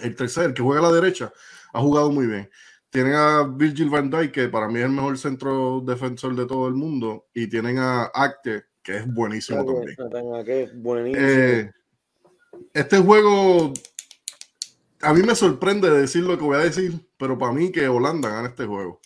El 0.00 0.14
tercer, 0.14 0.54
que 0.54 0.62
juega 0.62 0.80
a 0.80 0.90
la 0.90 0.92
derecha, 0.92 1.32
ha 1.72 1.80
jugado 1.80 2.10
muy 2.10 2.26
bien. 2.26 2.50
Tienen 2.90 3.14
a 3.14 3.42
Virgil 3.44 3.88
van 3.88 4.10
Dijk, 4.10 4.32
que 4.32 4.48
para 4.48 4.68
mí 4.68 4.78
es 4.78 4.86
el 4.86 4.90
mejor 4.90 5.16
centro 5.16 5.80
defensor 5.80 6.34
de 6.34 6.46
todo 6.46 6.66
el 6.68 6.74
mundo. 6.74 7.28
Y 7.34 7.46
tienen 7.46 7.78
a 7.78 8.04
Acte, 8.04 8.64
que 8.82 8.96
es 8.96 9.06
buenísimo 9.06 9.64
también. 9.64 9.96
Eh, 11.16 11.70
este 12.74 12.98
juego 12.98 13.72
a 15.02 15.14
mí 15.14 15.22
me 15.22 15.34
sorprende 15.34 15.90
decir 15.90 16.24
lo 16.24 16.36
que 16.36 16.44
voy 16.44 16.56
a 16.56 16.64
decir, 16.64 17.08
pero 17.16 17.38
para 17.38 17.52
mí 17.52 17.72
que 17.72 17.88
Holanda 17.88 18.28
gana 18.28 18.48
este 18.48 18.66
juego. 18.66 19.00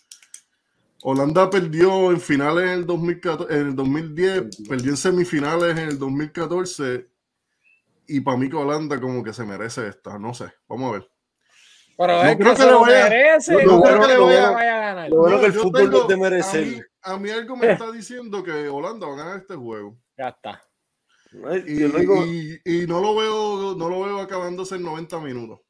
Holanda 1.02 1.50
perdió 1.50 2.10
en 2.10 2.20
finales 2.20 2.64
en 2.64 2.70
el, 2.70 2.86
2014, 2.86 3.54
en 3.54 3.66
el 3.68 3.76
2010, 3.76 4.68
perdió 4.68 4.90
en 4.90 4.96
semifinales 4.96 5.78
en 5.78 5.88
el 5.90 5.98
2014 5.98 7.06
y 8.06 8.20
para 8.20 8.36
mí 8.36 8.48
que 8.48 8.56
Holanda 8.56 9.00
como 9.00 9.22
que 9.22 9.32
se 9.32 9.44
merece 9.44 9.88
esta, 9.88 10.18
no 10.18 10.34
sé, 10.34 10.52
vamos 10.68 10.90
a 10.90 10.92
ver. 10.98 11.10
Pero 11.96 12.24
no 12.24 12.36
creo 12.38 12.54
que, 12.56 12.64
le 12.64 12.72
vaya, 12.74 13.08
merece, 13.08 13.64
no, 13.64 13.80
creo 13.80 14.00
que 14.00 14.08
le 14.08 14.18
vaya, 14.18 14.48
a 14.48 14.80
ganar. 14.80 15.10
Lo 15.10 15.16
bueno 15.18 15.40
que 15.40 15.46
el 15.46 15.52
fútbol 15.52 15.90
no 15.90 16.06
te 16.06 16.16
merece. 16.16 16.84
A 17.02 17.18
mí, 17.18 17.30
algo 17.30 17.56
me 17.56 17.70
está 17.70 17.92
diciendo 17.92 18.42
que 18.42 18.68
Holanda 18.68 19.06
va 19.06 19.12
a 19.12 19.16
ganar 19.16 19.38
este 19.38 19.54
juego. 19.54 19.96
Ya 20.16 20.28
está. 20.28 20.62
Y, 21.66 21.84
y, 21.84 22.60
y, 22.64 22.86
no 22.86 23.00
lo 23.00 23.14
veo, 23.14 23.74
no 23.76 23.88
lo 23.88 24.00
veo 24.02 24.20
acabándose 24.20 24.76
en 24.76 24.84
90 24.84 25.18
minutos. 25.20 25.60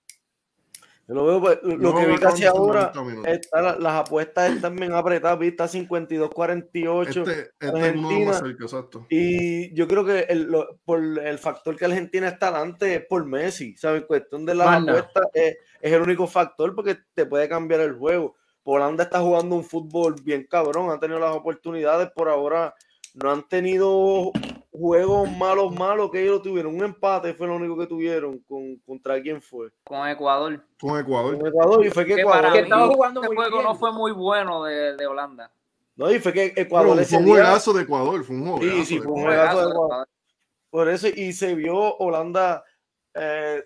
Yo 1.06 1.14
lo 1.14 1.26
veo, 1.26 1.40
pues, 1.40 1.58
lo 1.62 1.94
que 1.94 2.06
vi 2.06 2.16
casi 2.16 2.46
ahora, 2.46 2.90
está, 3.26 3.78
las 3.78 4.00
apuestas 4.00 4.52
están 4.52 4.74
bien 4.76 4.94
apretadas, 4.94 5.38
vista 5.38 5.66
52-48. 5.66 7.08
Este, 7.08 7.50
este 7.60 9.04
y 9.10 9.74
yo 9.74 9.86
creo 9.86 10.04
que 10.04 10.20
el, 10.20 10.48
por 10.84 11.02
el 11.02 11.38
factor 11.38 11.76
que 11.76 11.84
Argentina 11.84 12.28
está 12.28 12.48
adelante 12.48 12.94
es 12.94 13.06
por 13.06 13.26
Messi, 13.26 13.76
¿sabes? 13.76 14.04
Cuestión 14.06 14.46
de 14.46 14.54
las 14.54 14.82
apuestas 14.82 15.26
es, 15.34 15.58
es, 15.82 15.92
el 15.92 16.00
único 16.00 16.26
factor 16.26 16.74
porque 16.74 16.96
te 17.12 17.26
puede 17.26 17.50
cambiar 17.50 17.80
el 17.80 17.92
juego. 17.94 18.34
Holanda 18.62 19.04
está 19.04 19.20
jugando 19.20 19.56
un 19.56 19.64
fútbol 19.64 20.16
bien 20.22 20.46
cabrón, 20.50 20.90
han 20.90 21.00
tenido 21.00 21.20
las 21.20 21.36
oportunidades, 21.36 22.10
por 22.12 22.30
ahora 22.30 22.74
no 23.12 23.30
han 23.30 23.46
tenido 23.46 24.32
juegos 24.76 25.30
malos, 25.30 25.74
malos 25.74 26.10
que 26.10 26.22
ellos 26.22 26.42
tuvieron. 26.42 26.74
Un 26.74 26.84
empate 26.84 27.32
fue 27.34 27.46
lo 27.46 27.56
único 27.56 27.78
que 27.78 27.86
tuvieron. 27.86 28.38
¿Con, 28.40 28.76
¿Contra 28.78 29.20
quién 29.22 29.40
fue? 29.40 29.70
Con 29.84 30.06
Ecuador. 30.08 30.60
Con 30.80 30.98
Ecuador. 30.98 31.38
Con 31.38 31.46
Ecuador. 31.46 31.86
Y 31.86 31.90
fue 31.90 32.04
que, 32.04 32.14
Ecuador. 32.14 32.42
Para 32.42 32.58
estaba 32.58 32.88
jugando 32.88 33.22
este 33.22 33.34
juego 33.34 33.62
no 33.62 33.74
fue 33.76 33.92
muy 33.92 34.12
bueno 34.12 34.64
de, 34.64 34.96
de 34.96 35.06
Holanda. 35.06 35.50
No, 35.96 36.10
y 36.10 36.18
fue 36.18 36.32
que 36.32 36.52
Ecuador. 36.56 37.04
fue 37.04 37.18
un 37.18 37.28
juegazo 37.28 37.72
de 37.72 37.82
Ecuador. 37.82 38.24
Fue 38.24 38.36
un 38.36 38.46
juegazo. 38.46 38.76
Sí, 38.76 38.84
sí, 38.84 38.98
fue 38.98 39.12
un 39.12 39.22
juegazo 39.22 39.58
de 39.58 39.70
Ecuador. 39.70 40.08
Por 40.70 40.88
eso, 40.88 41.08
y 41.08 41.32
se 41.32 41.54
vio 41.54 41.96
Holanda. 41.96 42.64
Eh, 43.14 43.62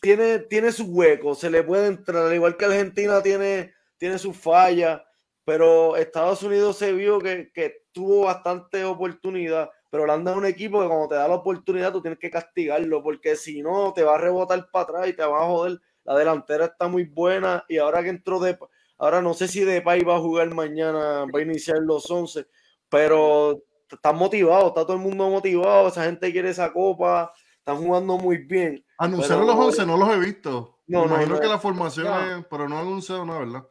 tiene, 0.00 0.38
tiene 0.40 0.72
su 0.72 0.84
hueco, 0.84 1.34
se 1.34 1.50
le 1.50 1.62
puede 1.62 1.88
entrar, 1.88 2.24
al 2.24 2.34
igual 2.34 2.56
que 2.56 2.64
Argentina 2.64 3.22
tiene, 3.22 3.74
tiene 3.98 4.18
su 4.18 4.32
falla, 4.32 5.04
pero 5.44 5.96
Estados 5.96 6.42
Unidos 6.42 6.78
se 6.78 6.92
vio 6.92 7.18
que, 7.18 7.50
que 7.52 7.84
tuvo 7.92 8.24
bastante 8.24 8.84
oportunidad 8.84 9.70
pero 9.96 10.04
Holanda 10.04 10.32
es 10.32 10.36
un 10.36 10.44
equipo 10.44 10.82
que 10.82 10.88
cuando 10.88 11.08
te 11.08 11.14
da 11.14 11.26
la 11.26 11.36
oportunidad 11.36 11.90
tú 11.90 12.02
tienes 12.02 12.18
que 12.18 12.30
castigarlo, 12.30 13.02
porque 13.02 13.34
si 13.34 13.62
no 13.62 13.94
te 13.94 14.02
va 14.02 14.16
a 14.16 14.18
rebotar 14.18 14.68
para 14.70 14.82
atrás 14.82 15.08
y 15.08 15.14
te 15.14 15.24
va 15.24 15.42
a 15.42 15.46
joder. 15.46 15.80
La 16.04 16.14
delantera 16.14 16.66
está 16.66 16.86
muy 16.86 17.04
buena 17.04 17.64
y 17.66 17.78
ahora 17.78 18.02
que 18.02 18.10
entró 18.10 18.38
de 18.38 18.58
ahora 18.98 19.22
no 19.22 19.32
sé 19.32 19.48
si 19.48 19.64
Depay 19.64 20.04
va 20.04 20.16
a 20.16 20.20
jugar 20.20 20.52
mañana, 20.54 21.24
va 21.34 21.38
a 21.38 21.42
iniciar 21.42 21.78
los 21.78 22.10
11, 22.10 22.46
pero 22.90 23.62
están 23.90 24.16
motivados, 24.16 24.66
está 24.66 24.82
todo 24.82 24.92
el 24.98 25.02
mundo 25.02 25.30
motivado, 25.30 25.88
esa 25.88 26.04
gente 26.04 26.30
quiere 26.30 26.50
esa 26.50 26.70
copa, 26.70 27.32
están 27.56 27.78
jugando 27.78 28.18
muy 28.18 28.36
bien. 28.36 28.84
Anunciaron 28.98 29.46
los 29.46 29.56
11, 29.56 29.86
no 29.86 29.96
los 29.96 30.10
he 30.10 30.18
visto. 30.18 30.78
No, 30.88 31.06
imagino 31.06 31.40
que 31.40 31.48
la 31.48 31.58
formación 31.58 32.06
es, 32.06 32.46
pero 32.50 32.68
no 32.68 32.76
han 32.76 32.86
anunciado 32.86 33.24
nada, 33.24 33.38
¿verdad? 33.38 33.66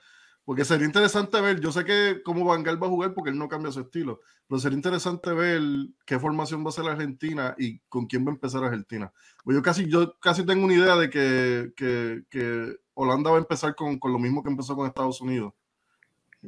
Porque 0.45 0.63
sería 0.63 0.85
interesante 0.85 1.41
ver, 1.41 1.59
yo 1.59 1.71
sé 1.71 1.83
que 1.83 2.21
cómo 2.23 2.45
Van 2.45 2.61
Gaal 2.61 2.81
va 2.81 2.85
a 2.85 2.91
jugar 2.91 3.13
porque 3.15 3.31
él 3.31 3.37
no 3.37 3.49
cambia 3.49 3.71
su 3.71 3.81
estilo, 3.81 4.21
pero 4.47 4.59
sería 4.59 4.75
interesante 4.75 5.33
ver 5.33 5.59
qué 6.05 6.19
formación 6.19 6.63
va 6.63 6.69
a 6.69 6.73
ser 6.73 6.85
Argentina 6.85 7.55
y 7.57 7.79
con 7.89 8.05
quién 8.05 8.23
va 8.25 8.29
a 8.29 8.35
empezar 8.35 8.63
Argentina. 8.63 9.11
Pues 9.43 9.55
yo 9.55 9.63
casi, 9.63 9.89
yo 9.89 10.15
casi 10.19 10.45
tengo 10.45 10.65
una 10.65 10.75
idea 10.75 10.95
de 10.97 11.09
que, 11.09 11.73
que, 11.75 12.23
que 12.29 12.75
Holanda 12.93 13.31
va 13.31 13.37
a 13.37 13.39
empezar 13.39 13.73
con, 13.73 13.97
con, 13.97 14.11
lo 14.11 14.19
mismo 14.19 14.43
que 14.43 14.49
empezó 14.51 14.75
con 14.75 14.85
Estados 14.85 15.19
Unidos. 15.19 15.51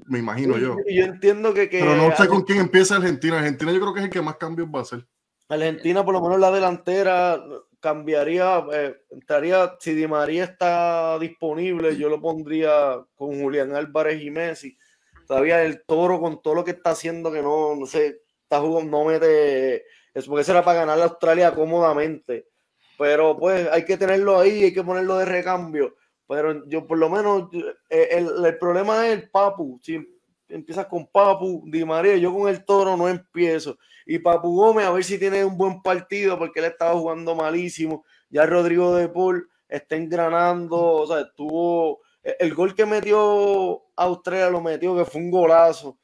Me 0.06 0.20
imagino 0.20 0.60
yo. 0.60 0.76
Yo 0.88 1.06
entiendo 1.06 1.56
que... 1.56 1.68
pero 1.68 1.96
no 1.96 2.16
sé 2.16 2.28
con 2.28 2.44
quién 2.44 2.60
empieza 2.60 2.98
Argentina. 2.98 3.40
Argentina 3.40 3.72
yo 3.72 3.80
creo 3.80 3.94
que 3.96 4.02
es 4.02 4.06
el 4.06 4.12
que 4.12 4.22
más 4.22 4.38
cambios 4.38 4.68
va 4.68 4.80
a 4.80 4.84
hacer. 4.84 5.08
Argentina, 5.50 6.06
por 6.06 6.14
lo 6.14 6.22
menos 6.22 6.40
la 6.40 6.52
delantera, 6.52 7.42
cambiaría, 7.88 8.66
eh, 8.74 8.98
entraría, 9.12 9.78
si 9.80 9.94
Di 9.94 10.08
María 10.08 10.44
está 10.44 11.18
disponible, 11.20 11.96
yo 11.96 12.10
lo 12.10 12.20
pondría 12.20 13.02
con 13.16 13.40
Julián 13.40 13.74
Álvarez 13.74 14.22
y 14.22 14.30
Messi. 14.30 14.78
Todavía 15.26 15.64
el 15.64 15.86
toro 15.86 16.20
con 16.20 16.42
todo 16.42 16.56
lo 16.56 16.66
que 16.66 16.72
está 16.72 16.90
haciendo, 16.90 17.32
que 17.32 17.42
no, 17.42 17.78
no 17.78 17.86
sé, 17.86 18.24
está 18.44 18.60
jugando, 18.60 18.92
no 18.92 19.06
mete, 19.06 19.86
es 20.14 20.26
porque 20.28 20.44
será 20.44 20.66
para 20.66 20.80
ganar 20.80 21.00
a 21.00 21.06
Australia 21.06 21.54
cómodamente. 21.54 22.50
Pero 22.98 23.38
pues 23.38 23.70
hay 23.72 23.86
que 23.86 23.96
tenerlo 23.96 24.38
ahí, 24.38 24.66
hay 24.66 24.74
que 24.74 24.84
ponerlo 24.84 25.18
de 25.18 25.26
recambio. 25.26 25.96
Pero 26.28 26.68
yo 26.68 26.86
por 26.86 26.98
lo 26.98 27.10
menos, 27.10 27.50
eh, 27.90 28.10
el, 28.12 28.46
el 28.46 28.58
problema 28.58 29.08
es 29.08 29.14
el 29.14 29.30
Papu. 29.30 29.80
Si 29.82 30.17
empiezas 30.50 30.88
con 30.88 31.08
Papu, 31.08 31.64
Di 31.68 31.84
María, 31.86 32.18
yo 32.18 32.34
con 32.34 32.50
el 32.50 32.64
toro 32.66 32.96
no 32.98 33.08
empiezo 33.08 33.78
y 34.06 34.20
Papu 34.20 34.56
Gómez 34.56 34.86
a 34.86 34.92
ver 34.92 35.04
si 35.04 35.20
tiene 35.20 35.44
un 35.44 35.58
buen 35.58 35.82
partido 35.82 36.38
porque 36.40 36.60
él 36.60 36.66
estaba 36.66 36.94
jugando 36.94 37.36
malísimo. 37.36 38.06
Ya 38.30 38.46
Rodrigo 38.46 38.96
de 38.96 39.10
Paul 39.10 39.50
está 39.68 39.98
engranando, 39.98 40.78
o 40.78 41.08
sea, 41.08 41.30
tuvo 41.36 42.00
el 42.24 42.54
gol 42.54 42.74
que 42.74 42.86
metió 42.86 43.84
Australia 43.96 44.50
lo 44.50 44.62
metió 44.62 44.96
que 44.96 45.06
fue 45.06 45.22
un 45.22 45.32
golazo 45.32 45.98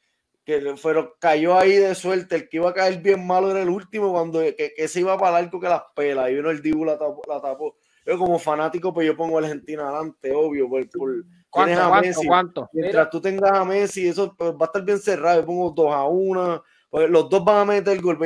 que 0.44 0.76
fue, 0.76 0.94
cayó 1.18 1.58
ahí 1.58 1.76
de 1.76 1.94
suerte, 1.94 2.36
el 2.36 2.48
que 2.50 2.58
iba 2.58 2.68
a 2.68 2.74
caer 2.74 3.00
bien 3.00 3.26
malo 3.26 3.50
era 3.50 3.62
el 3.62 3.70
último 3.70 4.12
cuando 4.12 4.40
que, 4.40 4.88
se 4.88 5.00
iba 5.00 5.16
para 5.16 5.38
el 5.38 5.46
arco 5.46 5.58
que 5.58 5.68
las 5.68 5.82
pelas 5.96 6.30
y 6.30 6.34
vino 6.34 6.50
el 6.50 6.60
Dibu 6.60 6.84
la 6.84 6.98
tapó, 6.98 7.22
la 7.26 7.40
tapó. 7.40 7.76
Yo 8.04 8.18
como 8.18 8.38
fanático 8.38 8.92
pues 8.92 9.06
yo 9.06 9.16
pongo 9.16 9.38
a 9.38 9.40
Argentina 9.40 9.88
adelante, 9.88 10.32
obvio, 10.34 10.68
por, 10.68 10.86
por 10.90 11.24
¿Cuánto, 11.54 12.20
¿cuánto, 12.26 12.70
Mientras 12.72 13.10
tú 13.10 13.20
tengas 13.20 13.52
a 13.52 13.64
Messi, 13.64 14.08
eso 14.08 14.34
pues, 14.36 14.50
va 14.52 14.62
a 14.62 14.64
estar 14.64 14.82
bien 14.82 14.98
cerrado. 14.98 15.40
Yo 15.40 15.46
pongo 15.46 15.70
2 15.70 15.94
a 15.94 16.04
1, 16.04 16.64
pues, 16.90 17.08
los 17.08 17.28
dos 17.28 17.44
van 17.44 17.58
a 17.58 17.64
meter 17.64 17.92
el 17.96 18.02
gol. 18.02 18.18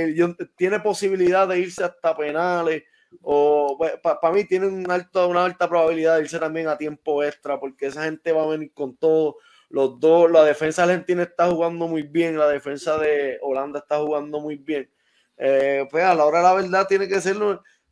Tiene 0.57 0.81
posibilidad 0.81 1.47
de 1.47 1.59
irse 1.59 1.85
hasta 1.85 2.17
penales. 2.17 2.85
O 3.21 3.77
pues, 3.77 3.99
para 4.03 4.33
mí 4.33 4.45
tiene 4.45 4.67
un 4.67 4.91
alto, 4.91 5.29
una 5.29 5.45
alta 5.45 5.69
probabilidad 5.69 6.17
de 6.17 6.23
irse 6.23 6.39
también 6.39 6.69
a 6.69 6.79
tiempo 6.79 7.23
extra, 7.23 7.61
porque 7.61 7.87
esa 7.87 8.05
gente 8.05 8.33
va 8.33 8.45
a 8.45 8.49
venir 8.49 8.73
con 8.73 8.97
todo. 8.97 9.37
Los 9.69 10.01
dos, 10.01 10.31
la 10.31 10.45
defensa 10.45 10.85
argentina 10.85 11.23
está 11.23 11.51
jugando 11.51 11.87
muy 11.87 12.05
bien, 12.05 12.39
la 12.39 12.49
defensa 12.49 12.97
de 12.97 13.37
Holanda 13.43 13.81
está 13.81 13.99
jugando 13.99 14.41
muy 14.41 14.57
bien. 14.57 14.89
Eh, 15.37 15.87
pues 15.91 16.03
a 16.03 16.15
la 16.15 16.25
hora 16.25 16.39
de 16.39 16.45
la 16.45 16.55
verdad 16.55 16.87
tiene 16.89 17.07
que 17.07 17.21
ser 17.21 17.37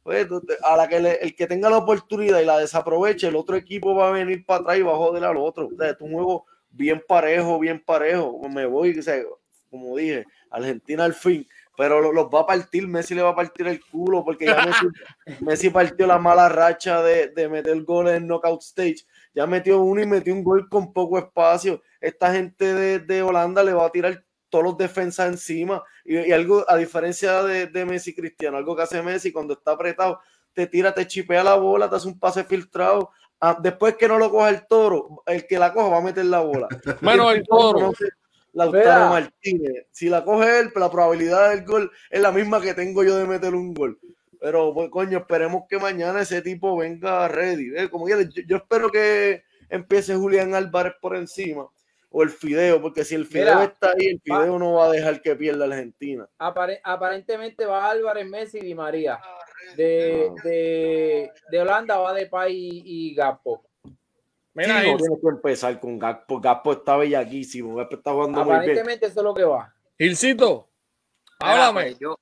pues, 0.06 0.28
a 0.62 0.76
la 0.76 0.86
que 0.86 0.98
el 0.98 1.34
que 1.34 1.48
tenga 1.48 1.68
la 1.68 1.78
oportunidad 1.78 2.38
y 2.38 2.44
la 2.44 2.58
desaproveche, 2.58 3.26
el 3.26 3.34
otro 3.34 3.56
equipo 3.56 3.92
va 3.92 4.06
a 4.06 4.12
venir 4.12 4.46
para 4.46 4.60
atrás 4.60 4.78
y 4.78 4.82
va 4.82 4.92
a 4.92 4.96
joder 4.96 5.24
al 5.24 5.36
otro. 5.36 5.68
es 5.80 5.96
un 5.98 6.12
juego 6.12 6.46
bien 6.70 7.02
parejo, 7.08 7.58
bien 7.58 7.82
parejo. 7.84 8.40
Me 8.48 8.66
voy, 8.66 8.94
como 9.68 9.96
dije, 9.96 10.24
Argentina 10.48 11.02
al 11.02 11.12
fin, 11.12 11.44
pero 11.76 12.12
los 12.12 12.26
va 12.26 12.42
a 12.42 12.46
partir, 12.46 12.86
Messi 12.86 13.16
le 13.16 13.22
va 13.22 13.30
a 13.30 13.34
partir 13.34 13.66
el 13.66 13.80
culo 13.84 14.24
porque 14.24 14.46
ya 14.46 14.64
Messi, 15.40 15.70
partió 15.70 16.06
la 16.06 16.18
mala 16.18 16.48
racha 16.48 17.02
de, 17.02 17.26
de 17.30 17.48
meter 17.48 17.82
goles 17.82 18.18
en 18.18 18.28
knockout 18.28 18.62
stage, 18.62 19.04
ya 19.34 19.44
metió 19.48 19.80
uno 19.80 20.00
y 20.02 20.06
metió 20.06 20.32
un 20.32 20.44
gol 20.44 20.68
con 20.68 20.92
poco 20.92 21.18
espacio, 21.18 21.82
esta 22.00 22.32
gente 22.32 22.74
de, 22.74 23.00
de 23.00 23.22
Holanda 23.22 23.64
le 23.64 23.72
va 23.72 23.86
a 23.86 23.90
tirar 23.90 24.24
todos 24.48 24.64
los 24.64 24.78
defensas 24.78 25.28
encima 25.28 25.82
y, 26.04 26.32
algo 26.32 26.64
a 26.68 26.76
diferencia 26.76 27.42
de, 27.42 27.66
de 27.66 27.84
Messi 27.84 28.14
Cristiano, 28.14 28.56
algo 28.56 28.76
que 28.76 28.82
hace 28.82 29.02
Messi 29.02 29.32
cuando 29.32 29.54
está 29.54 29.72
apretado, 29.72 30.20
te 30.52 30.66
tira, 30.66 30.94
te 30.94 31.06
chipea 31.06 31.44
la 31.44 31.54
bola, 31.54 31.88
te 31.88 31.96
hace 31.96 32.08
un 32.08 32.18
pase 32.18 32.44
filtrado, 32.44 33.10
ah, 33.40 33.58
después 33.60 33.96
que 33.96 34.08
no 34.08 34.18
lo 34.18 34.30
coja 34.30 34.48
el 34.48 34.66
toro, 34.66 35.22
el 35.26 35.46
que 35.46 35.58
la 35.58 35.72
coja 35.72 35.88
va 35.88 35.98
a 35.98 36.02
meter 36.02 36.24
la 36.24 36.40
bola. 36.40 36.68
Bueno, 37.02 37.30
el 37.30 37.42
toro. 37.44 37.92
Lautaro 38.52 39.10
Martínez. 39.10 39.86
Si 39.90 40.08
la 40.08 40.24
coge 40.24 40.60
él, 40.60 40.72
la 40.74 40.90
probabilidad 40.90 41.50
del 41.50 41.66
gol 41.66 41.90
es 42.08 42.22
la 42.22 42.32
misma 42.32 42.58
que 42.58 42.72
tengo 42.72 43.04
yo 43.04 43.14
de 43.16 43.26
meter 43.26 43.54
un 43.54 43.74
gol. 43.74 43.98
Pero, 44.40 44.72
pues, 44.72 44.88
coño, 44.88 45.18
esperemos 45.18 45.64
que 45.68 45.78
mañana 45.78 46.22
ese 46.22 46.40
tipo 46.40 46.74
venga 46.78 47.28
ready. 47.28 47.72
¿eh? 47.76 47.90
Como 47.90 48.08
yo, 48.08 48.16
yo 48.46 48.56
espero 48.56 48.90
que 48.90 49.42
empiece 49.68 50.14
Julián 50.14 50.54
Álvarez 50.54 50.94
por 51.02 51.16
encima 51.16 51.66
o 52.18 52.22
el 52.22 52.30
Fideo, 52.30 52.80
porque 52.80 53.04
si 53.04 53.14
el 53.14 53.26
Fideo 53.26 53.56
Mira, 53.56 53.64
está 53.64 53.88
ahí, 53.90 54.06
el 54.06 54.20
Fideo 54.22 54.52
va- 54.54 54.58
no 54.58 54.72
va 54.72 54.86
a 54.86 54.90
dejar 54.90 55.20
que 55.20 55.36
pierda 55.36 55.66
la 55.66 55.74
Argentina. 55.74 56.26
Apare- 56.38 56.80
aparentemente 56.82 57.66
va 57.66 57.90
Álvarez, 57.90 58.26
Messi 58.26 58.56
y 58.56 58.62
Di 58.62 58.74
María. 58.74 59.20
De, 59.76 60.30
de, 60.42 61.30
de 61.50 61.60
Holanda 61.60 61.98
va 61.98 62.14
Depay 62.14 62.54
y, 62.56 62.82
y 63.10 63.14
Gakpo. 63.14 63.66
Mira, 64.54 64.80
Sí, 64.80 64.90
no 64.92 64.96
tienes 64.96 65.18
que 65.20 65.28
empezar 65.28 65.78
con 65.78 65.98
Gakpo. 65.98 66.40
Gakpo 66.40 66.72
está 66.72 66.96
bellaquísimo. 66.96 67.74
Gakpo 67.76 67.96
está 67.96 68.12
jugando 68.12 68.38
muy 68.38 68.44
bien. 68.46 68.56
Aparentemente 68.62 69.06
eso 69.06 69.20
es 69.20 69.24
lo 69.24 69.34
que 69.34 69.44
va. 69.44 69.74
Gilcito, 69.98 70.68
Mira, 71.40 71.66
háblame. 71.66 71.82
pues, 71.90 71.98
yo, 71.98 72.18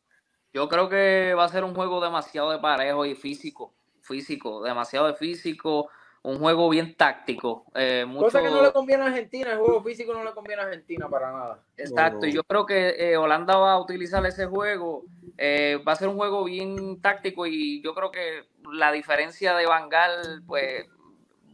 yo 0.53 0.68
creo 0.68 0.88
que 0.88 1.34
va 1.38 1.45
a 1.45 1.49
ser 1.49 1.62
un 1.62 1.72
juego 1.72 2.01
demasiado 2.03 2.51
de 2.51 2.59
parejo 2.59 3.07
y 3.07 3.14
físico. 3.14 3.72
Físico, 4.01 4.61
demasiado 4.64 5.07
de 5.07 5.14
físico. 5.14 5.88
Un 6.25 6.39
juego 6.39 6.70
bien 6.70 6.95
táctico. 6.97 7.66
eh, 7.75 8.07
mucho, 8.07 8.25
Cosa 8.25 8.41
que 8.43 8.49
no 8.49 8.62
le 8.62 8.72
conviene 8.72 9.03
a 9.05 9.07
Argentina, 9.09 9.53
el 9.53 9.59
juego 9.59 9.83
físico 9.83 10.14
no 10.14 10.25
le 10.25 10.33
conviene 10.33 10.62
a 10.62 10.64
Argentina 10.64 11.07
para 11.07 11.31
nada. 11.31 11.59
Exacto, 11.77 12.20
No, 12.22 12.33
yo 12.33 12.43
creo 12.45 12.64
que 12.64 12.95
eh, 12.99 13.16
Holanda 13.18 13.59
va 13.59 13.72
a 13.72 13.79
utilizar 13.81 14.25
ese 14.25 14.47
juego. 14.47 15.05
eh, 15.37 15.79
va 15.87 15.93
a 15.93 15.97
ser 15.97 16.09
un 16.09 16.16
juego 16.16 16.45
bien 16.45 17.01
táctico 17.03 17.47
y 17.47 17.83
yo 17.83 17.95
creo 17.95 18.11
que 18.11 18.49
la 18.72 18.91
diferencia 18.91 19.55
de 19.55 19.66
Bangal 19.66 20.43
pues 20.47 20.87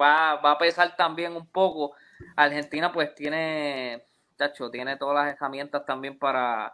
va, 0.00 0.36
va 0.36 0.52
a 0.52 0.58
pesar 0.58 0.94
también 0.96 1.34
un 1.34 1.46
poco. 1.48 1.94
Argentina 2.36 2.92
pues 2.92 3.12
tiene, 3.16 4.04
chacho, 4.38 4.70
tiene 4.70 4.96
todas 4.98 5.16
las 5.26 5.34
herramientas 5.34 5.84
también 5.84 6.16
para, 6.16 6.72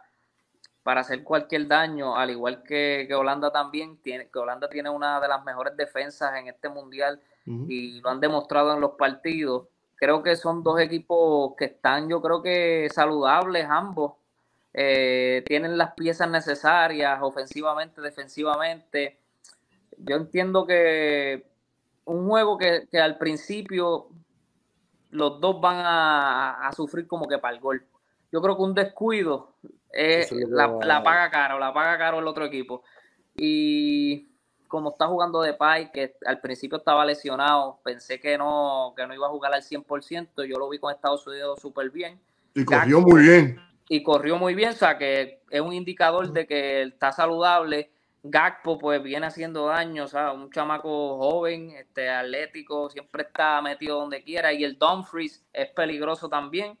para 0.83 1.01
hacer 1.01 1.23
cualquier 1.23 1.65
daño, 1.65 2.15
al 2.15 2.29
igual 2.29 2.61
que, 2.61 3.05
que 3.07 3.15
Holanda 3.15 3.51
también 3.51 3.97
tiene, 4.03 4.29
que 4.29 4.37
Holanda 4.37 4.69
tiene 4.69 4.89
una 4.91 5.19
de 5.19 5.27
las 5.29 5.43
mejores 5.43 5.75
defensas 5.75 6.35
en 6.35 6.47
este 6.47 6.69
mundial 6.69 7.19
Y 7.47 8.01
lo 8.01 8.09
han 8.09 8.19
demostrado 8.19 8.73
en 8.73 8.81
los 8.81 8.91
partidos. 8.91 9.67
Creo 9.95 10.21
que 10.21 10.35
son 10.35 10.63
dos 10.63 10.79
equipos 10.79 11.55
que 11.57 11.65
están, 11.65 12.09
yo 12.09 12.21
creo 12.21 12.41
que 12.41 12.89
saludables 12.93 13.65
ambos. 13.69 14.13
Eh, 14.73 15.43
tienen 15.47 15.77
las 15.77 15.93
piezas 15.93 16.29
necesarias 16.29 17.17
ofensivamente, 17.21 18.01
defensivamente. 18.01 19.17
Yo 19.97 20.17
entiendo 20.17 20.67
que 20.67 21.47
un 22.05 22.27
juego 22.27 22.57
que, 22.57 22.87
que 22.91 22.99
al 22.99 23.17
principio 23.17 24.09
los 25.11 25.39
dos 25.39 25.59
van 25.61 25.77
a, 25.77 26.67
a 26.67 26.71
sufrir 26.73 27.07
como 27.07 27.27
que 27.27 27.37
para 27.37 27.55
el 27.55 27.61
gol. 27.61 27.83
Yo 28.31 28.41
creo 28.41 28.55
que 28.55 28.63
un 28.63 28.75
descuido 28.75 29.53
eh, 29.93 30.27
la, 30.49 30.67
la 30.83 31.01
paga 31.01 31.31
caro, 31.31 31.57
la 31.57 31.73
paga 31.73 31.97
caro 31.97 32.19
el 32.19 32.27
otro 32.27 32.45
equipo. 32.45 32.83
Y 33.35 34.27
como 34.67 34.91
está 34.91 35.07
jugando 35.07 35.41
de 35.41 35.53
Pai, 35.53 35.91
que 35.91 36.15
al 36.25 36.39
principio 36.39 36.77
estaba 36.77 37.05
lesionado, 37.05 37.79
pensé 37.83 38.19
que 38.19 38.37
no, 38.37 38.93
que 38.95 39.05
no 39.07 39.13
iba 39.13 39.27
a 39.27 39.29
jugar 39.29 39.53
al 39.53 39.61
100%, 39.61 40.45
yo 40.45 40.57
lo 40.57 40.69
vi 40.69 40.79
con 40.79 40.93
Estados 40.93 41.25
Unidos 41.27 41.59
súper 41.61 41.89
bien 41.89 42.19
Y 42.53 42.65
corrió 42.65 43.01
muy 43.01 43.21
bien. 43.21 43.61
y 43.89 44.03
corrió 44.03 44.37
muy 44.37 44.55
bien, 44.55 44.69
o 44.69 44.73
sea 44.73 44.97
que 44.97 45.41
es 45.49 45.61
un 45.61 45.73
indicador 45.73 46.31
de 46.31 46.45
que 46.45 46.83
está 46.83 47.11
saludable. 47.11 47.91
Gakpo 48.23 48.77
pues 48.77 49.01
viene 49.01 49.27
haciendo 49.27 49.67
daño, 49.67 50.03
o 50.03 50.07
sea, 50.07 50.33
un 50.33 50.51
chamaco 50.51 51.17
joven, 51.17 51.71
este 51.71 52.09
atlético, 52.09 52.89
siempre 52.89 53.23
está 53.23 53.61
metido 53.61 53.99
donde 53.99 54.23
quiera 54.23 54.51
y 54.51 54.63
el 54.63 54.77
Dumfries 54.77 55.45
es 55.53 55.69
peligroso 55.69 56.27
también. 56.27 56.77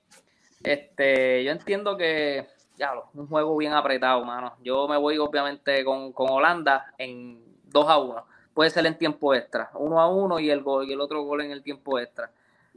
Este, 0.63 1.43
yo 1.45 1.51
entiendo 1.51 1.95
que 1.95 2.47
ya 2.77 2.93
un 3.13 3.27
juego 3.27 3.55
bien 3.57 3.73
apretado, 3.73 4.23
mano. 4.25 4.55
Yo 4.61 4.87
me 4.87 4.97
voy 4.97 5.17
obviamente 5.17 5.83
con, 5.83 6.11
con 6.11 6.29
Holanda 6.29 6.93
en 6.97 7.43
2 7.71 7.85
a 7.89 7.97
1. 7.97 8.25
Puede 8.53 8.69
ser 8.71 8.85
en 8.85 8.97
tiempo 8.97 9.33
extra, 9.35 9.69
1 9.75 9.99
a 10.01 10.09
1 10.09 10.39
y 10.39 10.49
el 10.49 10.61
gol 10.63 10.87
y 10.89 10.93
el 10.93 11.01
otro 11.01 11.21
gol 11.23 11.41
en 11.41 11.51
el 11.51 11.61
tiempo 11.63 11.99
extra. 11.99 12.31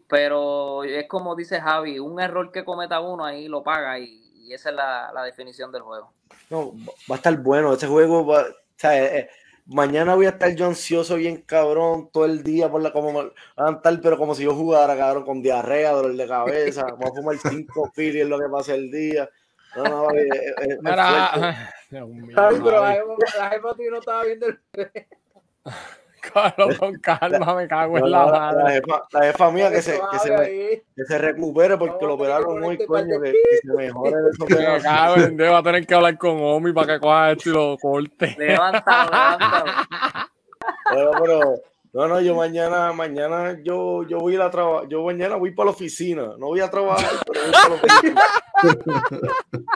Pero 0.08 0.82
es 0.84 1.06
como 1.06 1.36
dice 1.36 1.60
Javi, 1.60 1.98
un 1.98 2.20
error 2.20 2.50
que 2.50 2.64
cometa 2.64 3.00
uno 3.00 3.24
ahí 3.24 3.46
lo 3.48 3.62
paga 3.62 3.98
y, 3.98 4.20
y 4.44 4.52
esa 4.52 4.70
es 4.70 4.76
la, 4.76 5.10
la 5.14 5.22
definición 5.22 5.70
del 5.72 5.82
juego. 5.82 6.12
No, 6.50 6.72
va 7.10 7.14
a 7.14 7.16
estar 7.16 7.36
bueno. 7.38 7.72
Ese 7.72 7.86
juego 7.86 8.26
va. 8.26 8.42
O 8.42 8.46
sea, 8.76 8.98
eh, 8.98 9.18
eh, 9.18 9.30
mañana 9.66 10.16
voy 10.16 10.26
a 10.26 10.30
estar 10.30 10.52
yo 10.54 10.66
ansioso, 10.66 11.14
bien 11.14 11.42
cabrón, 11.42 12.10
todo 12.12 12.24
el 12.24 12.42
día 12.42 12.68
por 12.68 12.82
la 12.82 12.92
como 12.92 13.12
me- 13.12 13.30
van 13.56 13.74
a 13.74 13.76
estar, 13.76 14.00
pero 14.00 14.18
como 14.18 14.34
si 14.34 14.42
yo 14.42 14.54
jugara, 14.54 14.96
cabrón, 14.96 15.24
con 15.24 15.42
diarrea, 15.42 15.92
dolor 15.92 16.16
de 16.16 16.26
cabeza. 16.26 16.82
Vamos 16.98 17.12
a 17.12 17.14
fumar 17.14 17.36
cinco 17.38 17.90
filis, 17.94 18.22
es 18.22 18.28
lo 18.28 18.38
que 18.38 18.48
pasa 18.48 18.74
el 18.74 18.90
día. 18.90 19.28
No, 19.76 19.84
no, 19.84 20.10
eh, 20.10 20.28
eh, 20.28 20.54
eh, 20.62 20.78
pero 21.90 22.84
la 22.84 23.50
jefa, 23.50 23.74
tuya 23.74 23.90
no 23.90 23.98
estaba 23.98 24.24
viendo 24.24 24.46
el... 24.46 24.60
Carlos, 26.20 26.78
con 26.78 26.98
calma, 26.98 27.54
me 27.54 27.66
cago 27.66 27.96
en 27.96 28.10
la 28.10 28.26
madre. 28.26 28.62
la 28.62 28.70
jefa, 28.72 29.02
la 29.10 29.22
jefa 29.22 29.50
mía 29.50 29.70
que 29.70 29.80
se, 29.80 29.98
que, 30.10 30.18
se, 30.18 30.84
que 30.94 31.04
se 31.04 31.18
recupere 31.18 31.78
porque 31.78 32.04
lo 32.04 32.14
operaron 32.14 32.62
hoy, 32.62 32.76
coño, 32.84 33.20
que, 33.22 33.32
que 33.32 33.56
se 33.62 33.72
mejore 33.74 34.16
de 34.16 34.30
esa 34.30 34.74
Me 34.76 34.82
cago 34.82 35.16
en 35.16 35.36
Dios, 35.38 35.50
va 35.50 35.58
a 35.58 35.62
tener 35.62 35.86
que 35.86 35.94
hablar 35.94 36.18
con 36.18 36.36
Omi 36.38 36.72
para 36.74 36.94
que 36.94 37.00
coja 37.00 37.32
esto 37.32 37.48
y 37.48 37.52
lo 37.54 37.76
corte. 37.78 38.36
Levántalo, 38.38 39.10
levántalo. 39.10 39.72
Bueno, 40.92 41.10
pero 41.22 41.54
no, 41.92 42.06
no, 42.06 42.20
yo 42.20 42.36
mañana, 42.36 42.92
mañana 42.92 43.58
yo, 43.64 44.06
yo 44.06 44.18
voy 44.18 44.34
a 44.34 44.36
ir 44.36 44.42
a 44.42 44.50
trabajar, 44.50 44.88
yo 44.88 45.02
mañana 45.02 45.34
voy 45.36 45.50
para 45.50 45.66
la 45.66 45.72
oficina, 45.72 46.34
no 46.38 46.46
voy 46.46 46.60
a 46.60 46.70
trabajar, 46.70 47.10
pero 47.26 47.40
voy 47.42 47.52
para 47.52 47.68
la 47.68 47.74
oficina. 47.74 48.22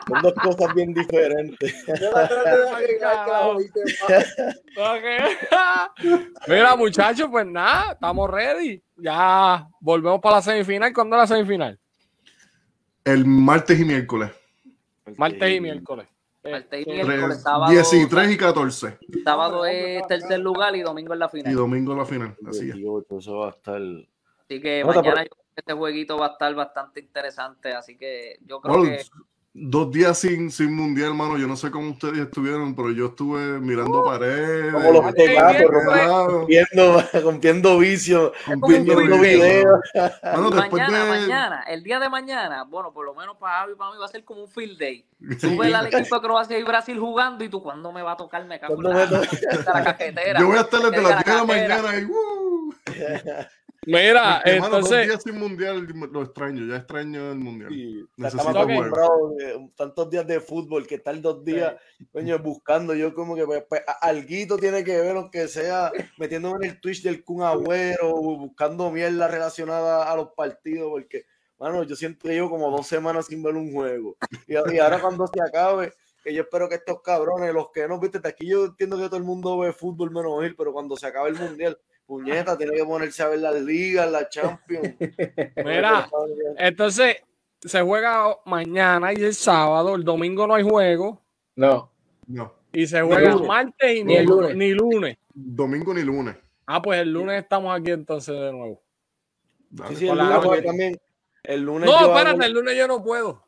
Son 0.06 0.22
dos 0.22 0.34
cosas 0.34 0.72
bien 0.74 0.94
diferentes. 0.94 1.84
Mira, 6.46 6.76
muchachos, 6.76 7.28
pues 7.30 7.46
nada, 7.46 7.92
estamos 7.92 8.30
ready. 8.30 8.82
Ya 8.96 9.66
volvemos 9.80 10.20
para 10.20 10.36
la 10.36 10.42
semifinal. 10.42 10.92
¿Cuándo 10.92 11.16
es 11.16 11.28
la 11.28 11.36
semifinal? 11.36 11.80
El 13.04 13.26
martes 13.26 13.80
y 13.80 13.84
miércoles. 13.84 14.30
Martes 15.16 15.50
y 15.50 15.60
miércoles. 15.60 16.06
Martes 16.44 16.86
y 16.86 16.90
Este, 16.90 17.04
miércoles, 17.04 17.42
sábado, 17.42 17.72
13 17.72 18.32
y 18.32 18.36
14. 18.36 18.98
sábado 19.24 19.64
es 19.66 20.06
tercer 20.06 20.40
lugar 20.40 20.76
y 20.76 20.82
domingo 20.82 21.14
es 21.14 21.18
la 21.18 21.26
Y 21.26 21.28
final. 21.30 21.54
domingo 21.54 21.94
la 21.94 22.04
final. 22.04 22.36
Así 22.46 22.68
es. 22.70 22.74
18, 22.76 23.18
eso 23.18 23.38
va 23.38 23.46
a 23.46 23.50
estar. 23.50 23.80
Así 23.80 24.60
que 24.60 24.84
mañana 24.84 25.22
yo 25.24 25.30
creo 25.30 25.44
que 25.54 25.60
este 25.60 25.72
jueguito 25.72 26.18
va 26.18 26.26
a 26.26 26.30
estar 26.30 26.54
bastante 26.54 27.00
interesante. 27.00 27.72
Así 27.72 27.96
que 27.96 28.38
yo 28.44 28.60
creo 28.60 28.82
que 28.82 29.02
Dos 29.56 29.92
días 29.92 30.18
sin, 30.18 30.50
sin 30.50 30.74
mundial, 30.74 31.10
hermano. 31.10 31.38
Yo 31.38 31.46
no 31.46 31.54
sé 31.54 31.70
cómo 31.70 31.90
ustedes 31.90 32.18
estuvieron, 32.18 32.74
pero 32.74 32.90
yo 32.90 33.06
estuve 33.06 33.60
mirando 33.60 34.02
paredes. 34.02 34.72
Como 34.72 34.90
los 34.90 35.04
gatos, 35.04 35.28
miércoles. 35.28 36.06
rompiendo, 36.26 37.04
rompiendo 37.22 37.78
vicios, 37.78 38.32
rompiendo 38.48 38.96
videos. 38.96 39.80
Bueno, 39.94 40.50
mañana, 40.50 41.04
de. 41.04 41.20
mañana, 41.20 41.64
el 41.68 41.84
día 41.84 42.00
de 42.00 42.08
mañana, 42.08 42.64
bueno, 42.64 42.92
por 42.92 43.06
lo 43.06 43.14
menos 43.14 43.36
para 43.36 43.60
Javi 43.60 43.74
y 43.74 43.76
para 43.76 43.92
mí 43.92 43.96
va 43.96 44.06
a 44.06 44.08
ser 44.08 44.24
como 44.24 44.42
un 44.42 44.48
field 44.48 44.76
day. 44.76 45.06
Tú 45.40 45.56
ves 45.56 45.72
al 45.72 45.86
equipo 45.86 46.16
de 46.16 46.20
Croacia 46.20 46.58
y 46.58 46.64
Brasil 46.64 46.98
jugando 46.98 47.44
y 47.44 47.48
tú, 47.48 47.62
¿cuándo 47.62 47.92
me 47.92 48.02
va 48.02 48.12
a 48.12 48.16
tocar? 48.16 48.44
Me 48.46 48.58
cago 48.58 48.74
en 48.74 48.82
¿Cuándo 48.82 48.98
la, 48.98 49.20
de 49.20 49.64
la 49.72 49.84
cajetera. 49.84 50.40
Yo 50.40 50.48
voy 50.48 50.58
a 50.58 50.62
estar 50.62 50.80
desde 50.80 51.00
las 51.00 51.24
10 51.24 51.26
de 51.26 51.32
la 51.32 51.44
mañana 51.44 51.96
y. 51.96 52.04
¡uh! 52.06 52.74
Mira, 53.86 54.36
Porque, 54.36 54.50
hermano, 54.56 54.76
dos 54.76 54.84
entonces, 54.90 55.06
días 55.08 55.22
sin 55.22 55.38
mundial 55.38 55.86
lo 56.12 56.22
extraño. 56.22 56.66
Ya 56.66 56.76
extraño 56.76 57.32
el 57.32 57.38
mundial. 57.38 57.70
Sí, 57.70 58.04
Necesito 58.16 58.48
acostumbrados 58.48 59.32
eh, 59.42 59.68
tantos 59.76 60.10
días 60.10 60.26
de 60.26 60.40
fútbol 60.40 60.86
que 60.86 60.96
estar 60.96 61.20
dos 61.20 61.44
días 61.44 61.74
coño, 62.12 62.38
buscando. 62.38 62.94
Yo, 62.94 63.14
como 63.14 63.34
que 63.36 63.44
pues, 63.44 63.64
pues, 63.68 63.82
a- 63.86 64.06
alguito 64.06 64.56
tiene 64.56 64.82
que 64.84 64.96
ver, 65.00 65.16
aunque 65.16 65.48
sea 65.48 65.92
metiéndome 66.18 66.64
en 66.66 66.72
el 66.72 66.80
Twitch 66.80 67.02
del 67.02 67.22
Kun 67.24 67.42
Agüero, 67.42 68.12
buscando 68.12 68.90
mierda 68.90 69.28
relacionada 69.28 70.10
a 70.10 70.16
los 70.16 70.30
partidos, 70.32 70.88
porque, 70.90 71.24
mano, 71.58 71.82
yo 71.82 71.96
siento 71.96 72.26
que 72.28 72.34
llevo 72.34 72.50
como 72.50 72.70
dos 72.70 72.86
semanas 72.86 73.26
sin 73.26 73.42
ver 73.42 73.54
un 73.54 73.72
juego. 73.72 74.16
Y, 74.46 74.54
y 74.54 74.78
ahora, 74.78 75.00
cuando 75.00 75.26
se 75.26 75.42
acabe, 75.42 75.92
que 76.22 76.32
yo 76.32 76.42
espero 76.42 76.68
que 76.68 76.76
estos 76.76 77.02
cabrones, 77.02 77.52
los 77.52 77.70
que 77.70 77.86
no 77.86 78.00
viste, 78.00 78.18
aquí 78.24 78.46
yo 78.46 78.64
entiendo 78.64 78.96
que 78.96 79.04
todo 79.06 79.16
el 79.18 79.24
mundo 79.24 79.58
ve 79.58 79.72
fútbol 79.72 80.10
menos 80.10 80.42
él, 80.42 80.54
pero 80.56 80.72
cuando 80.72 80.96
se 80.96 81.06
acabe 81.06 81.28
el 81.28 81.36
mundial. 81.36 81.78
Puñeta, 82.06 82.56
tiene 82.58 82.76
que 82.76 82.84
ponerse 82.84 83.22
a 83.22 83.28
ver 83.28 83.38
las 83.40 83.54
ligas, 83.62 84.10
la 84.10 84.28
Champions. 84.28 84.94
mira, 85.64 86.08
entonces 86.58 87.16
se 87.60 87.80
juega 87.80 88.36
mañana 88.44 89.12
y 89.12 89.16
el 89.22 89.34
sábado. 89.34 89.94
El 89.94 90.04
domingo 90.04 90.46
no 90.46 90.54
hay 90.54 90.62
juego. 90.62 91.22
No. 91.56 91.90
No. 92.26 92.52
Y 92.72 92.86
se 92.86 93.00
juega 93.02 93.36
martes 93.36 93.96
y 93.96 94.04
Ni 94.04 94.16
el 94.16 94.26
lunes. 94.26 94.56
ni 94.56 94.70
lunes. 94.72 95.16
Domingo 95.32 95.94
ni 95.94 96.02
lunes. 96.02 96.36
Ah, 96.66 96.82
pues 96.82 97.00
el 97.00 97.12
lunes 97.12 97.42
estamos 97.42 97.74
aquí 97.78 97.90
entonces 97.90 98.34
de 98.38 98.52
nuevo. 98.52 98.82
Sí, 99.88 99.96
sí, 99.96 100.08
el 100.08 100.18
lunes 100.18 100.64
también. 100.64 101.00
El 101.42 101.60
lunes, 101.62 101.86
No, 101.90 101.92
yo 102.00 102.06
hago- 102.06 102.18
espérate, 102.18 102.46
el 102.46 102.52
lunes 102.52 102.76
yo 102.76 102.86
no 102.88 103.02
puedo. 103.02 103.44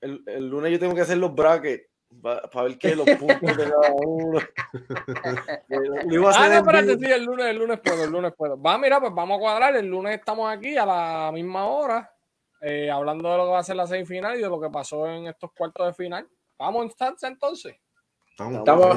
el, 0.00 0.22
el 0.26 0.48
lunes 0.48 0.72
yo 0.72 0.78
tengo 0.78 0.94
que 0.94 1.00
hacer 1.02 1.16
los 1.18 1.34
brackets 1.34 1.84
para 2.20 2.64
ver 2.64 2.78
qué 2.78 2.94
los 2.96 3.06
puntos 3.10 3.56
de 3.56 3.64
cada 3.64 3.92
uno. 3.94 4.40
Lo 5.68 6.14
iba 6.14 6.30
a 6.30 6.34
Ah, 6.34 6.48
no, 6.48 6.52
en 6.54 6.58
espérate, 6.58 6.98
sí, 6.98 7.10
el 7.12 7.24
lunes, 7.24 7.46
el 7.46 7.58
lunes 7.58 7.80
puedo, 7.80 8.04
el 8.04 8.10
lunes 8.10 8.32
puedo. 8.36 8.60
Va, 8.60 8.78
mira, 8.78 9.00
pues 9.00 9.12
vamos 9.14 9.36
a 9.36 9.40
cuadrar. 9.40 9.76
El 9.76 9.86
lunes 9.86 10.14
estamos 10.18 10.52
aquí 10.52 10.76
a 10.76 10.86
la 10.86 11.30
misma 11.32 11.66
hora, 11.66 12.12
eh, 12.60 12.90
hablando 12.90 13.30
de 13.30 13.36
lo 13.38 13.44
que 13.46 13.50
va 13.50 13.58
a 13.60 13.64
ser 13.64 13.76
la 13.76 13.86
semifinal 13.86 14.36
y 14.38 14.42
de 14.42 14.48
lo 14.48 14.60
que 14.60 14.70
pasó 14.70 15.06
en 15.06 15.26
estos 15.26 15.50
cuartos 15.56 15.86
de 15.86 15.94
final. 15.94 16.28
Vamos, 16.58 16.84
instancia 16.84 17.28
entonces. 17.28 17.76
Estamos, 18.30 18.58
Estamos 18.60 18.96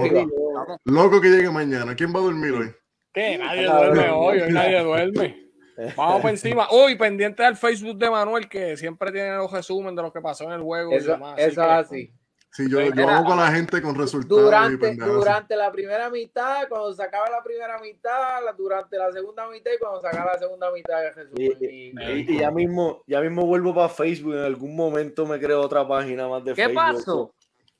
loco 0.86 1.20
que 1.22 1.30
llegue 1.30 1.50
mañana. 1.52 1.96
¿Quién 1.96 2.14
va 2.14 2.20
a 2.20 2.24
dormir 2.24 2.52
hoy? 2.52 2.72
¿Qué? 3.14 3.38
Nadie 3.38 3.66
duerme 3.66 4.10
hoy, 4.10 4.40
hoy 4.42 4.52
nadie 4.52 4.80
duerme. 4.82 5.46
Vamos 5.98 6.22
por 6.22 6.30
encima. 6.30 6.68
Uy, 6.72 6.96
pendiente 6.96 7.44
del 7.44 7.58
Facebook 7.58 7.98
de 7.98 8.10
Manuel, 8.10 8.48
que 8.48 8.78
siempre 8.78 9.12
tiene 9.12 9.36
los 9.36 9.52
resumen 9.52 9.94
de 9.94 10.02
lo 10.04 10.12
que 10.12 10.22
pasó 10.22 10.46
en 10.46 10.52
el 10.54 10.62
juego. 10.62 10.94
y 10.94 10.96
Eso, 10.96 11.12
demás, 11.12 11.34
eso 11.38 11.50
es 11.50 11.56
que- 11.56 11.62
así. 11.74 12.14
Sí, 12.56 12.70
yo, 12.70 12.80
yo 12.80 13.10
hago 13.10 13.26
con 13.26 13.38
la 13.38 13.52
gente 13.52 13.82
con 13.82 13.96
resultados 13.96 14.44
Durante, 14.44 14.96
durante 14.96 15.56
la 15.58 15.70
primera 15.74 16.10
mitad, 16.10 16.70
cuando 16.70 16.94
se 16.94 17.04
acaba 17.04 17.30
la 17.30 17.44
primera 17.44 17.78
mitad, 17.80 18.42
la- 18.46 18.54
durante 18.54 18.98
la 18.98 19.12
segunda 19.12 19.46
mitad 19.50 19.72
y 19.76 19.78
cuando 19.78 20.00
se 20.00 20.08
acaba 20.08 20.32
la 20.34 20.40
segunda 20.40 20.72
mitad 20.72 21.02
de 21.02 21.12
Jesús. 21.14 21.34
Y, 21.36 21.46
y- 21.66 21.94
y- 22.00 22.26
y 22.36 22.40
ya 22.40 22.52
mismo, 22.52 23.04
ya 23.08 23.20
mismo 23.20 23.46
vuelvo 23.46 23.76
para 23.76 23.90
Facebook. 23.90 24.36
En 24.36 24.44
algún 24.46 24.74
momento 24.74 25.26
me 25.26 25.38
creo 25.38 25.60
otra 25.62 25.86
página 25.86 26.30
más 26.30 26.46
de 26.46 26.54
¿Qué 26.54 26.64
Facebook. 26.64 26.76
pasó? 26.96 27.32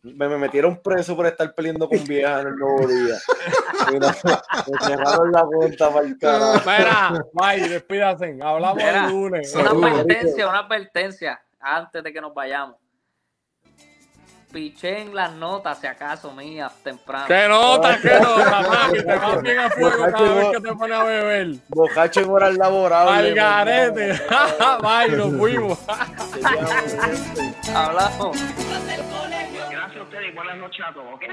Me, 0.02 0.28
me 0.28 0.38
metieron 0.38 0.78
preso 0.84 1.16
por 1.16 1.26
estar 1.26 1.52
peleando 1.56 1.88
con 1.88 2.04
viejas 2.04 2.42
en 2.42 2.48
el 2.50 2.56
nuevo 2.58 2.86
día. 2.88 3.16
Mira, 3.94 4.08
me 4.14 4.88
cerraron 4.88 5.32
la 5.32 5.46
cuenta 5.46 5.90
para 5.92 6.06
el 6.06 6.18
carajo. 6.18 6.62
Mira, 6.70 7.26
bye, 7.34 7.70
despídase. 7.70 8.38
Hablamos 8.42 8.76
Mira, 8.76 9.06
el 9.06 9.12
lunes. 9.12 9.56
Una 9.56 9.70
advertencia, 9.70 10.50
una 10.50 10.60
advertencia 10.60 11.42
antes 11.62 12.04
de 12.04 12.12
que 12.14 12.20
nos 12.22 12.34
vayamos. 12.34 12.76
Piché 14.56 15.02
en 15.02 15.14
las 15.14 15.34
notas, 15.34 15.82
si 15.82 15.86
acaso, 15.86 16.32
mías, 16.32 16.82
temprano. 16.82 17.26
¿Qué 17.28 17.46
nota, 17.46 18.00
qué 18.02 18.18
nota, 18.22 18.62
papi? 18.64 19.04
Te 19.04 19.16
vas 19.18 19.42
bien 19.42 19.60
a 19.60 19.70
fuego 19.70 20.06
cada 20.10 20.34
vez 20.34 20.48
que 20.54 20.62
te 20.62 20.74
pones 20.74 20.98
a 20.98 21.04
beber. 21.04 21.48
Bocacho 21.68 22.22
en 22.22 22.30
horas 22.30 22.56
laborables. 22.56 23.18
Al 23.18 23.36
garete. 23.36 24.14
Bye, 24.82 25.18
nos 25.18 25.38
fuimos. 25.38 25.78
Hablamos. 27.76 28.38
Gracias 29.72 29.98
a 29.98 30.04
ustedes 30.04 30.32
y 30.32 30.34
buenas 30.34 30.56
noches 30.56 30.86
a 30.88 30.94
todos, 30.94 31.16
¿ok? 31.16 31.24